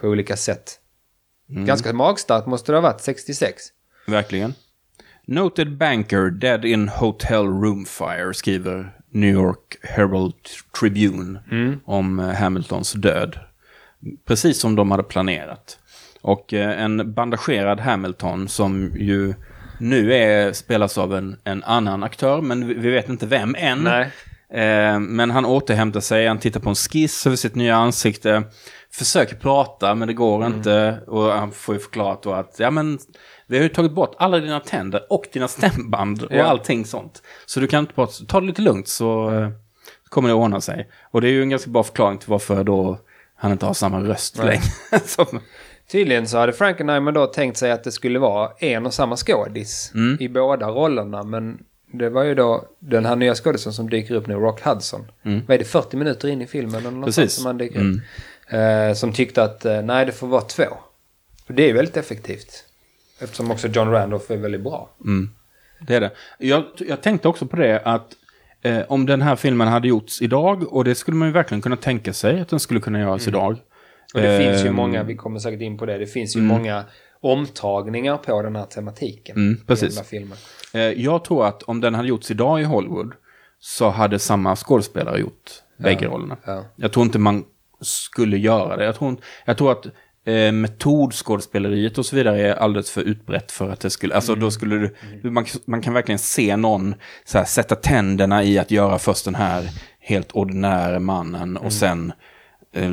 på 0.00 0.08
olika 0.08 0.36
sätt. 0.36 0.78
Ganska 1.48 1.92
magstarkt 1.92 2.46
måste 2.46 2.72
det 2.72 2.76
ha 2.76 2.82
varit 2.82 3.00
66. 3.00 3.62
Verkligen. 4.06 4.54
Noted 5.30 5.76
banker 5.76 6.30
dead 6.30 6.64
in 6.64 6.88
hotel 6.88 7.46
room 7.46 7.84
fire 7.84 8.34
skriver 8.34 8.92
New 9.10 9.34
York 9.34 9.76
Herald 9.82 10.34
Tribune 10.80 11.40
om 11.84 12.18
eh, 12.18 12.34
Hamiltons 12.34 12.92
död. 12.92 13.38
Precis 14.26 14.60
som 14.60 14.76
de 14.76 14.90
hade 14.90 15.02
planerat. 15.02 15.78
Och 16.20 16.54
eh, 16.54 16.82
en 16.82 17.14
bandagerad 17.14 17.80
Hamilton 17.80 18.48
som 18.48 18.92
ju 18.96 19.34
nu 19.78 20.14
är, 20.14 20.52
spelas 20.52 20.98
av 20.98 21.14
en, 21.14 21.36
en 21.44 21.62
annan 21.64 22.02
aktör, 22.02 22.40
men 22.40 22.68
vi, 22.68 22.90
vet 22.90 23.08
inte 23.08 23.26
vem 23.26 23.54
än. 23.58 23.86
Eh, 23.86 25.00
men 25.00 25.30
han 25.30 25.46
återhämtar 25.46 26.00
sig, 26.00 26.26
han 26.26 26.38
tittar 26.38 26.60
på 26.60 26.68
en 26.68 26.74
skiss 26.74 27.26
över 27.26 27.36
sitt 27.36 27.54
nya 27.54 27.76
ansikte. 27.76 28.42
Försöker 28.92 29.36
prata, 29.36 29.94
men 29.94 30.08
det 30.08 30.14
går 30.14 30.46
inte. 30.46 30.98
Och 31.06 31.22
han 31.22 31.52
får 31.52 31.74
ju 31.74 31.80
förklarat 31.80 32.22
då 32.22 32.32
att, 32.32 32.54
ja 32.58 32.70
men, 32.70 32.98
vi 33.46 33.56
har 33.56 33.62
ju 33.62 33.68
tagit 33.68 33.92
bort 33.92 34.14
alla 34.18 34.38
dina 34.38 34.60
tänder 34.60 35.06
och 35.12 35.24
dina 35.32 35.48
stämband 35.48 36.22
och 36.22 36.32
Ja. 36.34 36.44
allting 36.44 36.84
sånt. 36.84 37.22
Så 37.46 37.60
du 37.60 37.66
kan 37.66 37.80
inte 37.80 37.94
prata, 37.94 38.12
ta 38.28 38.40
det 38.40 38.46
lite 38.46 38.62
lugnt 38.62 38.88
så 38.88 39.30
kommer 40.08 40.28
det 40.28 40.34
att 40.34 40.38
ordna 40.40 40.60
sig. 40.60 40.88
Och 41.10 41.20
det 41.20 41.28
är 41.28 41.32
ju 41.32 41.42
en 41.42 41.48
ganska 41.50 41.70
bra 41.70 41.82
förklaring 41.82 42.18
till 42.18 42.30
varför 42.30 42.64
då 42.64 42.98
han 43.36 43.52
inte 43.52 43.66
har 43.66 43.74
samma 43.74 44.00
röst 44.00 44.38
längre. 44.38 44.62
Som, 45.04 45.40
Tydligen 45.90 46.28
så 46.28 46.38
hade 46.38 46.52
Frankenheimer 46.52 47.12
då 47.12 47.26
tänkt 47.26 47.56
sig 47.56 47.70
att 47.72 47.84
det 47.84 47.92
skulle 47.92 48.18
vara 48.18 48.50
en 48.58 48.86
och 48.86 48.94
samma 48.94 49.16
skådis 49.16 49.90
Mm. 49.94 50.16
i 50.20 50.28
båda 50.28 50.68
rollerna. 50.68 51.22
Men 51.22 51.58
det 51.92 52.10
var 52.10 52.22
ju 52.24 52.34
då 52.34 52.64
den 52.78 53.06
här 53.06 53.16
nya 53.16 53.34
skådisen 53.34 53.72
som 53.72 53.90
dyker 53.90 54.14
upp 54.14 54.26
nu, 54.26 54.34
Rock 54.34 54.62
Hudson. 54.64 55.06
Vad 55.22 55.50
är 55.50 55.58
det, 55.58 55.64
40 55.64 55.96
minuter 55.96 56.28
in 56.28 56.42
i 56.42 56.46
filmen? 56.46 56.74
Eller 56.74 56.82
något 56.90 56.92
Mm. 56.92 57.04
Precis. 57.04 57.32
Som, 57.32 57.46
han 57.46 57.58
dyker 57.58 57.80
upp. 57.80 58.00
Eh, 58.50 58.94
som 58.94 59.12
tyckte 59.12 59.42
att 59.42 59.64
eh, 59.64 59.82
nej, 59.82 60.06
det 60.06 60.12
får 60.12 60.26
vara 60.26 60.42
två. 60.42 60.64
För 61.46 61.54
det 61.54 61.70
är 61.70 61.74
väldigt 61.74 61.96
effektivt. 61.96 62.64
Eftersom 63.20 63.50
också 63.50 63.68
John 63.68 63.90
Randolph 63.90 64.32
är 64.32 64.36
väldigt 64.36 64.60
bra. 64.60 64.90
Mm. 65.04 65.30
det 65.80 65.94
är 65.94 66.00
det. 66.00 66.10
Jag, 66.38 66.64
jag 66.78 67.02
tänkte 67.02 67.28
också 67.28 67.46
på 67.46 67.56
det 67.56 67.80
att 67.84 68.12
eh, 68.62 68.80
om 68.88 69.06
den 69.06 69.22
här 69.22 69.36
filmen 69.36 69.68
hade 69.68 69.88
gjorts 69.88 70.22
idag, 70.22 70.72
och 70.72 70.84
det 70.84 70.94
skulle 70.94 71.16
man 71.16 71.28
ju 71.28 71.32
verkligen 71.32 71.62
kunna 71.62 71.76
tänka 71.76 72.12
sig 72.12 72.40
att 72.40 72.48
den 72.48 72.60
skulle 72.60 72.80
kunna 72.80 73.00
göras 73.00 73.28
idag. 73.28 73.50
Mm. 73.50 73.60
Och 74.14 74.20
det 74.20 74.38
finns 74.38 74.64
ju 74.64 74.68
Ehm, 74.68 74.74
många, 74.74 75.02
vi 75.02 75.16
kommer 75.16 75.38
säkert 75.38 75.60
in 75.60 75.78
på 75.78 75.86
det, 75.86 75.98
det 75.98 76.06
finns 76.06 76.36
ju 76.36 76.40
många 76.40 76.84
omtagningar 77.20 78.16
på 78.16 78.42
den 78.42 78.56
här 78.56 78.64
tematiken. 78.64 79.36
Mm, 79.36 79.60
precis. 79.66 80.12
Eh, 80.74 80.80
jag 80.80 81.24
tror 81.24 81.46
att 81.46 81.62
om 81.62 81.80
den 81.80 81.94
hade 81.94 82.08
gjorts 82.08 82.30
idag 82.30 82.60
i 82.60 82.64
Hollywood 82.64 83.12
så 83.60 83.88
hade 83.88 84.18
samma 84.18 84.56
skådespelare 84.56 85.20
gjort 85.20 85.50
bägge 85.76 86.06
rollerna. 86.06 86.36
ja. 86.44 86.64
Jag 86.76 86.92
tror 86.92 87.06
inte 87.06 87.18
man 87.18 87.44
skulle 87.80 88.38
göra 88.38 88.76
det. 88.76 88.84
Jag 88.84 88.94
tror, 88.94 89.16
jag 89.44 89.58
tror 89.58 89.72
att 89.72 89.86
eh, 90.24 90.52
metodskådespeleriet 90.52 91.98
och 91.98 92.06
så 92.06 92.16
vidare 92.16 92.48
är 92.48 92.54
alldeles 92.54 92.90
för 92.90 93.02
utbrett 93.02 93.52
för 93.52 93.70
att 93.70 93.80
det 93.80 93.90
skulle... 93.90 94.14
Alltså 94.14 94.34
då 94.34 94.50
skulle 94.50 94.76
du... 95.22 95.30
Man, 95.30 95.46
man 95.64 95.82
kan 95.82 95.94
verkligen 95.94 96.18
se 96.18 96.56
någon 96.56 96.94
så 97.24 97.38
här, 97.38 97.44
sätta 97.44 97.74
tänderna 97.74 98.44
i 98.44 98.58
att 98.58 98.70
göra 98.70 98.98
först 98.98 99.24
den 99.24 99.34
här 99.34 99.70
helt 100.00 100.32
ordinära 100.32 101.00
mannen 101.00 101.56
och 101.56 101.72
sen 101.72 102.12
eh, 102.72 102.92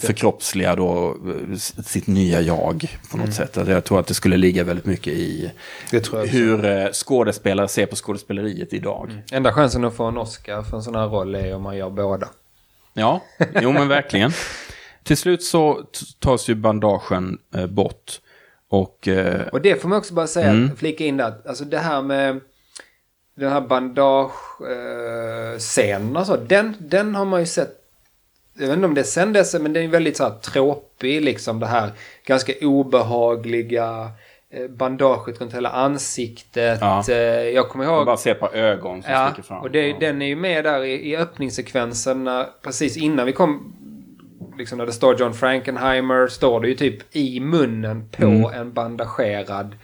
förkroppsliga 0.00 0.76
då 0.76 1.16
sitt 1.84 2.06
nya 2.06 2.40
jag 2.40 2.98
på 3.10 3.16
något 3.16 3.34
sätt. 3.34 3.58
Alltså, 3.58 3.72
jag 3.72 3.84
tror 3.84 4.00
att 4.00 4.06
det 4.06 4.14
skulle 4.14 4.36
ligga 4.36 4.64
väldigt 4.64 4.86
mycket 4.86 5.12
i 5.12 5.50
hur 6.28 6.64
eh, 6.64 6.90
skådespelare 6.92 7.68
ser 7.68 7.86
på 7.86 7.96
skådespeleriet 7.96 8.72
idag. 8.72 9.22
Enda 9.32 9.52
chansen 9.52 9.84
att 9.84 9.94
få 9.94 10.04
en 10.04 10.18
Oscar 10.18 10.62
för 10.62 10.76
en 10.76 10.82
sån 10.82 10.94
här 10.94 11.06
roll 11.06 11.34
är 11.34 11.54
om 11.54 11.62
man 11.62 11.76
gör 11.76 11.90
båda. 11.90 12.28
Ja, 12.96 13.20
jo 13.62 13.72
men 13.72 13.88
verkligen. 13.88 14.30
Till 15.02 15.16
slut 15.16 15.42
så 15.42 15.82
tas 16.18 16.48
ju 16.48 16.54
bandagen 16.54 17.38
eh, 17.54 17.66
bort. 17.66 18.20
Och 18.68 19.08
eh, 19.08 19.46
Och 19.46 19.60
det 19.60 19.82
får 19.82 19.88
man 19.88 19.98
också 19.98 20.14
bara 20.14 20.26
säga, 20.26 20.50
Mm. 20.50 20.76
flika 20.76 21.04
in 21.04 21.16
där, 21.16 21.34
alltså 21.48 21.64
det 21.64 21.78
här 21.78 22.02
med 22.02 22.40
den 23.36 23.52
här 23.52 23.60
bandage-scenen 23.60 26.16
och 26.16 26.26
så, 26.26 26.36
den, 26.36 26.76
den 26.80 27.14
har 27.14 27.24
man 27.24 27.40
ju 27.40 27.46
sett, 27.46 27.70
jag 28.58 28.66
vet 28.66 28.74
inte 28.76 28.86
om 28.86 28.94
det 28.94 29.00
är 29.00 29.04
sen 29.04 29.32
dess, 29.32 29.54
men 29.54 29.72
den 29.72 29.84
är 29.84 29.88
väldigt 29.88 30.16
så 30.16 30.24
här 30.24 30.30
tråpig 30.38 31.22
liksom 31.22 31.60
det 31.60 31.66
här 31.66 31.90
ganska 32.26 32.52
obehagliga 32.62 33.88
eh, 33.92 34.08
bandaget 34.70 35.40
runt 35.40 35.54
hela 35.54 35.68
ansiktet. 35.70 36.78
Ja. 36.80 37.04
Eh, 37.08 37.14
Jag 37.48 37.68
kommer 37.68 37.84
ihåg... 37.84 37.94
man 37.96 38.04
bara 38.06 38.30
ett 38.30 38.40
par 38.40 38.54
ögon 38.54 39.02
som 39.02 39.12
Ja, 39.12 39.28
sticker 39.32 39.48
fram. 39.48 39.62
och 39.62 39.70
det, 39.70 39.88
ja. 39.88 39.96
den 40.00 40.22
är 40.22 40.26
ju 40.26 40.36
med 40.36 40.64
där 40.64 40.84
i, 40.84 41.10
i 41.10 41.16
öppningssekvensen 41.16 42.24
när, 42.24 42.46
precis 42.62 42.96
innan 42.96 43.26
vi 43.26 43.32
kom, 43.32 43.72
liksom 44.58 44.78
när 44.78 44.86
det 44.86 44.92
står 44.92 45.20
John 45.20 45.34
Frankenheimer, 45.34 46.28
står 46.28 46.60
det 46.60 46.68
ju 46.68 46.74
typ 46.74 47.16
i 47.16 47.40
munnen 47.40 48.08
på 48.10 48.24
Mm. 48.26 48.44
en 48.60 48.72
bandagerad. 48.72 49.76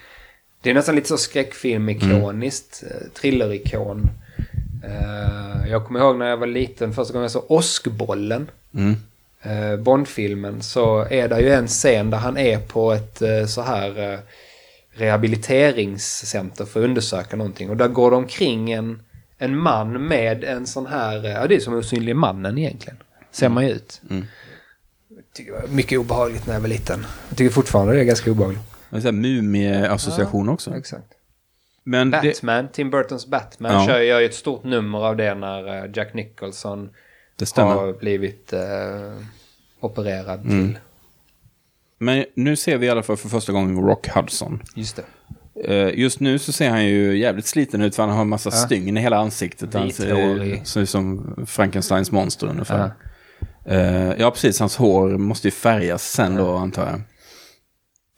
Det 0.63 0.71
är 0.71 0.75
nästan 0.75 0.95
lite 0.95 1.09
så 1.09 1.17
skräckfilm-ikoniskt, 1.19 2.83
Mm. 2.83 2.95
eh, 2.97 3.09
thrillerikon. 3.21 4.09
Eh, 4.85 5.71
jag 5.71 5.87
kommer 5.87 6.01
ihåg 6.01 6.19
när 6.19 6.27
jag 6.27 6.37
var 6.37 6.47
liten, 6.47 6.93
första 6.93 7.13
gången 7.13 7.25
jag 7.25 7.31
såg 7.31 7.45
Åskbollen. 7.51 8.51
Mm. 8.75 8.97
eh, 9.43 9.77
Bondfilmen 9.77 10.63
så 10.63 11.07
är 11.11 11.29
det 11.29 11.41
ju 11.41 11.51
en 11.53 11.67
scen 11.67 12.11
där 12.11 12.19
han 12.19 12.37
är 12.37 12.59
på 12.59 12.93
ett 12.93 13.23
eh, 13.23 13.45
så 13.47 13.63
här 13.63 14.13
eh, 14.13 14.19
rehabiliteringscenter 14.93 16.65
för 16.65 16.81
att 16.81 16.85
undersöka 16.85 17.37
någonting. 17.37 17.71
Och 17.71 17.77
där 17.77 17.89
går 17.89 18.11
det 18.11 18.17
omkring 18.17 18.73
en, 18.73 19.03
en 19.39 19.57
man 19.59 20.07
med 20.07 20.45
en 20.45 20.67
sån 20.67 20.87
här, 20.87 21.25
eh, 21.25 21.31
ja 21.31 21.47
det 21.47 21.55
är 21.55 21.61
som 21.61 21.75
osynlig 21.75 22.17
mannen 22.17 22.59
egentligen. 22.59 22.97
Ser 23.31 23.49
man 23.49 23.67
ju 23.67 23.73
ut. 23.73 24.01
Mm. 24.11 24.25
Jag 25.09 25.25
tycker 25.35 25.53
det 25.53 25.59
var 25.61 25.69
mycket 25.69 25.99
obehagligt 25.99 26.47
när 26.47 26.55
jag 26.55 26.61
var 26.61 26.69
liten. 26.69 27.07
Jag 27.29 27.39
tycker 27.39 27.51
fortfarande 27.55 27.93
det 27.95 28.01
är 28.01 28.05
ganska 28.05 28.31
obehagligt. 28.31 28.63
Det 28.91 29.09
är 29.09 29.13
mumie-association 29.13 30.49
också. 30.49 30.75
Exakt. 30.77 31.07
Men 31.85 32.11
det, 32.11 32.23
Batman, 32.23 32.69
Tim 32.73 32.91
Burtons 32.91 33.27
Batman 33.27 33.73
Ja. 33.73 33.87
kör, 33.87 34.01
gör 34.01 34.21
ju 34.21 34.27
ett 34.27 34.35
stort 34.35 34.65
nummer 34.65 34.99
av 34.99 35.17
det 35.17 35.35
när 35.35 35.85
eh, 35.85 35.91
Jack 35.95 36.15
Nicholson 36.15 36.91
det 37.37 37.57
har 37.57 37.93
blivit 37.93 38.53
eh, 38.53 38.61
opererad 39.81 40.41
Mm. 40.41 40.49
till. 40.73 40.79
Men 42.03 42.25
nu 42.35 42.57
ser 42.57 42.79
vi 42.79 42.87
i 42.87 42.91
alla 42.91 43.03
fall 43.03 43.17
för 43.17 43.29
första 43.29 43.53
gången 43.53 43.79
Rock 43.85 44.09
Hudson. 44.09 44.63
Just 44.77 44.97
det. 44.97 45.05
Eh, 45.75 45.99
Just 46.01 46.21
nu 46.21 46.39
så 46.39 46.53
ser 46.53 46.71
han 46.71 46.85
ju 46.87 47.19
jävligt 47.19 47.47
sliten 47.47 47.83
ut 47.83 47.97
för 47.97 48.03
han 48.03 48.13
har 48.13 48.21
en 48.23 48.29
massa 48.29 48.51
stygn 48.51 48.97
i 48.97 49.01
hela 49.01 49.17
ansiktet. 49.17 49.75
Han 49.75 49.93
ser, 49.93 50.05
Vithårig. 50.15 50.67
ser 50.67 50.81
ut 50.81 50.91
som 50.91 51.35
Frankensteins 51.47 52.11
monster 52.13 52.47
ungefär. 52.47 52.93
Eh, 53.67 54.13
ja, 54.19 54.31
precis. 54.31 54.61
Hans 54.61 54.77
hår 54.77 55.09
måste 55.19 55.47
ju 55.47 55.53
färgas 55.53 56.13
sen 56.13 56.37
då, 56.37 56.57
antar 56.57 56.87
jag. 56.91 57.01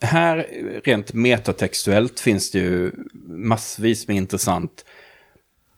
Här, 0.09 0.47
rent 0.85 1.13
metatextuellt, 1.13 2.21
finns 2.21 2.51
det 2.51 2.59
ju 2.59 2.93
massvis 3.29 4.09
med 4.09 4.17
intressant 4.17 4.85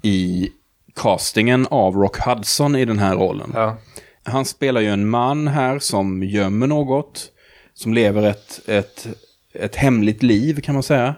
i 0.02 0.48
castingen 0.94 1.66
av 1.70 1.94
Rock 1.94 2.18
Hudson 2.18 2.76
i 2.76 2.84
den 2.84 2.98
här 2.98 3.16
rollen. 3.16 3.50
Ja. 3.54 3.76
Han 4.22 4.44
spelar 4.44 4.80
ju 4.80 4.88
en 4.88 5.08
man 5.08 5.48
här 5.48 5.78
som 5.78 6.22
gömmer 6.22 6.66
något. 6.66 7.32
Som 7.76 7.94
lever 7.94 8.22
ett, 8.22 8.68
ett, 8.68 9.06
ett 9.52 9.76
hemligt 9.76 10.22
liv 10.22 10.60
kan 10.60 10.74
man 10.74 10.82
säga. 10.82 11.14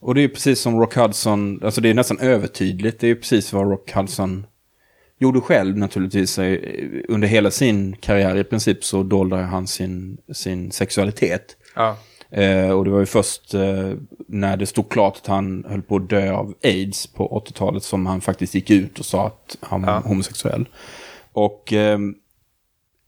Och 0.00 0.14
det 0.14 0.20
är 0.20 0.22
ju 0.22 0.28
precis 0.28 0.60
som 0.60 0.80
Rock 0.80 0.96
Hudson, 0.96 1.60
alltså 1.64 1.80
det 1.80 1.88
är 1.90 1.94
nästan 1.94 2.18
övertydligt. 2.18 3.00
Det 3.00 3.08
är 3.08 3.14
precis 3.14 3.52
vad 3.52 3.70
Rock 3.70 3.92
Hudson 3.92 4.46
gjorde 5.18 5.40
själv 5.40 5.76
naturligtvis. 5.78 6.38
Eh, 6.38 6.58
Under 7.08 7.28
hela 7.28 7.50
sin 7.50 7.96
karriär 7.96 8.36
i 8.36 8.44
princip 8.44 8.84
så 8.84 9.02
dolde 9.02 9.36
han 9.36 9.66
sin, 9.66 10.18
sin 10.32 10.72
sexualitet. 10.72 11.56
Ja. 11.74 11.96
Eh, 12.30 12.70
och 12.70 12.84
det 12.84 12.90
var 12.90 13.00
ju 13.00 13.06
först 13.06 13.54
eh, 13.54 13.92
när 14.28 14.56
det 14.56 14.66
stod 14.66 14.88
klart 14.88 15.16
att 15.16 15.26
han 15.26 15.64
höll 15.68 15.82
på 15.82 15.96
att 15.96 16.10
dö 16.10 16.32
av 16.32 16.54
aids 16.62 17.06
på 17.06 17.44
80-talet 17.46 17.82
som 17.82 18.06
han 18.06 18.20
faktiskt 18.20 18.54
gick 18.54 18.70
ut 18.70 18.98
och 18.98 19.04
sa 19.04 19.26
att 19.26 19.56
han 19.60 19.82
var 19.82 20.00
homosexuell. 20.00 20.68
Och 21.32 21.72
ehm, 21.72 22.14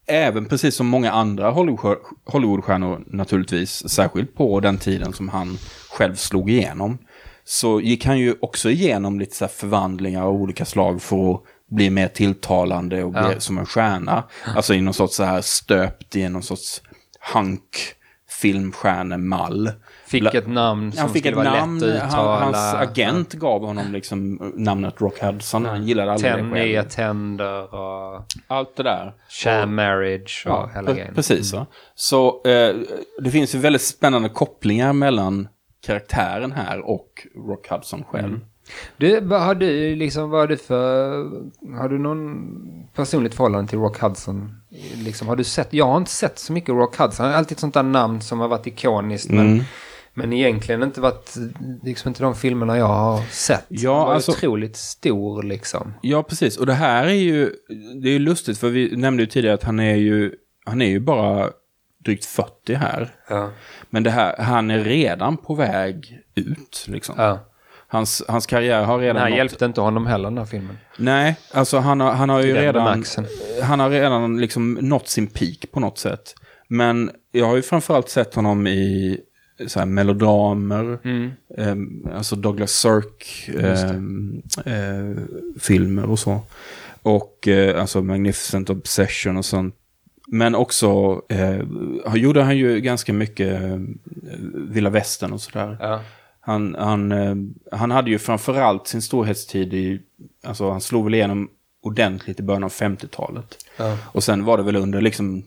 även 0.07 0.44
precis 0.44 0.74
som 0.76 0.86
många 0.86 1.12
andra 1.12 1.50
Hollywood- 1.50 1.96
Hollywoodstjärnor 2.26 3.05
naturligtvis, 3.07 3.88
särskilt 3.88 4.34
på 4.34 4.61
den 4.61 4.78
tiden 4.78 5.12
som 5.12 5.28
han 5.28 5.59
själv 5.90 6.14
slog 6.14 6.50
igenom, 6.50 6.98
så 7.44 7.80
gick 7.80 8.07
han 8.07 8.18
ju 8.18 8.34
också 8.40 8.70
igenom 8.70 9.20
lite 9.20 9.36
så 9.36 9.48
förvandlingar 9.48 10.22
av 10.22 10.32
olika 10.34 10.64
slag 10.64 11.03
för 11.03 11.34
att 11.34 11.40
bli 11.70 11.90
mer 11.90 12.09
tilltalande 12.09 13.05
och 13.05 13.11
bli 13.12 13.20
Ja. 13.20 13.40
som 13.40 13.59
en 13.59 13.66
stjärna. 13.66 14.24
Alltså 14.57 14.74
i 14.74 14.80
någon 14.80 14.94
sorts 14.94 15.16
så 15.16 15.24
här 15.24 15.40
stöpt 15.40 16.16
i 16.16 16.28
någon 16.28 16.42
sorts 16.42 16.82
hank 17.20 17.94
filmstjärnemall. 18.40 19.70
Fick 20.20 20.34
ett 20.34 20.48
namn 20.48 20.92
som 20.92 21.00
Han 21.00 21.10
fick 21.10 21.22
skulle 21.26 21.40
ett 21.42 21.46
vara 21.48 21.60
namn, 21.60 21.78
lätt 21.78 22.02
att 22.02 22.06
uttala. 22.08 22.38
han, 22.38 22.54
hans 22.54 22.74
agent 22.74 23.32
gav 23.32 23.64
honom 23.66 23.92
liksom 23.92 24.52
namnet 24.56 25.00
Rock 25.00 25.20
Hudson. 25.22 25.64
Han 25.66 25.86
gillade 25.86 26.12
aldrig 26.12 26.32
Tänd, 26.32 26.54
det 26.54 26.64
nya 26.64 26.80
själv. 26.80 26.90
tänder 26.90 27.74
och 27.74 28.24
Allt 28.46 28.76
det 28.76 28.82
där. 28.82 29.12
sham 29.28 29.74
marriage 29.74 30.42
och 30.46 30.52
Ja, 30.52 30.70
hela 30.74 30.92
grejen. 30.92 31.14
precis. 31.14 31.52
va. 31.52 31.66
Så 31.94 32.42
eh, 32.44 32.74
det 33.22 33.30
finns 33.30 33.54
ju 33.54 33.58
väldigt 33.58 33.82
spännande 33.82 34.28
kopplingar 34.28 34.92
mellan 34.92 35.48
karaktären 35.86 36.52
här 36.52 36.80
och 36.90 37.26
Rock 37.48 37.68
Hudson 37.68 38.04
själv. 38.04 38.26
Mm. 38.26 38.40
Du, 38.96 39.20
vad 39.20 39.40
har 39.42 39.54
du 39.54 39.96
liksom, 39.96 40.30
vad 40.30 40.40
har 40.40 40.46
du 40.46 40.56
för, 40.56 41.08
har 41.78 41.88
du 41.88 41.98
någon 41.98 42.46
personligt 42.94 43.34
förhållande 43.34 43.70
till 43.70 43.78
Rock 43.78 44.00
Hudson? 44.00 44.54
Liksom, 45.04 45.28
har 45.28 45.36
du 45.36 45.44
sett, 45.44 45.72
jag 45.72 45.86
har 45.86 45.96
inte 45.96 46.10
sett 46.10 46.38
så 46.38 46.52
mycket 46.52 46.68
Rock 46.68 46.96
Hudson. 46.96 47.24
Han 47.24 47.32
har 47.32 47.38
alltid 47.38 47.52
ett 47.56 47.60
sånt 47.60 47.74
där 47.74 47.82
namn 47.82 48.20
som 48.20 48.40
har 48.40 48.48
varit 48.48 48.66
ikoniskt. 48.66 49.30
Mm. 49.30 49.46
Men, 49.56 49.64
men 50.14 50.32
egentligen 50.32 50.82
inte 50.82 51.00
varit, 51.00 51.34
liksom 51.82 52.08
inte 52.08 52.22
de 52.22 52.34
filmerna 52.34 52.78
jag 52.78 52.86
har 52.86 53.20
sett. 53.30 53.64
Ja, 53.68 54.04
var 54.04 54.14
alltså- 54.14 54.32
otroligt 54.32 54.76
stor 54.76 55.42
liksom. 55.42 55.94
Ja, 56.02 56.22
precis. 56.22 56.56
Och 56.56 56.66
det 56.66 56.74
här 56.74 57.06
är 57.06 57.10
ju, 57.12 57.50
det 58.02 58.08
är 58.08 58.12
ju 58.12 58.18
lustigt 58.18 58.58
för 58.58 58.68
vi 58.68 58.96
nämnde 58.96 59.22
ju 59.22 59.26
tidigare 59.26 59.54
att 59.54 59.64
han 59.64 59.80
är 59.80 59.94
ju, 59.96 60.32
han 60.64 60.82
är 60.82 60.86
ju 60.88 61.00
bara 61.00 61.50
drygt 62.04 62.24
40 62.24 62.74
här. 62.74 63.14
Ja. 63.28 63.50
Men 63.90 64.02
det 64.02 64.10
här, 64.10 64.36
han 64.38 64.70
är 64.70 64.78
redan 64.84 65.36
på 65.36 65.54
väg 65.54 66.18
ut 66.34 66.84
liksom. 66.88 67.14
ja. 67.18 67.48
Hans, 67.88 68.22
hans 68.28 68.46
karriär 68.46 68.82
har 68.84 68.98
redan 68.98 69.22
här 69.22 69.28
nått- 69.30 69.36
hjälpte 69.38 69.64
inte 69.64 69.80
honom 69.80 70.06
heller 70.06 70.24
den 70.28 70.38
här 70.38 70.44
filmen. 70.44 70.78
Nej, 70.96 71.36
alltså 71.52 71.78
han 71.78 72.00
har, 72.00 72.12
han 72.12 72.28
har 72.28 72.42
ju 72.42 72.54
redan, 72.54 72.84
bemärkelsen. 72.84 73.26
han 73.62 73.80
har 73.80 73.90
redan 73.90 74.40
liksom 74.40 74.72
nått 74.80 75.08
sin 75.08 75.26
peak 75.26 75.72
på 75.72 75.80
något 75.80 75.98
sätt. 75.98 76.34
Men 76.68 77.10
jag 77.32 77.46
har 77.46 77.56
ju 77.56 77.62
framförallt 77.62 78.08
sett 78.08 78.34
honom 78.34 78.66
i 78.66 79.18
så 79.66 79.78
här 79.78 79.86
melodramer, 79.86 80.98
ehm, 81.58 82.08
alltså 82.14 82.36
Douglas 82.36 82.72
Sirk 82.72 83.48
ehm, 83.60 84.42
eh, 84.64 85.22
filmer 85.60 86.10
och 86.10 86.18
så. 86.18 86.40
Och 87.02 87.48
eh, 87.48 87.80
alltså 87.80 88.02
Magnificent 88.02 88.70
Obsession 88.70 89.36
och 89.36 89.44
sånt. 89.44 89.74
Men 90.26 90.54
också 90.54 91.22
eh, 91.28 91.66
han 92.06 92.20
gjorde 92.20 92.42
han 92.42 92.58
ju 92.58 92.80
ganska 92.80 93.12
mycket 93.12 93.62
eh, 93.62 93.78
Vilda 94.54 94.90
Västern 94.90 95.32
och 95.32 95.40
sådär. 95.40 95.76
Ja. 95.80 96.00
Han, 96.40 96.76
han, 96.78 97.12
eh, 97.12 97.34
han 97.72 97.90
hade 97.90 98.10
ju 98.10 98.18
framförallt 98.18 98.86
sin 98.86 99.02
storhetstid 99.02 99.74
i, 99.74 100.00
alltså 100.44 100.70
han 100.70 100.80
slog 100.80 101.04
väl 101.04 101.14
igenom 101.14 101.50
ordentligt 101.82 102.40
i 102.40 102.42
början 102.42 102.64
av 102.64 102.72
50-talet. 102.72 103.56
Ja. 103.76 103.98
Och 104.04 104.24
sen 104.24 104.44
var 104.44 104.56
det 104.56 104.62
väl 104.62 104.76
under 104.76 105.00
liksom 105.00 105.44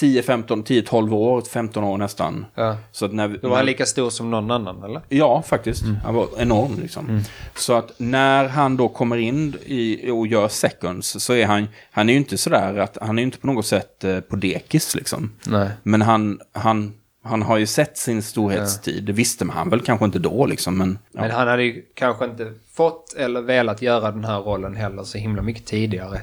10-15, 0.00 0.64
10-12 0.64 1.14
år, 1.14 1.42
15 1.52 1.84
år 1.84 1.98
nästan. 1.98 2.46
Ja. 2.54 2.76
Så 2.92 3.08
när, 3.08 3.28
Då 3.28 3.48
var 3.48 3.56
han 3.56 3.66
lika 3.66 3.86
stor 3.86 4.10
som 4.10 4.30
någon 4.30 4.50
annan, 4.50 4.84
eller? 4.84 5.00
Ja, 5.08 5.42
faktiskt. 5.42 5.84
Han 6.04 6.14
var 6.14 6.28
enorm 6.38 6.78
liksom. 6.82 7.20
Så 7.54 7.72
att 7.72 7.92
när 7.96 8.48
han 8.48 8.76
då 8.76 8.88
kommer 8.88 9.16
in 9.16 9.54
i, 9.64 10.10
och 10.10 10.26
gör 10.26 10.48
seconds 10.48 11.24
så 11.24 11.32
är 11.32 11.46
han, 11.46 11.68
han 11.90 12.08
är 12.08 12.12
ju 12.12 12.18
inte 12.18 12.38
sådär 12.38 12.78
att, 12.78 12.98
han 13.00 13.18
är 13.18 13.22
ju 13.22 13.26
inte 13.26 13.38
på 13.38 13.46
något 13.46 13.66
sätt 13.66 14.04
eh, 14.04 14.20
på 14.20 14.36
dekis 14.36 14.94
liksom. 14.94 15.32
Nej. 15.46 15.68
Men 15.82 16.02
han, 16.02 16.40
han, 16.52 16.94
han 17.24 17.42
har 17.42 17.58
ju 17.58 17.66
sett 17.66 17.98
sin 17.98 18.22
storhetstid. 18.22 19.04
Det 19.04 19.12
visste 19.12 19.44
man 19.44 19.56
han 19.56 19.70
väl 19.70 19.80
kanske 19.80 20.04
inte 20.04 20.18
då 20.18 20.46
liksom, 20.46 20.78
men... 20.78 20.98
Ja. 21.12 21.20
Men 21.20 21.30
han 21.30 21.48
hade 21.48 21.62
ju 21.62 21.82
kanske 21.94 22.24
inte 22.24 22.52
fått 22.72 23.14
eller 23.14 23.42
velat 23.42 23.82
göra 23.82 24.10
den 24.10 24.24
här 24.24 24.40
rollen 24.40 24.76
heller 24.76 25.02
så 25.02 25.18
himla 25.18 25.42
mycket 25.42 25.66
tidigare. 25.66 26.20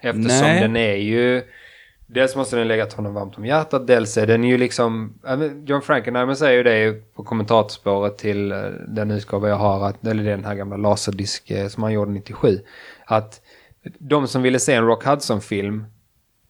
Eftersom 0.00 0.48
Nej. 0.48 0.60
den 0.60 0.76
är 0.76 0.96
ju... 0.96 1.42
Dels 2.14 2.36
måste 2.36 2.56
den 2.56 2.68
lägga 2.68 2.86
honom 2.96 3.14
varmt 3.14 3.38
om 3.38 3.46
hjärtat, 3.46 3.86
dels 3.86 4.16
är 4.16 4.26
den 4.26 4.44
ju 4.44 4.58
liksom... 4.58 5.14
John 5.64 5.82
Frankenheimer 5.82 6.34
säger 6.34 6.56
ju 6.56 6.62
det 6.62 7.14
på 7.14 7.24
kommentatorspåret 7.24 8.18
till 8.18 8.52
eh, 8.52 8.58
den 8.88 9.10
utgåva 9.10 9.48
jag 9.48 9.56
har, 9.56 9.88
att, 9.88 10.06
eller 10.06 10.24
den 10.24 10.44
här 10.44 10.54
gamla 10.54 10.76
laserdisk 10.76 11.50
eh, 11.50 11.68
som 11.68 11.82
han 11.82 11.92
gjorde 11.92 12.10
97. 12.10 12.60
Att 13.04 13.40
de 13.98 14.28
som 14.28 14.42
ville 14.42 14.58
se 14.58 14.74
en 14.74 14.86
Rock 14.86 15.04
Hudson-film, 15.04 15.84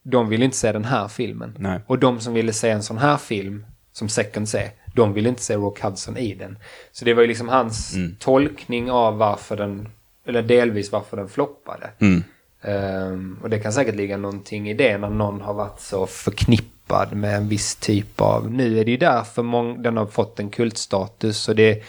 de 0.02 0.28
ville 0.28 0.44
inte 0.44 0.56
se 0.56 0.72
den 0.72 0.84
här 0.84 1.08
filmen. 1.08 1.56
Nej. 1.58 1.80
Och 1.86 1.98
de 1.98 2.20
som 2.20 2.34
ville 2.34 2.52
se 2.52 2.70
en 2.70 2.82
sån 2.82 2.98
här 2.98 3.16
film, 3.16 3.66
som 3.92 4.08
Seconds 4.08 4.54
är, 4.54 4.70
de 4.94 5.12
ville 5.12 5.28
inte 5.28 5.42
se 5.42 5.56
Rock 5.56 5.80
Hudson 5.80 6.16
i 6.16 6.34
den. 6.34 6.58
Så 6.92 7.04
det 7.04 7.14
var 7.14 7.22
ju 7.22 7.28
liksom 7.28 7.48
hans 7.48 7.94
tolkning 8.18 8.90
av 8.90 9.18
varför 9.18 9.56
den, 9.56 9.88
eller 10.26 10.42
delvis 10.42 10.92
varför 10.92 11.16
den 11.16 11.28
floppade. 11.28 11.90
Mm. 11.98 12.22
Ehm, 12.62 13.38
och 13.42 13.50
det 13.50 13.58
kan 13.58 13.72
säkert 13.72 13.94
ligga 13.94 14.16
någonting 14.16 14.70
i 14.70 14.74
det 14.74 14.98
när 14.98 15.10
någon 15.10 15.40
har 15.40 15.54
varit 15.54 15.80
så 15.80 16.06
förknippad 16.06 17.12
med 17.12 17.36
en 17.36 17.48
viss 17.48 17.76
typ 17.76 18.20
av... 18.20 18.50
Nu 18.50 18.78
är 18.78 18.84
det 18.84 18.90
ju 18.90 18.96
därför 18.96 19.42
mång, 19.42 19.82
den 19.82 19.96
har 19.96 20.06
fått 20.06 20.40
en 20.40 20.50
kultstatus 20.50 21.48
och 21.48 21.56
det... 21.56 21.82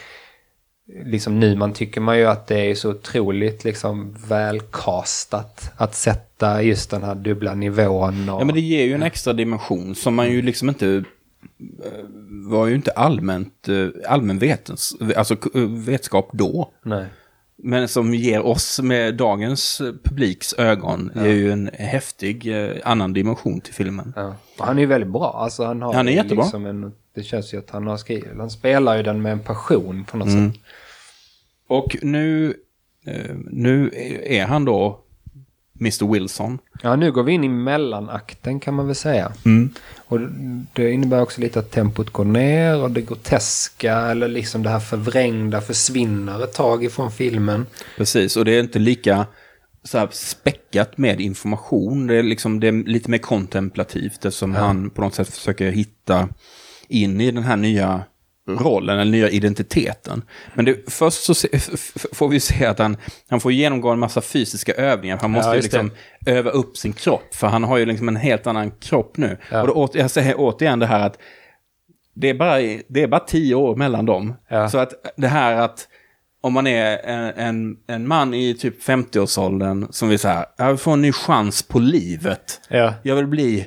Liksom 1.06 1.40
nu 1.40 1.56
man 1.56 1.74
tycker 1.74 2.02
man 2.02 2.18
ju 2.18 2.26
att 2.26 2.48
det 2.48 2.60
är 2.60 2.76
så 2.76 2.90
otroligt 2.90 3.64
liksom 3.64 4.16
välkastat 4.28 5.72
att 5.76 5.96
sätta 5.96 6.62
just 6.62 6.90
den 6.90 7.04
här 7.04 7.16
dubbla 7.16 7.56
nivån. 7.56 8.30
Och, 8.30 8.42
Ja, 8.42 8.46
men 8.46 8.56
det 8.56 8.62
ger 8.62 8.86
ju 8.86 8.94
en 8.94 9.04
extra 9.04 9.34
dimension 9.34 9.96
som 9.96 10.16
man 10.16 10.32
ju 10.32 10.42
liksom 10.42 10.70
inte 10.70 10.88
eh, 11.86 11.92
var 12.48 12.68
ju 12.68 12.76
inte 12.76 12.92
allmänt, 12.92 13.70
eh, 13.70 14.12
allmän 14.12 14.40
vetens, 14.40 14.96
alltså 15.16 15.34
eh, 15.34 15.62
vetskap 15.62 16.30
då. 16.34 16.72
Nej. 16.84 17.06
Men 17.66 17.88
som 17.88 18.14
ger 18.14 18.46
oss 18.46 18.80
med 18.80 19.16
dagens 19.16 19.82
publiks 20.04 20.54
ögon, 20.58 21.12
ger 21.16 21.26
ju 21.26 21.52
en 21.52 21.70
häftig 21.74 22.48
eh, 22.64 22.76
annan 22.84 23.14
dimension 23.14 23.62
till 23.62 23.74
filmen. 23.74 24.14
Ja. 24.16 24.36
Han 24.58 24.78
är 24.78 24.82
ju 24.82 24.88
väldigt 24.88 25.10
bra. 25.10 25.34
Alltså 25.34 25.64
han, 25.66 25.82
har 25.82 25.94
Han 25.94 26.08
är 26.08 26.12
jättebra. 26.12 26.44
Liksom 26.44 26.66
en, 26.66 26.92
det 27.16 27.24
känns 27.24 27.54
ju 27.54 27.58
att 27.60 27.70
han 27.70 27.88
har 27.88 27.98
skrivit... 27.98 28.28
Han 28.38 28.50
spelar 28.50 28.98
ju 28.98 29.04
den 29.04 29.22
med 29.22 29.32
en 29.32 29.40
passion 29.40 30.06
på 30.06 30.18
något 30.18 30.28
Mm. 30.28 30.52
sätt. 30.54 30.62
Och 31.68 31.98
nu, 32.02 32.54
eh, 33.06 33.36
nu 33.52 33.92
är 34.24 34.46
han 34.46 34.66
då 34.66 35.00
Mr. 35.84 36.12
Wilson. 36.14 36.60
Ja, 36.82 36.96
nu 36.96 37.12
går 37.12 37.24
vi 37.24 37.32
in 37.32 37.44
i 37.44 37.50
mellanakten 37.50 38.60
kan 38.60 38.74
man 38.74 38.86
väl 38.86 38.96
säga. 38.96 39.32
Och 40.08 40.20
det 40.74 40.92
innebär 40.92 41.22
också 41.22 41.42
lite 41.42 41.60
att 41.60 41.72
tempot 41.72 42.10
går 42.10 42.26
ner 42.26 42.84
och 42.84 42.92
det 42.92 43.02
groteska 43.02 43.98
eller 43.98 44.28
liksom 44.28 44.64
det 44.64 44.70
här 44.70 44.80
förvrängda 44.80 45.62
försvinner 45.62 46.44
ett 46.44 46.54
tag 46.54 46.84
ifrån 46.84 47.12
filmen. 47.12 47.66
Precis, 47.98 48.38
och 48.38 48.46
det 48.46 48.52
är 48.52 48.60
inte 48.60 48.80
lika 48.80 49.26
så 49.84 49.98
här 49.98 50.10
späckat 50.12 50.98
med 50.98 51.22
information. 51.22 52.08
Det 52.08 52.16
är, 52.16 52.24
liksom, 52.24 52.60
det 52.60 52.68
är 52.68 52.72
lite 52.72 53.12
mer 53.12 53.18
kontemplativt 53.18 54.26
eftersom 54.26 54.56
han 54.56 54.90
på 54.90 55.02
något 55.02 55.16
sätt 55.16 55.30
försöker 55.30 55.72
hitta 55.72 56.30
in 56.88 57.22
i 57.22 57.32
den 57.32 57.44
här 57.44 57.58
nya 57.58 58.04
rollen, 58.50 59.00
eller 59.00 59.12
nya 59.12 59.30
identiteten. 59.30 60.24
Men 60.54 60.66
det, 60.66 60.92
först 60.92 61.24
så 61.24 61.34
se, 61.34 61.48
får 62.14 62.30
vi 62.30 62.40
se 62.40 62.66
att 62.66 62.80
han, 62.80 62.98
han 63.30 63.40
får 63.40 63.52
genomgå 63.52 63.90
en 63.90 64.00
massa 64.00 64.22
fysiska 64.22 64.74
övningar. 64.74 65.18
Han 65.22 65.32
måste 65.32 65.50
Ja, 65.50 65.56
liksom 65.56 65.92
öva 66.26 66.50
upp 66.50 66.78
sin 66.78 66.94
kropp, 66.94 67.36
för 67.36 67.48
han 67.48 67.64
har 67.64 67.78
ju 67.78 67.86
liksom 67.86 68.08
en 68.08 68.16
helt 68.16 68.48
annan 68.48 68.72
kropp 68.72 69.18
nu. 69.18 69.38
Ja. 69.52 69.62
Och 69.62 69.68
då, 69.68 69.74
åter- 69.74 69.98
jag 69.98 70.12
säger 70.12 70.36
återigen 70.38 70.80
det 70.80 70.86
här 70.86 71.00
att 71.06 71.18
det 72.16 72.30
är 72.30 72.34
bara, 72.34 72.58
det 72.90 73.04
är 73.04 73.08
bara 73.08 73.20
tio 73.20 73.56
år 73.56 73.76
mellan 73.76 74.06
dem. 74.06 74.34
Ja. 74.50 74.70
Så 74.70 74.78
att 74.78 74.94
det 75.18 75.28
här 75.28 75.54
att 75.56 75.88
om 76.42 76.54
man 76.54 76.68
är 76.68 76.98
en, 76.98 77.34
en, 77.36 77.76
en 77.88 78.08
man 78.08 78.34
i 78.34 78.54
typ 78.54 78.84
50-årsåldern 78.84 79.88
som 79.92 80.10
vill 80.10 80.20
säga, 80.20 80.46
jag 80.58 80.68
vill 80.70 80.78
få 80.78 80.92
en 80.92 81.02
ny 81.02 81.12
chans 81.12 81.64
på 81.64 81.80
livet. 81.80 82.62
Ja. 82.70 82.94
Jag 83.04 83.16
vill 83.16 83.28
bli 83.28 83.66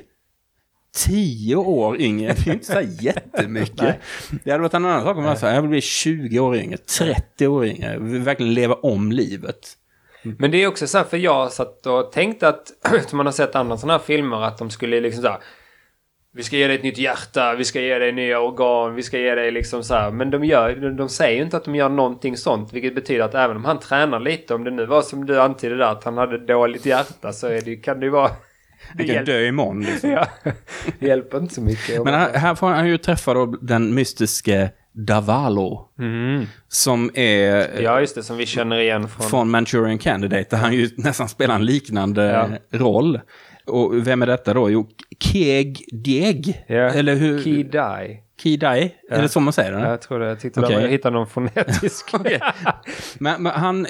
tio 1.05 1.55
år 1.55 2.01
yngre, 2.01 2.33
det 2.33 2.49
är 2.49 2.53
inte 2.53 2.65
så 2.65 2.81
jättemycket. 3.01 3.95
det 4.43 4.51
hade 4.51 4.61
varit 4.61 4.73
en 4.73 4.85
annan 4.85 5.03
sak 5.03 5.17
om 5.17 5.23
man 5.23 5.37
sa, 5.37 5.49
jag 5.51 5.61
vill 5.61 5.69
bli 5.69 5.81
20 5.81 6.39
år 6.39 6.55
yngre, 6.55 6.77
30 6.77 7.47
år 7.47 7.65
yngre, 7.65 7.93
jag 7.93 7.99
vill 7.99 8.21
verkligen 8.21 8.53
leva 8.53 8.73
om 8.73 9.11
livet. 9.11 9.77
Men 10.23 10.51
det 10.51 10.63
är 10.63 10.67
också 10.67 10.87
så 10.87 10.97
här, 10.97 11.05
för 11.05 11.17
jag 11.17 11.51
satt 11.51 11.85
och 11.85 12.11
tänkte 12.11 12.47
att, 12.47 12.71
man 13.13 13.25
har 13.25 13.33
sett 13.33 13.55
andra 13.55 13.77
sådana 13.77 13.93
här 13.93 14.05
filmer, 14.05 14.41
att 14.41 14.57
de 14.57 14.69
skulle 14.69 15.01
liksom 15.01 15.23
så 15.23 15.29
här, 15.29 15.39
vi 16.37 16.43
ska 16.43 16.55
ge 16.55 16.67
dig 16.67 16.75
ett 16.75 16.83
nytt 16.83 16.97
hjärta, 16.97 17.55
vi 17.55 17.65
ska 17.65 17.81
ge 17.81 17.99
dig 17.99 18.11
nya 18.11 18.39
organ, 18.39 18.95
vi 18.95 19.03
ska 19.03 19.19
ge 19.19 19.35
dig 19.35 19.51
liksom 19.51 19.83
så 19.83 19.93
här. 19.93 20.11
Men 20.11 20.29
de, 20.29 20.45
gör, 20.45 20.75
de, 20.75 20.95
de 20.95 21.09
säger 21.09 21.37
ju 21.37 21.43
inte 21.43 21.57
att 21.57 21.65
de 21.65 21.75
gör 21.75 21.89
någonting 21.89 22.37
sånt. 22.37 22.73
Vilket 22.73 22.95
betyder 22.95 23.23
att 23.23 23.35
även 23.35 23.57
om 23.57 23.65
han 23.65 23.79
tränar 23.79 24.19
lite, 24.19 24.53
om 24.53 24.63
det 24.63 24.71
nu 24.71 24.85
var 24.85 25.01
som 25.01 25.25
du 25.25 25.41
antydde 25.41 25.77
där, 25.77 25.91
att 25.91 26.03
han 26.03 26.17
hade 26.17 26.37
dåligt 26.37 26.85
hjärta, 26.85 27.33
så 27.33 27.47
det, 27.47 27.75
kan 27.75 27.99
det 27.99 28.05
ju 28.05 28.09
vara... 28.09 28.31
Det 28.93 29.03
kan 29.03 29.15
hjälper, 29.15 29.33
dö 29.33 29.47
imorgon 29.47 29.81
liksom. 29.81 30.09
ja, 30.11 30.27
det 30.99 31.07
hjälper 31.07 31.37
inte 31.37 31.53
så 31.53 31.61
mycket. 31.61 32.03
Men 32.03 32.13
här, 32.13 32.33
här 32.33 32.55
får 32.55 32.67
han 32.67 32.87
ju 32.87 32.97
träffa 32.97 33.33
då 33.33 33.45
den 33.45 33.93
mystiske 33.93 34.69
Davalo. 34.91 35.89
Som 36.67 37.11
är 37.13 37.81
ja, 37.81 37.99
just 37.99 38.15
det, 38.15 38.23
som 38.23 38.37
vi 38.37 38.45
känner 38.45 38.79
igen 38.79 39.07
från... 39.07 39.29
från 39.29 39.49
Manchurian 39.49 39.97
Candidate, 39.97 40.47
där 40.49 40.57
han 40.57 40.73
ju 40.73 40.89
nästan 40.97 41.29
spelar 41.29 41.55
en 41.55 41.65
liknande 41.65 42.23
Ja. 42.71 42.77
roll. 42.79 43.19
Och 43.65 44.07
vem 44.07 44.21
är 44.21 44.25
detta 44.25 44.53
då? 44.53 44.69
Jo, 44.69 44.89
Keg 45.19 45.85
Dieg. 45.91 46.63
Ja. 46.67 46.75
Eller 46.75 47.15
hur? 47.15 47.43
Key 47.43 47.63
Die. 47.63 48.21
Ki 48.41 48.57
Dai? 48.57 48.91
Är 49.09 49.21
det 49.21 49.29
så 49.29 49.39
man 49.39 49.53
säger 49.53 49.71
det? 49.71 49.79
Ja, 49.79 49.89
jag 49.89 50.01
tror 50.01 50.19
det. 50.19 50.27
Jag 50.27 50.39
tyckte 50.39 50.59
okay. 50.59 50.81
jag 50.81 50.89
hittade 50.89 51.13
någon 51.13 51.27
fonetisk. 51.27 52.11
Men, 53.19 53.43
men 53.43 53.51
han, 53.51 53.87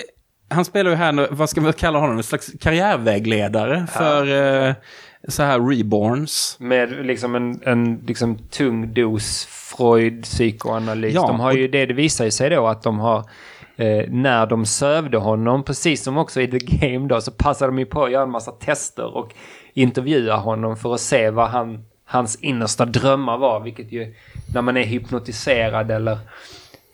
han 0.50 0.66
spelar 0.66 0.92
ju 0.92 0.98
här, 0.98 1.28
vad 1.32 1.50
ska 1.50 1.62
man 1.62 1.74
kalla 1.74 2.00
honom, 2.00 2.18
en 2.18 2.24
slags 2.24 2.52
karriärvägledare 2.60 3.88
för 3.88 4.68
eh, 4.68 4.74
så 5.28 5.44
här 5.44 5.60
reborns. 5.60 6.58
Med 6.60 7.06
liksom 7.06 7.36
en, 7.36 7.60
en 7.64 8.04
liksom 8.08 8.38
tung 8.38 8.94
dos 8.94 9.46
Freud 9.46 10.24
psykoanalys. 10.24 11.14
Ja, 11.14 11.28
de 11.28 11.40
har 11.40 11.52
ju 11.52 11.68
det, 11.68 11.86
det 11.86 11.94
visar 11.94 12.26
ju 12.26 12.32
sig 12.32 12.50
då 12.50 12.68
att 12.68 12.84
de 12.84 13.00
har 13.00 13.18
eh, 13.76 14.10
när 14.10 14.46
de 14.46 14.66
sövde 14.66 15.18
honom, 15.18 15.64
precis 15.64 16.04
som 16.04 16.18
också 16.18 16.42
i 16.42 16.48
The 16.48 16.58
Game 16.58 17.08
då, 17.08 17.22
så 17.22 17.32
passade 17.32 17.72
de 17.72 17.80
ju 17.80 17.86
på 17.86 18.04
att 18.04 18.12
göra 18.12 18.24
en 18.24 18.32
massa 18.32 18.52
tester 18.52 19.18
och 19.18 19.34
intervjua 19.74 20.36
honom 20.36 20.78
för 20.78 20.94
att 20.94 21.02
se 21.02 21.30
vad 21.30 21.50
han, 21.50 21.86
hans 22.06 22.36
innersta 22.36 22.86
drömmar 22.86 23.38
var. 23.38 23.60
Vilket 23.60 23.92
ju, 23.92 24.16
när 24.54 24.62
man 24.62 24.78
är 24.78 24.84
hypnotiserad 24.84 25.92
eller 25.92 26.18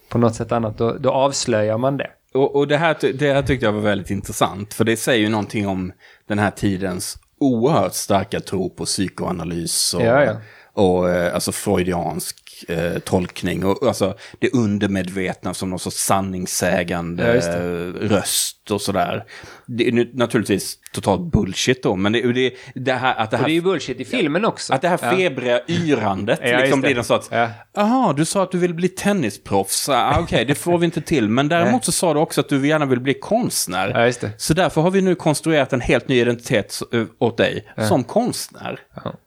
på 0.10 0.18
något 0.18 0.36
sätt 0.36 0.52
annat, 0.52 0.78
då, 0.78 0.94
då 0.94 1.12
avslöjar 1.12 1.78
man 1.78 1.98
det. 1.98 2.10
Och, 2.34 2.56
och 2.56 2.68
det, 2.68 2.78
här, 2.78 3.14
det 3.14 3.34
här 3.34 3.42
tyckte 3.42 3.66
jag 3.66 3.74
var 3.74 3.82
väldigt 3.82 4.10
intressant, 4.10 4.74
för 4.74 4.84
det 4.84 4.98
säger 4.98 5.20
ju 5.24 5.30
någonting 5.30 5.68
om 5.68 5.92
den 6.28 6.40
här 6.40 6.52
tidens 6.52 7.18
oerhört 7.40 7.94
starka 7.94 8.40
tro 8.40 8.70
på 8.70 8.86
psykoanalys 8.86 9.94
och, 9.94 10.02
Ja, 10.02 10.24
ja. 10.24 10.36
och 10.74 11.10
eh, 11.10 11.34
alltså 11.34 11.52
freudiansk 11.52 12.43
eh, 12.68 13.00
tolkning. 13.00 13.66
Och 13.66 13.88
alltså 13.88 14.16
det 14.40 14.50
undermedvetna 14.54 15.54
som 15.54 15.70
någon 15.70 15.80
sorts 15.80 15.98
sanningssägande 15.98 17.24
Ja, 17.36 17.54
eh, 17.54 18.10
röst 18.10 18.72
och 18.72 18.82
sådär. 18.82 19.24
Det 19.66 19.88
är 19.88 20.18
naturligtvis 20.18 20.78
totalt 20.94 21.22
bullshit 21.32 21.84
då, 21.84 21.96
men 21.96 22.12
det, 22.12 22.34
det, 22.34 22.54
det 22.76 22.94
här 22.94 23.16
att 23.16 23.32
det 23.32 23.36
Och 23.36 23.40
här 23.40 23.48
det 23.48 23.52
är 23.52 23.56
ju 23.56 23.62
bullshit 23.62 24.00
i 24.00 24.06
filmen 24.06 24.46
också. 24.46 24.74
att 24.74 24.82
det 24.82 24.88
här 24.88 25.00
Ja. 25.02 25.12
febriga 25.18 25.62
yrandet 25.68 26.40
Ja, 26.44 26.58
liksom 26.58 26.82
blir 26.82 26.96
någon 26.96 27.04
sorts... 27.04 27.28
Ja. 27.32 27.50
Jaha, 27.76 28.14
du 28.14 28.26
sa 28.26 28.44
att 28.44 28.52
du 28.52 28.58
vill 28.58 28.74
bli 28.74 28.90
tennisproffs. 28.90 29.90
Ah, 29.90 30.20
Okej, 30.20 30.46
det 30.48 30.56
får 30.56 30.78
vi 30.78 30.86
inte 30.86 31.02
till. 31.02 31.30
Men 31.30 31.48
däremot 31.50 31.86
så 31.86 31.92
sa 31.92 32.14
du 32.14 32.20
också 32.20 32.42
att 32.42 32.50
du 32.50 32.68
gärna 32.68 32.86
vill 32.86 33.00
bli 33.00 33.14
konstnär. 33.14 34.12
Så 34.38 34.54
därför 34.54 34.82
har 34.82 34.92
vi 34.92 35.02
nu 35.02 35.16
konstruerat 35.16 35.74
en 35.74 35.82
helt 35.82 36.08
ny 36.08 36.20
identitet 36.22 36.82
ö, 36.92 37.06
åt 37.20 37.38
dig 37.38 37.68
som 37.90 38.04
konstnär. 38.04 38.80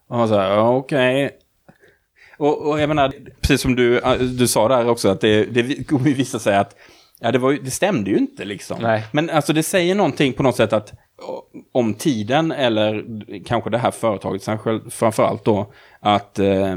Och 0.09 0.17
man 0.19 0.29
säger, 0.29 0.59
okej. 0.59 1.31
Och, 2.37 2.71
och 2.71 2.81
jag 2.81 2.89
menar, 2.89 3.13
precis 3.41 3.61
som 3.61 3.77
du, 3.77 3.99
äh, 3.99 4.13
du 4.19 4.47
sa 4.49 4.69
där 4.69 4.89
också, 4.89 5.09
att 5.09 5.21
det, 5.21 5.45
det 5.45 5.63
visa 6.01 6.39
sig 6.39 6.57
att 6.57 6.77
Ja, 7.21 7.33
det, 7.33 7.39
var 7.39 7.53
det 7.53 7.71
stämde 7.71 8.11
ju 8.11 8.17
inte 8.17 8.45
liksom. 8.45 8.79
Nej. 8.83 9.05
Men 9.13 9.31
alltså 9.31 9.53
det 9.53 9.63
säger 9.63 9.95
någonting 9.95 10.33
på 10.33 10.43
något 10.43 10.57
sätt 10.57 10.73
att 10.73 10.93
om 11.73 11.95
tiden 11.95 12.53
eller 12.53 13.05
kanske 13.45 13.71
det 13.71 13.79
här 13.79 13.91
företaget 13.91 14.45
framförallt 14.91 15.45
då 15.45 15.73
att 16.01 16.39
eh, 16.39 16.77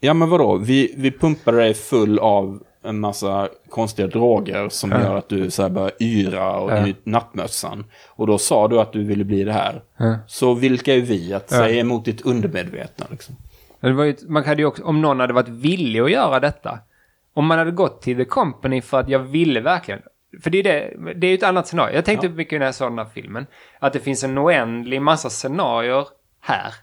ja 0.00 0.14
men 0.14 0.30
vadå, 0.30 0.56
vi, 0.56 0.94
vi 0.96 1.10
pumpar 1.10 1.52
dig 1.52 1.74
full 1.74 2.18
av 2.18 2.62
en 2.84 3.00
massa 3.00 3.48
konstiga 3.70 4.08
droger 4.08 4.68
som 4.68 4.90
gör 4.90 5.16
att 5.16 5.28
du 5.28 5.50
så 5.50 5.62
här 5.62 5.68
börjar 5.70 5.92
yra 5.98 6.56
och 6.56 6.70
Ja. 6.72 6.86
nattmössan. 7.04 7.84
Och 8.08 8.26
då 8.26 8.38
sa 8.38 8.68
du 8.68 8.80
att 8.80 8.92
du 8.92 9.04
ville 9.04 9.24
bli 9.24 9.44
det 9.44 9.52
här. 9.52 9.82
Så 10.26 10.54
vilka 10.54 10.94
är 10.94 11.00
vi 11.00 11.32
att 11.34 11.50
säga 11.50 11.80
emot 11.80 12.04
ditt 12.04 12.20
undermedvetna 12.20 13.06
liksom? 13.10 13.36
Ju, 13.82 14.16
man 14.28 14.44
hade 14.44 14.62
ju 14.62 14.66
också, 14.66 14.84
om 14.84 15.00
någon 15.00 15.20
hade 15.20 15.32
varit 15.32 15.48
villig 15.48 16.00
att 16.00 16.10
göra 16.10 16.40
detta. 16.40 16.78
Om 17.34 17.46
man 17.46 17.58
hade 17.58 17.70
gått 17.70 18.02
till 18.02 18.16
The 18.16 18.24
Company 18.24 18.82
för 18.82 19.00
att 19.00 19.08
jag 19.08 19.18
ville 19.18 19.60
verkligen. 19.60 20.02
För 20.42 20.50
det 20.50 20.58
är, 20.58 20.62
det, 20.62 21.14
det 21.14 21.26
är 21.26 21.28
ju 21.28 21.34
ett 21.34 21.42
annat 21.42 21.66
scenario. 21.66 21.94
Jag 21.94 22.04
tänkte 22.04 22.28
mycket 22.28 22.58
när 22.58 22.66
jag 22.66 22.74
såg 22.74 22.90
den 22.90 22.98
här 22.98 23.08
filmen. 23.14 23.46
Att 23.78 23.92
det 23.92 24.00
finns 24.00 24.24
en 24.24 24.38
oändlig 24.38 25.02
massa 25.02 25.30
scenarier 25.30 26.06
här. 26.40 26.74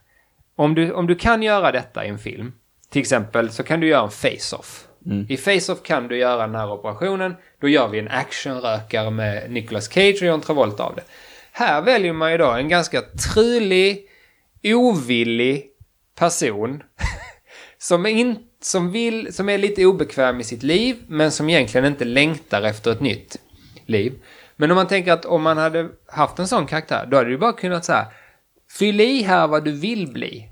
Om 0.56 0.76
du, 0.76 0.92
om 0.92 1.08
du 1.08 1.16
kan 1.16 1.44
göra 1.44 1.72
detta 1.72 2.06
i 2.06 2.10
en 2.10 2.20
film. 2.20 2.54
Till 2.90 3.02
exempel 3.02 3.50
så 3.50 3.64
kan 3.64 3.80
du 3.80 3.88
göra 3.88 4.04
en 4.04 4.10
face-off. 4.10 4.86
I 5.30 5.38
face-off 5.38 5.84
kan 5.84 6.08
du 6.08 6.18
göra 6.18 6.42
den 6.48 6.56
här 6.56 6.72
operationen. 6.72 7.36
Då 7.62 7.68
gör 7.68 7.88
vi 7.88 8.00
en 8.00 8.08
actionrökare 8.08 9.12
med 9.12 9.52
Nicolas 9.52 9.90
Cage 9.94 10.18
och 10.22 10.28
John 10.28 10.42
Travolta 10.42 10.84
av 10.84 10.96
det. 10.96 11.02
Här 11.52 11.82
väljer 11.82 12.14
man 12.14 12.32
ju 12.32 12.38
då 12.38 12.52
en 12.52 12.70
ganska 12.70 13.02
trulig, 13.02 14.08
ovillig 14.64 15.66
person. 16.20 16.84
som, 17.78 18.06
är 18.06 18.10
in, 18.10 18.40
som, 18.62 18.92
vill, 18.92 19.34
som 19.34 19.50
är 19.50 19.58
lite 19.58 19.86
obekväm 19.86 20.40
i 20.40 20.44
sitt 20.44 20.64
liv, 20.64 20.96
men 21.08 21.32
som 21.32 21.50
egentligen 21.50 21.86
inte 21.86 22.06
längtar 22.06 22.62
efter 22.62 22.92
ett 22.92 23.02
nytt 23.02 23.38
liv. 23.86 24.14
Men 24.56 24.72
om 24.72 24.76
man 24.76 24.88
tänker 24.88 25.12
att 25.12 25.26
om 25.26 25.42
man 25.42 25.58
hade 25.58 25.90
haft 26.08 26.40
en 26.40 26.48
sån 26.48 26.66
karaktär, 26.66 27.08
då 27.12 27.18
hade 27.18 27.30
du 27.30 27.38
bara 27.38 27.54
kunnat 27.54 27.86
säga 27.86 28.08
Fyll 28.72 29.02
i 29.02 29.22
här 29.22 29.48
vad 29.48 29.66
du 29.66 29.72
vill 29.72 30.08
bli. 30.08 30.50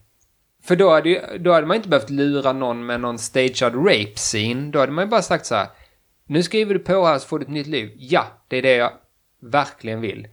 För 0.63 0.75
då 0.75 0.89
hade, 0.89 1.09
ju, 1.09 1.21
då 1.39 1.53
hade 1.53 1.67
man 1.67 1.77
inte 1.77 1.89
behövt 1.89 2.09
lura 2.09 2.53
någon 2.53 2.85
med 2.85 3.01
någon 3.01 3.19
stagead 3.19 3.75
rape 3.75 4.15
scene. 4.15 4.71
Då 4.71 4.79
hade 4.79 4.91
man 4.91 5.05
ju 5.05 5.09
bara 5.09 5.21
sagt 5.21 5.45
så 5.45 5.55
här. 5.55 5.67
Nu 6.27 6.43
skriver 6.43 6.73
du 6.73 6.79
på 6.79 7.05
här 7.05 7.19
så 7.19 7.27
får 7.27 7.39
du 7.39 7.43
ett 7.43 7.51
nytt 7.51 7.67
liv. 7.67 7.91
Ja, 7.95 8.25
det 8.47 8.57
är 8.57 8.61
det 8.61 8.75
jag 8.75 8.91
verkligen 9.41 10.01
vill. 10.01 10.27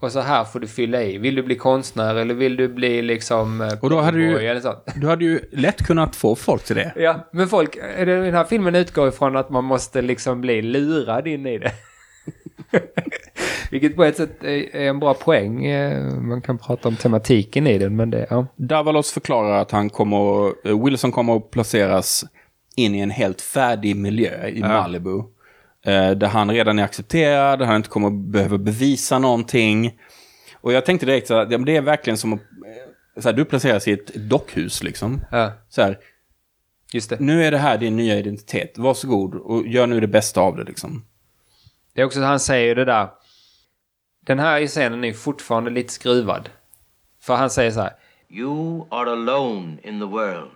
Och 0.00 0.12
så 0.12 0.20
här 0.20 0.44
får 0.44 0.60
du 0.60 0.66
fylla 0.66 1.02
i. 1.02 1.18
Vill 1.18 1.34
du 1.34 1.42
bli 1.42 1.54
konstnär 1.56 2.14
eller 2.14 2.34
vill 2.34 2.56
du 2.56 2.68
bli 2.68 3.02
liksom... 3.02 3.60
eh, 3.60 3.72
Och 3.80 3.90
då 3.90 4.00
hade 4.00 4.18
du 4.18 4.48
eller 4.48 4.60
sånt? 4.60 4.78
Du 4.96 5.06
hade 5.08 5.24
ju 5.24 5.40
lätt 5.52 5.86
kunnat 5.86 6.16
få 6.16 6.36
folk 6.36 6.64
till 6.64 6.76
det. 6.76 6.92
Ja, 6.96 7.28
men 7.32 7.48
folk, 7.48 7.76
är 7.98 8.06
det- 8.06 8.24
den 8.24 8.34
här 8.34 8.44
filmen 8.44 8.74
utgår 8.74 9.08
ifrån 9.08 9.36
att 9.36 9.50
man 9.50 9.64
måste 9.64 10.02
liksom 10.02 10.40
bli 10.40 10.62
lurad 10.62 11.26
in 11.26 11.46
i 11.46 11.58
det. 11.58 11.72
Vilket 13.70 13.96
på 13.96 14.04
ett 14.04 14.16
sätt 14.16 14.44
är 14.44 14.76
en 14.76 15.00
bra 15.00 15.14
poäng. 15.14 15.64
Eh, 15.66 16.04
Man 16.14 16.40
kan 16.42 16.58
prata 16.58 16.88
om 16.88 16.96
tematiken 16.96 17.66
i 17.66 17.78
den, 17.78 17.96
men 17.96 18.10
det, 18.10 18.26
ja. 18.30 18.46
Davalos 18.56 19.12
förklarar 19.12 19.58
att 19.60 19.70
han 19.70 19.90
kommer, 19.90 20.46
eh, 20.68 20.84
Wilson 20.84 21.12
kommer 21.12 21.36
att 21.36 21.50
placeras 21.50 22.24
in 22.76 22.94
i 22.94 22.98
en 23.00 23.10
helt 23.10 23.40
färdig 23.40 23.96
miljö 23.96 24.46
i 24.48 24.60
Malibu. 24.60 25.22
Eh, 25.86 26.10
där 26.10 26.26
han 26.26 26.50
redan 26.50 26.78
är 26.78 26.84
accepterad, 26.84 27.62
han 27.62 27.76
inte 27.76 27.88
kommer 27.88 28.10
behöva 28.10 28.58
bevisa 28.58 29.18
någonting. 29.18 30.00
Och 30.54 30.72
jag 30.72 30.84
tänkte 30.84 31.06
direkt 31.06 31.28
här, 31.28 31.46
ja, 31.50 31.58
det 31.58 31.76
är 31.76 31.80
verkligen 31.80 32.18
som 32.18 32.32
att 32.32 32.40
eh, 32.40 33.22
så 33.22 33.28
här, 33.28 33.36
du 33.36 33.44
placeras 33.44 33.88
i 33.88 33.92
ett 33.92 34.14
dockhus 34.14 34.82
liksom. 34.82 35.20
ja. 35.30 35.52
Så 35.68 35.82
här, 35.82 35.98
Just 36.92 37.10
det. 37.10 37.20
nu 37.20 37.44
är 37.44 37.50
det 37.50 37.58
här 37.58 37.78
din 37.78 37.96
nya 37.96 38.18
identitet, 38.18 38.78
varsågod 38.78 39.34
och 39.34 39.66
gör 39.66 39.86
nu 39.86 40.00
det 40.00 40.06
bästa 40.06 40.40
av 40.40 40.56
det 40.56 40.64
liksom. 40.64 41.04
Det 41.94 42.00
är 42.00 42.04
också 42.04 42.20
att 42.20 42.26
han 42.26 42.40
säger 42.40 42.74
det 42.74 42.84
där. 42.84 43.08
Den 44.20 44.38
här 44.38 44.66
scenen 44.66 45.04
är 45.04 45.12
fortfarande 45.12 45.70
lite 45.70 45.92
skruvad. 45.92 46.50
För 47.20 47.34
han 47.34 47.50
säger 47.50 47.70
så 47.70 47.80
här. 47.80 47.92
You 48.30 48.86
are 48.90 49.10
alone 49.10 49.76
in 49.82 50.00
the 50.00 50.06
world, 50.06 50.50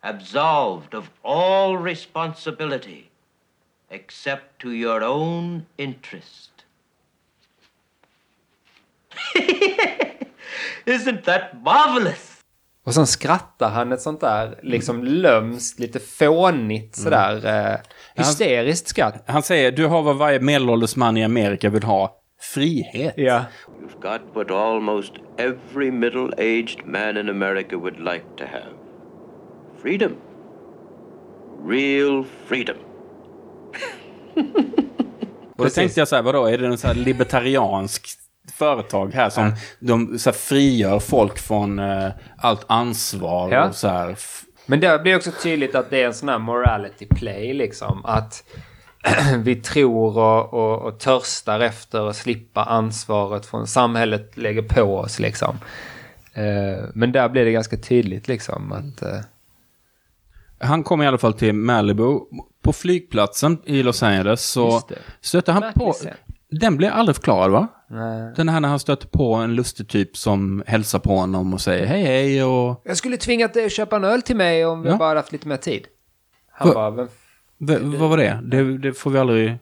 absolved 0.00 0.94
of 0.94 1.10
all 1.22 1.84
responsibility 1.84 3.07
except 3.90 4.58
to 4.58 4.68
your 4.68 5.02
own 5.02 5.66
interest. 5.76 6.50
Isn't 10.84 11.24
that 11.24 11.42
marvelous? 11.64 12.34
Och 12.84 12.94
sen 12.94 13.06
skrattar 13.06 13.70
han 13.70 13.92
ett 13.92 14.00
sånt 14.00 14.20
där 14.20 14.58
liksom 14.62 15.04
lömskt, 15.04 15.78
lite 15.78 16.00
fånigt 16.00 16.96
sådär 16.96 17.46
eh, 17.46 17.78
hysteriskt 18.14 18.88
skratt. 18.88 19.24
Han 19.26 19.42
säger, 19.42 19.72
du 19.72 19.86
har 19.86 20.02
vad 20.02 20.16
varje 20.16 20.40
medelålders 20.40 20.96
man 20.96 21.16
i 21.16 21.24
Amerika 21.24 21.70
vill 21.70 21.82
ha, 21.82 22.16
frihet. 22.40 23.14
Ja. 23.16 23.44
You've 23.80 24.00
got 24.00 24.20
what 24.34 24.50
almost 24.50 25.12
every 25.38 25.90
middle 25.90 26.32
aged 26.38 26.86
man 26.86 27.16
in 27.16 27.28
America 27.28 27.76
would 27.76 27.98
like 27.98 28.24
to 28.36 28.44
have 28.44 28.74
freedom. 29.82 30.16
Real 31.66 32.24
freedom. 32.46 32.76
Och 35.56 35.64
då 35.64 35.70
tänkte 35.70 36.00
jag 36.00 36.08
så 36.08 36.16
här, 36.16 36.22
vadå, 36.22 36.46
är 36.46 36.58
det 36.58 36.66
en 36.66 36.78
så 36.78 36.86
här 36.86 36.94
libertariansk 36.94 38.06
företag 38.52 39.14
här 39.14 39.30
som 39.30 39.52
de 39.80 40.18
så 40.18 40.30
här 40.30 40.34
frigör 40.36 40.98
folk 40.98 41.38
från 41.38 41.78
eh, 41.78 42.08
allt 42.38 42.64
ansvar 42.68 43.52
Ja. 43.52 43.68
och 43.68 43.74
så 43.74 43.88
här. 43.88 44.16
Men 44.66 44.80
där 44.80 44.98
blir 44.98 45.16
också 45.16 45.30
tydligt 45.42 45.74
att 45.74 45.90
det 45.90 46.02
är 46.02 46.06
en 46.06 46.14
sån 46.14 46.28
här 46.28 46.38
morality 46.38 47.06
play 47.06 47.52
liksom. 47.54 48.04
Att 48.04 48.44
vi 49.38 49.56
tror 49.56 50.18
och, 50.18 50.54
och, 50.54 50.82
och 50.82 51.00
törstar 51.00 51.60
efter 51.60 52.08
att 52.08 52.16
slippa 52.16 52.64
ansvaret 52.64 53.46
från 53.46 53.66
samhället 53.66 54.36
lägger 54.36 54.62
på 54.62 54.82
oss 54.82 55.18
liksom. 55.18 55.58
Eh, 56.34 56.84
men 56.94 57.12
där 57.12 57.28
blir 57.28 57.44
det 57.44 57.52
ganska 57.52 57.76
tydligt 57.76 58.28
liksom 58.28 58.72
att... 58.72 59.02
Eh, 59.02 59.18
Han 60.60 60.82
kommer 60.82 61.04
i 61.04 61.08
alla 61.08 61.18
fall 61.18 61.32
till 61.32 61.52
Malibu. 61.54 62.18
På 62.62 62.72
flygplatsen 62.72 63.58
i 63.64 63.82
Los 63.82 64.02
Angeles 64.02 64.42
så 64.50 64.80
stöter 65.20 65.52
han 65.52 65.72
på... 65.74 65.94
Den 66.50 66.76
blir 66.76 66.88
aldrig 66.88 67.16
förklarad 67.16 67.50
va? 67.50 67.68
nej. 67.90 68.32
Den 68.36 68.48
här 68.48 68.60
när 68.60 68.68
han 68.68 68.78
stöter 68.78 69.08
på 69.08 69.34
en 69.34 69.54
lustig 69.54 69.88
typ 69.88 70.16
som 70.16 70.62
hälsar 70.66 70.98
på 70.98 71.16
honom 71.16 71.54
och 71.54 71.60
säger 71.60 71.86
hej 71.86 72.02
hej 72.02 72.44
och... 72.44 72.82
Jag 72.84 72.96
skulle 72.96 73.16
tvingat 73.16 73.54
dig 73.54 73.66
att 73.66 73.72
köpa 73.72 73.96
en 73.96 74.04
öl 74.04 74.22
till 74.22 74.36
mig 74.36 74.66
om 74.66 74.82
vi 74.82 74.88
Ja. 74.88 74.96
bara 74.96 75.18
haft 75.18 75.32
lite 75.32 75.48
mer 75.48 75.56
tid. 75.56 75.86
Han 76.52 76.68
Va- 76.68 76.74
bara, 76.74 76.90
vem 76.90 77.08
V- 77.58 77.78
vad 77.98 78.10
var 78.10 78.16
det? 78.16 78.40
det? 78.42 78.78
Det 78.78 78.92
får 78.92 79.10
vi 79.10 79.18
aldrig 79.18 79.58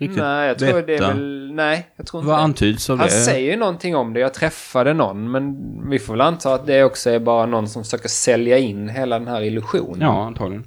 riktigt 0.00 0.18
Nej, 0.18 0.48
jag 0.48 0.58
tror 0.58 0.72
det 0.72 0.78
är 0.78 0.82
veta. 0.82 1.08
väl... 1.08 1.52
Nej, 1.54 1.88
jag 1.96 2.06
tror 2.06 2.20
inte 2.22 2.28
Vad 2.30 2.38
det. 2.38 2.42
antyds 2.42 2.90
av 2.90 2.98
Han 2.98 3.06
det? 3.06 3.12
säger 3.12 3.50
ju 3.52 3.56
någonting 3.58 3.96
om 3.96 4.12
det. 4.12 4.20
Jag 4.20 4.34
träffade 4.34 4.94
någon, 4.94 5.30
men 5.30 5.56
vi 5.90 5.98
får 5.98 6.12
väl 6.12 6.20
anta 6.20 6.54
att 6.54 6.66
det 6.66 6.84
också 6.84 7.10
är 7.10 7.18
bara 7.18 7.46
någon 7.46 7.68
som 7.68 7.84
försöker 7.84 8.08
sälja 8.08 8.58
in 8.58 8.88
hela 8.88 9.18
den 9.18 9.28
här 9.28 9.42
illusionen. 9.42 10.00
Ja, 10.00 10.24
antagligen. 10.24 10.64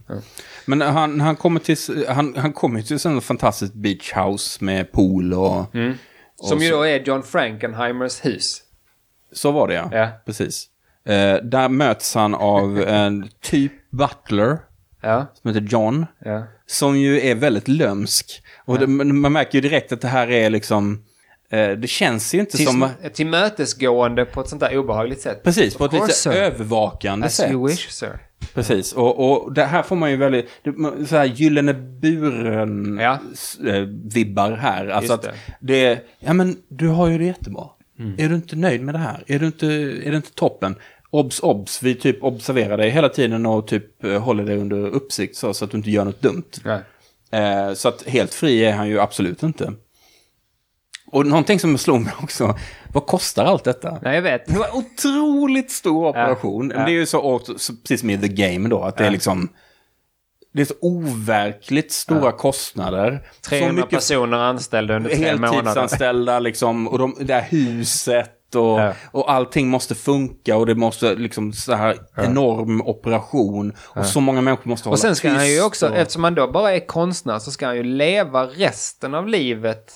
Men 0.65 0.81
han, 0.81 1.21
han 1.21 1.35
kommer 1.35 1.59
till, 1.59 2.05
han, 2.07 2.35
han 2.37 2.53
kommer 2.53 2.81
till 2.81 3.07
en 3.07 3.21
fantastisk 3.21 3.73
beach 3.73 4.13
house 4.13 4.63
med 4.63 4.91
pool 4.91 5.33
och... 5.33 5.65
Som 6.35 6.57
och 6.57 6.63
ju 6.63 6.69
så- 6.69 6.75
då 6.75 6.83
är 6.83 6.99
John 7.03 7.23
Frankenheimers 7.23 8.25
hus. 8.25 8.61
Så 9.31 9.51
var 9.51 9.67
det 9.67 9.73
ja. 9.73 9.89
Ja. 9.91 10.09
Precis. 10.25 10.65
Eh, 11.05 11.35
där 11.43 11.69
möts 11.69 12.15
han 12.15 12.35
av 12.35 12.79
en 12.87 13.29
typ 13.41 13.71
butler 13.91 14.57
Ja, 15.01 15.25
som 15.41 15.47
heter 15.53 15.67
John. 15.67 16.05
ja. 16.19 16.43
Som 16.65 16.97
ju 16.97 17.21
är 17.21 17.35
väldigt 17.35 17.67
lömsk. 17.67 18.43
Och 18.65 18.79
det, 18.79 18.87
man 18.87 19.31
märker 19.33 19.55
ju 19.57 19.61
direkt 19.61 19.91
att 19.91 20.01
det 20.01 20.07
här 20.07 20.31
är 20.31 20.49
liksom... 20.49 21.03
Eh, 21.49 21.69
det 21.69 21.87
känns 21.87 22.33
ju 22.35 22.39
inte 22.39 22.57
Till, 22.57 22.65
som... 22.65 22.89
tillmötesgående 23.13 24.25
på 24.25 24.41
ett 24.41 24.49
sånt 24.49 24.59
där 24.59 24.77
obehagligt 24.77 25.21
sätt. 25.21 25.43
Precis, 25.43 25.75
på 25.75 25.85
ett 25.85 25.93
lite 25.93 26.07
sir. 26.07 26.31
övervakande 26.31 27.25
As 27.25 27.35
sätt. 27.35 27.51
you 27.51 27.67
wish, 27.67 27.89
sir. 27.89 28.19
Precis, 28.53 28.93
och, 28.93 29.31
och 29.31 29.53
det 29.53 29.63
här 29.63 29.83
får 29.83 29.95
man 29.95 30.11
ju 30.11 30.17
väldigt, 30.17 30.49
så 31.09 31.15
här 31.15 31.25
gyllene 31.25 31.73
buren 31.73 32.99
Ja. 33.01 33.19
eh, 33.67 34.55
här. 34.55 34.87
Alltså 34.87 35.13
Just 35.13 35.25
att 35.27 35.35
det 35.59 35.85
är, 35.85 36.03
ja 36.19 36.33
men 36.33 36.57
du 36.67 36.87
har 36.87 37.07
ju 37.07 37.17
det 37.17 37.25
jättebra. 37.25 37.65
Mm. 37.99 38.15
Är 38.17 38.29
du 38.29 38.35
inte 38.35 38.55
nöjd 38.55 38.81
med 38.81 38.95
det 38.95 38.99
här? 38.99 39.23
Är 39.27 39.39
du 39.39 39.45
inte, 39.45 39.67
är 39.67 40.11
det 40.11 40.15
inte 40.15 40.33
toppen? 40.33 40.75
Obs, 41.09 41.39
obs, 41.39 41.83
vi 41.83 41.95
typ 41.95 42.23
observerar 42.23 42.77
dig 42.77 42.89
hela 42.89 43.09
tiden 43.09 43.45
och 43.45 43.67
typ 43.67 44.03
eh, 44.03 44.21
håller 44.21 44.43
dig 44.45 44.57
under 44.57 44.77
uppsikt 44.87 45.35
så, 45.35 45.53
så 45.53 45.65
att 45.65 45.71
du 45.71 45.77
inte 45.77 45.91
gör 45.91 46.05
något 46.05 46.21
dumt. 46.21 46.43
Eh, 47.31 47.73
så 47.73 47.87
att 47.89 48.03
helt 48.07 48.33
fri 48.33 48.65
är 48.65 48.71
han 48.73 48.89
ju 48.89 48.99
absolut 48.99 49.43
inte. 49.43 49.73
Och 51.13 51.25
någonting 51.25 51.59
som 51.59 51.77
slog 51.77 52.01
mig 52.01 52.13
också, 52.23 52.55
vad 52.93 53.05
kostar 53.05 53.45
allt 53.45 53.63
detta? 53.63 53.97
Nej, 54.01 54.15
jag 54.15 54.21
vet. 54.21 54.45
Det 54.45 54.57
var 54.57 54.65
en 54.67 54.73
otroligt 54.73 55.71
stor 55.71 56.07
operation. 56.07 56.73
Ja. 56.75 56.85
Det 56.85 56.91
är 56.91 56.93
ju 56.93 57.05
så, 57.05 57.39
precis 57.83 57.99
som 57.99 58.09
i 58.09 58.17
The 58.17 58.27
Game 58.27 58.69
då, 58.69 58.81
att 58.83 58.97
det 58.97 59.05
är 59.05 59.11
liksom... 59.11 59.49
Det 60.53 60.61
är 60.61 60.65
så 60.65 60.73
overkligt 60.81 61.91
stora 61.91 62.31
kostnader. 62.31 63.27
300 63.49 63.67
så 63.69 63.73
mycket 63.75 63.89
personer 63.89 64.37
anställda 64.37 64.95
under 64.95 65.09
tre 65.09 65.31
månader. 65.35 65.53
heltidsanställda 65.55 66.39
liksom, 66.47 66.87
och 66.87 66.99
de, 66.99 67.15
det 67.19 67.33
här 67.33 67.47
huset 67.49 68.55
och, 68.55 68.79
Ja. 68.79 68.93
och 69.11 69.31
allting 69.31 69.67
måste 69.69 69.95
funka 69.95 70.57
och 70.57 70.65
det 70.65 70.75
måste 70.75 71.15
liksom 71.15 71.53
så 71.53 71.73
här 71.73 71.97
enorm 72.17 72.81
operation. 72.81 73.73
Och 73.79 74.05
så 74.05 74.19
många 74.21 74.41
människor 74.41 74.69
måste 74.69 74.89
hålla 74.89 74.93
Och 74.93 74.99
sen 74.99 75.15
ska 75.15 75.29
han 75.29 75.49
ju 75.49 75.63
också, 75.63 75.89
och- 75.89 75.95
eftersom 75.95 76.23
han 76.23 76.35
då 76.35 76.51
bara 76.51 76.73
är 76.75 76.87
konstnär, 76.87 77.39
så 77.39 77.51
ska 77.51 77.65
han 77.65 77.75
ju 77.75 77.83
leva 77.83 78.45
resten 78.45 79.15
av 79.15 79.27
livet. 79.27 79.91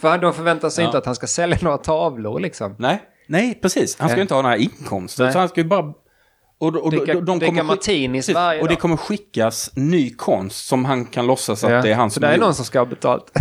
För 0.00 0.18
de 0.18 0.34
förväntar 0.34 0.70
sig 0.70 0.82
Ja. 0.84 0.88
inte 0.88 0.98
att 0.98 1.06
han 1.06 1.14
ska 1.14 1.26
sälja 1.26 1.58
några 1.62 1.78
tavlor 1.78 2.40
liksom. 2.40 2.74
Nej, 2.78 3.02
nej, 3.26 3.58
precis. 3.62 3.96
Han 3.98 4.08
ska 4.08 4.16
ju 4.16 4.16
Nej. 4.16 4.22
inte 4.22 4.34
ha 4.34 4.42
den 4.42 4.50
här 4.50 4.58
inkomsten. 4.58 5.24
Nej. 5.24 5.32
Så 5.32 5.38
han 5.38 5.48
ska 5.48 5.60
ju 5.60 5.66
bara... 5.66 5.84
Och, 6.58 6.76
och, 6.76 6.92
Dricka- 6.92 7.20
dricka 7.20 7.46
skick- 7.46 7.62
martinis 7.64 8.26
precis, 8.26 8.34
varje 8.34 8.60
Och 8.60 8.68
det 8.68 8.74
dag. 8.74 8.80
kommer 8.80 8.96
skickas 8.96 9.70
ny 9.76 10.14
konst 10.14 10.66
som 10.66 10.84
han 10.84 11.04
kan 11.04 11.26
låtsas 11.26 11.64
att 11.64 11.70
Ja, 11.70 11.82
det 11.82 11.90
är 11.90 11.94
han 11.94 12.10
så 12.10 12.14
som 12.14 12.20
det 12.20 12.26
har 12.26 12.32
är 12.32 12.36
gjort. 12.36 12.44
någon 12.44 12.54
som 12.54 12.64
ska 12.64 12.78
ha 12.78 12.86
betalt. 12.86 13.24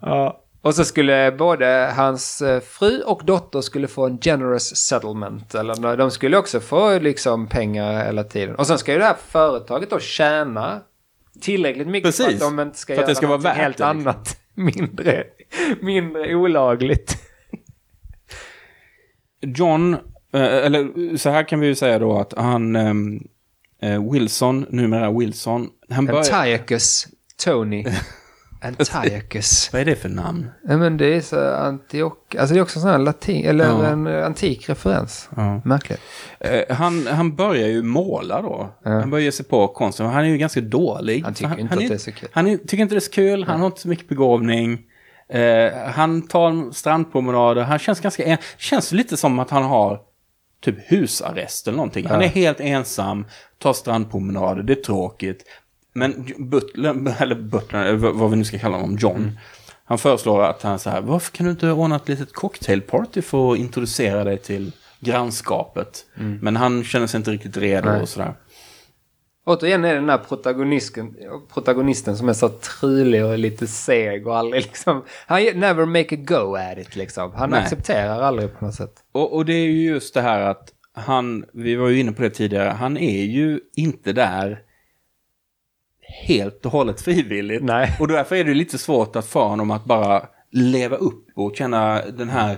ja. 0.00 0.40
Och 0.62 0.74
så 0.74 0.84
skulle 0.84 1.32
både 1.32 1.92
hans 1.96 2.42
eh, 2.42 2.60
fru 2.60 3.02
och 3.02 3.22
dotter 3.24 3.60
skulle 3.60 3.88
få 3.88 4.06
en 4.06 4.18
generous 4.18 4.76
settlement. 4.76 5.54
Eller 5.54 5.76
nå- 5.76 5.96
de 5.96 6.10
skulle 6.10 6.36
också 6.36 6.60
få 6.60 6.98
liksom 6.98 7.46
pengar 7.46 8.04
hela 8.04 8.24
tiden. 8.24 8.54
Och 8.56 8.66
sen 8.66 8.78
ska 8.78 8.92
ju 8.92 8.98
det 8.98 9.04
här 9.04 9.16
företaget 9.28 9.90
då 9.90 9.98
tjäna 9.98 10.80
tillräckligt 11.40 11.88
mycket 11.88 12.16
för 12.16 12.24
Precis. 12.24 12.42
att 12.42 12.56
de 12.56 12.60
inte 12.60 12.78
ska 12.78 12.94
För 12.94 13.02
att 13.02 13.06
det 13.06 13.10
göra 13.10 13.16
ska 13.16 13.26
vara 13.26 13.38
någonting 13.38 13.50
värt 13.50 13.62
helt 13.62 13.78
det, 13.78 13.94
liksom. 13.94 14.08
annat. 14.08 14.40
Mindre, 14.54 15.24
mindre 15.80 16.34
olagligt. 16.34 17.16
John, 19.40 19.94
eh, 20.34 20.40
eller 20.40 21.16
så 21.16 21.30
här 21.30 21.48
kan 21.48 21.60
vi 21.60 21.66
ju 21.66 21.74
säga 21.74 21.98
då 21.98 22.18
att 22.18 22.32
han, 22.32 22.76
ehm, 22.76 23.20
eh, 23.82 24.12
Wilson, 24.12 24.66
numera 24.70 25.18
Wilson, 25.18 25.68
han 25.88 26.06
börjar... 26.06 26.18
Antiochus 26.20 27.06
Tony. 27.44 27.84
Antiochus. 28.64 29.68
Vad 29.72 29.80
är 29.80 29.84
det 29.84 29.96
för 29.96 30.08
namn? 30.08 30.50
Ja 30.68 30.76
men 30.76 30.96
det 30.96 31.06
är 31.16 31.20
så 31.20 31.54
Antioch... 31.54 32.14
Alltså 32.38 32.54
det 32.54 32.60
är 32.60 32.62
också 32.62 32.78
en 32.78 32.82
sån 32.82 32.90
här 32.90 32.98
latin... 32.98 33.44
Eller 33.46 33.64
Ja. 33.64 33.86
en 33.86 34.06
eh, 34.06 34.26
antik 34.26 34.68
referens. 34.68 35.28
Ja. 35.36 35.60
Märkligt. 35.64 36.00
Eh, 36.40 36.76
han, 36.76 37.06
han 37.06 37.36
börjar 37.36 37.68
ju 37.68 37.82
måla 37.82 38.42
då. 38.42 38.68
Han 38.84 39.10
börjar 39.10 39.24
ge 39.24 39.32
sig 39.32 39.46
på 39.46 39.68
konsten. 39.68 40.06
Han 40.06 40.24
är 40.24 40.28
ju 40.28 40.38
ganska 40.38 40.60
dålig. 40.60 41.22
Han 41.24 41.34
tycker 41.34 41.48
han, 41.48 41.58
inte 41.58 41.74
han 41.74 41.82
att 41.82 41.88
det 41.88 41.94
är 41.94 41.98
så 41.98 42.12
kul. 42.12 42.28
Han 42.32 42.46
är, 42.46 42.56
tycker 42.56 42.78
inte 42.78 42.94
det 42.94 42.98
är 42.98 43.00
så 43.00 43.10
kul. 43.10 43.44
Han 43.44 43.60
har 43.60 43.66
inte 43.66 43.80
så 43.80 43.88
mycket 43.88 44.08
begåvning. 44.08 44.78
Eh, 45.28 45.72
han 45.94 46.22
tar 46.22 46.72
strandpromenader. 46.72 47.62
Han 47.62 47.78
känns 47.78 48.00
ganska... 48.00 48.24
En, 48.24 48.38
känns 48.58 48.92
lite 48.92 49.16
som 49.16 49.38
att 49.38 49.50
han 49.50 49.62
har 49.62 50.00
typ 50.64 50.92
husarrest 50.92 51.66
eller 51.68 51.76
någonting. 51.76 52.06
Han 52.06 52.22
är 52.22 52.28
helt 52.28 52.60
ensam, 52.60 53.26
tar 53.58 53.72
strandpromenader, 53.72 54.62
det 54.62 54.72
är 54.72 54.82
tråkigt. 54.82 55.44
Men 55.94 56.26
Butler, 56.38 57.22
eller 57.22 57.34
Butler, 57.34 57.94
vad 57.94 58.30
vi 58.30 58.36
nu 58.36 58.44
ska 58.44 58.58
kalla 58.58 58.76
honom, 58.76 58.96
John. 59.00 59.16
Mm. 59.16 59.32
Han 59.84 59.98
föreslår 59.98 60.42
att 60.42 60.62
han 60.62 60.78
så 60.78 60.90
här, 60.90 61.00
varför 61.00 61.32
kan 61.32 61.46
du 61.46 61.50
inte 61.52 61.70
ordna 61.70 61.96
ett 61.96 62.08
litet 62.08 62.32
cocktailparty 62.32 63.22
för 63.22 63.52
att 63.52 63.58
introducera 63.58 64.24
dig 64.24 64.38
till 64.38 64.72
grannskapet? 65.00 66.06
Men 66.14 66.56
han 66.56 66.84
känner 66.84 67.06
sig 67.06 67.18
inte 67.18 67.30
riktigt 67.30 67.56
redo 67.56 67.82
Mm. 67.82 67.92
Nej. 67.92 68.02
och 68.02 68.08
sådär. 68.08 68.34
Återigen 69.46 69.84
är 69.84 69.88
det 69.88 70.00
den 70.00 70.08
här 70.08 70.18
protagonisten, 70.18 71.16
protagonisten 71.54 72.16
som 72.16 72.28
är 72.28 72.32
så 72.32 72.48
trulig 72.48 73.24
och 73.24 73.38
lite 73.38 73.66
seg 73.66 74.26
och 74.26 74.36
aldrig 74.36 74.62
liksom... 74.62 75.04
Han 75.26 75.42
never 75.42 75.86
make 75.86 76.14
a 76.14 76.18
go 76.26 76.54
at 76.56 76.78
it 76.78 76.96
liksom. 76.96 77.32
Han 77.34 77.50
Nej. 77.50 77.60
accepterar 77.62 78.22
aldrig 78.22 78.58
på 78.58 78.64
något 78.64 78.74
sätt. 78.74 78.94
Och, 79.12 79.34
och 79.36 79.44
det 79.44 79.52
är 79.52 79.66
ju 79.66 79.84
just 79.88 80.14
det 80.14 80.20
här 80.20 80.40
att 80.40 80.68
han, 80.94 81.44
vi 81.52 81.76
var 81.76 81.88
ju 81.88 82.00
inne 82.00 82.12
på 82.12 82.22
det 82.22 82.30
tidigare, 82.30 82.68
han 82.68 82.96
är 82.96 83.22
ju 83.22 83.60
inte 83.76 84.12
där 84.12 84.58
helt 86.22 86.66
och 86.66 86.72
hållet 86.72 87.00
frivilligt. 87.00 87.62
Nej. 87.64 87.96
Och 88.00 88.08
därför 88.08 88.36
är 88.36 88.44
det 88.44 88.54
lite 88.54 88.78
svårt 88.78 89.16
att 89.16 89.26
få 89.26 89.44
honom 89.48 89.70
att 89.70 89.84
bara 89.84 90.26
leva 90.50 90.96
upp 90.96 91.26
och 91.34 91.56
känna 91.56 92.02
den 92.02 92.28
här, 92.28 92.56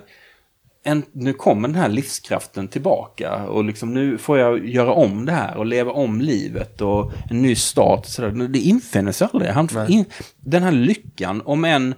en, 0.84 1.02
nu 1.12 1.32
kommer 1.32 1.68
den 1.68 1.76
här 1.76 1.88
livskraften 1.88 2.68
tillbaka 2.68 3.46
och 3.46 3.64
liksom 3.64 3.94
nu 3.94 4.18
får 4.18 4.38
jag 4.38 4.68
göra 4.68 4.92
om 4.92 5.26
det 5.26 5.32
här 5.32 5.56
och 5.56 5.66
leva 5.66 5.92
om 5.92 6.20
livet 6.20 6.80
och 6.80 7.12
en 7.30 7.42
ny 7.42 7.54
start. 7.54 8.06
sådär. 8.06 8.48
Det 8.48 8.58
infinner 8.58 9.12
sig 9.12 9.28
aldrig. 9.32 9.50
Han, 9.50 9.68
in, 9.88 10.04
den 10.40 10.62
här 10.62 10.72
lyckan, 10.72 11.42
om 11.44 11.64
en 11.64 11.94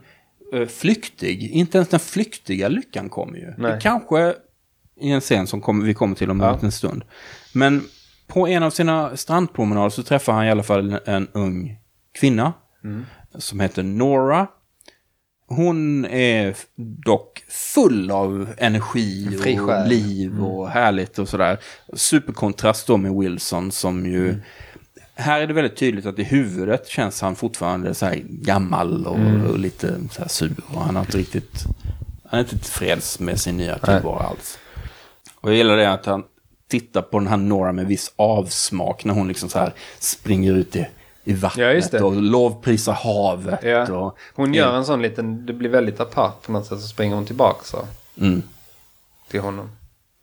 eh, 0.54 0.66
flyktig, 0.66 1.50
inte 1.50 1.78
ens 1.78 1.88
den 1.88 2.00
flyktiga 2.00 2.68
lyckan 2.68 3.08
kommer 3.08 3.38
ju. 3.38 3.78
Kanske 3.80 4.34
i 5.00 5.10
en 5.10 5.20
scen 5.20 5.46
som 5.46 5.60
kommer, 5.60 5.84
vi 5.86 5.94
kommer 5.94 6.16
till 6.16 6.30
om 6.30 6.40
en 6.40 6.46
Ja. 6.46 6.54
liten 6.54 6.72
stund. 6.72 7.04
Men 7.52 7.82
på 8.28 8.48
en 8.48 8.62
av 8.62 8.70
sina 8.70 9.16
strandpromenader 9.16 9.90
så 9.90 10.02
träffar 10.02 10.32
han 10.32 10.44
i 10.46 10.50
alla 10.50 10.62
fall 10.62 10.98
en, 11.04 11.28
ung 11.32 11.78
kvinna 12.12 12.52
Mm. 12.84 13.06
som 13.38 13.60
heter 13.60 13.82
Nora. 13.82 14.46
Hon 15.48 16.04
är 16.04 16.56
dock 17.04 17.44
full 17.48 18.10
av 18.10 18.48
energi 18.58 19.38
och 19.60 19.88
liv 19.88 20.40
och 20.44 20.68
härligt 20.70 21.18
och 21.18 21.28
sådär. 21.28 21.58
Superkontrast 21.94 22.86
då 22.86 22.96
med 22.96 23.12
Wilson 23.14 23.72
som 23.72 24.06
ju... 24.06 24.28
Mm. 24.28 24.40
Här 25.14 25.40
är 25.40 25.46
det 25.46 25.52
väldigt 25.52 25.76
tydligt 25.76 26.06
att 26.06 26.18
i 26.18 26.22
huvudet 26.24 26.88
känns 26.88 27.20
han 27.20 27.36
fortfarande 27.36 27.94
så 27.94 28.06
här 28.06 28.16
gammal 28.24 29.06
och, 29.06 29.16
Mm. 29.18 29.46
och 29.46 29.58
lite 29.58 29.94
så 30.10 30.20
här 30.22 30.28
sur. 30.28 30.54
Och 30.74 30.80
han 30.82 30.96
har 30.96 31.02
inte 31.02 31.18
riktigt... 31.18 31.64
Han 32.24 32.38
är 32.40 32.44
inte 32.44 32.58
tillfreds 32.58 33.20
med 33.20 33.40
sin 33.40 33.56
nya 33.56 33.78
tillvaro 33.78 34.16
alls. 34.18 34.58
Och 35.40 35.50
jag 35.50 35.56
gillar 35.56 35.76
det 35.76 35.92
att 35.92 36.06
han 36.06 36.24
tittar 36.68 37.02
på 37.02 37.18
den 37.18 37.28
här 37.28 37.36
Nora 37.36 37.72
med 37.72 37.86
viss 37.86 38.12
avsmak 38.16 39.04
när 39.04 39.14
hon 39.14 39.28
liksom 39.28 39.48
så 39.48 39.58
här 39.58 39.72
springer 39.98 40.52
ut 40.52 40.76
i, 40.76 40.86
i 41.24 41.32
vattnet 41.32 41.92
Ja, 41.92 42.04
och 42.04 42.22
lovprisar 42.22 42.92
havet. 42.92 43.60
Ja. 43.62 43.92
Och, 43.92 44.18
Hon 44.34 44.54
gör 44.54 44.76
en 44.76 44.84
sån 44.84 45.02
liten... 45.02 45.46
Det 45.46 45.52
blir 45.52 45.70
väldigt 45.70 46.00
apart 46.00 46.42
på 46.42 46.52
något 46.52 46.66
sätt. 46.66 46.80
Så 46.80 46.88
springer 46.88 47.14
hon 47.14 47.26
tillbaka 47.26 47.64
så. 47.64 47.78
Mm. 48.20 48.42
Till 49.30 49.40
honom. 49.40 49.70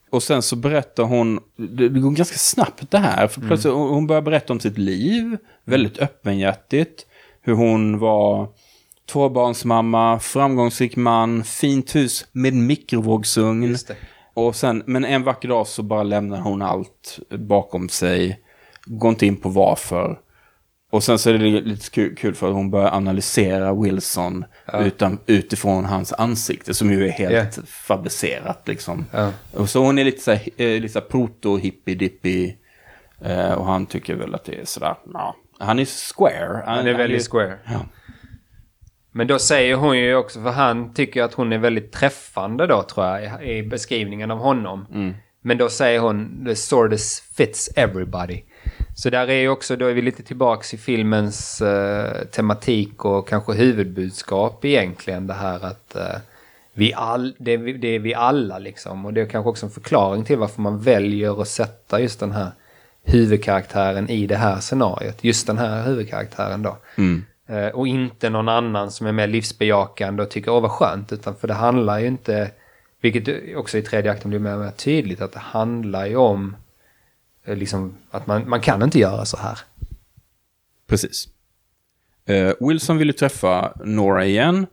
Och 0.10 0.24
sen 0.24 0.42
så 0.42 0.56
berättar 0.56 1.04
hon, 1.04 1.40
det, 1.56 1.90
det 1.90 2.00
går 2.00 2.12
ganska 2.12 2.38
snabbt 2.38 2.92
det 2.92 2.98
här, 2.98 3.28
för 3.28 3.42
plötsligt 3.42 3.74
hon 3.74 3.90
hon 3.90 4.08
börjar 4.08 4.22
berätta 4.22 4.54
om 4.54 4.60
sitt 4.60 4.78
liv, 4.78 5.38
väldigt 5.64 5.98
öppenhjärtigt. 5.98 7.06
Hur 7.42 7.54
hon 7.54 8.00
var 8.00 8.48
tvåbarnsmamma, 9.12 10.20
framgångsrik 10.20 10.96
man, 10.96 11.44
fint 11.44 11.96
hus 11.96 12.26
med 12.32 12.54
mikrovågsugn. 12.54 13.78
Och 14.36 14.56
sen, 14.56 14.84
men 14.86 15.06
en 15.06 15.24
vacker 15.24 15.48
dag 15.48 15.68
så 15.68 15.84
bara 15.84 16.04
lämnar 16.04 16.40
hon 16.42 16.62
allt 16.62 17.20
bakom 17.30 17.90
sig, 17.90 18.40
går 18.86 19.10
inte 19.10 19.26
in 19.26 19.38
på 19.38 19.50
varför. 19.50 20.20
Och 20.92 21.04
sen 21.04 21.20
så 21.20 21.30
är 21.30 21.34
det 21.34 21.62
lite 21.62 21.90
kul, 21.90 22.16
kul 22.16 22.36
för 22.36 22.48
att 22.48 22.54
hon 22.54 22.72
börjar 22.72 22.92
analysera 22.92 23.74
Wilson 23.74 24.46
utan, 24.74 25.20
utifrån 25.26 25.86
hans 25.86 26.14
ansikte 26.14 26.74
som 26.74 26.92
ju 26.92 27.06
är 27.08 27.12
helt 27.12 27.58
Ja. 27.58 27.64
fabricerat 27.68 28.68
liksom. 28.68 29.06
Ja. 29.12 29.32
Och 29.54 29.70
så 29.70 29.84
hon 29.86 30.00
är 30.00 30.04
lite 30.04 30.22
så 30.22 30.32
här, 30.32 30.50
eh, 30.58 30.82
lite 30.82 30.90
så 30.94 31.00
här 31.00 31.08
proto-hippie-dippie. 31.08 32.56
Eh, 33.22 33.52
och 33.54 33.66
han 33.66 33.86
tycker 33.86 34.16
väl 34.16 34.36
att 34.36 34.44
det 34.46 34.62
är 34.62 34.66
sådär, 34.66 34.96
ja. 35.14 35.36
Han 35.60 35.80
är 35.80 35.86
square. 35.86 36.64
Han 36.66 36.88
är 36.88 36.94
väldigt 36.94 37.30
square. 37.32 37.58
Ja. 37.66 37.80
Men 39.18 39.28
då 39.28 39.40
säger 39.40 39.76
hon 39.76 39.98
ju 39.98 40.16
också, 40.16 40.42
för 40.44 40.50
han 40.52 40.94
tycker 40.94 41.24
att 41.24 41.34
hon 41.34 41.54
är 41.54 41.58
väldigt 41.58 41.92
träffande 41.92 42.68
då 42.68 42.84
tror 42.84 43.06
jag 43.06 43.44
i, 43.44 43.58
i 43.58 43.64
beskrivningen 43.64 44.32
av 44.32 44.38
honom. 44.38 44.86
Mm. 44.94 45.14
Men 45.42 45.58
då 45.58 45.70
säger 45.70 46.00
hon, 46.00 46.46
the 46.46 46.56
sortis 46.56 47.24
fits 47.38 47.70
everybody. 47.76 48.42
Så 48.96 49.10
där 49.10 49.28
är 49.28 49.34
ju 49.40 49.50
också, 49.50 49.76
då 49.76 49.86
är 49.86 49.94
vi 49.94 50.02
lite 50.02 50.24
tillbaks 50.24 50.74
i 50.74 50.78
filmens 50.78 51.62
eh, 51.62 52.26
tematik 52.26 53.06
och 53.06 53.28
kanske 53.28 53.54
huvudbudskap 53.54 54.66
egentligen. 54.66 55.28
Det 55.28 55.34
här 55.34 55.66
att 55.66 55.96
eh, 55.96 56.04
vi 56.74 56.94
all, 56.94 57.36
det, 57.40 57.52
är 57.54 57.58
vi- 57.58 57.74
det 57.78 57.88
är 57.88 58.00
vi 58.00 58.14
alla 58.14 58.60
liksom. 58.60 59.06
Och 59.06 59.14
det 59.14 59.22
är 59.22 59.26
kanske 59.26 59.50
också 59.50 59.66
en 59.66 59.72
förklaring 59.72 60.24
till 60.24 60.38
varför 60.38 60.62
man 60.62 60.80
väljer 60.80 61.42
att 61.42 61.48
sätta 61.48 62.00
just 62.02 62.20
den 62.20 62.32
här 62.32 62.52
huvudkaraktären 63.04 64.10
i 64.10 64.28
det 64.28 64.36
här 64.38 64.60
scenariot. 64.60 65.24
Just 65.24 65.48
den 65.48 65.58
här 65.58 65.84
huvudkaraktären 65.84 66.62
då. 66.64 66.70
Eh, 66.70 67.22
och 67.74 67.88
inte 67.88 68.30
någon 68.30 68.50
annan 68.50 68.92
som 68.92 69.08
är 69.08 69.12
mer 69.12 69.28
livsbejakande 69.28 70.24
och 70.24 70.30
tycker 70.30 70.52
åh 70.52 70.62
vad 70.62 70.72
skönt. 70.72 71.12
Utan 71.14 71.36
för 71.36 71.48
det 71.48 71.54
handlar 71.54 72.00
ju 72.00 72.08
inte, 72.08 72.52
vilket 73.02 73.56
också 73.58 73.78
i 73.78 73.82
tredje 73.82 74.12
akten 74.12 74.30
blir 74.30 74.40
mer 74.40 74.54
och 74.54 74.60
mer 74.60 74.72
tydligt, 74.72 75.22
att 75.22 75.32
det 75.32 75.40
handlar 75.40 76.06
ju 76.06 76.16
om 76.16 76.56
eh, 77.46 77.56
liksom, 77.56 77.96
att 78.12 78.28
man, 78.28 78.50
man 78.50 78.62
kan 78.62 78.84
inte 78.84 79.00
göra 79.00 79.26
så 79.26 79.38
här. 79.38 79.60
Precis. 80.88 81.28
Eh, 82.26 82.54
Wilson 82.60 82.98
vill 82.98 83.08
ju 83.08 83.14
träffa 83.14 83.74
Nora 83.86 84.26
igen. 84.26 84.68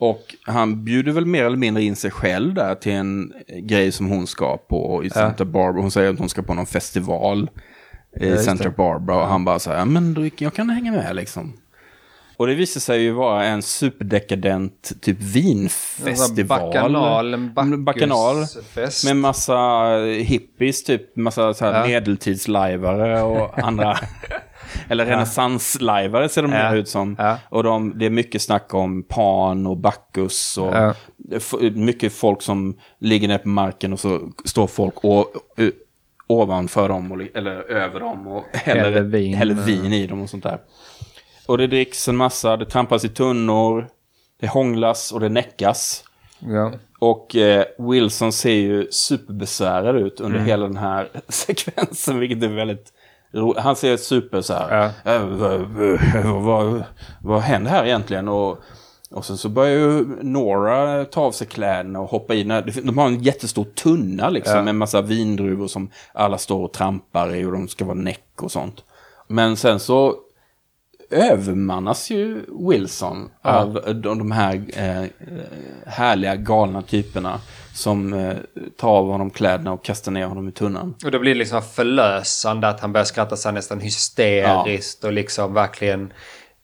Och 0.00 0.34
han 0.46 0.84
bjuder 0.84 1.12
väl 1.12 1.26
mer 1.26 1.44
eller 1.44 1.56
mindre 1.56 1.82
in 1.82 1.96
sig 1.96 2.10
själv 2.10 2.54
där 2.54 2.74
till 2.74 2.92
en 2.92 3.32
grej 3.48 3.92
som 3.92 4.06
hon 4.06 4.26
ska 4.26 4.56
på 4.56 5.04
i 5.04 5.10
Santa 5.10 5.44
Barbara. 5.44 5.82
Hon 5.82 5.90
säger 5.90 6.12
att 6.12 6.18
hon 6.18 6.28
ska 6.28 6.42
på 6.42 6.54
någon 6.54 6.66
festival 6.66 7.50
i 8.20 8.26
just 8.26 8.44
Santa. 8.44 8.70
Barbara. 8.70 9.22
Och 9.22 9.28
han 9.28 9.44
bara 9.44 9.58
så 9.58 9.70
här, 9.70 9.78
"Ja, 9.78 9.84
men 9.84 10.14
då, 10.14 10.28
jag 10.38 10.54
kan 10.54 10.70
hänga 10.70 10.92
med 10.92 11.16
liksom. 11.16 11.52
Och 12.38 12.46
det 12.46 12.54
visar 12.54 12.80
sig 12.80 13.02
ju 13.02 13.12
vara 13.12 13.44
en 13.44 13.62
superdekadent 13.62 14.92
typ 15.00 15.16
vinfestival. 15.20 16.44
Bakanal, 16.44 17.34
en 17.34 17.52
Mm, 17.58 17.84
bakanal. 17.84 18.36
Med 19.06 19.16
massa 19.16 19.56
hippies, 20.22 20.84
typ 20.84 21.16
massa 21.16 21.54
så 21.54 21.64
här 21.64 21.80
Ja. 21.80 21.86
medeltidslajvare 21.86 23.22
och 23.22 23.58
andra. 23.64 23.98
Eller 24.88 25.06
renässanslajvare 25.06 26.28
ser 26.28 26.42
de 26.42 26.52
Ja. 26.52 26.74
ut 26.74 26.88
som. 26.88 27.16
Ja. 27.18 27.38
Och 27.48 27.62
de, 27.62 27.98
det 27.98 28.06
är 28.06 28.10
mycket 28.10 28.42
snack 28.42 28.74
om 28.74 29.02
Pan 29.02 29.66
och 29.66 29.76
Bacchus 29.76 30.58
och 30.58 30.74
Ja. 30.76 30.94
mycket 31.74 32.12
folk 32.12 32.42
som 32.42 32.78
ligger 33.00 33.28
ner 33.28 33.38
på 33.38 33.48
marken 33.48 33.92
och 33.92 34.00
så 34.00 34.20
står 34.44 34.66
folk 34.66 35.04
och, 35.04 35.26
ovanför 36.26 36.88
dem 36.88 37.12
och, 37.12 37.20
eller 37.34 37.70
över 37.70 38.00
dem 38.00 38.26
och 38.26 38.44
häller, 38.52 38.82
Häller 38.84 39.02
vin. 39.02 39.34
häller 39.34 39.54
vin 39.54 39.92
i 39.92 40.06
dem 40.06 40.22
och 40.22 40.30
sånt 40.30 40.42
där. 40.42 40.58
Och 41.48 41.58
det 41.58 41.66
dricks 41.66 42.08
en 42.08 42.16
massa, 42.16 42.56
det 42.56 42.64
trampas 42.64 43.04
i 43.04 43.08
tunnor, 43.08 43.88
det 44.40 44.46
hånglas 44.46 45.12
och 45.12 45.20
det 45.20 45.28
näckas. 45.28 46.04
Ja. 46.38 46.72
Och 46.98 47.36
eh, 47.36 47.64
Wilson 47.78 48.32
ser 48.32 48.50
ju 48.54 48.86
superbesvärad 48.90 49.96
ut 49.96 50.20
under 50.20 50.38
hela 50.38 50.66
den 50.66 50.76
här 50.76 51.08
sekvensen, 51.28 52.18
vilket 52.18 52.42
är 52.42 52.48
väldigt 52.48 52.92
roligt. 53.34 53.58
Han 53.62 53.76
ser 53.76 53.96
super 53.96 54.40
så 54.40 54.54
här, 54.54 54.92
Ja. 55.04 55.12
"Äh, 55.14 55.26
vad, 55.26 55.60
vad, 55.60 56.42
vad, 56.42 56.82
vad 57.22 57.40
händer 57.40 57.70
här 57.70 57.84
egentligen? 57.84 58.28
Och 58.28 58.58
Och 59.10 59.24
sen 59.24 59.36
så 59.36 59.48
börjar 59.48 59.72
ju 59.72 60.04
Nora 60.22 61.04
ta 61.04 61.20
av 61.20 61.32
sig 61.32 61.46
kläderna 61.46 62.00
och 62.00 62.10
hoppa 62.10 62.34
in. 62.34 62.48
De 62.82 62.98
har 62.98 63.06
en 63.06 63.22
jättestor 63.22 63.64
tunna 63.64 64.28
liksom 64.30 64.56
Ja. 64.56 64.62
med 64.62 64.70
en 64.70 64.78
massa 64.78 65.02
vindruvor 65.02 65.66
som 65.66 65.90
alla 66.14 66.38
står 66.38 66.64
och 66.64 66.72
trampar 66.72 67.34
i 67.34 67.44
och 67.44 67.52
de 67.52 67.68
ska 67.68 67.84
vara 67.84 67.94
näck 67.94 68.42
och 68.42 68.52
sånt. 68.52 68.84
Men 69.28 69.56
sen 69.56 69.80
så 69.80 70.14
övermannas 71.10 72.10
ju 72.10 72.44
Wilson 72.68 73.30
av 73.42 73.74
de, 73.86 74.18
de 74.18 74.30
här 74.30 74.54
eh, 74.76 75.04
härliga 75.86 76.36
galna 76.36 76.82
typerna 76.82 77.40
som 77.74 78.12
eh, 78.12 78.36
tar 78.76 78.88
av 78.88 79.06
honom 79.06 79.30
kläderna 79.30 79.72
och 79.72 79.84
kastar 79.84 80.12
ner 80.12 80.26
honom 80.26 80.48
i 80.48 80.52
tunnan. 80.52 80.94
Och 81.04 81.10
då 81.10 81.18
blir 81.18 81.32
det 81.34 81.38
liksom 81.38 81.62
förlösande 81.62 82.68
att 82.68 82.80
han 82.80 82.92
börjar 82.92 83.04
skratta 83.04 83.36
sig 83.36 83.52
nästan 83.52 83.80
hysteriskt 83.80 85.04
och 85.04 85.12
liksom 85.12 85.54
verkligen 85.54 86.12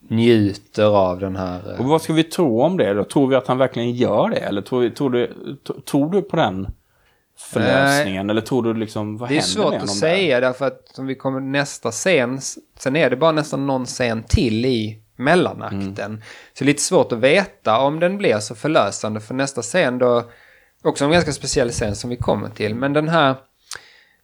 njuter 0.09 0.85
av 0.97 1.19
den 1.21 1.37
här... 1.37 1.73
eh, 1.75 1.81
Och 1.81 1.85
vad 1.87 2.03
ska 2.03 2.13
vi 2.13 2.25
tro 2.25 2.63
om 2.63 2.77
det 2.77 2.95
då? 2.95 3.05
Tror 3.05 3.27
vi 3.29 3.37
att 3.37 3.47
han 3.47 3.59
verkligen 3.59 3.91
gör 3.93 4.29
det? 4.29 4.37
Eller 4.37 4.63
tror, 4.63 4.89
tror, 4.89 5.11
du, 5.11 5.35
tro- 5.67 5.81
tror 5.81 6.11
du 6.11 6.23
på 6.23 6.37
den 6.37 6.67
förlösningen? 7.45 8.31
Eller 8.31 8.41
tror 8.41 8.63
du 8.63 8.75
liksom, 8.75 9.17
vad 9.17 9.29
Det 9.29 9.33
är 9.33 9.41
händer 9.41 9.47
svårt 9.49 9.65
med 9.65 9.75
att 9.75 9.81
honom 9.81 9.95
säga 9.95 10.41
därför 10.41 10.67
att 10.67 10.89
som 10.89 11.07
vi 11.07 11.15
kommer 11.15 11.41
nästa 11.41 11.91
scen, 11.91 12.41
sen 12.79 12.97
är 12.97 13.11
det 13.11 13.17
bara 13.17 13.33
nästan 13.33 13.67
någon 13.67 13.87
scen 13.87 14.23
till 14.23 14.67
i 14.67 15.03
mellanakten. 15.17 15.99
Mm. 15.99 16.21
Så 16.53 16.65
det 16.65 16.65
är 16.65 16.67
lite 16.67 16.83
svårt 16.83 17.13
att 17.13 17.19
veta 17.19 17.79
om 17.79 18.01
den 18.01 18.19
blir 18.19 18.39
så 18.39 18.55
förlösande 18.55 19.21
för 19.21 19.35
nästa 19.35 19.63
scen 19.63 19.99
då, 19.99 20.25
också 20.83 21.05
en 21.05 21.11
ganska 21.11 21.33
speciell 21.33 21.71
scen 21.71 21.97
som 21.97 22.11
vi 22.11 22.17
kommer 22.17 22.49
till. 22.49 22.75
Men 22.75 22.93
den 22.93 23.09
här 23.09 23.31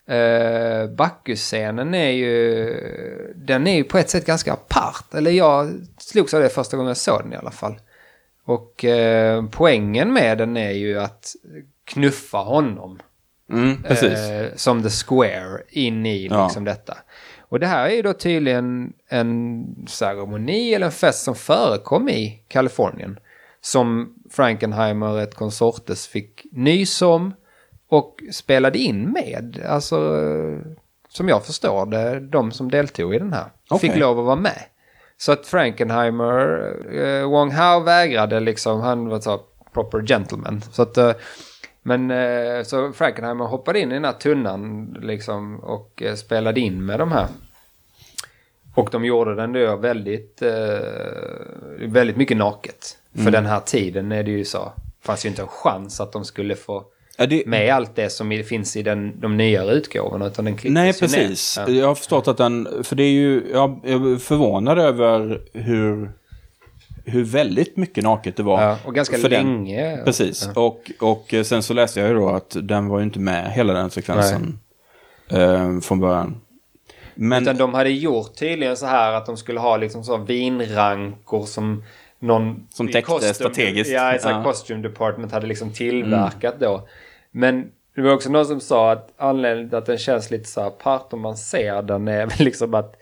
eh, 0.07 0.89
Bacchus-scenen 0.89 1.93
är 1.93 2.11
ju, 2.11 3.33
den 3.35 3.67
är 3.67 3.75
ju 3.75 3.83
på 3.83 3.97
ett 3.97 4.09
sätt 4.09 4.25
ganska 4.25 4.53
apart. 4.53 5.13
Eller 5.13 5.31
jag 5.31 5.71
slogs 5.97 6.33
av 6.33 6.41
det 6.41 6.49
första 6.49 6.77
gången 6.77 6.87
jag 6.87 6.97
såg 6.97 7.21
den 7.23 7.33
i 7.33 7.37
alla 7.37 7.51
fall. 7.51 7.79
Och 8.45 8.85
eh, 8.85 9.45
poängen 9.51 10.13
med 10.13 10.37
den 10.37 10.57
är 10.57 10.71
ju 10.71 10.99
att 10.99 11.35
knuffa 11.85 12.37
honom? 12.37 12.99
Mm, 13.51 13.85
eh, 13.85 14.49
som 14.55 14.83
the 14.83 14.89
square 14.89 15.61
in 15.69 16.05
i 16.05 16.27
Ja. 16.27 16.43
liksom 16.43 16.63
detta. 16.63 16.97
Och 17.39 17.59
det 17.59 17.67
här 17.67 17.85
är 17.89 17.93
ju 17.95 18.01
då 18.01 18.13
tydligen 18.13 18.93
en 19.09 19.65
ceremoni 19.87 20.73
eller 20.73 20.85
en 20.85 20.91
fest 20.91 21.23
som 21.23 21.35
förekom 21.35 22.09
i 22.09 22.43
Kalifornien. 22.47 23.19
Som 23.61 24.15
Frankenheimer, 24.31 25.19
ett 25.21 25.35
konsortes, 25.35 26.07
fick 26.07 26.45
nys 26.51 27.01
om 27.01 27.33
och 27.89 28.15
spelade 28.31 28.77
in 28.79 29.11
med. 29.11 29.61
Alltså, 29.67 29.95
eh, 29.95 30.71
som 31.09 31.29
jag 31.29 31.45
förstår 31.45 31.85
det, 31.85 32.19
de 32.19 32.51
som 32.51 32.71
deltog 32.71 33.15
i 33.15 33.19
den 33.19 33.33
här 33.33 33.45
Okej. 33.69 33.89
fick 33.89 33.99
lov 33.99 34.19
att 34.19 34.25
vara 34.25 34.35
med. 34.35 34.59
Så 35.17 35.31
att 35.31 35.45
Frankenheimer, 35.47 36.73
eh, 36.93 37.29
Wong 37.29 37.51
Hao 37.51 37.79
vägrade 37.79 38.39
liksom, 38.39 38.81
han 38.81 39.07
var 39.07 39.19
så 39.19 39.41
proper 39.73 40.01
gentleman. 40.07 40.61
Så 40.71 40.81
att, 40.81 40.97
eh, 40.97 41.11
men 41.83 42.11
eh, 42.11 42.63
så 42.63 42.93
Frankenheimer 42.93 43.45
hoppade 43.45 43.79
in 43.79 43.91
i 43.91 43.93
den 43.93 44.05
här 44.05 44.13
tunnan 44.13 44.97
liksom 45.01 45.59
och 45.59 46.01
eh, 46.01 46.15
spelade 46.15 46.59
in 46.59 46.85
med 46.85 46.99
de 46.99 47.11
här. 47.11 47.27
Och 48.75 48.89
de 48.91 49.05
gjorde 49.05 49.35
den 49.35 49.53
då 49.53 49.75
väldigt, 49.75 50.41
eh, 50.41 50.49
väldigt 51.79 52.17
mycket 52.17 52.37
naket. 52.37 52.97
För 53.23 53.31
den 53.31 53.45
här 53.45 53.59
tiden 53.59 54.11
är 54.11 54.23
det 54.23 54.31
ju 54.31 54.45
så, 54.45 54.71
fanns 55.01 55.25
ju 55.25 55.29
inte 55.29 55.41
en 55.41 55.47
chans 55.47 56.01
att 56.01 56.11
de 56.11 56.25
skulle 56.25 56.55
få 56.55 56.85
Ja, 57.17 57.25
det, 57.25 57.45
med 57.45 57.73
allt 57.73 57.95
det 57.95 58.09
som 58.09 58.43
finns 58.47 58.75
i 58.75 58.83
den, 58.83 59.19
de 59.19 59.37
nyare 59.37 59.71
utgåvorna. 59.71 60.27
Utan 60.27 60.45
den 60.45 60.57
nej, 60.63 60.93
precis. 60.93 61.57
ner. 61.57 61.65
Ja. 61.67 61.73
Jag 61.73 61.87
har 61.87 61.95
förstått 61.95 62.27
att 62.27 62.37
den, 62.37 62.83
för 62.83 62.95
det 62.95 63.03
är 63.03 63.11
ju, 63.11 63.43
jag 63.51 63.81
är 63.83 64.17
förvånad 64.17 64.79
över 64.79 65.41
hur, 65.53 66.11
hur 67.05 67.23
väldigt 67.23 67.77
mycket 67.77 68.03
naket 68.03 68.35
det 68.37 68.43
var. 68.43 68.61
Ja, 68.63 68.77
och 68.85 68.95
ganska 68.95 69.17
För 69.17 69.29
den- 69.29 69.43
länge. 69.45 69.97
Precis, 70.05 70.49
och, 70.55 70.91
och 70.99 71.33
sen 71.45 71.63
så 71.63 71.73
läste 71.73 71.99
jag 71.99 72.09
ju 72.09 72.15
då 72.15 72.29
att 72.29 72.57
den 72.61 72.87
var 72.87 72.97
ju 72.99 73.03
inte 73.03 73.19
med 73.19 73.51
hela 73.51 73.73
den 73.73 73.89
sekvensen 73.89 74.59
eh, 75.31 75.79
från 75.79 75.99
början. 75.99 76.41
Men, 77.15 77.43
Utan 77.43 77.57
de 77.57 77.73
hade 77.73 77.89
gjort 77.89 78.35
tydligen 78.35 78.77
så 78.77 78.85
här 78.85 79.13
att 79.13 79.25
de 79.25 79.37
skulle 79.37 79.59
ha 79.59 79.77
liksom 79.77 80.03
så 80.03 80.17
vinrankor 80.17 81.45
som 81.45 81.83
någon... 82.19 82.67
Som 82.69 82.87
täckte 82.87 83.11
costume- 83.11 83.33
strategiskt. 83.33 83.91
Ja, 83.91 84.17
sånt 84.19 84.35
Ja. 84.35 84.43
costume 84.43 84.81
department 84.81 85.31
hade 85.31 85.47
liksom 85.47 85.73
tillverkat 85.73 86.55
då. 86.59 86.87
Men 87.31 87.65
det 87.95 88.01
var 88.01 88.11
också 88.13 88.29
någon 88.29 88.45
som 88.45 88.59
sa 88.59 88.91
att 88.91 89.09
anledningen 89.17 89.69
till 89.69 89.77
att 89.77 89.85
den 89.85 89.97
känns 89.97 90.31
lite 90.31 90.49
så 90.49 90.61
här 90.61 90.67
apart 90.67 91.13
om 91.13 91.21
man 91.21 91.37
ser 91.37 91.81
den 91.81 92.07
är 92.07 92.25
väl 92.25 92.39
liksom 92.39 92.73
att 92.73 92.95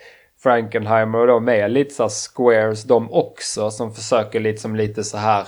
Frankenheimer 0.44 1.20
och 1.20 1.28
de 1.28 1.49
är 1.49 1.70
lite 1.70 1.94
så 1.94 2.03
här 2.03 2.10
squares 2.10 2.84
de 2.84 3.11
också 3.11 3.72
som 3.72 3.95
försöker 3.95 4.40
lite 4.40 4.61
som 4.61 4.76
lite 4.76 5.03
så 5.03 5.18
här 5.18 5.48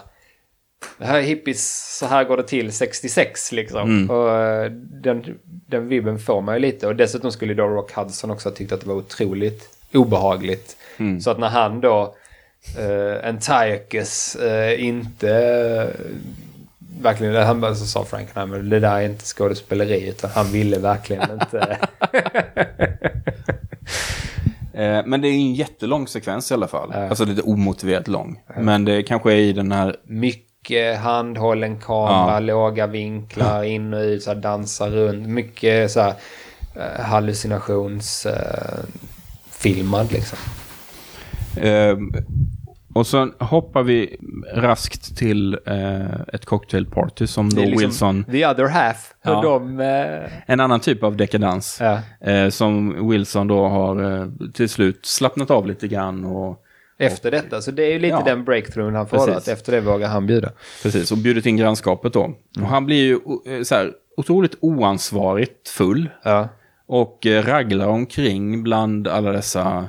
det 0.98 1.06
här 1.06 1.18
är 1.18 1.22
hippies, 1.22 1.98
så 2.00 2.06
här 2.06 2.24
går 2.24 2.38
det 2.38 2.44
till 2.44 2.72
66 2.72 3.52
liksom. 3.52 4.10
Och 4.10 4.30
eh, 4.30 4.72
den, 4.72 5.40
den 5.44 5.88
vibben 5.88 6.20
får 6.20 6.42
man 6.42 6.56
ju 6.56 6.62
lite. 6.62 6.88
Och 6.88 6.96
dessutom 6.96 7.32
skulle 7.32 7.54
då 7.54 7.68
Rock 7.68 7.92
Hudson 7.92 8.32
också 8.32 8.50
ha 8.50 8.56
tyckt 8.56 8.72
att 8.72 8.82
det 8.82 8.88
var 8.88 8.96
otroligt 8.96 9.70
obehagligt. 9.94 10.78
Så 11.22 11.32
att 11.32 11.40
när 11.40 11.50
han 11.50 11.82
då, 11.82 12.16
uh, 12.80 13.28
Antiochus, 13.30 14.36
eh, 14.36 14.86
inte... 14.86 15.30
eh, 15.30 16.06
verkligen, 17.02 17.36
han 17.36 17.62
bara 17.62 17.76
så 17.76 17.86
sa 17.86 18.06
Frankenheimer, 18.06 18.60
det 18.60 18.80
där 18.80 18.96
är 18.96 19.02
inte 19.02 19.26
skådespeleri 19.26 20.10
utan 20.10 20.30
han 20.30 20.46
ville 20.46 20.80
verkligen 20.80 21.32
inte... 21.32 21.78
eh, 24.74 25.02
men 25.06 25.22
det 25.22 25.28
är 25.28 25.32
en 25.34 25.54
jättelång 25.54 26.08
sekvens 26.08 26.52
i 26.52 26.54
alla 26.54 26.68
fall. 26.68 26.94
Alltså 26.94 27.26
lite 27.26 27.42
omotiverat 27.42 28.08
lång. 28.08 28.40
Men 28.58 28.86
det 28.86 29.04
kanske 29.04 29.32
är 29.34 29.38
i 29.38 29.54
den 29.54 29.72
här 29.72 29.96
mycket 30.04 31.00
handhållen 31.00 31.78
kamera, 31.80 32.34
Ja. 32.34 32.40
låga 32.40 32.88
vinklar, 32.88 33.64
in 33.64 33.94
och 33.94 34.02
ut, 34.02 34.24
så 34.24 34.34
här, 34.34 34.42
dansa 34.42 34.90
runt. 34.90 35.28
Mycket 35.28 35.92
så 35.92 36.00
här 36.02 36.14
eh, 36.76 37.04
hallucinations... 37.04 38.26
Eh, 38.26 38.80
filmad 39.52 40.12
liksom. 40.12 40.38
Och 42.94 43.08
sen 43.08 43.34
hoppar 43.40 43.84
vi 43.84 44.18
raskt 44.54 45.18
till 45.18 45.54
eh, 45.66 46.12
ett 46.34 46.46
cocktailparty 46.46 47.28
som 47.28 47.50
då 47.50 47.62
liksom 47.62 47.78
Wilson... 47.80 48.24
The 48.24 48.48
other 48.48 48.68
half. 48.68 49.14
Ja. 49.24 49.38
Och 49.38 49.44
de... 49.44 49.80
Eh, 49.80 50.32
En 50.46 50.60
annan 50.60 50.80
typ 50.80 51.04
av 51.04 51.18
dekadans. 51.18 51.78
ja. 51.82 52.00
Eh, 52.32 52.50
som 52.50 53.10
Wilson 53.10 53.48
då 53.48 53.68
har 53.68 54.22
eh, 54.22 54.28
till 54.54 54.70
slut 54.70 55.06
slappnat 55.06 55.52
av 55.52 55.68
lite 55.68 55.88
grann 55.88 56.26
och 56.26 56.64
Efter 56.98 57.32
detta. 57.32 57.62
Så 57.62 57.72
det 57.72 57.84
är 57.84 57.92
ju 57.94 58.00
lite 58.00 58.16
Ja. 58.16 58.24
den 58.26 58.44
breakthroughen 58.44 58.96
han 58.96 59.08
får. 59.08 59.18
Precis. 59.18 59.36
Att 59.36 59.48
efter 59.48 59.72
det 59.72 59.82
vågar 59.82 60.08
han 60.10 60.28
bjuda. 60.28 60.50
Precis, 60.84 61.12
och 61.12 61.18
bjudit 61.18 61.46
in 61.46 61.58
grannskapet 61.58 62.14
då. 62.14 62.32
Och 62.62 62.68
han 62.68 62.86
blir 62.86 63.04
ju 63.04 63.14
eh, 63.58 63.64
så 63.64 63.76
här, 63.76 63.92
otroligt 64.18 64.56
oansvarigt 64.60 65.70
full. 65.70 66.10
Ja. 66.24 66.50
Och 66.88 67.26
eh, 67.26 67.44
raglar 67.46 67.88
omkring 67.88 68.64
bland 68.64 69.08
alla 69.08 69.32
dessa 69.32 69.86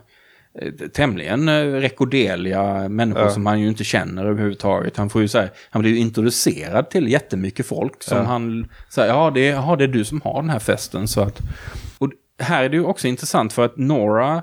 tämligen 0.92 1.48
eh, 1.48 1.64
rekorderliga 1.64 2.88
människor 2.88 3.22
Ja. 3.22 3.30
som 3.30 3.46
han 3.46 3.60
ju 3.60 3.68
inte 3.68 3.84
känner 3.84 4.24
överhuvudtaget. 4.24 4.96
Han, 4.96 5.10
får 5.10 5.22
ju, 5.22 5.28
så 5.28 5.38
här, 5.38 5.50
han 5.70 5.82
blir 5.82 5.92
ju 5.92 5.98
introducerad 5.98 6.90
till 6.90 7.08
jättemycket 7.08 7.66
folk 7.66 8.02
som 8.02 8.18
Ja. 8.18 8.24
han 8.24 8.68
säger, 8.88 9.08
ja 9.14 9.30
det, 9.30 9.46
ja 9.46 9.76
det 9.76 9.84
är 9.84 9.88
du 9.88 10.04
som 10.04 10.20
har 10.20 10.42
den 10.42 10.50
här 10.50 10.58
festen. 10.58 11.08
Så 11.08 11.20
att, 11.20 11.40
och 11.98 12.10
här 12.38 12.64
är 12.64 12.68
det 12.68 12.76
ju 12.76 12.84
också 12.84 13.08
intressant 13.08 13.52
för 13.52 13.64
att 13.64 13.76
Nora 13.76 14.42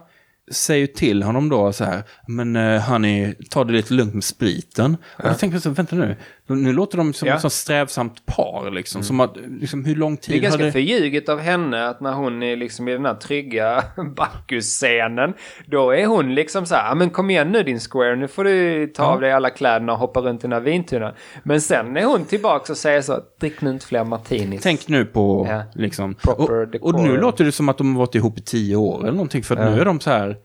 säger 0.51 0.87
till 0.87 1.23
honom 1.23 1.49
då 1.49 1.73
så 1.73 1.83
här, 1.83 2.03
men 2.27 2.55
uh, 2.55 2.79
hörni, 2.79 3.35
ta 3.49 3.63
det 3.63 3.73
lite 3.73 3.93
lugnt 3.93 4.13
med 4.13 4.23
spriten. 4.23 4.97
Och 5.17 5.25
jag 5.25 5.39
tänker 5.39 5.59
så, 5.59 5.69
vänta 5.69 5.95
nu, 5.95 6.15
nu 6.55 6.73
låter 6.73 6.97
de 6.97 7.13
som 7.13 7.27
Ja. 7.27 7.35
ett 7.35 7.41
så 7.41 7.49
strävsamt 7.49 8.25
par 8.25 8.71
liksom. 8.71 9.03
Som 9.03 9.19
att, 9.19 9.35
liksom 9.61 9.85
hur 9.85 9.95
lång 9.95 10.17
tid 10.17 10.35
Det 10.35 10.39
är 10.39 10.41
ganska 10.41 10.61
hade... 10.61 10.71
förljuget 10.71 11.29
av 11.29 11.39
henne 11.39 11.87
att 11.89 12.01
när 12.01 12.13
hon 12.13 12.43
är 12.43 12.55
liksom 12.55 12.87
i 12.87 12.91
den 12.91 13.05
här 13.05 13.13
trygga 13.15 13.83
Bacchus-scenen. 14.15 15.33
Då 15.65 15.91
är 15.91 16.05
hon 16.05 16.35
liksom 16.35 16.65
så 16.65 16.75
här, 16.75 16.89
"Ja, 16.89 16.95
men 16.95 17.09
kom 17.09 17.29
igen 17.29 17.51
nu 17.51 17.63
din 17.63 17.79
square, 17.79 18.15
nu 18.15 18.27
får 18.27 18.43
du 18.43 18.87
ta 18.87 19.03
av 19.03 19.21
dig 19.21 19.31
alla 19.31 19.49
kläderna 19.49 19.93
och 19.93 19.99
hoppa 19.99 20.19
runt 20.21 20.39
i 20.39 20.41
den 20.41 20.51
här 20.53 20.59
vintunnan. 20.59 21.13
Men 21.43 21.61
sen 21.61 21.97
är 21.97 22.05
hon 22.05 22.25
tillbaka 22.25 22.73
och 22.73 22.77
säger 22.77 23.01
så, 23.01 23.19
drick 23.39 23.61
nu 23.61 23.69
inte 23.69 23.85
fler 23.85 24.03
martinis. 24.03 24.61
Tänk 24.63 24.87
nu 24.87 25.05
på, 25.05 25.45
Ja. 25.49 25.63
liksom. 25.73 26.15
Och, 26.27 26.49
och 26.81 27.01
nu 27.03 27.17
låter 27.17 27.45
det 27.45 27.51
som 27.51 27.69
att 27.69 27.77
de 27.77 27.95
har 27.95 27.99
varit 27.99 28.15
ihop 28.15 28.37
i 28.37 28.41
tio 28.41 28.75
år 28.75 28.99
eller 29.01 29.11
någonting. 29.11 29.43
För 29.43 29.57
Ja. 29.57 29.69
nu 29.69 29.81
är 29.81 29.85
de 29.85 29.99
så 29.99 30.09
här, 30.09 30.37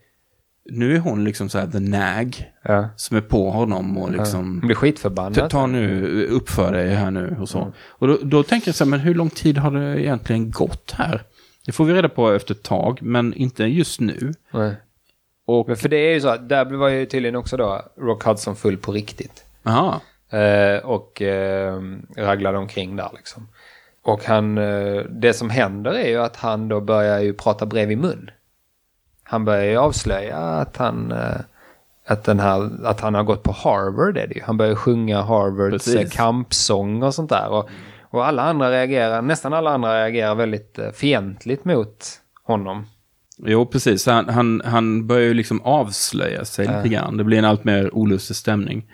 nu 0.71 0.95
är 0.95 0.99
hon 0.99 1.23
liksom 1.23 1.49
så 1.49 1.59
här 1.59 1.67
the 1.67 1.79
nag. 1.79 2.51
Ja. 2.63 2.89
Som 2.95 3.17
är 3.17 3.21
på 3.21 3.51
honom 3.51 3.97
och 3.97 4.11
liksom, 4.11 4.39
Hon 4.39 4.59
blir 4.59 4.75
skitförbannad. 4.75 5.35
ta, 5.35 5.49
ta 5.49 5.67
nu, 5.67 6.25
uppför 6.27 6.71
dig 6.73 6.89
här 6.95 7.11
nu 7.11 7.37
och 7.41 7.49
så. 7.49 7.73
Och 7.87 8.07
då, 8.07 8.17
då 8.23 8.43
tänker 8.43 8.67
jag 8.67 8.75
så 8.75 8.83
här, 8.83 8.89
men 8.89 8.99
hur 8.99 9.15
lång 9.15 9.29
tid 9.29 9.57
har 9.57 9.71
det 9.71 10.01
egentligen 10.01 10.51
gått 10.51 10.91
här? 10.91 11.21
Det 11.65 11.71
får 11.71 11.85
vi 11.85 11.93
reda 11.93 12.09
på 12.09 12.31
efter 12.31 12.53
ett 12.53 12.63
tag, 12.63 12.99
men 13.01 13.33
inte 13.33 13.63
just 13.63 13.99
nu. 13.99 14.33
Nej. 14.53 14.75
Och, 15.47 15.67
Men 15.67 15.75
för 15.77 15.89
det 15.89 15.97
är 15.97 16.13
ju 16.13 16.21
så 16.21 16.27
att 16.27 16.49
där 16.49 16.65
var 16.65 16.89
ju 16.89 17.05
tydligen 17.05 17.35
också 17.35 17.57
då 17.57 17.81
Rock 17.97 18.23
Hudson 18.23 18.55
full 18.55 18.77
på 18.77 18.91
riktigt. 18.91 19.45
aha, 19.63 20.01
Eh, 20.31 20.77
och 20.85 21.21
eh, 21.21 21.81
raglade 22.17 22.57
omkring 22.57 22.95
där 22.95 23.09
liksom. 23.15 23.47
Och 24.03 24.25
han, 24.25 24.57
eh, 24.57 25.03
det 25.09 25.33
som 25.33 25.49
händer 25.49 25.91
är 25.91 26.07
ju 26.09 26.17
att 26.21 26.35
han 26.35 26.67
då 26.67 26.81
börjar 26.81 27.19
ju 27.19 27.33
prata 27.33 27.65
bredvid 27.65 27.97
mun. 27.97 28.29
Han 29.27 29.45
börjar 29.45 29.63
ju 29.63 29.77
avslöja 29.77 30.37
att 30.37 30.77
han, 30.77 31.11
eh, 31.11 31.37
att, 32.07 32.23
den 32.23 32.39
här, 32.39 32.85
att 32.85 33.01
han 33.01 33.13
har 33.13 33.23
gått 33.23 33.43
på 33.43 33.51
Harvard 33.51 34.17
är 34.17 34.27
det 34.27 34.35
ju. 34.35 34.41
Han 34.43 34.57
börjar 34.57 34.75
sjunga 34.75 35.21
Harvards 35.21 35.71
Precis. 35.71 35.95
eh, 35.95 36.09
kampsång 36.09 37.03
och 37.03 37.15
sånt 37.15 37.29
där. 37.29 37.49
Och, 37.49 37.69
och 38.01 38.27
alla 38.27 38.41
andra 38.41 38.71
reagerar, 38.71 39.21
nästan 39.21 39.53
alla 39.53 39.71
andra 39.73 39.95
reagerar 39.95 40.35
väldigt 40.35 40.79
eh, 40.79 40.91
fientligt 40.91 41.65
mot 41.65 42.05
honom. 42.43 42.85
Jo, 43.37 43.65
precis. 43.65 44.05
Han, 44.05 44.29
han, 44.29 44.61
han 44.65 45.07
börjar 45.07 45.27
ju 45.27 45.33
liksom 45.33 45.61
avslöja 45.61 46.45
sig 46.45 46.67
lite 46.67 46.89
grann. 46.89 47.17
Det 47.17 47.23
blir 47.23 47.37
en 47.37 47.45
allt 47.45 47.63
mer 47.63 47.95
olustig 47.95 48.35
stämning. 48.35 48.85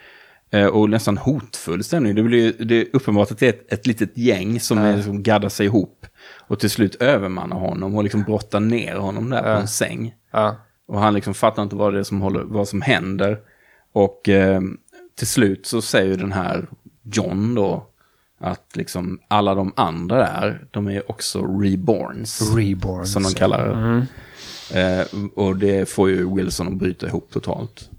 Eh, 0.52 0.66
och 0.66 0.90
nästan 0.90 1.18
hotfull 1.18 1.84
stämning. 1.84 2.16
Det, 2.16 2.24
blir, 2.24 2.54
det 2.66 2.82
är 2.82 2.88
uppenbart 2.94 3.32
att 3.32 3.40
det 3.40 3.46
är 3.46 3.50
ett, 3.50 3.74
ett 3.74 3.88
litet 3.88 4.18
gäng 4.18 4.60
som 4.60 4.78
är, 4.78 4.96
liksom 4.96 5.24
gaddar 5.24 5.50
sig 5.50 5.66
ihop. 5.66 6.06
Och 6.48 6.60
till 6.60 6.70
slut 6.70 6.96
övermannar 6.96 7.58
honom 7.60 7.96
och 7.96 8.04
liksom 8.04 8.24
brottar 8.24 8.60
ner 8.60 8.96
honom 8.96 9.30
där 9.30 9.42
på 9.42 9.50
en 9.50 9.68
säng. 9.68 10.16
Ja. 10.32 10.56
Och 10.88 11.00
han 11.00 11.14
liksom 11.14 11.34
fattar 11.34 11.64
inte 11.64 11.76
vad 11.76 11.94
det 11.94 12.00
är 12.00 12.04
som, 12.04 12.22
håller, 12.22 12.44
vad 12.44 12.68
som 12.68 12.82
händer. 12.82 13.40
Och 13.94 14.30
eh, 14.30 14.62
till 15.18 15.28
slut 15.28 15.66
så 15.66 15.82
säger 15.82 16.18
den 16.18 16.32
här 16.32 16.68
John 17.04 17.56
då 17.56 17.88
att 18.40 18.76
liksom 18.76 19.20
alla 19.28 19.56
de 19.56 19.74
andra 19.76 20.18
där, 20.18 20.68
de 20.72 20.88
är 20.88 21.12
också 21.12 21.46
reborns. 21.46 22.56
Reborns. 22.56 23.14
Som 23.14 23.24
de 23.24 23.34
kallar 23.34 23.68
det. 23.68 24.08
Eh, 24.82 25.06
och 25.36 25.56
det 25.56 25.90
får 25.90 26.10
ju 26.10 26.36
Wilson 26.36 26.68
att 26.68 26.78
bryta 26.78 27.08
ihop 27.08 27.30
totalt. 27.32 27.90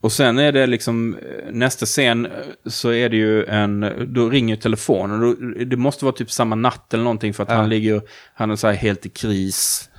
Och 0.00 0.12
sen 0.12 0.38
är 0.38 0.52
det 0.52 0.66
liksom, 0.66 1.14
eh, 1.14 1.52
nästa 1.52 1.86
scen 1.86 2.26
eh, 2.26 2.32
så 2.66 2.92
är 2.92 3.08
det 3.08 3.16
ju 3.16 3.44
en, 3.44 3.92
då 4.08 4.28
ringer 4.28 4.56
telefonen. 4.56 5.20
Då, 5.20 5.34
det 5.64 5.76
måste 5.76 6.04
vara 6.04 6.14
typ 6.14 6.30
samma 6.30 6.54
natt 6.54 6.94
eller 6.94 7.04
någonting 7.04 7.34
för 7.34 7.42
att 7.42 7.50
han 7.50 7.68
ligger, 7.68 8.02
han 8.34 8.50
är 8.50 8.56
så 8.56 8.66
här 8.66 8.74
helt 8.74 9.06
i 9.06 9.08
kris. 9.08 9.90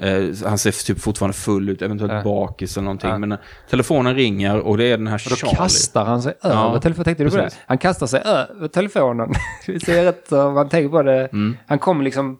Eh, 0.00 0.22
han 0.44 0.58
ser 0.58 0.86
typ 0.86 1.00
fortfarande 1.00 1.36
full 1.36 1.68
ut, 1.68 1.82
eventuellt 1.82 2.24
bakis 2.24 2.76
eller 2.76 2.84
någonting. 2.84 3.20
Men 3.20 3.32
eh, 3.32 3.38
telefonen 3.70 4.14
ringer 4.14 4.60
och 4.60 4.76
det 4.78 4.84
är 4.84 4.98
den 4.98 5.06
här 5.06 5.22
Och 5.24 5.30
då 5.30 5.36
Charlie. 5.36 5.56
kastar 5.56 6.04
han 6.04 6.22
sig 6.22 6.34
över 6.42 6.54
Ja, 6.56 6.80
telefonen. 6.80 7.04
Tänkte 7.04 7.24
du 7.24 7.30
på 7.30 7.36
det? 7.36 7.50
Han 7.66 7.78
kastar 7.78 8.06
sig 8.06 8.20
över 8.24 8.68
telefonen. 8.68 9.32
Vi 9.66 9.80
ser 9.80 10.04
rätt, 10.04 10.30
man 10.30 10.68
tänker 10.68 10.88
på 10.88 11.02
det. 11.02 11.26
Mm. 11.26 11.56
Han 11.66 11.78
kommer 11.78 12.04
liksom 12.04 12.38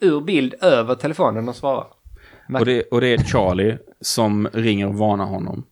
ur 0.00 0.20
bild 0.20 0.54
över 0.60 0.94
telefonen 0.94 1.48
och 1.48 1.56
svarar. 1.56 1.86
Och 2.58 2.64
det, 2.66 2.82
och 2.82 3.00
det 3.00 3.06
är 3.06 3.18
Charlie 3.18 3.78
som 4.00 4.48
ringer 4.52 4.86
och 4.86 4.94
varnar 4.94 5.24
honom. 5.24 5.64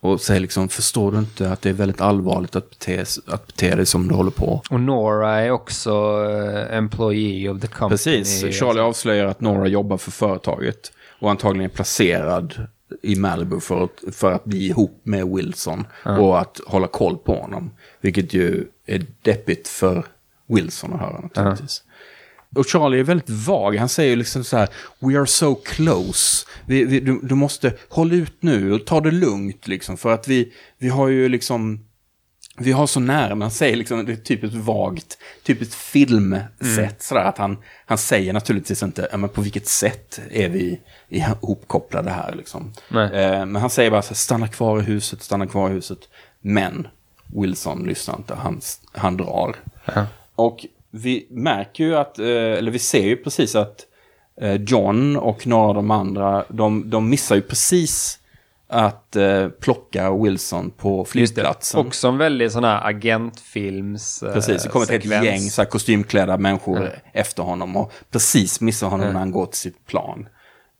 Och 0.00 0.20
säger 0.20 0.40
liksom, 0.40 0.68
förstår 0.68 1.12
du 1.12 1.18
inte 1.18 1.50
att 1.50 1.62
det 1.62 1.68
är 1.68 1.72
väldigt 1.72 2.00
allvarligt 2.00 2.56
att 2.56 2.70
bete, 2.70 3.04
att 3.26 3.46
bete 3.46 3.74
dig 3.74 3.86
som 3.86 4.08
du 4.08 4.14
håller 4.14 4.30
på? 4.30 4.62
Och 4.70 4.80
Nora 4.80 5.40
är 5.40 5.50
också 5.50 5.90
eh, 6.30 6.76
employee 6.76 7.48
of 7.48 7.60
the 7.60 7.66
company. 7.66 7.90
Precis, 7.90 8.58
Charlie 8.58 8.80
avslöjar 8.80 9.26
att 9.26 9.40
Nora 9.40 9.66
jobbar 9.66 9.96
för 9.96 10.10
företaget. 10.10 10.92
Och 11.20 11.30
antagligen 11.30 11.70
är 11.70 11.74
placerad 11.74 12.66
i 13.02 13.16
Malibu 13.16 13.60
för 13.60 13.84
att, 13.84 14.14
för 14.14 14.32
att 14.32 14.44
bli 14.44 14.66
ihop 14.66 15.00
med 15.02 15.28
Wilson. 15.28 15.86
Och 16.04 16.40
att 16.40 16.60
hålla 16.66 16.86
koll 16.86 17.16
på 17.18 17.34
honom. 17.34 17.70
Vilket 18.00 18.34
ju 18.34 18.64
är 18.86 19.06
deppigt 19.22 19.68
för 19.68 20.04
Wilson 20.48 20.92
att 20.92 21.00
höra 21.00 21.20
naturligtvis. 21.20 21.82
Och 22.54 22.66
Charlie 22.66 22.98
är 22.98 23.04
väldigt 23.04 23.30
vag. 23.30 23.76
Han 23.76 23.88
säger 23.88 24.16
liksom 24.16 24.44
så 24.44 24.56
här, 24.56 24.68
we 24.98 25.18
are 25.18 25.26
so 25.26 25.54
close. 25.54 26.46
Vi, 26.66 26.84
vi, 26.84 27.00
du, 27.00 27.20
du 27.22 27.34
måste 27.34 27.72
hålla 27.88 28.14
ut 28.14 28.36
nu 28.40 28.72
och 28.72 28.84
ta 28.84 29.00
det 29.00 29.10
lugnt 29.10 29.68
liksom. 29.68 29.96
För 29.96 30.12
att 30.12 30.28
vi, 30.28 30.52
vi 30.78 30.88
har 30.88 31.08
ju 31.08 31.28
liksom, 31.28 31.86
vi 32.58 32.72
har 32.72 32.86
så 32.86 33.00
nära. 33.00 33.28
Men 33.28 33.42
han 33.42 33.50
säger 33.50 33.76
liksom, 33.76 34.06
det 34.06 34.12
är 34.12 34.16
typiskt 34.16 34.56
vagt, 34.56 35.18
typiskt 35.42 35.74
filmsätt. 35.74 37.02
Sådär 37.02 37.24
att 37.24 37.38
han, 37.38 37.56
han 37.86 37.98
säger 37.98 38.32
naturligtvis 38.32 38.82
inte, 38.82 39.08
ja, 39.10 39.16
men 39.16 39.30
på 39.30 39.40
vilket 39.40 39.66
sätt 39.66 40.20
är 40.30 40.48
vi 40.48 40.80
ihopkopplade 41.08 42.10
här 42.10 42.34
liksom. 42.34 42.72
Eh, 42.90 43.46
men 43.46 43.56
han 43.56 43.70
säger 43.70 43.90
bara 43.90 44.02
så 44.02 44.08
här, 44.08 44.14
stanna 44.14 44.48
kvar 44.48 44.78
i 44.80 44.82
huset, 44.82 45.22
stanna 45.22 45.46
kvar 45.46 45.70
i 45.70 45.72
huset. 45.72 45.98
Men 46.40 46.88
Wilson 47.26 47.82
lyssnar 47.82 48.16
inte, 48.16 48.34
han, 48.34 48.60
han 48.92 49.16
drar. 49.16 49.56
Och 50.34 50.66
vi 50.96 51.26
märker 51.30 51.84
ju 51.84 51.96
att, 51.96 52.18
eh, 52.18 52.26
eller 52.26 52.70
vi 52.70 52.78
ser 52.78 53.06
ju 53.06 53.16
precis 53.16 53.54
att 53.54 53.86
eh, 54.40 54.54
John 54.54 55.16
och 55.16 55.46
några 55.46 55.68
av 55.68 55.74
de 55.74 55.90
andra, 55.90 56.44
de, 56.48 56.90
de 56.90 57.10
missar 57.10 57.36
ju 57.36 57.42
precis 57.42 58.18
att 58.68 59.16
eh, 59.16 59.48
plocka 59.48 60.14
Wilson 60.14 60.70
på 60.70 61.04
flygplatsen. 61.04 61.86
Också 61.86 62.08
en 62.08 62.18
väldigt 62.18 62.52
sån 62.52 62.64
här 62.64 62.88
agentfilms... 62.88 64.22
eh, 64.22 64.32
Precis, 64.32 64.62
det 64.62 64.68
kommer 64.68 64.84
ett 64.92 65.04
helt 65.04 65.24
gäng 65.24 65.40
så 65.40 65.62
här, 65.62 65.68
kostymklädda 65.68 66.36
människor 66.38 66.90
efter 67.12 67.42
honom 67.42 67.76
och 67.76 67.92
precis 68.10 68.60
missar 68.60 68.88
honom 68.88 69.06
när 69.06 69.18
han 69.18 69.30
går 69.30 69.46
till 69.46 69.58
sitt 69.58 69.86
plan. 69.86 70.28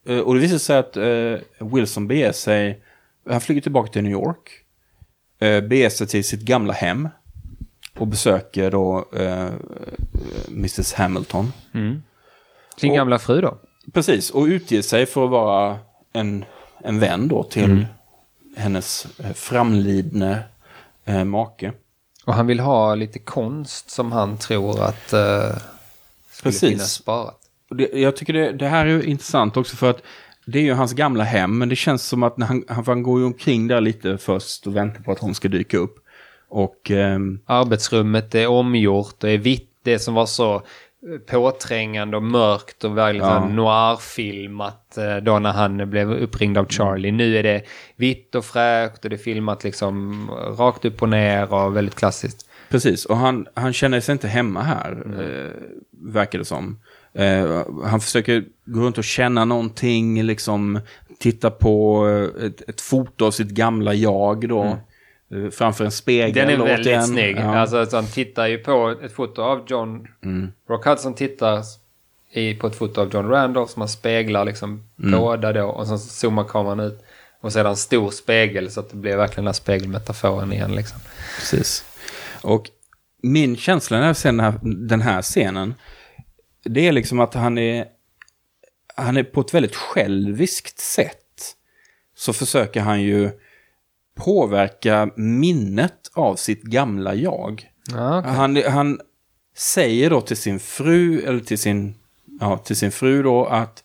Eh, 0.09 0.19
och 0.19 0.35
det 0.35 0.41
visar 0.41 0.59
sig 0.59 0.79
att 0.79 0.97
eh, 0.97 1.67
Wilson 1.67 2.09
beger 2.09 2.33
sig, 2.33 2.81
han 3.31 3.41
flyger 3.41 3.61
tillbaka 3.61 3.93
till 3.93 4.03
New 4.03 4.13
York, 4.13 4.63
uh, 5.43 5.61
beger 5.61 5.89
sig 5.89 6.07
till 6.07 6.25
sitt 6.25 6.41
gamla 6.41 6.73
hem 6.73 7.09
och 7.99 8.07
besöker 8.07 8.71
då 8.71 9.09
eh, 9.17 9.49
Mrs 10.49 10.93
Hamilton. 10.95 11.53
Sin 12.77 12.91
Och- 12.91 12.97
gamla 12.97 13.19
fru 13.19 13.41
då. 13.41 13.59
Precis, 13.93 14.31
och 14.31 14.45
utger 14.45 14.83
sig 14.83 15.07
för 15.07 15.25
att 15.25 15.31
vara 15.31 15.79
en, 16.13 16.45
en 16.85 16.99
vän 17.01 17.29
då 17.29 17.43
till 17.43 17.65
Mm. 17.65 17.85
hennes 18.57 19.07
eh, 19.21 19.33
framlidne 19.33 20.43
eh, 21.05 21.25
make. 21.25 21.73
Och 22.25 22.35
han 22.35 22.47
vill 22.47 22.61
ha 22.61 22.95
lite 22.95 23.19
konst 23.19 23.91
som 23.91 24.13
han 24.13 24.39
tror 24.39 24.83
att 24.83 25.13
uh, 25.15 25.57
skulle 26.31 26.53
Precis. 26.53 26.61
finnas 26.71 26.93
sparat. 26.93 27.41
Det, 27.71 27.91
jag 27.93 28.17
tycker 28.17 28.33
det, 28.33 28.53
det 28.53 28.69
här 28.69 28.87
är 28.87 29.07
intressant 29.07 29.57
också 29.57 29.77
för 29.77 29.91
att 29.91 30.03
det 30.47 30.59
är 30.59 30.63
ju 30.63 30.73
hans 30.73 30.93
gamla 30.93 31.25
hem, 31.25 31.59
men 31.59 31.69
det 31.69 31.77
känns 31.77 32.07
som 32.07 32.23
att 32.23 32.37
när 32.37 32.47
han, 32.47 32.65
han, 32.69 33.03
går 33.03 33.21
ju 33.21 33.27
omkring 33.27 33.69
där 33.69 33.81
lite 33.81 34.19
först 34.19 34.67
och 34.67 34.77
väntar 34.77 35.01
på 35.03 35.13
att 35.13 35.19
hon 35.19 35.35
ska 35.35 35.49
dyka 35.49 35.77
upp. 35.79 35.97
Och 36.49 36.91
ehm, 36.91 37.41
Arbetsrummet 37.47 38.35
är 38.35 38.47
omgjort 38.47 39.25
och 39.25 39.31
är 39.31 39.39
vitt. 39.39 39.71
Det 39.87 39.99
som 39.99 40.15
var 40.15 40.27
så 40.27 40.55
eh, 40.55 40.61
påträngande 41.31 42.17
och 42.17 42.23
mörkt 42.23 42.85
och 42.85 42.99
väldigt 42.99 43.23
Ja. 43.27 43.49
noir-filmat 43.49 44.99
eh, 44.99 45.17
då 45.17 45.39
när 45.39 45.53
han 45.53 45.91
blev 45.91 46.13
uppringd 46.13 46.59
av 46.59 46.67
Charlie. 46.69 47.13
Nu 47.13 47.37
är 47.37 47.43
det 47.43 47.63
vitt 47.97 48.35
och 48.35 48.45
fräscht 48.45 49.05
och 49.05 49.11
det 49.11 49.17
är 49.17 49.19
filmat 49.19 49.65
liksom 49.65 50.29
rakt 50.59 50.85
upp 50.85 51.03
och 51.03 51.09
ner 51.09 51.53
och 51.55 51.77
väldigt 51.77 51.95
klassiskt. 51.95 52.47
precis, 52.69 53.05
och 53.05 53.17
han, 53.17 53.47
han 53.55 53.73
känner 53.73 54.01
sig 54.01 54.13
inte 54.13 54.29
hemma 54.29 54.63
här, 54.63 54.93
eh, 55.21 55.53
verkar 56.13 56.39
det 56.39 56.45
som. 56.45 56.79
Eh, 57.15 57.63
han 57.85 58.01
försöker 58.01 58.45
gå 58.65 58.81
runt 58.81 58.99
och 58.99 59.05
känna 59.05 59.45
någonting, 59.45 60.23
liksom 60.23 60.81
titta 61.19 61.51
på 61.51 62.07
ett, 62.43 62.69
ett 62.69 62.81
foto 62.81 63.27
av 63.27 63.31
sitt 63.31 63.49
gamla 63.51 63.95
jag 63.95 64.49
då. 64.49 64.65
eh, 64.65 64.77
Framför 65.53 65.85
en 65.85 65.91
spegel. 65.91 66.35
Den 66.35 66.61
är 66.61 66.65
väldigt 66.65 66.87
återigen. 66.87 67.07
snygg. 67.07 67.37
Ja. 67.37 67.41
Mm. 67.41 67.55
Alltså, 67.55 67.87
så 67.87 67.97
han 67.97 68.07
tittar 68.07 68.47
ju 68.47 68.59
på 68.59 68.95
ett 69.03 69.13
foto 69.13 69.43
av 69.43 69.65
John... 69.67 70.07
Rock 70.69 70.85
Hudson 70.87 71.15
tittar 71.15 71.63
i, 72.31 72.55
på 72.55 72.67
ett 72.67 72.77
foto 72.77 73.01
av 73.01 73.15
John 73.15 73.29
Randolph 73.29 73.73
som 73.73 73.81
han 73.83 73.89
speglar 73.89 74.45
liksom 74.45 74.83
Mm. 74.99 75.21
båda 75.21 75.53
då. 75.53 75.67
Och 75.67 75.87
sen 75.87 75.99
zoomar 75.99 76.45
kameran 76.45 76.81
ut. 76.81 77.03
Och 77.41 77.53
sedan 77.53 77.67
en 77.67 77.77
stor 77.77 78.11
spegel 78.11 78.71
så 78.71 78.81
att 78.81 78.91
det 78.91 78.97
blir 78.97 79.17
verkligen 79.17 79.45
den 79.45 79.47
här 79.47 79.53
spegelmetaforen 79.53 80.53
igen 80.53 80.75
liksom. 80.75 80.99
Precis. 81.39 81.85
Och 82.43 82.71
min 83.23 83.57
känsla 83.57 83.99
när 84.01 84.07
jag 84.07 84.17
ser 84.17 84.29
den 84.29 84.41
här, 84.41 84.55
den 84.89 85.01
här 85.01 85.23
scenen, 85.23 85.75
det 86.65 86.89
är 86.89 86.93
liksom 86.93 87.21
att 87.21 87.35
han 87.35 87.59
är, 87.59 87.87
han 88.97 89.17
är 89.17 89.23
på 89.25 89.41
ett 89.41 89.55
väldigt 89.55 89.77
själviskt 89.77 90.79
sätt, 90.79 91.55
så 92.17 92.33
försöker 92.33 92.81
han 92.81 93.03
ju 93.03 93.31
påverka 94.17 95.11
minnet 95.17 96.11
av 96.15 96.37
sitt 96.37 96.63
gamla 96.63 97.15
jag. 97.15 97.71
Ja, 97.93 98.19
okej. 98.19 98.33
Han, 98.33 98.63
han 98.69 99.01
säger 99.57 100.11
då 100.11 100.21
till 100.21 100.37
sin 100.37 100.59
fru, 100.59 101.21
eller 101.21 101.41
till 101.41 101.59
sin, 101.59 101.95
ja, 102.41 102.59
till 102.59 102.77
sin 102.77 102.91
fru 102.91 103.23
då 103.23 103.45
att, 103.45 103.85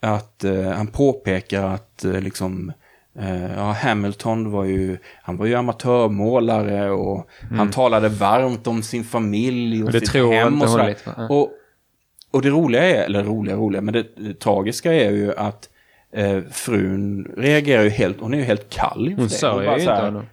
att 0.00 0.44
eh, 0.44 0.70
han 0.70 0.86
påpekar 0.86 1.64
att 1.64 2.04
eh, 2.04 2.20
liksom, 2.20 2.72
eh, 3.18 3.54
ja, 3.56 3.72
Hamilton 3.72 4.50
var 4.50 4.64
ju, 4.64 4.98
han 5.22 5.36
var 5.36 5.46
ju 5.46 5.54
amatörmålare 5.54 6.90
och 6.90 7.28
han 7.50 7.70
talade 7.70 8.08
varmt 8.08 8.66
om 8.66 8.82
sin 8.82 9.04
familj 9.04 9.82
och, 9.82 9.88
Mm. 9.88 10.02
Och 10.02 10.08
sitt 10.08 10.14
hem 10.14 10.62
och 10.62 10.70
sådär. 10.70 10.96
Och, 11.30 11.50
och 12.30 12.42
det 12.42 12.48
roliga 12.48 12.82
är, 12.82 13.04
eller 13.04 13.24
roliga, 13.24 13.56
roliga, 13.56 13.80
men 13.80 13.94
det, 13.94 14.06
det 14.16 14.40
tragiska 14.40 14.92
är 14.92 15.10
ju 15.10 15.34
att 15.34 15.68
eh, 16.12 16.40
frun 16.52 17.32
reagerar 17.36 17.82
ju 17.82 17.88
helt, 17.90 18.20
hon 18.20 18.34
är 18.34 18.38
ju 18.38 18.44
helt 18.44 18.70
kall 18.70 19.08
inför 19.08 19.16
Hon 19.22 19.28
det. 19.28 19.34
sörjer 19.34 19.68
bara 19.70 19.78
ju 19.78 19.84
så 19.84 19.90
här, 19.90 19.96
inte 19.96 20.06
honom. 20.06 20.26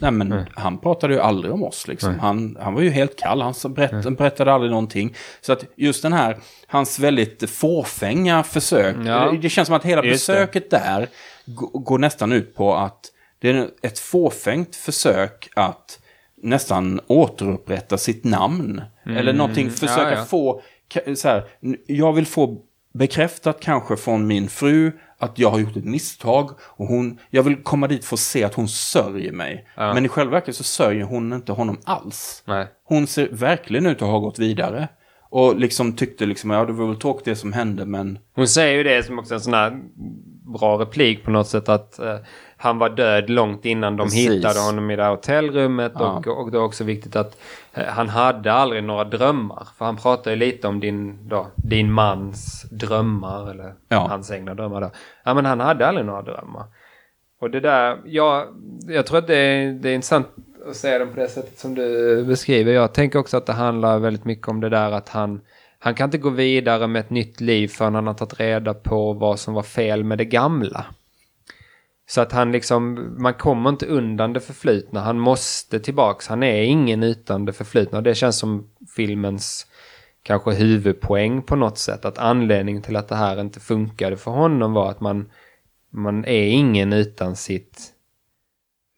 Nej 0.00 0.10
men 0.10 0.46
han 0.54 0.78
pratade 0.78 1.14
ju 1.14 1.20
aldrig 1.20 1.52
om 1.54 1.62
oss 1.64 1.88
liksom. 1.88 2.18
Han, 2.18 2.56
han 2.60 2.74
var 2.74 2.80
ju 2.82 2.90
helt 2.90 3.18
kall, 3.18 3.40
han 3.40 3.54
så 3.54 3.68
berätt, 3.68 4.16
berättade 4.18 4.52
aldrig 4.52 4.70
någonting. 4.70 5.14
Så 5.40 5.52
att 5.52 5.64
just 5.76 6.02
den 6.02 6.12
här, 6.12 6.36
hans 6.66 6.98
väldigt 6.98 7.50
fåfänga 7.50 8.42
försök, 8.42 8.96
Ja. 9.04 9.30
det, 9.30 9.38
det 9.38 9.48
känns 9.48 9.66
som 9.66 9.76
att 9.76 9.84
hela 9.84 10.04
Just 10.04 10.26
det. 10.26 10.32
besöket 10.32 10.70
där 10.70 11.08
gå- 11.46 11.78
går 11.78 11.98
nästan 11.98 12.32
ut 12.32 12.54
på 12.54 12.74
att 12.74 13.00
det 13.38 13.50
är 13.50 13.68
ett 13.82 13.98
fåfängt 13.98 14.76
försök 14.76 15.48
att 15.56 15.98
nästan 16.42 17.00
återupprätta 17.06 17.98
sitt 17.98 18.24
namn. 18.24 18.82
Eller 19.06 19.32
någonting, 19.32 19.70
försöka 19.70 20.02
Mm. 20.06 20.18
ja. 20.18 20.24
få, 20.24 20.62
ka- 20.94 21.14
så 21.14 21.28
här, 21.28 21.44
n- 21.62 21.76
jag 21.86 22.12
vill 22.12 22.26
få 22.26 22.58
bekräftat 22.94 23.60
kanske 23.60 23.96
från 23.96 24.26
min 24.26 24.48
fru 24.48 24.92
att 25.18 25.38
jag 25.38 25.50
har 25.50 25.58
gjort 25.58 25.76
ett 25.76 25.84
misstag 25.84 26.50
och 26.60 26.86
hon, 26.86 27.18
jag 27.30 27.42
vill 27.42 27.62
komma 27.62 27.88
dit 27.88 28.04
för 28.04 28.16
att 28.16 28.20
se 28.20 28.44
att 28.44 28.54
hon 28.54 28.68
sörjer 28.68 29.32
mig. 29.32 29.68
Ja. 29.76 29.94
Men 29.94 30.04
i 30.04 30.08
själva 30.08 30.32
verket 30.32 30.56
så 30.56 30.64
sörjer 30.64 31.04
hon 31.04 31.32
inte 31.32 31.52
honom 31.52 31.78
alls. 31.84 32.42
Nej. 32.46 32.66
Hon 32.84 33.06
ser 33.06 33.28
verkligen 33.32 33.86
ut 33.86 34.02
att 34.02 34.08
ha 34.08 34.18
gått 34.18 34.38
vidare. 34.38 34.88
Och 35.30 35.56
liksom 35.56 35.92
tyckte 35.92 36.26
liksom, 36.26 36.50
ja 36.50 36.64
det 36.64 36.72
var 36.72 36.86
väl 36.86 36.96
tråkigt 36.96 37.24
det 37.24 37.36
som 37.36 37.52
hände 37.52 37.84
men... 37.84 38.18
Hon 38.34 38.48
säger 38.48 38.76
ju 38.76 38.82
det 38.82 39.06
som 39.06 39.18
också 39.18 39.34
en 39.34 39.40
sån 39.40 39.54
här 39.54 39.80
bra 40.58 40.78
replik 40.78 41.24
på 41.24 41.30
något 41.30 41.48
sätt 41.48 41.68
att 41.68 41.98
eh, 41.98 42.16
han 42.56 42.78
var 42.78 42.88
död 42.88 43.30
långt 43.30 43.64
innan 43.64 43.96
de 43.96 44.06
Precis. 44.06 44.30
hittade 44.30 44.60
honom 44.60 44.90
i 44.90 44.96
det 44.96 45.02
här 45.02 45.10
hotellrummet. 45.10 45.92
Ja. 45.94 46.22
Och, 46.26 46.26
och 46.26 46.50
det 46.50 46.58
är 46.58 46.62
också 46.62 46.84
viktigt 46.84 47.16
att 47.16 47.36
han 47.88 48.08
hade 48.08 48.52
aldrig 48.52 48.84
några 48.84 49.04
drömmar. 49.04 49.68
För 49.78 49.84
han 49.84 49.96
pratar 49.96 50.30
ju 50.30 50.36
lite 50.36 50.68
om 50.68 50.80
din, 50.80 51.28
då, 51.28 51.46
din 51.56 51.92
mans 51.92 52.62
drömmar. 52.70 53.50
Eller 53.50 53.74
Ja. 53.88 54.06
hans 54.10 54.30
egna 54.30 54.54
drömmar 54.54 54.80
då. 54.80 54.90
Ja 55.24 55.34
men 55.34 55.44
han 55.46 55.60
hade 55.60 55.86
aldrig 55.86 56.06
några 56.06 56.22
drömmar. 56.22 56.64
Och 57.40 57.50
det 57.50 57.60
där, 57.60 57.98
ja, 58.04 58.46
jag 58.86 59.06
tror 59.06 59.18
att 59.18 59.26
det 59.26 59.36
är, 59.36 59.72
det 59.72 59.90
är 59.90 59.94
intressant 59.94 60.26
att 60.70 60.76
se 60.76 60.98
den 60.98 61.08
på 61.14 61.20
det 61.20 61.28
sättet 61.28 61.58
som 61.58 61.74
du 61.74 62.24
beskriver. 62.24 62.72
Jag 62.72 62.92
tänker 62.94 63.18
också 63.18 63.36
att 63.36 63.46
det 63.46 63.52
handlar 63.52 63.98
väldigt 63.98 64.24
mycket 64.24 64.48
om 64.48 64.60
det 64.60 64.68
där 64.68 64.90
att 64.92 65.08
han, 65.08 65.40
han 65.78 65.94
kan 65.94 66.04
inte 66.04 66.18
gå 66.18 66.30
vidare 66.30 66.86
med 66.86 67.00
ett 67.00 67.10
nytt 67.10 67.40
liv 67.40 67.68
förrän 67.68 67.94
han 67.94 68.06
har 68.06 68.14
tagit 68.14 68.40
reda 68.40 68.74
på 68.74 69.12
vad 69.12 69.38
som 69.38 69.54
var 69.54 69.62
fel 69.62 70.04
med 70.04 70.18
det 70.18 70.24
gamla. 70.24 70.84
Så 72.08 72.20
att 72.20 72.32
han 72.32 72.52
liksom, 72.52 73.14
man 73.18 73.34
kommer 73.34 73.70
inte 73.70 73.86
undan 73.86 74.32
det 74.32 74.40
förflutna. 74.40 75.00
Han 75.00 75.18
måste 75.18 75.80
tillbaks. 75.80 76.28
Han 76.28 76.42
är 76.42 76.62
ingen 76.62 77.02
utan 77.02 77.44
det 77.44 77.52
förflutna. 77.52 77.98
Och 77.98 78.04
det 78.04 78.14
känns 78.14 78.38
som 78.38 78.70
filmens 78.96 79.66
kanske 80.22 80.50
huvudpoäng 80.54 81.42
på 81.42 81.56
något 81.56 81.78
sätt. 81.78 82.04
Att 82.04 82.18
anledningen 82.18 82.82
till 82.82 82.96
att 82.96 83.08
det 83.08 83.16
här 83.16 83.40
inte 83.40 83.60
funkade 83.60 84.16
för 84.16 84.30
honom 84.30 84.72
var 84.72 84.90
att 84.90 85.00
man, 85.00 85.30
man 85.92 86.24
är 86.24 86.46
ingen 86.46 86.92
utan 86.92 87.36
sitt, 87.36 87.82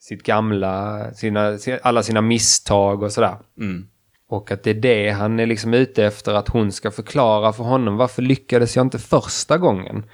sitt 0.01 0.23
gamla, 0.23 1.05
sina, 1.15 1.59
si- 1.59 1.79
alla 1.83 2.03
sina 2.03 2.21
misstag 2.21 3.03
och 3.03 3.13
sådär. 3.13 3.37
Mm. 3.61 3.89
Och 4.29 4.51
att 4.53 4.63
det 4.63 4.71
är 4.71 4.75
det 4.75 5.11
han 5.11 5.41
är 5.41 5.47
liksom 5.47 5.75
ute 5.75 6.05
efter 6.05 6.35
att 6.35 6.49
hon 6.49 6.73
ska 6.73 6.91
förklara 6.91 7.53
för 7.53 7.65
honom. 7.65 7.97
Varför 7.97 8.23
lyckades 8.23 8.77
jag 8.77 8.87
inte 8.87 8.99
första 8.99 9.59
gången? 9.59 10.05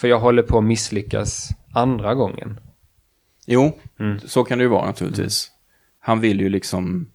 För 0.00 0.08
jag 0.08 0.18
håller 0.20 0.42
på 0.42 0.58
att 0.58 0.64
misslyckas 0.64 1.48
andra 1.72 2.14
gången. 2.14 2.60
Jo, 3.46 3.72
Mm. 4.00 4.20
så 4.20 4.44
kan 4.44 4.58
det 4.58 4.62
ju 4.64 4.68
vara 4.70 4.86
naturligtvis. 4.86 5.50
Han 6.00 6.20
vill 6.20 6.40
ju 6.40 6.48
liksom, 6.48 7.10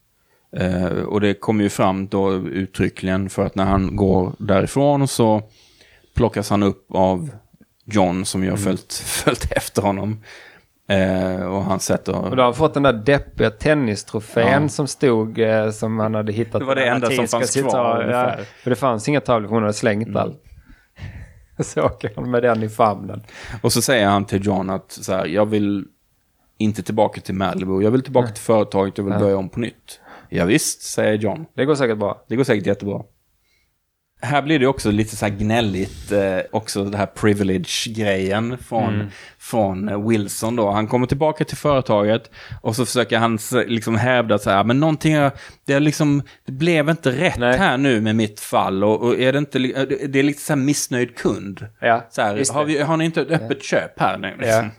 eh, 0.57 0.86
och 0.86 1.22
det 1.22 1.34
kommer 1.34 1.64
ju 1.64 1.70
fram 1.70 2.07
då 2.07 2.34
uttryckligen 2.34 3.30
för 3.30 3.45
att 3.45 3.56
när 3.56 3.66
han 3.66 3.95
går 3.95 4.34
därifrån 4.40 5.07
så 5.07 5.41
plockas 6.16 6.49
han 6.49 6.64
upp 6.64 6.86
av 6.91 7.30
John 7.86 8.26
som 8.26 8.41
ju 8.44 8.48
Mm. 8.48 8.60
har 8.60 8.66
följt, 8.66 8.94
följt 9.24 9.52
efter 9.52 9.82
honom. 9.82 10.24
Eh, 10.90 11.41
och 11.45 11.64
han 11.64 11.80
sätter... 11.80 12.16
Och 12.16 12.30
då 12.36 12.41
har 12.41 12.44
han 12.44 12.53
fått 12.53 12.74
den 12.74 12.84
där 12.84 12.94
deppiga 12.94 13.49
tennistrofén 13.52 14.62
Ja. 14.64 14.70
som 14.70 14.88
stod, 14.88 15.40
eh, 15.40 15.70
som 15.72 15.99
han 15.99 16.16
hade 16.16 16.32
hittat. 16.32 16.60
Det 16.62 16.66
var 16.66 16.76
det 16.76 16.88
enda 16.88 17.10
som 17.12 17.28
fanns 17.28 17.56
kvar 17.56 18.03
Ja, 18.12 18.36
för 18.64 18.70
det 18.70 18.76
fanns 18.76 19.10
inga 19.10 19.22
tavlor, 19.22 19.48
för 19.48 19.53
hon 19.56 19.64
hade 19.64 19.74
slängt 19.74 20.07
Mm. 20.07 20.18
allt. 20.22 20.41
Så 21.60 21.84
åker 21.84 22.11
han 22.15 22.32
med 22.32 22.44
den 22.44 22.64
i 22.64 22.69
famnen. 22.69 23.23
Och 23.61 23.73
så 23.73 23.82
säger 23.82 24.07
han 24.07 24.26
till 24.26 24.45
John 24.45 24.69
att 24.69 24.91
så 24.91 25.14
här, 25.14 25.26
jag 25.26 25.45
vill 25.45 25.86
inte 26.57 26.84
tillbaka 26.84 27.22
till 27.22 27.36
Malibu, 27.36 27.82
jag 27.82 27.91
vill 27.91 28.02
tillbaka 28.02 28.27
till 28.27 28.44
företaget, 28.44 28.98
jag 28.98 29.06
vill 29.06 29.19
börja 29.19 29.38
om 29.38 29.49
på 29.49 29.60
nytt. 29.60 29.99
Ja, 30.30 30.45
visst, 30.45 30.82
säger 30.82 31.14
John. 31.14 31.45
Det 31.53 31.65
går 31.65 31.76
säkert 31.76 31.98
bra. 31.98 32.26
Det 32.27 32.36
går 32.36 32.44
säkert 32.44 32.68
jättebra. 32.68 33.03
Här 34.26 34.41
blir 34.41 34.60
det 34.60 34.68
också 34.68 34.91
lite 34.91 35.15
så 35.15 35.26
här 35.26 35.34
gnälligt, 35.34 36.11
eh, 36.11 36.38
också 36.52 36.84
det 36.85 36.97
här 36.97 37.06
privilege-grejen 37.06 38.57
från, 38.57 39.11
från 39.39 39.89
eh, 39.89 40.07
Wilson 40.07 40.56
då. 40.56 40.72
Han 40.72 40.88
kommer 40.88 41.07
tillbaka 41.07 41.45
till 41.45 41.57
företaget 41.57 42.31
och 42.61 42.76
så 42.76 42.85
försöker 42.85 43.18
han 43.18 43.39
liksom 43.68 43.95
hävda 43.95 44.38
så 44.39 44.49
här, 44.49 44.64
men 44.64 44.80
någonting, 44.80 45.14
det, 45.65 45.73
är 45.73 45.80
liksom, 45.80 46.22
det 46.45 46.52
blev 46.52 46.89
inte 46.89 47.11
rätt 47.11 47.38
Nej. 47.38 47.57
här 47.57 47.77
nu 47.77 48.02
med 48.02 48.15
mitt 48.15 48.39
fall 48.39 48.84
och, 48.84 49.02
och 49.02 49.19
är 49.19 49.31
det 49.34 49.39
inte, 49.39 49.57
eh, 49.60 49.81
det- 50.10 50.19
är 50.19 50.23
lite 50.23 50.41
så 50.41 50.53
här 50.53 50.57
missnöjd 50.61 51.15
kund. 51.18 51.65
Ja, 51.80 52.06
Så 52.10 52.22
här, 52.22 52.53
har, 52.53 52.65
vi, 52.65 52.81
har 52.81 52.97
ni 52.97 53.06
inte 53.06 53.22
ett 53.22 53.31
öppet 53.31 53.64
köp 53.64 53.99
här 53.99 54.18
nu? 54.18 54.27
Liksom? 54.27 54.47
Ja. 54.65 54.69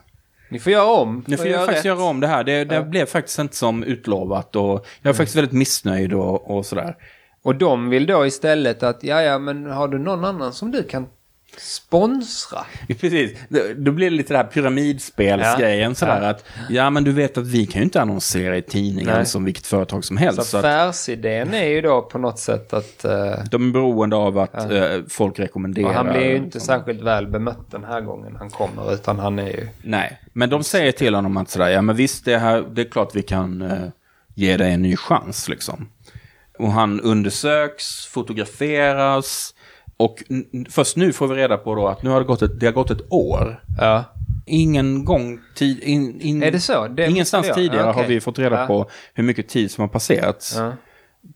Ni 0.49 0.59
får 0.59 0.73
göra 0.73 0.85
om. 0.87 1.25
Nu 1.27 1.37
får 1.37 1.47
jag 1.47 1.59
faktiskt 1.61 1.77
rätt. 1.79 1.85
göra 1.85 2.03
om 2.03 2.21
det 2.21 2.27
här. 2.27 2.45
Det, 2.45 2.65
det 2.65 2.83
blev 2.83 3.07
faktiskt 3.07 3.39
inte 3.39 3.57
som 3.57 3.85
utlovat 3.85 4.57
och 4.57 4.87
jag 5.03 5.11
är 5.11 5.15
faktiskt 5.15 5.37
väldigt 5.37 5.53
missnöjd 5.53 6.13
och, 6.15 6.51
och 6.57 6.67
sådär. 6.67 6.95
Och 7.47 7.57
de 7.57 7.89
vill 7.91 8.07
då 8.07 8.27
istället 8.27 8.83
att, 8.83 9.05
ja 9.05 9.23
ja 9.23 9.39
men 9.39 9.67
har 9.67 9.89
du 9.89 9.99
någon 9.99 10.25
annan 10.25 10.53
som 10.53 10.71
du 10.71 10.83
kan 10.83 11.07
sponsra? 11.59 12.59
Precis, 13.01 13.39
då, 13.77 13.93
blir 13.93 14.11
det 14.11 14.17
lite 14.17 14.35
det 14.35 14.39
här 14.39 14.45
pyramidspelsgrejen 14.45 15.91
Ja. 15.91 15.95
sådär 15.95 16.23
Ja. 16.23 16.29
att 16.29 16.45
ja 16.69 16.91
men 16.91 17.05
du 17.05 17.13
vet 17.13 17.39
att 17.39 17.47
vi 17.47 17.67
kan 17.67 17.81
ju 17.81 17.85
inte 17.85 18.01
annonsera 18.03 18.57
i 18.57 18.63
tidningen 18.63 19.15
Nej. 19.15 19.27
som 19.27 19.45
vilket 19.45 19.67
företag 19.67 20.05
som 20.05 20.17
helst. 20.17 20.39
Så 20.39 20.45
Så 20.45 20.59
affärsidén 20.59 21.55
är 21.55 21.67
ju 21.69 21.81
då 21.81 22.03
på 22.03 22.19
något 22.19 22.39
sätt 22.39 22.73
att... 22.73 23.05
eh, 23.05 23.35
de 23.51 23.69
är 23.69 23.73
beroende 23.73 24.17
av 24.17 24.39
att 24.39 24.71
eh, 24.71 24.89
folk 25.09 25.39
rekommenderar. 25.39 25.89
och 25.89 25.95
han 25.95 26.09
blir 26.09 26.25
ju 26.25 26.37
inte 26.37 26.61
särskilt 26.61 27.03
väl 27.03 27.27
bemött 27.27 27.71
den 27.71 27.85
här 27.85 28.01
gången 28.01 28.37
han 28.39 28.51
kommer, 28.51 28.95
utan 28.95 29.19
han 29.19 29.39
är 29.39 29.47
ju... 29.49 29.69
Nej, 29.83 30.21
men 30.33 30.51
de 30.51 30.65
säger 30.65 30.93
till 30.93 31.15
honom 31.15 31.37
att 31.37 31.51
sådär, 31.51 31.69
ja 31.69 31.83
men 31.83 31.97
visst 31.97 32.25
det, 32.25 32.39
här, 32.39 32.65
det 32.73 32.81
är 32.83 32.91
klart 32.91 33.11
vi 33.15 33.23
kan 33.23 33.63
eh, 33.63 33.79
ge 34.35 34.57
dig 34.57 34.73
en 34.73 34.83
ny 34.83 34.97
chans 34.97 35.49
liksom. 35.49 35.89
Och 36.59 36.73
han 36.73 37.01
undersöks, 37.01 38.07
fotograferas 38.07 39.55
och 39.97 40.23
först 40.71 40.97
nu 40.97 41.13
får 41.13 41.29
vi 41.29 41.35
reda 41.35 41.57
på 41.57 41.75
då 41.75 41.89
att 41.89 42.03
nu 42.03 42.11
har 42.11 42.21
det 42.21 42.27
gått 42.27 42.43
ett, 42.43 42.61
det 42.61 42.67
har 42.67 42.73
gått 42.73 42.91
ett 42.91 43.13
år. 43.13 43.63
Ja. 43.81 44.05
Ingen 44.47 45.05
gång 45.05 45.41
tid, 45.55 45.81
in, 45.83 46.21
in, 46.21 46.43
Är 46.43 46.51
det 46.51 46.61
så? 46.61 46.89
Det 46.89 47.07
ingenstans 47.07 47.51
tidigare 47.55 47.77
Ja, 47.87 47.91
okej. 47.91 48.03
har 48.03 48.09
vi 48.09 48.21
fått 48.21 48.39
reda 48.39 48.61
Ja. 48.61 48.67
på 48.67 48.87
hur 49.15 49.25
mycket 49.25 49.49
tid 49.49 49.71
som 49.71 49.83
har 49.83 49.89
passerat. 49.89 50.53
Ja. 50.57 50.73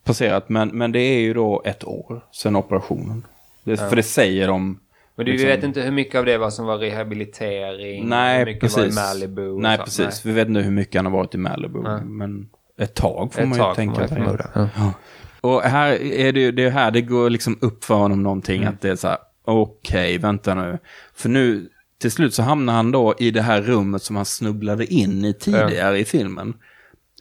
passerat 0.04 0.48
men, 0.48 0.68
men 0.68 0.92
det 0.92 1.00
är 1.00 1.20
ju 1.20 1.34
då 1.34 1.62
ett 1.64 1.84
år 1.84 2.24
sedan 2.32 2.56
operationen. 2.56 3.26
Det, 3.64 3.76
För 3.76 3.96
det 3.96 4.02
säger 4.02 4.48
de. 4.48 4.80
Men 5.16 5.26
du 5.26 5.32
liksom- 5.32 5.48
vet 5.48 5.64
inte 5.64 5.80
hur 5.80 5.90
mycket 5.92 6.14
av 6.18 6.24
det 6.24 6.38
var 6.38 6.50
som 6.50 6.66
var 6.66 6.78
rehabilitering? 6.78 8.02
hur 8.02 8.08
Nej, 8.08 8.44
mycket 8.44 8.60
precis. 8.60 8.76
var 8.78 8.84
i 8.86 8.92
Malibu? 8.92 9.58
Nej, 9.58 9.78
precis. 9.78 10.26
Vi 10.26 10.32
vet 10.32 10.48
inte 10.48 10.60
hur 10.60 10.70
mycket 10.70 10.94
han 10.96 11.04
har 11.04 11.12
varit 11.12 11.34
i 11.34 11.38
Malibu. 11.38 11.78
Men 12.04 12.48
ett 12.80 12.94
tag 12.94 13.34
får 13.34 13.42
Ett 13.42 13.48
man 13.48 13.58
tag 13.58 13.78
ju 13.78 13.90
får 13.90 14.06
tänka. 14.06 14.50
man. 14.54 14.68
Ja. 14.76 14.92
Och 15.40 15.62
här 15.62 15.92
är 16.02 16.32
det 16.32 16.40
ju 16.40 16.52
det 16.52 16.64
är 16.64 16.70
här 16.70 16.90
det 16.90 17.00
går 17.00 17.30
liksom 17.30 17.58
upp 17.60 17.84
för 17.84 17.94
honom 17.94 18.22
någonting. 18.22 18.62
Mm. 18.62 18.74
Att 18.74 18.80
det 18.80 18.90
är 18.90 18.96
så 18.96 19.08
här, 19.08 19.18
okej, 19.44 20.18
vänta 20.18 20.54
nu. 20.54 20.78
För 21.14 21.28
nu, 21.28 21.68
till 22.00 22.10
slut 22.10 22.34
så 22.34 22.42
hamnar 22.42 22.72
han 22.72 22.90
då 22.90 23.14
i 23.18 23.30
det 23.30 23.42
här 23.42 23.62
rummet 23.62 24.02
som 24.02 24.16
han 24.16 24.24
snubblade 24.24 24.86
in 24.86 25.24
i 25.24 25.34
tidigare 25.34 25.98
i 25.98 26.04
filmen. 26.04 26.54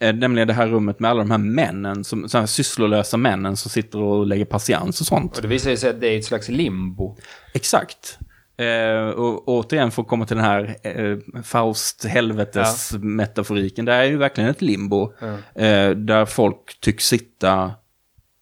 Eh, 0.01 0.15
nämligen 0.15 0.47
det 0.47 0.53
här 0.53 0.67
rummet 0.67 0.99
med 0.99 1.11
alla 1.11 1.19
de 1.19 1.31
här 1.31 1.37
männen, 1.37 2.03
som, 2.03 2.29
så 2.29 2.37
här 2.37 2.45
sysslolösa 2.45 3.17
männen 3.17 3.57
som 3.57 3.71
sitter 3.71 4.01
och 4.01 4.27
lägger 4.27 4.45
patiens 4.45 5.01
och 5.01 5.07
sånt. 5.07 5.35
Och 5.35 5.41
det 5.41 5.47
visar 5.47 5.75
sig 5.75 5.89
att 5.89 6.01
det 6.01 6.07
är 6.07 6.17
ett 6.19 6.25
slags 6.25 6.49
limbo. 6.49 7.17
Exakt. 7.53 8.19
Eh, 8.65 9.09
och 9.09 9.47
återigen 9.49 9.91
får 9.91 10.03
komma 10.03 10.25
till 10.25 10.35
den 10.37 10.45
här 10.45 10.75
eh, 10.83 11.17
Faust 11.43 12.05
helvetes 12.05 12.93
metaforiken. 12.93 13.85
Det 13.85 13.93
är 13.93 14.03
ju 14.03 14.17
verkligen 14.17 14.49
ett 14.49 14.61
limbo. 14.61 15.13
Eh, 15.55 15.89
där 15.89 16.25
folk 16.25 16.77
tycks 16.81 17.07
sitta 17.07 17.71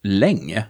länge. 0.03 0.65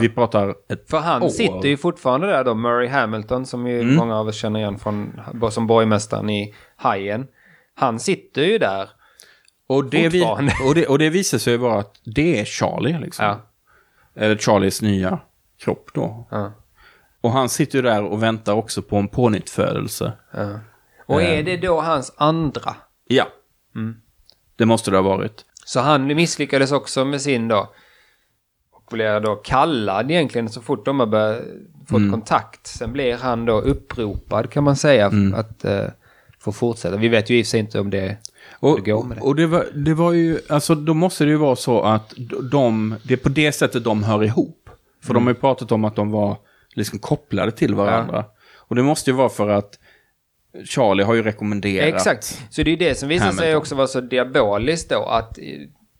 Vi 0.00 0.08
pratar 0.08 0.54
ett 0.68 0.90
För 0.90 0.98
han 0.98 1.22
år. 1.22 1.28
sitter 1.28 1.68
ju 1.68 1.76
fortfarande 1.76 2.26
där 2.26 2.44
då, 2.44 2.54
Murray 2.54 2.88
Hamilton, 2.88 3.46
som 3.46 3.66
ju 3.66 3.80
Mm. 3.80 3.94
många 3.94 4.16
av 4.18 4.28
oss 4.28 4.36
känner 4.36 4.60
igen 4.60 4.78
från, 4.78 5.20
som 5.50 5.66
borgmästaren 5.66 6.30
i 6.30 6.54
Hajen. 6.76 7.26
Han 7.74 7.98
sitter 8.00 8.42
ju 8.42 8.58
där. 8.58 8.88
och 9.66 9.84
det, 9.84 10.08
vi, 10.08 10.24
och, 10.68 10.74
det, 10.74 10.86
och 10.86 10.98
det 10.98 11.10
visar 11.10 11.38
sig 11.38 11.56
vara 11.56 11.80
att 11.80 12.00
det 12.04 12.40
är 12.40 12.44
Charlie 12.44 12.98
liksom. 12.98 13.24
Ja. 13.24 13.40
Eller 14.16 14.36
Charlies 14.36 14.82
nya 14.82 15.18
kropp 15.64 15.90
då. 15.94 16.28
Och 17.26 17.32
han 17.32 17.48
sitter 17.48 17.78
ju 17.78 17.82
där 17.82 18.02
och 18.04 18.22
väntar 18.22 18.52
också 18.52 18.82
på 18.82 18.96
en 18.96 19.08
pånyttfödelse. 19.08 20.12
Ja. 20.32 20.60
Och 21.06 21.22
är 21.22 21.42
det 21.42 21.56
då 21.56 21.80
hans 21.80 22.12
andra? 22.16 22.74
Ja. 23.08 23.26
Det 24.56 24.66
måste 24.66 24.90
det 24.90 24.96
ha 24.96 25.02
varit. 25.02 25.44
Så 25.64 25.80
han 25.80 26.06
misslyckades 26.06 26.72
också 26.72 27.04
med 27.04 27.20
sin 27.22 27.48
då. 27.48 27.70
Och 28.72 28.82
blev 28.90 29.22
då 29.22 29.34
kallad 29.36 30.10
egentligen 30.10 30.48
så 30.48 30.60
fort 30.60 30.84
de 30.84 31.00
har 31.00 31.06
börjat, 31.06 31.42
fått 31.88 31.98
Mm. 31.98 32.10
kontakt. 32.12 32.66
Sen 32.66 32.92
blir 32.92 33.16
han 33.16 33.44
då 33.44 33.60
uppropad 33.60 34.50
kan 34.50 34.64
man 34.64 34.76
säga 34.76 35.06
Mm. 35.06 35.34
att 35.34 35.64
uh, 35.64 35.80
få 36.38 36.52
fortsätta. 36.52 36.96
Vi 36.96 37.08
vet 37.08 37.30
ju 37.30 37.38
i 37.38 37.42
och 37.42 37.46
för 37.46 37.50
sig 37.50 37.60
inte 37.60 37.80
om 37.80 37.90
det, 37.90 38.16
Och, 38.60 38.76
det 38.84 38.90
går 38.90 39.04
med 39.04 39.16
det. 39.16 39.20
och 39.22 39.36
det, 39.36 39.46
var, 39.46 39.66
det 39.74 39.94
var 39.94 40.12
ju, 40.12 40.38
alltså 40.48 40.74
då 40.74 40.94
måste 40.94 41.24
det 41.24 41.30
ju 41.30 41.36
vara 41.36 41.56
så 41.56 41.80
att 41.82 42.14
de, 42.50 42.96
det 43.02 43.12
är 43.14 43.18
på 43.18 43.28
det 43.28 43.52
sättet 43.52 43.84
de 43.84 44.02
hör 44.04 44.24
ihop. 44.24 44.70
För 45.02 45.10
Mm. 45.10 45.14
de 45.22 45.26
har 45.26 45.34
ju 45.34 45.40
pratat 45.40 45.72
om 45.72 45.84
att 45.84 45.96
de 45.96 46.10
var 46.10 46.36
liksom 46.76 46.98
kopplade 46.98 47.52
till 47.52 47.74
varandra. 47.74 48.24
Och 48.56 48.76
det 48.76 48.82
måste 48.82 49.10
ju 49.10 49.16
vara 49.16 49.28
för 49.28 49.48
att 49.48 49.78
Charlie 50.64 51.02
har 51.02 51.14
ju 51.14 51.22
rekommenderat. 51.22 51.94
Exakt. 51.94 52.42
Så 52.50 52.62
det 52.62 52.70
är 52.70 52.76
det 52.76 52.94
som 52.94 53.08
visar 53.08 53.32
sig 53.32 53.56
också 53.56 53.74
vara 53.74 53.86
så 53.86 54.00
diaboliskt 54.00 54.90
då. 54.90 55.04
Att 55.04 55.38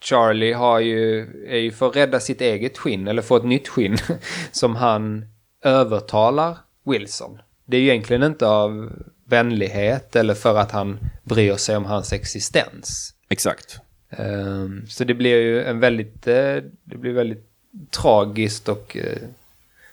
Charlie 0.00 0.52
har 0.52 0.80
ju, 0.80 1.20
är 1.48 1.58
ju 1.58 1.70
för 1.70 1.88
att 1.88 1.96
rädda 1.96 2.20
sitt 2.20 2.40
eget 2.40 2.78
skinn, 2.78 3.08
eller 3.08 3.22
få 3.22 3.36
ett 3.36 3.44
nytt 3.44 3.68
skinn, 3.68 3.96
som 4.52 4.76
han 4.76 5.24
övertalar 5.64 6.58
Wilson. 6.84 7.38
Det 7.66 7.76
är 7.76 7.80
ju 7.80 7.88
egentligen 7.88 8.22
inte 8.22 8.46
av 8.46 8.92
vänlighet 9.24 10.16
eller 10.16 10.34
för 10.34 10.58
att 10.58 10.70
han 10.70 10.98
bryr 11.24 11.56
sig 11.56 11.76
om 11.76 11.84
hans 11.84 12.12
existens. 12.12 13.14
Exakt. 13.28 13.78
Ehm, 14.10 14.86
så 14.88 15.04
det 15.04 15.14
blir 15.14 15.36
ju 15.36 15.64
en 15.64 15.80
väldigt, 15.80 16.26
eh, 16.26 16.56
det 16.84 16.96
blir 16.96 17.12
väldigt 17.12 17.46
tragiskt 17.90 18.68
och 18.68 18.96
eh, 18.96 19.18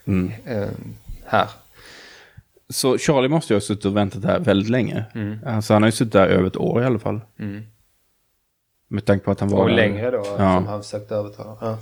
Mm. 0.05 0.31
ehm, 0.45 0.95
här. 1.25 1.47
Så 2.69 2.97
Charlie 2.97 3.27
måste 3.29 3.53
ju 3.53 3.55
ha 3.55 3.61
suttit 3.61 3.85
och 3.85 3.97
väntat 3.97 4.23
här 4.23 4.39
väldigt 4.39 4.69
länge. 4.69 5.05
Mm. 5.15 5.39
Alltså 5.45 5.73
han 5.73 5.81
har 5.81 5.87
ju 5.87 5.91
suttit 5.91 6.13
där 6.13 6.27
över 6.27 6.47
ett 6.47 6.57
år 6.57 6.81
i 6.81 6.85
alla 6.85 6.99
fall. 6.99 7.21
Med 8.87 9.05
tanke 9.05 9.25
på 9.25 9.31
att 9.31 9.39
han 9.39 9.49
var 9.49 9.59
Och 9.63 9.69
längre 9.69 10.11
då, 10.11 10.25
Ja. 10.37 10.55
som 10.55 10.67
han 10.67 10.83
försökte 10.83 11.15
övertala. 11.15 11.77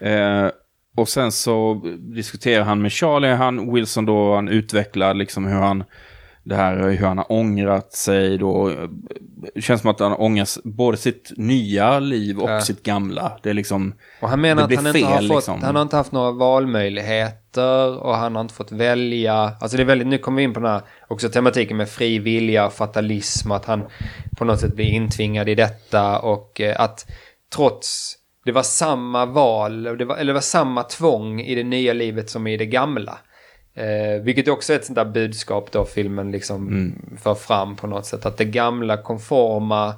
Ja. 0.00 0.06
Eh, 0.06 0.50
och 0.96 1.08
sen 1.08 1.32
så 1.32 1.80
diskuterar 1.98 2.64
han 2.64 2.82
med 2.82 2.92
Charlie, 2.92 3.28
han, 3.32 3.74
Wilson 3.74 4.06
då, 4.06 4.34
han 4.34 4.48
utvecklar 4.48 5.14
liksom 5.14 5.46
hur 5.46 5.56
han, 5.58 5.84
det 6.44 6.54
här 6.54 6.76
hur 6.90 7.06
han 7.06 7.18
har 7.18 7.32
ångrat 7.32 7.92
sig 7.92 8.38
då. 8.38 8.72
Det 9.54 9.60
känns 9.62 9.80
som 9.80 9.90
att 9.90 10.00
han 10.00 10.12
ångrar 10.12 10.68
både 10.68 10.96
sitt 10.96 11.32
nya 11.36 11.98
liv 11.98 12.38
och 12.38 12.50
Ja. 12.50 12.60
sitt 12.60 12.82
gamla. 12.82 13.38
Det 13.42 13.50
är 13.50 13.54
liksom, 13.54 13.94
Och 14.20 14.28
han 14.28 14.40
menar 14.40 14.62
att 14.62 14.74
han 14.74 14.86
inte, 14.86 15.06
har 15.06 15.18
fel, 15.18 15.28
fått, 15.28 15.36
liksom. 15.36 15.62
han 15.62 15.74
har 15.74 15.82
inte 15.82 15.96
haft 15.96 16.12
några 16.12 16.30
valmöjligheter 16.32 17.98
och 17.98 18.16
han 18.16 18.34
har 18.34 18.42
inte 18.42 18.54
fått 18.54 18.72
välja. 18.72 19.34
Alltså 19.60 19.76
det 19.76 19.82
är 19.82 19.84
väldigt, 19.84 20.08
nu 20.08 20.18
kommer 20.18 20.36
vi 20.36 20.42
in 20.42 20.54
på 20.54 20.60
den 20.60 20.70
här 20.70 20.82
också 21.08 21.28
tematiken 21.28 21.76
med 21.76 21.88
fri 21.88 22.18
vilja, 22.18 22.70
fatalism, 22.70 23.50
att 23.50 23.64
han 23.64 23.82
på 24.36 24.44
något 24.44 24.60
sätt 24.60 24.76
blir 24.76 24.86
intvingad 24.90 25.48
i 25.48 25.54
detta 25.54 26.18
och 26.18 26.60
eh, 26.60 26.80
att 26.80 27.06
trots 27.54 28.16
det 28.44 28.52
var 28.52 28.62
samma 28.62 29.26
val, 29.26 29.86
och 29.86 29.96
det 29.96 30.04
var, 30.04 30.16
eller 30.16 30.26
det 30.26 30.34
var 30.34 30.40
samma 30.40 30.82
tvång 30.82 31.40
i 31.40 31.54
det 31.54 31.64
nya 31.64 31.92
livet 31.92 32.30
som 32.30 32.46
i 32.46 32.56
det 32.56 32.66
gamla. 32.66 33.18
Eh, 33.74 34.22
vilket 34.22 34.48
också 34.48 34.72
är 34.72 34.76
ett 34.76 34.84
sånt 34.84 34.96
där 34.96 35.04
budskap 35.04 35.72
då 35.72 35.84
filmen 35.84 36.30
liksom 36.30 36.92
för 37.22 37.34
fram 37.34 37.76
på 37.76 37.86
något 37.86 38.06
sätt. 38.06 38.26
Att 38.26 38.36
det 38.36 38.44
gamla 38.44 38.96
konforma 38.96 39.94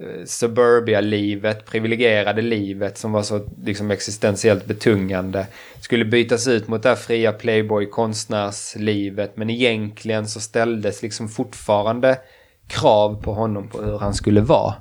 eh, 0.00 0.24
suburbia-livet, 0.24 1.66
privilegierade 1.66 2.42
livet 2.42 2.98
som 2.98 3.12
var 3.12 3.22
så 3.22 3.48
liksom 3.64 3.90
existentiellt 3.90 4.66
betungande 4.66 5.46
skulle 5.80 6.04
bytas 6.04 6.48
ut 6.48 6.68
mot 6.68 6.82
det 6.82 6.88
här 6.88 6.96
fria 6.96 7.32
playboy-konstnärslivet. 7.32 9.36
Men 9.36 9.50
egentligen 9.50 10.28
så 10.28 10.40
ställdes 10.40 11.02
liksom 11.02 11.28
fortfarande 11.28 12.18
krav 12.66 13.22
på 13.22 13.32
honom 13.32 13.68
på 13.68 13.82
hur 13.82 13.98
han 13.98 14.14
skulle 14.14 14.40
vara. 14.40 14.74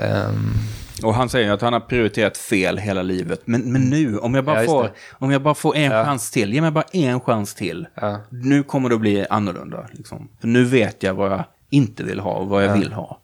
Ehm, 0.00 0.52
och 1.02 1.14
han 1.14 1.28
säger 1.28 1.52
att 1.52 1.60
han 1.60 1.72
har 1.72 1.80
prioriterat 1.80 2.36
fel 2.36 2.78
hela 2.78 3.02
livet. 3.02 3.40
Men, 3.44 3.72
men 3.72 3.90
nu, 3.90 4.18
om 4.18 4.34
jag 4.34 4.44
bara, 4.44 4.60
Ja, 4.64 4.66
får, 4.70 4.82
det. 4.82 4.92
om 5.12 5.30
jag 5.30 5.42
bara 5.42 5.54
får 5.54 5.76
en 5.76 5.92
Ja. 5.92 6.04
chans 6.04 6.30
till, 6.30 6.54
ge 6.54 6.60
mig 6.60 6.70
bara 6.70 6.84
en 6.92 7.20
chans 7.20 7.54
till. 7.54 7.86
Ja. 7.94 8.20
Nu 8.30 8.62
kommer 8.62 8.88
det 8.88 8.94
att 8.94 9.00
bli 9.00 9.26
annorlunda. 9.30 9.86
Liksom. 9.92 10.28
För 10.40 10.48
nu 10.48 10.64
vet 10.64 11.02
jag 11.02 11.14
vad 11.14 11.32
jag 11.32 11.44
inte 11.70 12.04
vill 12.04 12.20
ha 12.20 12.32
och 12.32 12.48
vad 12.48 12.64
jag 12.64 12.76
vill 12.78 12.92
ha. 12.92 13.20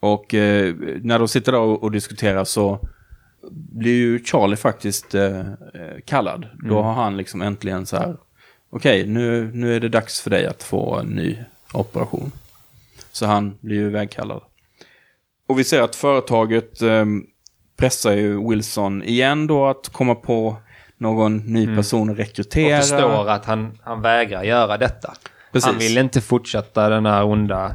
Och 0.00 0.34
eh, 0.34 0.74
när 1.02 1.18
de 1.18 1.28
sitter 1.28 1.52
där 1.52 1.60
och, 1.60 1.82
och 1.82 1.90
diskuterar 1.92 2.44
så 2.44 2.88
blir 3.50 3.94
ju 3.96 4.24
Charlie 4.24 4.56
faktiskt 4.56 5.14
eh, 5.14 5.38
eh, 5.40 5.44
kallad. 6.04 6.46
Då 6.68 6.82
har 6.82 6.92
han 6.92 7.16
liksom 7.16 7.42
äntligen 7.42 7.86
så 7.86 7.96
här, 7.96 8.16
okej, 8.70 9.06
nu, 9.06 9.50
nu 9.54 9.76
är 9.76 9.80
det 9.80 9.88
dags 9.88 10.20
för 10.20 10.30
dig 10.30 10.46
att 10.46 10.62
få 10.62 10.96
en 10.96 11.06
ny 11.06 11.38
operation. 11.72 12.32
Så 13.12 13.26
han 13.26 13.54
blir 13.60 13.76
ju 13.76 13.90
vägkallad. 13.90 14.42
Och 15.48 15.58
vi 15.58 15.64
ser 15.64 15.82
att 15.82 15.96
företaget 15.96 16.82
eh, 16.82 17.04
pressar 17.76 18.12
ju 18.12 18.48
Wilson 18.48 19.02
igen 19.02 19.46
då 19.46 19.66
att 19.66 19.88
komma 19.88 20.14
på 20.14 20.56
någon 20.96 21.36
ny 21.36 21.76
person 21.76 22.08
att 22.08 22.12
och 22.12 22.16
rekrytera. 22.16 22.80
förstår 22.80 23.28
att 23.28 23.44
han, 23.44 23.78
han 23.82 24.02
vägrar 24.02 24.42
göra 24.42 24.76
detta. 24.76 25.14
Precis. 25.52 25.66
Han 25.66 25.78
vill 25.78 25.98
inte 25.98 26.20
fortsätta 26.20 26.88
den 26.88 27.06
här 27.06 27.24
onda 27.24 27.74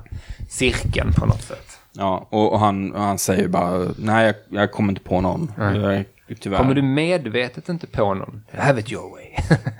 cirkeln 0.50 1.14
på 1.14 1.26
något 1.26 1.42
sätt. 1.42 1.80
Ja, 1.92 2.28
och, 2.30 2.54
och 2.54 2.60
han, 2.60 2.94
och 2.94 3.02
han 3.02 3.18
säger 3.18 3.48
bara, 3.48 3.88
nej 3.98 4.26
jag, 4.26 4.36
jag 4.62 4.72
kommer 4.72 4.92
inte 4.92 5.02
på 5.02 5.22
någon. 5.22 5.52
Är, 5.58 6.06
tyvärr. 6.40 6.58
Kommer 6.58 6.76
du 6.76 6.82
medvetet 6.82 7.70
inte 7.70 7.88
på 7.88 8.14
någon? 8.14 8.44
Have 8.58 8.80
it 8.80 8.92
your 8.92 9.10
way. 9.12 9.58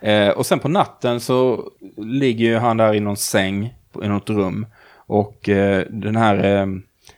Eh, 0.00 0.28
och 0.28 0.46
sen 0.46 0.58
på 0.58 0.68
natten 0.68 1.20
så 1.20 1.70
ligger 1.96 2.46
ju 2.46 2.56
han 2.56 2.76
där 2.76 2.94
i 2.94 3.00
någon 3.00 3.16
säng, 3.16 3.74
i 4.02 4.08
något 4.08 4.30
rum. 4.30 4.66
Och 5.06 5.48
eh, 5.48 5.86
den 5.90 6.16
här 6.16 6.44
eh, 6.44 6.66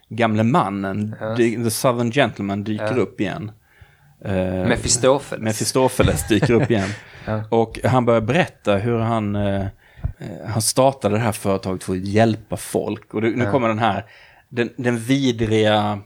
gamle 0.09 0.43
mannen, 0.43 1.15
dy- 1.37 1.65
The 1.65 1.71
Southern 1.71 2.11
Gentleman, 2.13 2.65
dyker 2.65 2.99
upp 2.99 3.21
igen. 3.21 3.51
Eh, 4.25 4.35
Mephistopheles. 4.69 5.43
Mephistopheles 5.45 6.29
dyker 6.29 6.53
upp 6.55 6.71
igen. 6.71 6.89
Och 7.51 7.81
han 7.85 8.05
börjar 8.05 8.21
berätta 8.21 8.77
hur 8.77 8.99
han, 8.99 9.37
eh, 9.37 9.61
eh, 10.19 10.47
han 10.49 10.63
startade 10.63 11.15
det 11.15 11.21
här 11.21 11.33
företaget 11.33 11.85
för 11.85 11.93
att 11.93 11.99
hjälpa 12.07 12.57
folk. 12.57 13.15
Och 13.15 13.21
det, 13.23 13.31
nu 13.31 13.51
kommer 13.51 13.69
den 13.69 13.79
här, 13.79 14.05
den, 14.49 14.71
den 14.77 14.99
vidriga 14.99 15.99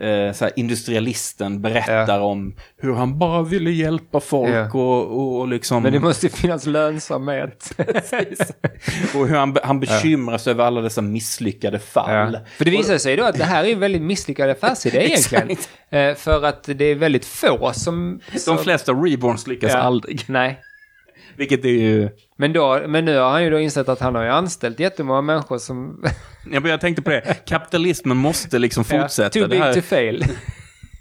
eh, 0.00 0.32
så 0.32 0.44
här, 0.44 0.52
industrialisten 0.56 1.62
berättar 1.62 2.20
om 2.20 2.54
hur 2.78 2.94
han 2.94 3.18
bara 3.18 3.42
ville 3.42 3.70
hjälpa 3.70 4.20
folk 4.20 4.50
Ja. 4.50 4.70
och, 4.72 5.06
och, 5.06 5.40
och 5.40 5.48
liksom... 5.48 5.82
Men 5.82 5.92
det 5.92 6.00
måste 6.00 6.26
ju 6.26 6.30
finnas 6.32 6.66
lönsamhet. 6.66 7.72
Och 9.14 9.28
hur 9.28 9.34
han, 9.36 9.56
han 9.62 9.80
bekymrar 9.80 10.38
sig 10.38 10.50
över 10.50 10.64
alla 10.64 10.80
dessa 10.80 11.02
misslyckade 11.02 11.78
fall. 11.78 12.32
Ja. 12.32 12.40
För 12.56 12.64
det 12.64 12.70
visar 12.70 12.98
sig 12.98 13.16
då 13.16 13.24
att 13.24 13.38
det 13.38 13.44
här 13.44 13.64
är 13.64 13.72
en 13.72 13.80
väldigt 13.80 14.02
misslyckad 14.02 14.50
affärsidé 14.50 15.06
egentligen. 15.06 15.56
Eh, 15.92 16.14
för 16.14 16.44
att 16.44 16.64
det 16.64 16.84
är 16.84 16.94
väldigt 16.94 17.24
få 17.24 17.72
som... 17.74 18.20
De 18.46 18.58
flesta 18.58 18.92
reborns 18.92 19.46
lyckas 19.46 19.72
Ja. 19.72 19.78
aldrig. 19.78 20.24
Nej. 20.26 20.60
Vilket 21.36 21.64
är 21.64 21.68
ju... 21.68 22.08
Men, 22.36 22.52
då, 22.52 22.82
men 22.86 23.04
nu 23.04 23.18
har 23.18 23.30
han 23.30 23.44
ju 23.44 23.50
då 23.50 23.58
insett 23.58 23.88
att 23.88 24.00
han 24.00 24.14
har 24.14 24.22
ju 24.22 24.28
anställt 24.28 24.80
jättemånga 24.80 25.20
människor 25.20 25.58
som... 25.58 26.04
Jag, 26.50 26.66
jag 26.66 26.80
tänkte 26.80 27.02
på 27.02 27.10
det. 27.10 27.46
Kapitalismen 27.46 28.16
måste 28.16 28.58
liksom 28.58 28.84
fortsätta. 28.84 29.30
Too 29.30 29.42
det, 29.42 29.48
big 29.48 29.58
här, 29.58 29.74
to 29.74 29.80
fail. 29.80 30.24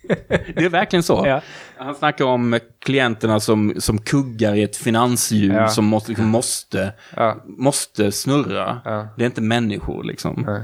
det 0.28 0.66
är 0.66 0.70
verkligen 0.70 1.04
så. 1.04 1.24
Ja. 1.28 1.42
Han 1.78 1.96
snackar 1.96 2.26
om 2.26 2.60
klienterna 2.80 3.40
som, 3.40 3.74
som 3.78 3.98
kuggar 3.98 4.56
i 4.56 4.64
ett 4.64 4.78
finanshjul 4.78 5.54
Ja. 5.54 5.68
som 5.68 5.86
måste, 5.86 6.12
liksom 6.12 6.28
måste, 6.28 6.94
Ja. 7.16 7.44
måste 7.46 8.12
snurra. 8.12 8.82
Ja. 8.86 9.08
Det 9.18 9.24
är 9.24 9.26
inte 9.26 9.42
människor 9.42 10.04
liksom. 10.04 10.44
Nej. 10.48 10.62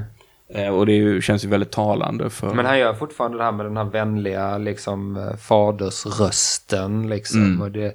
Eh, 0.54 0.74
och 0.74 0.86
det 0.86 0.92
ju, 0.92 1.20
känns 1.22 1.44
ju 1.44 1.48
väldigt 1.48 1.70
talande 1.70 2.30
för... 2.30 2.54
Men 2.54 2.66
han 2.66 2.78
gör 2.78 2.94
fortfarande 2.94 3.38
det 3.38 3.44
här 3.44 3.52
med 3.52 3.66
den 3.66 3.76
här 3.76 3.84
vänliga 3.84 4.58
liksom 4.58 5.30
fadersrösten 5.48 7.08
liksom. 7.08 7.44
Mm. 7.44 7.62
Och, 7.62 7.70
det, 7.70 7.94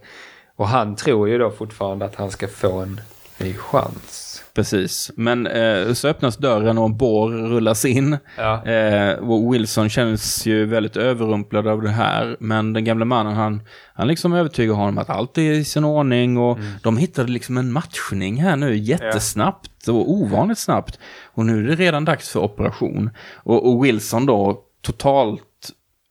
och 0.56 0.68
han 0.68 0.96
tror 0.96 1.30
ju 1.30 1.38
då 1.38 1.52
fortfarande 1.52 2.06
att 2.06 2.16
han 2.16 2.32
ska 2.32 2.48
få 2.48 2.80
en 2.80 3.02
ny 3.38 3.54
chans. 3.54 4.30
Precis, 4.56 5.12
men 5.16 5.48
eh, 5.48 5.94
så 5.94 6.08
öppnas 6.08 6.38
dörren 6.38 6.78
och 6.78 6.86
en 6.86 6.98
bår 6.98 7.30
rullas 7.30 7.86
in. 7.86 8.18
Ja. 8.38 8.66
Eh, 8.66 9.14
och 9.14 9.54
Wilson 9.54 9.90
känns 9.90 10.46
ju 10.46 10.66
väldigt 10.66 10.98
överrumplad 10.98 11.68
av 11.68 11.82
det 11.82 11.90
här. 11.90 12.38
Men 12.40 12.74
den 12.74 12.84
gamla 12.84 13.06
mannen, 13.06 13.34
han, 13.34 13.62
han 13.94 14.08
liksom 14.08 14.34
övertygar 14.34 14.74
honom 14.74 14.98
att 14.98 15.10
allt 15.10 15.38
är 15.38 15.52
i 15.52 15.64
sin 15.64 15.84
ordning. 15.84 16.38
Och 16.38 16.58
Mm. 16.58 16.72
de 16.84 16.98
hittade 16.98 17.32
liksom 17.32 17.58
en 17.58 17.72
matchning 17.72 18.42
här 18.42 18.56
nu 18.56 18.76
jättesnabbt 18.78 19.88
och 19.88 20.12
ovanligt 20.12 20.58
snabbt. 20.60 21.00
Och 21.34 21.46
nu 21.46 21.60
är 21.60 21.70
det 21.70 21.76
redan 21.84 22.06
dags 22.06 22.30
för 22.30 22.40
operation. 22.40 23.10
Och, 23.36 23.70
och 23.74 23.86
Wilson 23.86 24.26
då 24.26 24.60
totalt 24.82 25.42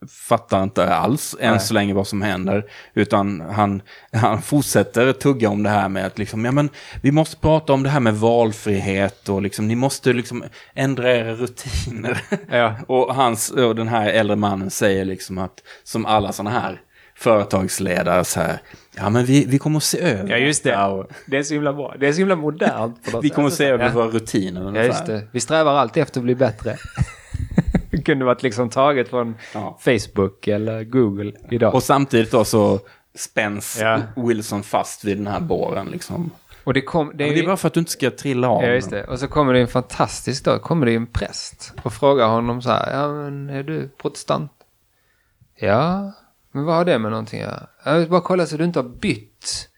fattar 0.09 0.63
inte 0.63 0.95
alls 0.95 1.37
än 1.41 1.61
så 1.61 1.75
länge 1.75 1.95
vad 1.95 2.07
som 2.07 2.23
händer. 2.23 2.65
Utan 2.95 3.41
han, 3.41 3.83
han 4.13 4.43
fortsätter 4.43 5.13
tugga 5.13 5.49
om 5.49 5.63
det 5.63 5.71
här 5.71 5.89
med 5.89 6.07
att 6.07 6.19
liksom, 6.19 6.45
ja 6.45 6.53
men 6.53 6.69
vi 7.03 7.13
måste 7.13 7.37
prata 7.37 7.73
om 7.73 7.83
det 7.83 7.89
här 7.89 8.01
med 8.01 8.15
valfrihet 8.15 9.29
och 9.29 9.43
liksom, 9.43 9.69
ni 9.69 9.75
måste 9.75 10.13
liksom 10.13 10.45
ändra 10.75 11.17
era 11.17 11.35
rutiner. 11.35 12.23
Ja. 12.51 12.75
och, 12.87 13.15
hans, 13.15 13.51
och 13.51 13.77
den 13.77 13.89
här 13.89 14.09
äldre 14.09 14.37
mannen 14.37 14.71
säger 14.71 15.05
liksom 15.05 15.39
att, 15.39 15.63
som 15.85 16.07
alla 16.07 16.33
sådana 16.33 16.61
här 16.61 16.81
företagsledare 17.15 18.25
så 18.25 18.41
här, 18.41 18.59
ja 18.97 19.11
men 19.11 19.25
vi, 19.25 19.45
vi 19.49 19.59
kommer 19.59 19.77
att 19.77 19.83
se 19.83 20.01
över 20.01 20.31
Ja, 20.31 20.37
just 20.37 20.65
det. 20.65 20.85
och 20.85 21.11
Det 21.27 21.37
är 21.37 21.43
så 21.43 21.55
himla 21.55 21.73
bra. 21.73 21.95
Det 22.01 22.09
är 22.09 22.13
så 22.13 22.19
himla 22.19 22.37
modernt. 22.37 22.99
Vi 23.23 23.31
kommer 23.31 23.49
att 23.49 23.55
se 23.55 23.67
över 23.67 23.85
ja. 23.85 23.93
våra 23.93 24.07
rutiner 24.07 24.77
Ja, 24.77 24.83
just 24.83 25.07
det. 25.07 25.29
Vi 25.33 25.41
strävar 25.41 25.75
alltid 25.75 26.03
efter 26.03 26.21
att 26.21 26.25
bli 26.25 26.35
bättre. 26.35 26.77
kunde 28.05 28.25
varit 28.25 28.43
liksom 28.43 28.69
taget 28.71 29.09
från 29.09 29.35
Ja. 29.55 29.79
Facebook 29.81 30.49
eller 30.49 30.85
Google 30.85 31.33
idag. 31.51 31.75
Och 31.75 31.83
samtidigt 31.83 32.31
då 32.31 32.45
så 32.45 32.81
spänns 33.15 33.79
Ja. 33.81 34.01
Wilson 34.17 34.63
fast 34.63 35.05
vid 35.05 35.17
den 35.19 35.27
här 35.27 35.41
båren 35.41 35.87
liksom. 35.87 36.31
Och 36.65 36.75
det 36.75 36.81
kom... 36.81 37.13
Det 37.15 37.25
är, 37.25 37.29
är, 37.29 37.35
det 37.35 37.41
är 37.41 37.47
bara 37.47 37.57
för 37.57 37.69
att 37.69 37.75
du 37.75 37.81
inte 37.81 37.93
ska 37.93 38.11
trilla 38.11 38.49
av. 38.49 38.63
Ja, 38.63 38.69
just 38.69 38.91
det. 38.91 39.05
Och 39.05 39.19
så 39.19 39.29
kommer 39.29 39.53
det 39.53 39.61
en 39.61 39.69
fantastisk 39.69 40.45
dag. 40.45 40.63
kommer 40.63 40.87
det 40.87 40.95
en 40.95 41.07
präst 41.07 41.73
och 41.83 41.93
frågar 41.93 42.29
honom 42.29 42.63
så 42.63 42.71
här. 42.71 42.93
Ja, 42.93 43.13
men 43.13 43.51
är 43.51 43.63
du 43.63 43.89
protestant? 43.89 44.53
Ja, 45.57 46.13
men 46.53 46.65
vad 46.65 46.75
har 46.75 46.85
det 46.85 46.99
med 46.99 47.11
någonting 47.11 47.43
att? 47.43 47.71
Jag 47.85 47.99
vill 47.99 48.09
bara 48.09 48.21
kolla 48.21 48.47
så 48.47 48.57
du 48.57 48.65
inte 48.65 48.79
har 48.79 48.89
bytt 48.89 49.69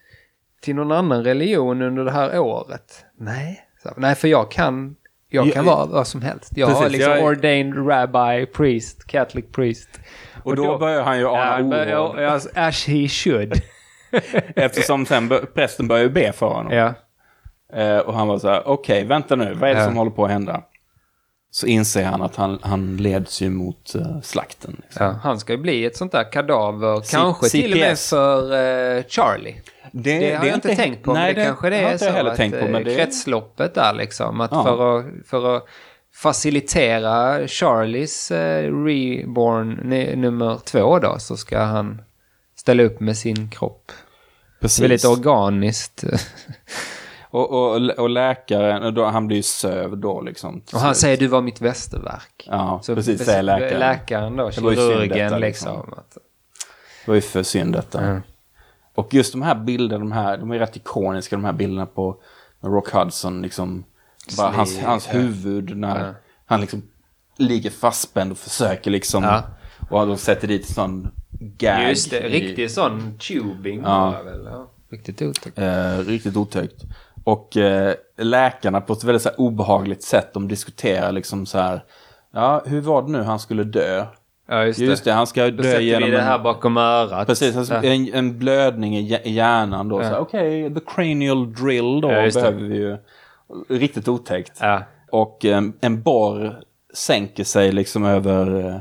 till 0.61 0.75
någon 0.75 0.93
annan 0.93 1.25
religion 1.25 1.83
under 1.83 2.05
det 2.05 2.11
här 2.11 2.39
året. 2.39 3.05
Nej, 3.19 3.69
så, 3.83 3.93
nej 3.97 4.15
för 4.15 4.29
jag 4.29 4.51
kan, 4.51 4.97
jag 5.35 5.53
kan 5.53 5.65
vara 5.65 5.87
vad 5.87 6.07
som 6.07 6.23
helst. 6.23 6.53
Jag 6.57 6.67
har 6.67 6.75
precis, 6.83 6.93
liksom 6.93 7.13
jag 7.13 7.25
ordained 7.25 7.89
rabbi, 7.89 8.47
priest, 8.47 9.07
catholic 9.07 9.45
priest. 9.53 9.89
Och 10.43 10.57
då 10.57 10.79
börjar 10.79 11.03
han 11.03 11.19
ju 11.19 11.29
ana 11.29 11.87
Ja, 11.89 12.21
ja, 12.21 12.41
as 12.55 12.87
he 12.87 13.09
should. 13.09 13.53
Eftersom 14.57 15.07
sen 15.07 15.33
prästen 15.55 15.89
börjar 15.89 16.09
be 16.09 16.33
för 16.33 16.47
honom. 16.47 16.73
Ja. 16.73 16.95
Eh, 17.81 17.99
och 17.99 18.15
han 18.15 18.29
var 18.29 18.39
så 18.39 18.49
här, 18.49 18.69
okej, 18.69 19.05
vänta 19.05 19.37
nu, 19.37 19.55
vad 19.55 19.71
är 19.71 19.75
det 19.75 19.81
Ja. 19.81 19.87
som 19.87 19.97
håller 19.97 20.11
på 20.11 20.25
att 20.25 20.31
hända? 20.31 20.63
Så 21.51 21.67
inser 21.67 22.05
han 22.05 22.23
att 22.23 22.37
han, 22.37 22.59
han 22.63 22.97
leds 22.97 23.43
ju 23.43 23.51
mot 23.51 23.95
eh, 23.95 24.21
slakten. 24.23 24.77
Liksom. 24.83 25.07
ja. 25.07 25.13
Han 25.23 25.39
ska 25.41 25.53
ju 25.53 25.59
bli 25.59 25.85
ett 25.85 25.97
sånt 25.97 26.13
där 26.13 26.33
kadaver. 26.33 27.01
C- 27.01 27.17
kanske 27.17 27.49
till 27.49 27.73
och 27.73 27.79
med 27.79 27.99
för 27.99 28.43
eh, 28.97 29.03
Charlie. 29.09 29.55
Det, 29.97 30.19
Det, 30.19 30.35
har 30.35 30.47
jag 30.47 30.55
inte 30.55 30.77
tänkt 30.77 31.03
på. 31.03 31.13
Nej, 31.15 31.27
men 31.27 31.35
det, 31.35 31.45
kanske 31.45 31.71
det 31.71 31.77
har 31.77 31.83
är 31.83 31.93
inte 31.93 32.05
så 32.05 32.11
heller 32.11 32.31
att 32.31 32.37
tänkt 32.37 32.59
på. 32.59 32.65
eh, 32.65 32.71
Men 32.71 32.85
det, 32.85 32.97
kretsloppet 32.97 33.75
där 33.75 33.93
liksom. 33.93 34.41
Att 34.41 34.51
Ja. 34.53 34.65
för, 34.65 34.99
att, 34.99 35.05
för 35.27 35.57
att 35.57 35.65
facilitera 36.15 37.49
Charlies 37.49 38.31
eh, 38.31 38.85
reborn 38.85 39.69
nummer 40.21 40.59
två 40.65 40.99
då 40.99 41.17
så 41.19 41.37
ska 41.37 41.59
han 41.59 42.03
ställa 42.57 42.83
upp 42.83 43.01
med 43.01 43.17
sin 43.17 43.51
kropp. 43.51 43.93
precis. 44.61 44.83
Väldigt 44.85 45.05
organiskt. 45.05 46.05
Och, 47.31 47.51
och, 47.51 47.91
och 47.99 48.11
läkaren, 48.11 48.83
och 48.83 48.93
då, 48.95 49.05
han 49.05 49.27
blir 49.27 49.37
ju 49.37 49.43
sövd 49.43 49.99
då 49.99 50.21
liksom. 50.21 50.63
Och 50.75 50.81
han 50.81 50.95
säger 50.95 51.17
du 51.17 51.27
var 51.27 51.41
mitt 51.41 51.61
västerverk. 51.61 52.45
Ja, 52.51 52.81
Så 52.83 52.95
precis, 52.95 53.25
säger 53.25 53.43
läkaren. 53.43 53.81
Läkaren 53.81 54.37
då, 54.37 54.51
Det 54.51 54.61
var 54.61 54.71
ju 54.71 54.77
synd 54.77 54.89
kirurgen 54.89 55.19
detta, 55.25 55.39
liksom. 55.39 55.77
liksom. 55.77 55.93
Att, 55.99 56.11
Det 57.05 57.11
var 57.11 57.15
ju 57.15 57.21
för 57.21 57.43
synd 57.43 57.73
detta. 57.73 58.05
Ja. 58.07 58.21
Och 58.95 59.15
just 59.15 59.33
de 59.33 59.43
här 59.43 59.55
bilderna, 59.55 59.99
de 59.99 60.13
här, 60.13 60.37
de 60.39 60.51
är 60.51 60.59
rätt 60.59 60.77
ikoniska, 60.77 61.37
de 61.37 61.45
här 61.45 61.53
bilderna 61.53 61.87
på 61.87 62.17
Rock 62.61 62.91
Hudson 62.93 63.43
liksom, 63.43 63.85
bara 64.37 64.51
Sli- 64.53 64.55
hans, 64.57 64.79
hans 64.79 65.09
ja. 65.13 65.19
huvud 65.19 65.77
när 65.77 66.07
Ja. 66.07 66.15
han 66.47 66.61
liksom 66.61 66.83
ligger 67.37 67.71
fastspänd 67.71 68.33
och 68.33 68.39
försöker 68.39 68.91
liksom, 68.91 69.23
Ja. 69.25 69.43
och 69.91 70.07
de 70.07 70.17
sätter 70.17 70.49
dit 70.49 70.67
sån 70.67 71.09
gag. 71.41 71.89
Just 71.89 72.11
det, 72.11 72.21
i- 72.21 72.29
riktig 72.49 72.71
sån 72.71 73.19
tubing 73.19 73.81
Ja. 73.85 74.23
väl. 74.25 74.45
Ja. 74.45 74.71
Riktigt 74.91 75.23
otäckt. 75.23 75.59
Eh, 75.59 75.99
riktigt 75.99 76.37
otäckt. 76.37 76.83
Och 77.25 77.57
eh, 77.57 77.95
läkarna 78.19 78.81
på 78.81 78.93
ett 78.93 79.05
väldigt 79.05 79.23
så 79.23 79.29
här, 79.29 79.41
obehagligt 79.41 80.03
sätt, 80.03 80.35
de 80.35 80.49
diskuterar 80.49 81.13
liksom 81.13 81.47
så 81.47 81.59
här, 81.59 81.85
ja, 82.33 82.63
hur 82.67 82.81
var 82.81 83.03
det 83.03 83.09
nu 83.11 83.23
han 83.23 83.39
skulle 83.39 83.65
dö? 83.65 84.07
Ja, 84.49 84.65
just 84.65 84.79
det. 84.79 84.85
Just 84.85 85.05
det, 85.05 85.13
han 85.13 85.27
ska 85.27 85.51
dö 85.51 85.63
sätter 85.63 85.81
genom 85.81 86.11
vi 86.11 86.17
det 86.17 86.23
här 86.23 86.37
en... 86.37 86.43
bakom 86.43 86.77
örat. 86.77 87.27
Precis, 87.27 87.57
alltså, 87.57 87.75
Ja. 87.75 87.83
en, 87.83 88.15
en 88.15 88.39
blödning 88.39 88.97
i 88.97 89.03
hj- 89.15 89.21
i 89.25 89.31
hjärnan 89.33 89.89
då. 89.89 90.03
Ja. 90.03 90.19
Okej, 90.19 90.75
the 90.75 90.81
cranial 90.87 91.53
drill 91.53 92.01
då 92.01 92.11
Ja, 92.13 92.23
just 92.23 92.35
det. 92.37 92.41
behöver 92.43 92.61
vi 92.69 92.77
ju. 92.77 92.97
Riktigt 93.69 94.09
otäckt. 94.09 94.59
Ja. 94.61 94.83
Och 95.11 95.45
eh, 95.45 95.63
en 95.81 96.03
borr 96.03 96.61
sänker 96.95 97.45
sig 97.45 97.73
liksom 97.73 98.05
över 98.05 98.67
eh, 98.71 98.77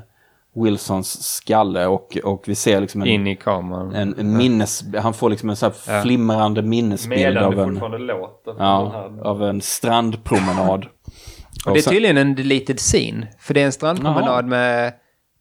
Wilsons 0.64 1.24
skalle 1.24 1.86
och, 1.86 2.18
och 2.24 2.44
vi 2.48 2.56
ser 2.56 2.82
liksom 2.82 3.02
en, 3.02 3.08
In 3.08 3.28
i 3.28 3.36
kameran. 3.36 3.96
en, 3.96 4.16
en 4.20 4.38
minnes... 4.38 4.84
Han 5.02 5.14
får 5.14 5.30
liksom 5.30 5.50
en 5.50 5.56
så 5.56 5.66
här 5.66 5.74
Ja. 5.88 6.02
flimrande 6.02 6.62
minnesbild 6.62 7.22
Medan 7.22 7.44
av 7.44 7.56
det 7.56 7.62
en, 7.64 7.70
fortfarande 7.70 7.98
låter. 7.98 8.56
ja, 8.60 9.10
av 9.24 9.44
en 9.44 9.62
strandpromenad. 9.62 10.86
Och 11.66 11.74
det 11.74 11.80
är 11.80 11.82
sen- 11.82 11.94
tydligen 11.94 12.18
en 12.18 12.36
deleted 12.36 12.80
scene. 12.80 13.28
För 13.40 13.54
det 13.54 13.62
är 13.62 13.66
en 13.66 13.72
strandpromenad 13.72 14.46
med 14.46 14.94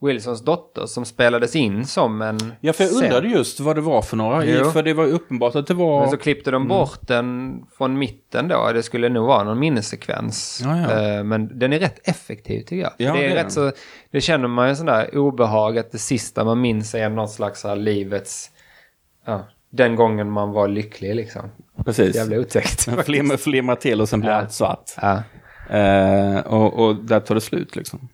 Wilsons 0.02 0.44
dotter 0.44 0.86
som 0.86 1.04
spelades 1.04 1.56
in 1.56 1.86
som 1.86 2.22
en 2.22 2.38
Ja, 2.60 2.72
för 2.72 2.84
jag 2.84 2.92
scen. 2.92 3.04
undrade 3.04 3.28
just 3.28 3.60
vad 3.60 3.76
det 3.76 3.80
var 3.80 4.02
för 4.02 4.16
några. 4.16 4.44
Jo. 4.44 4.64
För 4.70 4.82
det 4.82 4.94
var 4.94 5.04
uppenbart 5.06 5.54
att 5.54 5.66
det 5.66 5.74
var... 5.74 6.00
Men 6.00 6.10
så 6.10 6.16
klippte 6.16 6.50
Mm. 6.50 6.62
de 6.62 6.68
bort 6.68 6.98
den 7.08 7.54
från 7.78 7.98
mitten 7.98 8.48
då. 8.48 8.70
Det 8.72 8.82
skulle 8.82 9.08
nog 9.08 9.26
vara 9.26 9.44
någon 9.44 9.58
minnessekvens. 9.58 10.60
Ja, 10.64 10.78
ja. 10.80 11.16
Eh, 11.18 11.24
Men 11.24 11.58
den 11.58 11.72
är 11.72 11.78
rätt 11.78 12.08
effektiv 12.08 12.60
tycker 12.60 12.76
jag. 12.76 12.92
Ja, 12.96 13.12
det 13.12 13.24
är 13.24 13.28
det 13.28 13.34
rätt 13.44 13.52
så, 13.52 13.72
det 14.10 14.20
känner 14.20 14.48
man 14.48 14.68
ju 14.68 14.76
sån 14.76 14.86
där 14.86 15.16
obehag 15.18 15.78
att 15.78 15.92
det 15.92 15.98
sista 15.98 16.44
man 16.44 16.60
minns 16.60 16.94
är 16.94 17.08
någon 17.08 17.28
slags 17.28 17.64
här 17.64 17.76
livets, 17.76 18.50
ja, 19.26 19.44
den 19.70 19.96
gången 19.96 20.30
man 20.30 20.52
var 20.52 20.68
lycklig 20.68 21.14
liksom. 21.16 21.42
Precis. 21.84 22.16
Jävla 22.16 22.36
otäckt. 22.38 22.82
Flimrar, 23.06 23.36
flimrar 23.36 23.74
till 23.76 24.00
och 24.00 24.08
sen 24.08 24.20
blir 24.20 24.30
Ja. 24.30 24.36
allt 24.36 24.52
svart. 24.52 24.90
Ja. 25.02 25.22
Eh, 25.76 26.38
och, 26.40 26.72
och 26.86 26.96
där 26.96 27.20
tar 27.20 27.34
det 27.34 27.40
slut 27.40 27.76
liksom. 27.76 28.08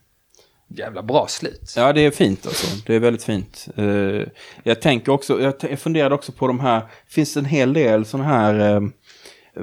Jävla 0.68 1.02
bra 1.02 1.26
slut. 1.28 1.74
Ja, 1.76 1.92
det 1.92 2.00
är 2.00 2.10
fint 2.10 2.46
alltså. 2.46 2.66
Det 2.86 2.94
är 2.94 3.00
väldigt 3.00 3.22
fint. 3.24 3.68
Eh, 3.76 4.22
jag 4.62 4.80
tänker 4.82 5.12
också, 5.12 5.40
jag, 5.42 5.58
t- 5.58 5.66
jag 5.70 5.78
funderade 5.78 6.14
också 6.14 6.32
på 6.32 6.46
de 6.46 6.60
här, 6.60 6.82
finns 7.06 7.34
det 7.34 7.40
en 7.40 7.46
hel 7.46 7.72
del 7.72 8.04
sådana 8.04 8.28
här 8.28 8.80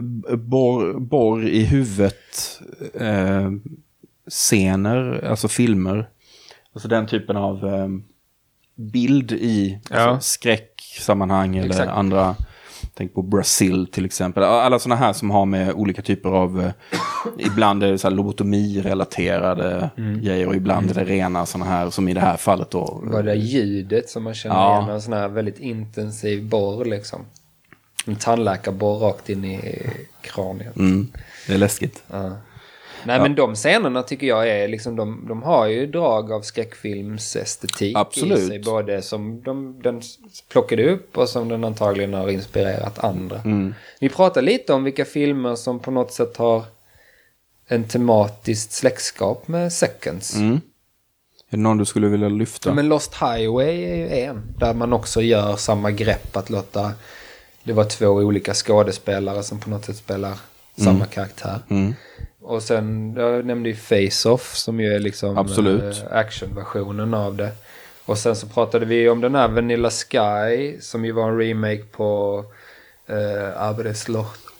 b- 0.02 0.36
borr, 0.38 1.00
borr 1.00 1.48
i 1.48 1.64
huvudet 1.64 2.60
eh, 2.94 3.52
scener, 4.30 5.26
alltså 5.30 5.48
filmer. 5.48 6.10
Alltså 6.74 6.88
den 6.88 7.08
typen 7.08 7.38
av 7.38 7.60
bild 8.76 9.32
i 9.32 9.80
Ja. 9.90 9.98
alltså, 9.98 10.30
skräcksammanhang 10.30 11.58
eller 11.58 11.70
Exakt. 11.70 11.90
andra. 11.92 12.36
Tänk 12.98 13.14
på 13.14 13.22
Brasil 13.22 13.88
till 13.92 14.06
exempel. 14.06 14.44
Alla 14.44 14.80
sådana 14.80 15.00
här 15.02 15.14
som 15.14 15.32
har 15.32 15.46
med 15.46 15.72
olika 15.74 16.02
typer 16.02 16.30
av, 16.30 16.62
eh, 16.62 16.72
ibland 17.38 17.84
är 17.84 17.92
det 17.92 17.98
så 17.98 18.08
här 18.10 18.16
lobotomi-relaterade 18.16 19.90
Mm. 19.98 20.22
grejer 20.22 20.48
och 20.48 20.56
ibland 20.56 20.90
är 20.92 20.94
det 20.94 21.04
rena 21.06 21.46
sådana 21.46 21.70
här, 21.72 21.90
som 21.90 22.08
i 22.10 22.14
det 22.14 22.20
här 22.20 22.38
fallet 22.38 22.72
då. 22.72 23.00
Var 23.04 23.24
det 23.24 23.36
ljudet 23.36 24.10
som 24.10 24.24
man 24.24 24.34
känner 24.34 24.56
Ja. 24.56 24.78
igen. 24.82 24.90
En 24.94 25.02
sån 25.02 25.14
här 25.14 25.28
väldigt 25.28 25.60
intensiv 25.60 26.50
borr 26.50 26.86
liksom. 26.86 27.22
En 28.08 28.16
tandläkarborr 28.16 29.00
rakt 29.00 29.30
in 29.30 29.46
i 29.46 29.82
kraniet. 30.22 30.76
Mm, 30.76 31.08
det 31.48 31.54
är 31.54 31.58
läskigt. 31.58 32.04
Nej 33.06 33.20
men 33.20 33.36
de 33.36 33.56
scenerna 33.56 34.04
tycker 34.04 34.28
jag 34.28 34.50
är 34.50 34.68
liksom, 34.68 34.96
de, 34.96 35.26
de 35.28 35.44
har 35.44 35.68
ju 35.68 35.88
drag 35.88 36.32
av 36.32 36.42
skräckfilmsestetik 36.42 37.98
Absolut. 37.98 38.40
i 38.40 38.48
sig. 38.48 38.60
Både 38.60 39.02
som 39.02 39.42
de, 39.42 39.82
den 39.82 40.02
plockade 40.50 40.90
upp 40.90 41.18
och 41.18 41.30
som 41.30 41.50
den 41.50 41.64
antagligen 41.64 42.14
har 42.14 42.30
inspirerat 42.30 43.00
andra. 43.00 43.40
Mm. 43.40 43.74
Vi 44.00 44.10
pratar 44.10 44.42
lite 44.42 44.74
om 44.74 44.84
vilka 44.84 45.06
filmer 45.06 45.56
som 45.56 45.80
på 45.80 45.92
något 45.92 46.12
sätt 46.12 46.38
har 46.38 46.64
en 47.68 47.84
tematiskt 47.84 48.72
släktskap 48.72 49.48
med 49.48 49.74
Seconds. 49.74 50.36
Mm. 50.36 50.62
Är 51.50 51.58
det 51.58 51.64
någon 51.64 51.78
du 51.78 51.86
skulle 51.86 52.08
vilja 52.08 52.30
lyfta? 52.30 52.70
Ja, 52.70 52.74
men 52.74 52.90
Lost 52.90 53.14
Highway 53.14 53.84
är 53.84 53.96
ju 53.96 54.10
en. 54.10 54.42
Där 54.60 54.74
man 54.74 54.94
också 54.94 55.22
gör 55.22 55.56
samma 55.56 55.92
grepp 55.92 56.38
att 56.38 56.50
låta 56.50 56.92
det 57.64 57.74
vara 57.74 57.86
två 57.86 58.08
olika 58.08 58.54
skådespelare 58.54 59.44
som 59.44 59.60
på 59.60 59.70
något 59.70 59.86
sätt 59.86 59.96
spelar 59.96 60.38
samma 60.78 61.06
karaktär. 61.06 61.60
Mm. 61.70 61.94
Och 62.48 62.64
sen, 62.64 63.14
jag 63.18 63.46
nämnde 63.46 63.70
ju 63.70 63.76
Face-Off 63.76 64.56
som 64.56 64.80
ju 64.80 64.94
är 64.94 65.00
liksom 65.00 65.38
Absolut. 65.38 66.04
eh, 66.04 66.18
actionversionen 66.18 67.14
av 67.14 67.36
det. 67.36 67.52
Och 68.06 68.18
sen 68.18 68.36
så 68.36 68.48
pratade 68.48 68.86
vi 68.86 69.10
om 69.10 69.22
den 69.22 69.36
här 69.36 69.48
Vanilla 69.48 69.90
Sky 69.90 70.78
som 70.80 71.06
ju 71.06 71.12
var 71.12 71.30
en 71.30 71.38
remake 71.38 71.84
på 71.92 72.44
eh, 73.08 73.62
Abres 73.62 74.08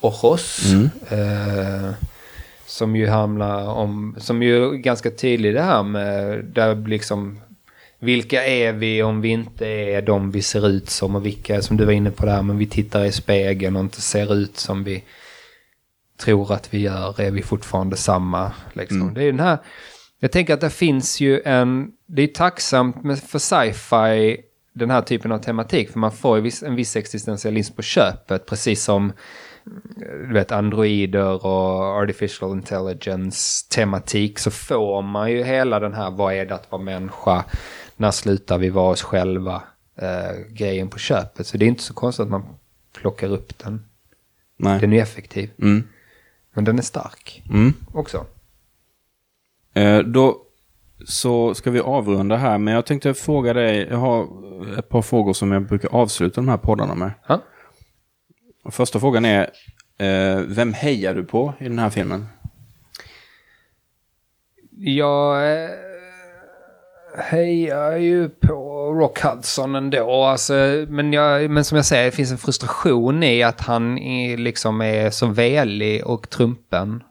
Ojos. 0.02 0.74
Mm. 0.74 0.90
Eh, 1.10 1.92
som 2.66 2.96
ju 2.96 3.08
handlar 3.08 3.68
om, 3.68 4.16
som 4.20 4.44
ju 4.44 4.66
är 4.66 4.72
ganska 4.72 5.12
tydlig 5.12 5.54
det 5.54 5.62
här 5.62 5.84
med, 5.84 6.46
där 6.46 6.88
liksom 6.88 7.40
vilka 8.00 8.46
är 8.46 8.74
vi 8.74 9.04
om 9.04 9.22
vi 9.22 9.30
inte 9.30 9.68
är 9.68 10.02
de 10.02 10.32
vi 10.32 10.42
ser 10.42 10.68
ut 10.68 10.90
som 10.90 11.16
och 11.16 11.26
vilka, 11.26 11.62
som 11.62 11.78
du 11.78 11.86
var 11.86 11.94
inne 11.94 12.12
på 12.12 12.26
där, 12.26 12.42
men 12.42 12.58
vi 12.58 12.68
tittar 12.68 13.06
i 13.06 13.12
spegeln 13.12 13.76
och 13.76 13.82
inte 13.82 14.02
ser 14.02 14.34
ut 14.34 14.58
som 14.58 14.84
vi 14.84 15.04
tror 16.18 16.54
att 16.54 16.74
vi 16.74 16.80
gör, 16.80 17.22
är 17.22 17.32
vi 17.32 17.42
fortfarande 17.42 17.98
samma. 17.98 18.52
Liksom. 18.74 19.14
Det 19.14 19.24
är 19.24 19.32
den 19.32 19.40
här, 19.40 19.58
jag 20.20 20.32
tänker 20.32 20.54
att 20.54 20.62
det 20.62 20.70
finns 20.70 21.22
ju 21.22 21.42
en, 21.46 21.92
det 22.06 22.22
är 22.22 22.28
tacksamt 22.28 23.04
med, 23.04 23.20
för 23.20 23.40
sci-fi 23.40 24.42
den 24.74 24.90
här 24.90 25.02
typen 25.02 25.32
av 25.32 25.38
tematik, 25.38 25.92
för 25.92 26.00
man 26.00 26.12
får 26.12 26.38
ju 26.38 26.44
viss, 26.44 26.64
en 26.64 26.76
viss 26.76 26.96
existentialism 26.96 27.76
på 27.76 27.82
köpet, 27.82 28.46
precis 28.46 28.84
som 28.84 29.14
du 30.28 30.34
vet, 30.34 30.52
androider 30.52 31.46
och 31.46 32.02
artificial 32.02 32.52
intelligence 32.52 33.70
tematik 33.70 34.40
så 34.40 34.52
får 34.52 35.02
man 35.02 35.32
ju 35.32 35.44
hela 35.44 35.80
den 35.80 35.94
här 35.94 36.12
vad 36.12 36.34
är 36.34 36.46
det 36.46 36.56
att 36.56 36.72
vara 36.72 36.82
människa, 36.82 37.46
när 37.98 38.12
slutar 38.12 38.58
vi 38.58 38.70
vara 38.70 38.92
oss 38.92 39.02
själva 39.02 39.64
eh, 39.96 40.38
grejen 40.50 40.88
på 40.88 40.98
köpet. 40.98 41.48
Så 41.48 41.58
det 41.58 41.66
är 41.66 41.68
inte 41.68 41.84
så 41.84 41.94
konstigt 41.94 42.24
att 42.24 42.30
man 42.30 42.46
plockar 42.94 43.28
upp 43.32 43.58
den. 43.58 43.86
Nej. 44.58 44.80
Den 44.80 44.94
är 44.94 45.02
effektiv. 45.02 45.50
Mm. 45.62 45.84
Men 46.56 46.64
den 46.64 46.78
är 46.78 46.82
stark 46.84 47.44
Mm. 47.50 47.74
också. 47.94 48.26
Eh, 49.74 50.00
då 50.00 50.42
så 51.06 51.54
ska 51.54 51.72
vi 51.72 51.80
avrunda 51.80 52.36
här, 52.36 52.58
men 52.58 52.74
jag 52.74 52.86
tänkte 52.86 53.14
fråga 53.14 53.54
dig, 53.54 53.88
jag 53.90 53.98
har 53.98 54.28
ett 54.80 54.90
par 54.90 55.02
frågor 55.02 55.34
som 55.34 55.52
jag 55.52 55.68
brukar 55.68 55.90
avsluta 55.96 56.42
de 56.42 56.48
här 56.50 56.58
poddarna 56.58 56.96
med. 56.96 57.12
Och 58.64 58.74
Första 58.74 59.00
frågan 59.00 59.26
är, 59.26 59.44
eh, 59.98 60.40
vem 60.48 60.74
hejar 60.74 61.16
du 61.16 61.24
på 61.24 61.54
i 61.60 61.64
den 61.64 61.80
här 61.80 61.90
filmen? 61.90 62.26
Jag 64.78 65.54
eh, 65.64 65.70
hejar 67.18 67.98
ju 67.98 68.30
på 68.30 68.75
Rock 69.00 69.20
Hudson 69.20 69.76
ändå. 69.76 70.24
Alltså, 70.24 70.54
men, 70.90 71.14
jag, 71.14 71.50
men 71.50 71.66
som 71.66 71.76
jag 71.76 71.86
säger, 71.86 72.06
det 72.06 72.12
finns 72.12 72.32
en 72.32 72.38
frustration 72.38 73.24
i 73.24 73.44
att 73.44 73.62
han 73.62 73.98
är, 73.98 74.38
liksom 74.38 74.82
är 74.82 75.10
så 75.10 75.28
velig 75.28 76.06
och 76.06 76.30
trumpen. 76.30 77.04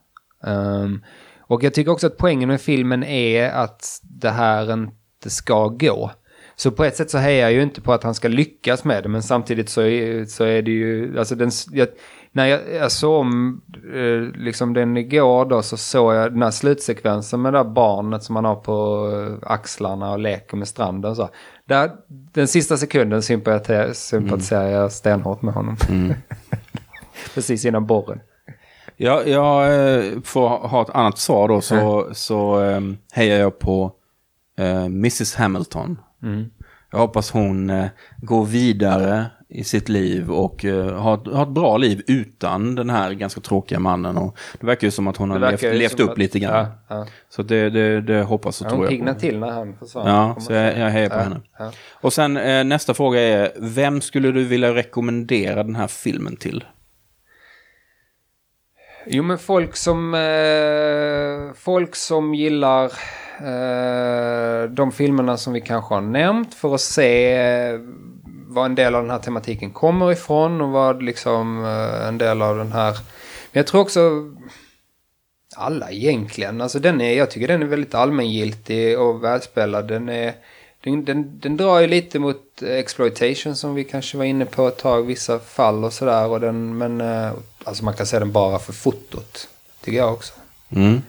Um, 0.43 1.05
och 1.39 1.63
jag 1.63 1.75
tycker 1.75 1.93
också 1.93 2.07
att 2.07 2.17
poängen 2.17 2.49
med 2.49 2.61
filmen 2.61 3.05
är 3.05 3.51
att 3.51 4.01
det 4.03 4.31
här 4.31 4.73
inte 4.73 5.31
ska 5.31 5.69
gå. 5.69 6.11
Så 6.57 6.71
på 6.71 6.85
ett 6.85 6.97
sätt 6.97 7.11
så 7.11 7.19
hejar 7.19 7.43
jag 7.43 7.53
ju 7.53 7.63
inte 7.63 7.81
på 7.81 7.93
att 7.93 8.03
han 8.03 8.15
ska 8.15 8.29
lyckas 8.29 8.85
med 8.85 9.03
det, 9.03 9.09
men 9.09 9.23
samtidigt 9.23 9.69
så 9.69 9.83
är, 9.83 10.25
så 10.25 10.45
är 10.45 10.63
det 10.63 10.71
ju, 10.71 11.19
alltså 11.19 11.35
den, 11.35 11.51
jag, 11.71 11.89
när 12.37 12.47
jag, 12.47 12.75
jag 12.75 12.93
såg 12.93 13.21
om 13.21 13.61
eh, 13.95 14.41
liksom 14.41 14.75
den 14.75 14.97
igår 14.97 15.45
då 15.45 15.63
så 15.63 15.77
såg 15.77 16.15
jag 16.15 16.33
den 16.33 16.43
här 16.43 16.51
slutsekvensen 16.51 17.43
med 17.43 17.53
det 17.53 17.59
där 17.59 17.65
barnet 17.65 18.23
som 18.23 18.37
han 18.37 18.45
har 18.45 18.57
på 18.57 19.11
eh, 19.13 19.53
axlarna 19.53 20.13
och 20.13 20.19
leker 20.19 20.57
med 20.57 20.69
stranden 20.69 21.17
så. 21.17 21.29
Där, 21.65 21.91
den 22.09 22.49
sista 22.49 22.77
sekunden 22.77 23.23
sympatiserar, 23.23 23.93
sympatiserar 23.93 24.69
jag 24.69 24.93
stenhårt 24.93 25.43
med 25.43 25.55
honom. 25.55 25.77
Precis 27.35 27.65
innan 27.65 27.87
borren. 27.87 28.21
Ja, 28.97 29.23
jag 29.23 29.65
eh, 29.65 30.21
får 30.25 30.49
ha 30.49 30.83
ett 30.83 30.91
annat 30.91 31.19
svar 31.19 31.49
då, 31.49 31.61
så, 31.61 32.09
så 32.13 32.65
eh, 32.65 32.81
hejar 33.13 33.39
jag 33.39 33.59
på 33.59 33.93
Mrs 34.87 35.35
Hamilton. 35.35 35.99
Jag 36.91 36.99
hoppas 36.99 37.31
hon 37.31 37.73
går 38.17 38.45
vidare 38.45 39.27
i 39.55 39.65
sitt 39.65 39.89
liv 39.89 40.31
och 40.31 40.65
eh, 40.65 40.95
har, 40.99 41.15
ett- 41.15 41.35
har 41.35 41.43
ett 41.43 41.49
bra 41.49 41.77
liv 41.77 42.03
utan 42.07 42.75
den 42.75 42.91
här 42.91 43.13
ganska 43.13 43.41
tråkiga 43.41 43.79
mannen. 43.79 44.17
Och 44.19 44.37
det 44.61 44.67
verkar 44.67 44.87
ju 44.87 44.91
som 44.91 45.07
att 45.09 45.17
hon 45.17 45.31
har 45.31 45.39
levt, 45.39 45.63
levt 45.63 46.01
upp 46.01 46.11
att- 46.11 46.19
lite 46.19 46.39
grann. 46.39 46.55
Ja, 46.55 46.97
ja. 46.97 47.07
Så 47.29 47.43
det, 47.43 47.71
det, 47.71 48.01
det 48.01 48.23
hoppas 48.23 48.61
och 48.61 48.67
Ja, 48.67 48.71
tror 48.71 48.87
hon 48.87 49.07
jag 49.07 49.15
på. 49.15 49.21
till 49.21 49.39
när 49.39 49.51
han 49.51 49.77
försvann. 49.79 50.07
Ja, 50.07 50.37
så 50.41 50.53
jag, 50.53 50.79
jag 50.79 50.91
hejar 50.91 51.09
på 51.09 51.19
henne. 51.19 51.41
Och 51.93 52.13
sen 52.13 52.37
eh, 52.37 52.65
nästa 52.65 52.95
fråga 52.95 53.21
är, 53.21 53.53
vem 53.61 54.01
skulle 54.01 54.31
du 54.33 54.45
vilja 54.45 54.75
rekommendera 54.75 55.63
den 55.63 55.77
här 55.77 55.87
filmen 55.87 56.37
till? 56.37 56.65
Jo 59.07 59.23
men 59.23 59.39
folk 59.39 59.77
som, 59.77 60.15
eh, 60.15 61.55
folk 61.57 61.97
som 61.97 62.35
gillar 62.35 62.85
eh, 63.41 64.71
de 64.71 64.93
filmerna 64.93 65.37
som 65.37 65.53
vi 65.53 65.61
kanske 65.61 65.95
har 65.95 66.01
nämnt 66.01 66.55
för 66.55 66.75
att 66.75 66.81
se 66.81 67.37
var 68.55 68.63
vad 68.63 68.71
en 68.71 68.75
del 68.75 68.95
av 68.95 69.03
den 69.03 69.11
här 69.11 69.19
tematiken 69.19 69.71
kommer 69.71 70.13
ifrån 70.13 70.61
och 70.61 70.69
vad 70.69 71.03
liksom 71.03 71.65
eh, 71.65 72.09
en 72.09 72.19
del 72.19 72.43
av 72.43 72.57
den 72.57 72.73
här... 72.73 72.93
Men 73.53 73.61
jag 73.61 73.67
tror 73.67 73.81
också 73.81 74.01
alla 75.57 75.91
egentligen. 75.91 76.61
Alltså 76.61 76.79
den 76.79 77.01
är, 77.01 77.13
jag 77.13 77.31
tycker 77.31 77.49
den 77.49 77.63
är 77.63 77.67
väldigt 77.67 77.95
allmängiltig 77.95 78.99
och 78.99 79.25
välspelad. 79.25 79.89
Den, 79.89 80.09
är, 80.09 80.35
den, 80.81 81.05
den, 81.05 81.41
den 81.41 81.57
drar 81.57 81.81
ju 81.81 81.87
lite 81.87 82.19
mot 82.19 82.63
exploitation 82.63 83.57
som 83.57 83.75
vi 83.75 83.85
kanske 83.85 84.19
var 84.19 84.25
inne 84.25 84.47
på 84.47 84.69
ett 84.69 84.79
tag, 84.79 85.03
vissa 85.03 85.39
fall 85.39 85.85
och 85.85 85.93
sådär. 85.93 86.27
Och 86.27 86.41
den, 86.41 86.79
men 86.79 87.01
eh, 87.01 87.33
alltså 87.65 87.85
man 87.85 87.95
kan 87.95 88.07
se 88.07 88.19
den 88.19 88.33
bara 88.33 88.59
för 88.59 88.73
fotot, 88.73 89.49
tycker 89.85 89.99
jag 89.99 90.13
också. 90.13 90.33
Mm. 90.71 91.03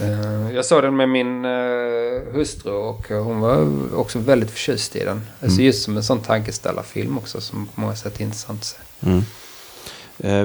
Eh, 0.00 0.50
Jag 0.54 0.64
såg 0.64 0.82
den 0.82 0.96
med 0.96 1.08
min 1.08 1.44
eh, 1.44 2.32
hustru 2.32 2.72
och 2.72 3.10
eh, 3.10 3.24
hon 3.24 3.40
var 3.40 3.68
också 3.96 4.18
väldigt 4.18 4.50
förtjust 4.50 4.96
i 4.96 5.04
den. 5.04 5.20
Alltså 5.42 5.62
just 5.62 5.82
som 5.84 5.96
en 5.96 6.02
sån 6.02 6.20
tankeställarfilm 6.20 7.18
också 7.18 7.40
som 7.40 7.66
på 7.66 7.80
många 7.80 7.96
sätt 7.96 8.20
är 8.20 8.24
intressant 8.24 8.60
att 8.60 8.64
se. 8.64 8.78
Mm. 9.06 9.22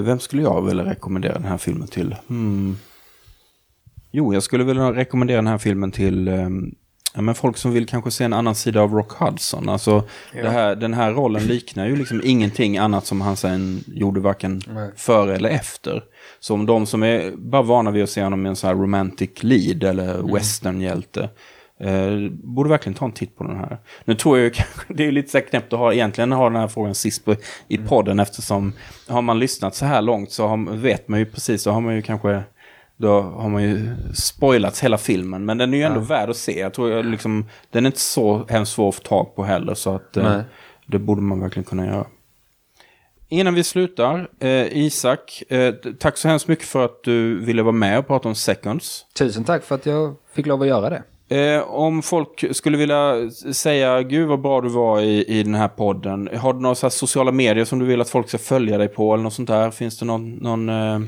Vem 0.06 0.19
skulle 0.19 0.41
jag 0.41 0.65
vilja 0.65 0.85
rekommendera 0.85 1.34
den 1.34 1.43
här 1.45 1.57
filmen 1.57 1.88
till? 1.88 2.15
Hmm. 2.27 2.77
Jo, 4.11 4.34
jag 4.34 4.43
skulle 4.43 4.64
vilja 4.64 4.93
rekommendera 4.93 5.38
den 5.38 5.47
här 5.47 5.57
filmen 5.57 5.91
till 5.91 6.27
ehm, 6.27 6.76
ja, 7.19 7.23
men 7.23 7.35
folk 7.35 7.57
som 7.57 7.73
vill 7.73 7.87
kanske 7.87 8.11
se 8.11 8.23
en 8.23 8.33
annan 8.33 8.55
sida 8.55 8.81
av 8.81 8.93
Rock 8.93 9.11
Hudson. 9.11 9.69
Alltså, 9.69 10.03
det 10.33 10.49
här, 10.49 10.75
den 10.75 10.93
här 10.93 11.11
rollen 11.11 11.43
liknar 11.47 11.87
ju 11.87 11.95
liksom 11.95 12.21
ingenting 12.23 12.77
annat 12.77 13.05
som 13.05 13.21
han 13.21 13.35
sen 13.35 13.83
gjorde 13.87 14.19
varken 14.19 14.61
Nej. 14.67 14.91
före 14.95 15.35
eller 15.35 15.49
efter. 15.49 16.03
Så 16.39 16.53
om 16.53 16.65
de 16.65 16.85
som 16.85 17.03
är 17.03 17.31
bara 17.31 17.61
vana 17.61 17.91
vid 17.91 18.03
att 18.03 18.09
se 18.09 18.23
honom 18.23 18.45
i 18.45 18.49
en 18.49 18.55
sån 18.55 18.67
här 18.67 18.75
romantic 18.75 19.29
lead 19.41 19.83
eller 19.83 20.33
westernhjälte 20.33 21.29
eh, 21.79 22.29
borde 22.31 22.69
verkligen 22.69 22.95
ta 22.95 23.05
en 23.05 23.11
titt 23.11 23.37
på 23.37 23.43
den 23.43 23.57
här. 23.57 23.77
Nu 24.05 24.15
tror 24.15 24.37
jag 24.37 24.45
ju 24.45 24.49
kanske, 24.53 24.93
det 24.93 25.05
är 25.05 25.11
lite 25.11 25.29
så 25.29 25.41
knäppt 25.41 25.73
att 25.73 25.79
ha, 25.79 25.93
egentligen 25.93 26.31
ha 26.31 26.49
den 26.49 26.59
här 26.59 26.67
frågan 26.67 26.95
sist 26.95 27.25
på, 27.25 27.35
i 27.67 27.77
podden 27.77 28.19
eftersom 28.19 28.73
har 29.07 29.21
man 29.21 29.39
lyssnat 29.39 29.75
så 29.75 29.85
här 29.85 30.01
långt 30.01 30.31
så 30.31 30.47
har, 30.47 30.75
vet 30.75 31.07
man 31.07 31.19
ju 31.19 31.25
precis, 31.25 31.61
så 31.61 31.71
har 31.71 31.81
man 31.81 31.95
ju 31.95 32.01
kanske 32.01 32.43
då 32.99 33.21
har 33.21 33.49
man 33.49 33.63
ju 33.63 33.95
spoilat 34.13 34.80
hela 34.80 34.97
filmen. 34.97 35.45
Men 35.45 35.57
den 35.57 35.73
är 35.73 35.77
ju 35.77 35.84
ändå 35.84 35.99
värd 35.99 36.30
att 36.30 36.38
se. 36.38 36.59
Jag 36.59 36.73
tror 36.73 36.91
jag 36.91 37.05
liksom, 37.05 37.45
den 37.71 37.85
är 37.85 37.88
inte 37.88 37.99
så 37.99 38.45
hemskt 38.49 38.71
svår 38.71 38.89
att 38.89 38.95
få 38.95 39.01
tag 39.01 39.35
på 39.35 39.43
heller. 39.43 39.73
Så 39.73 39.95
att 39.95 40.17
eh, 40.17 40.41
det 40.85 40.99
borde 40.99 41.21
man 41.21 41.41
verkligen 41.41 41.63
kunna 41.63 41.85
göra. 41.85 42.05
Innan 43.30 43.53
vi 43.53 43.63
slutar, 43.63 44.30
eh, 44.39 44.77
Isak, 44.77 45.43
eh, 45.49 45.73
tack 45.99 46.17
så 46.17 46.27
hemskt 46.27 46.47
mycket 46.47 46.65
för 46.65 46.85
att 46.85 47.03
du 47.03 47.39
ville 47.39 47.63
vara 47.63 47.71
med 47.71 47.99
och 47.99 48.07
prata 48.07 48.27
om 48.27 48.35
seconds. 48.35 49.05
Tusen 49.17 49.43
tack 49.43 49.63
för 49.63 49.76
att 49.76 49.85
jag 49.85 50.15
fick 50.34 50.45
lov 50.45 50.61
att 50.61 50.67
göra 50.67 50.89
det. 50.89 51.03
Eh, 51.35 51.61
om 51.61 52.01
folk 52.01 52.45
skulle 52.51 52.77
vilja 52.77 53.31
säga, 53.53 54.03
gud 54.03 54.27
vad 54.27 54.41
bra 54.41 54.61
du 54.61 54.69
var 54.69 55.01
i, 55.01 55.39
i 55.39 55.43
den 55.43 55.55
här 55.55 55.67
podden. 55.67 56.30
Har 56.38 56.53
du 56.53 56.59
några 56.59 56.76
sociala 56.76 57.31
medier 57.31 57.65
som 57.65 57.80
du 57.80 57.85
vill 57.85 58.01
att 58.01 58.09
folk 58.09 58.27
ska 58.27 58.38
följa 58.38 58.77
dig 58.77 58.88
på 58.88 59.13
eller 59.13 59.23
något 59.23 59.34
sånt 59.34 59.49
där? 59.49 59.71
Finns 59.71 59.99
det 59.99 60.05
någon... 60.05 60.35
någon 60.35 60.69
eh... 60.69 60.99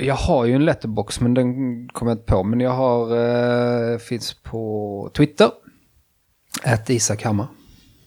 Jag 0.00 0.14
har 0.14 0.44
ju 0.44 0.54
en 0.54 0.64
letterbox 0.64 1.20
men 1.20 1.34
den 1.34 1.88
kommer 1.88 2.12
jag 2.12 2.18
inte 2.18 2.32
på. 2.32 2.42
Men 2.42 2.60
jag 2.60 2.70
har, 2.70 3.16
eh, 3.92 3.98
finns 3.98 4.34
på 4.42 5.10
Twitter. 5.16 5.50
Att 6.64 6.90
Isak 6.90 7.24
Hammar. 7.24 7.46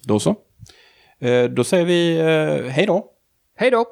Då 0.04 0.20
så. 0.20 0.36
Eh, 1.20 1.44
då 1.44 1.64
säger 1.64 1.86
vi 1.86 2.20
eh, 2.20 2.72
hej 2.72 2.86
då. 2.86 3.06
Hej 3.56 3.72
då! 3.72 3.86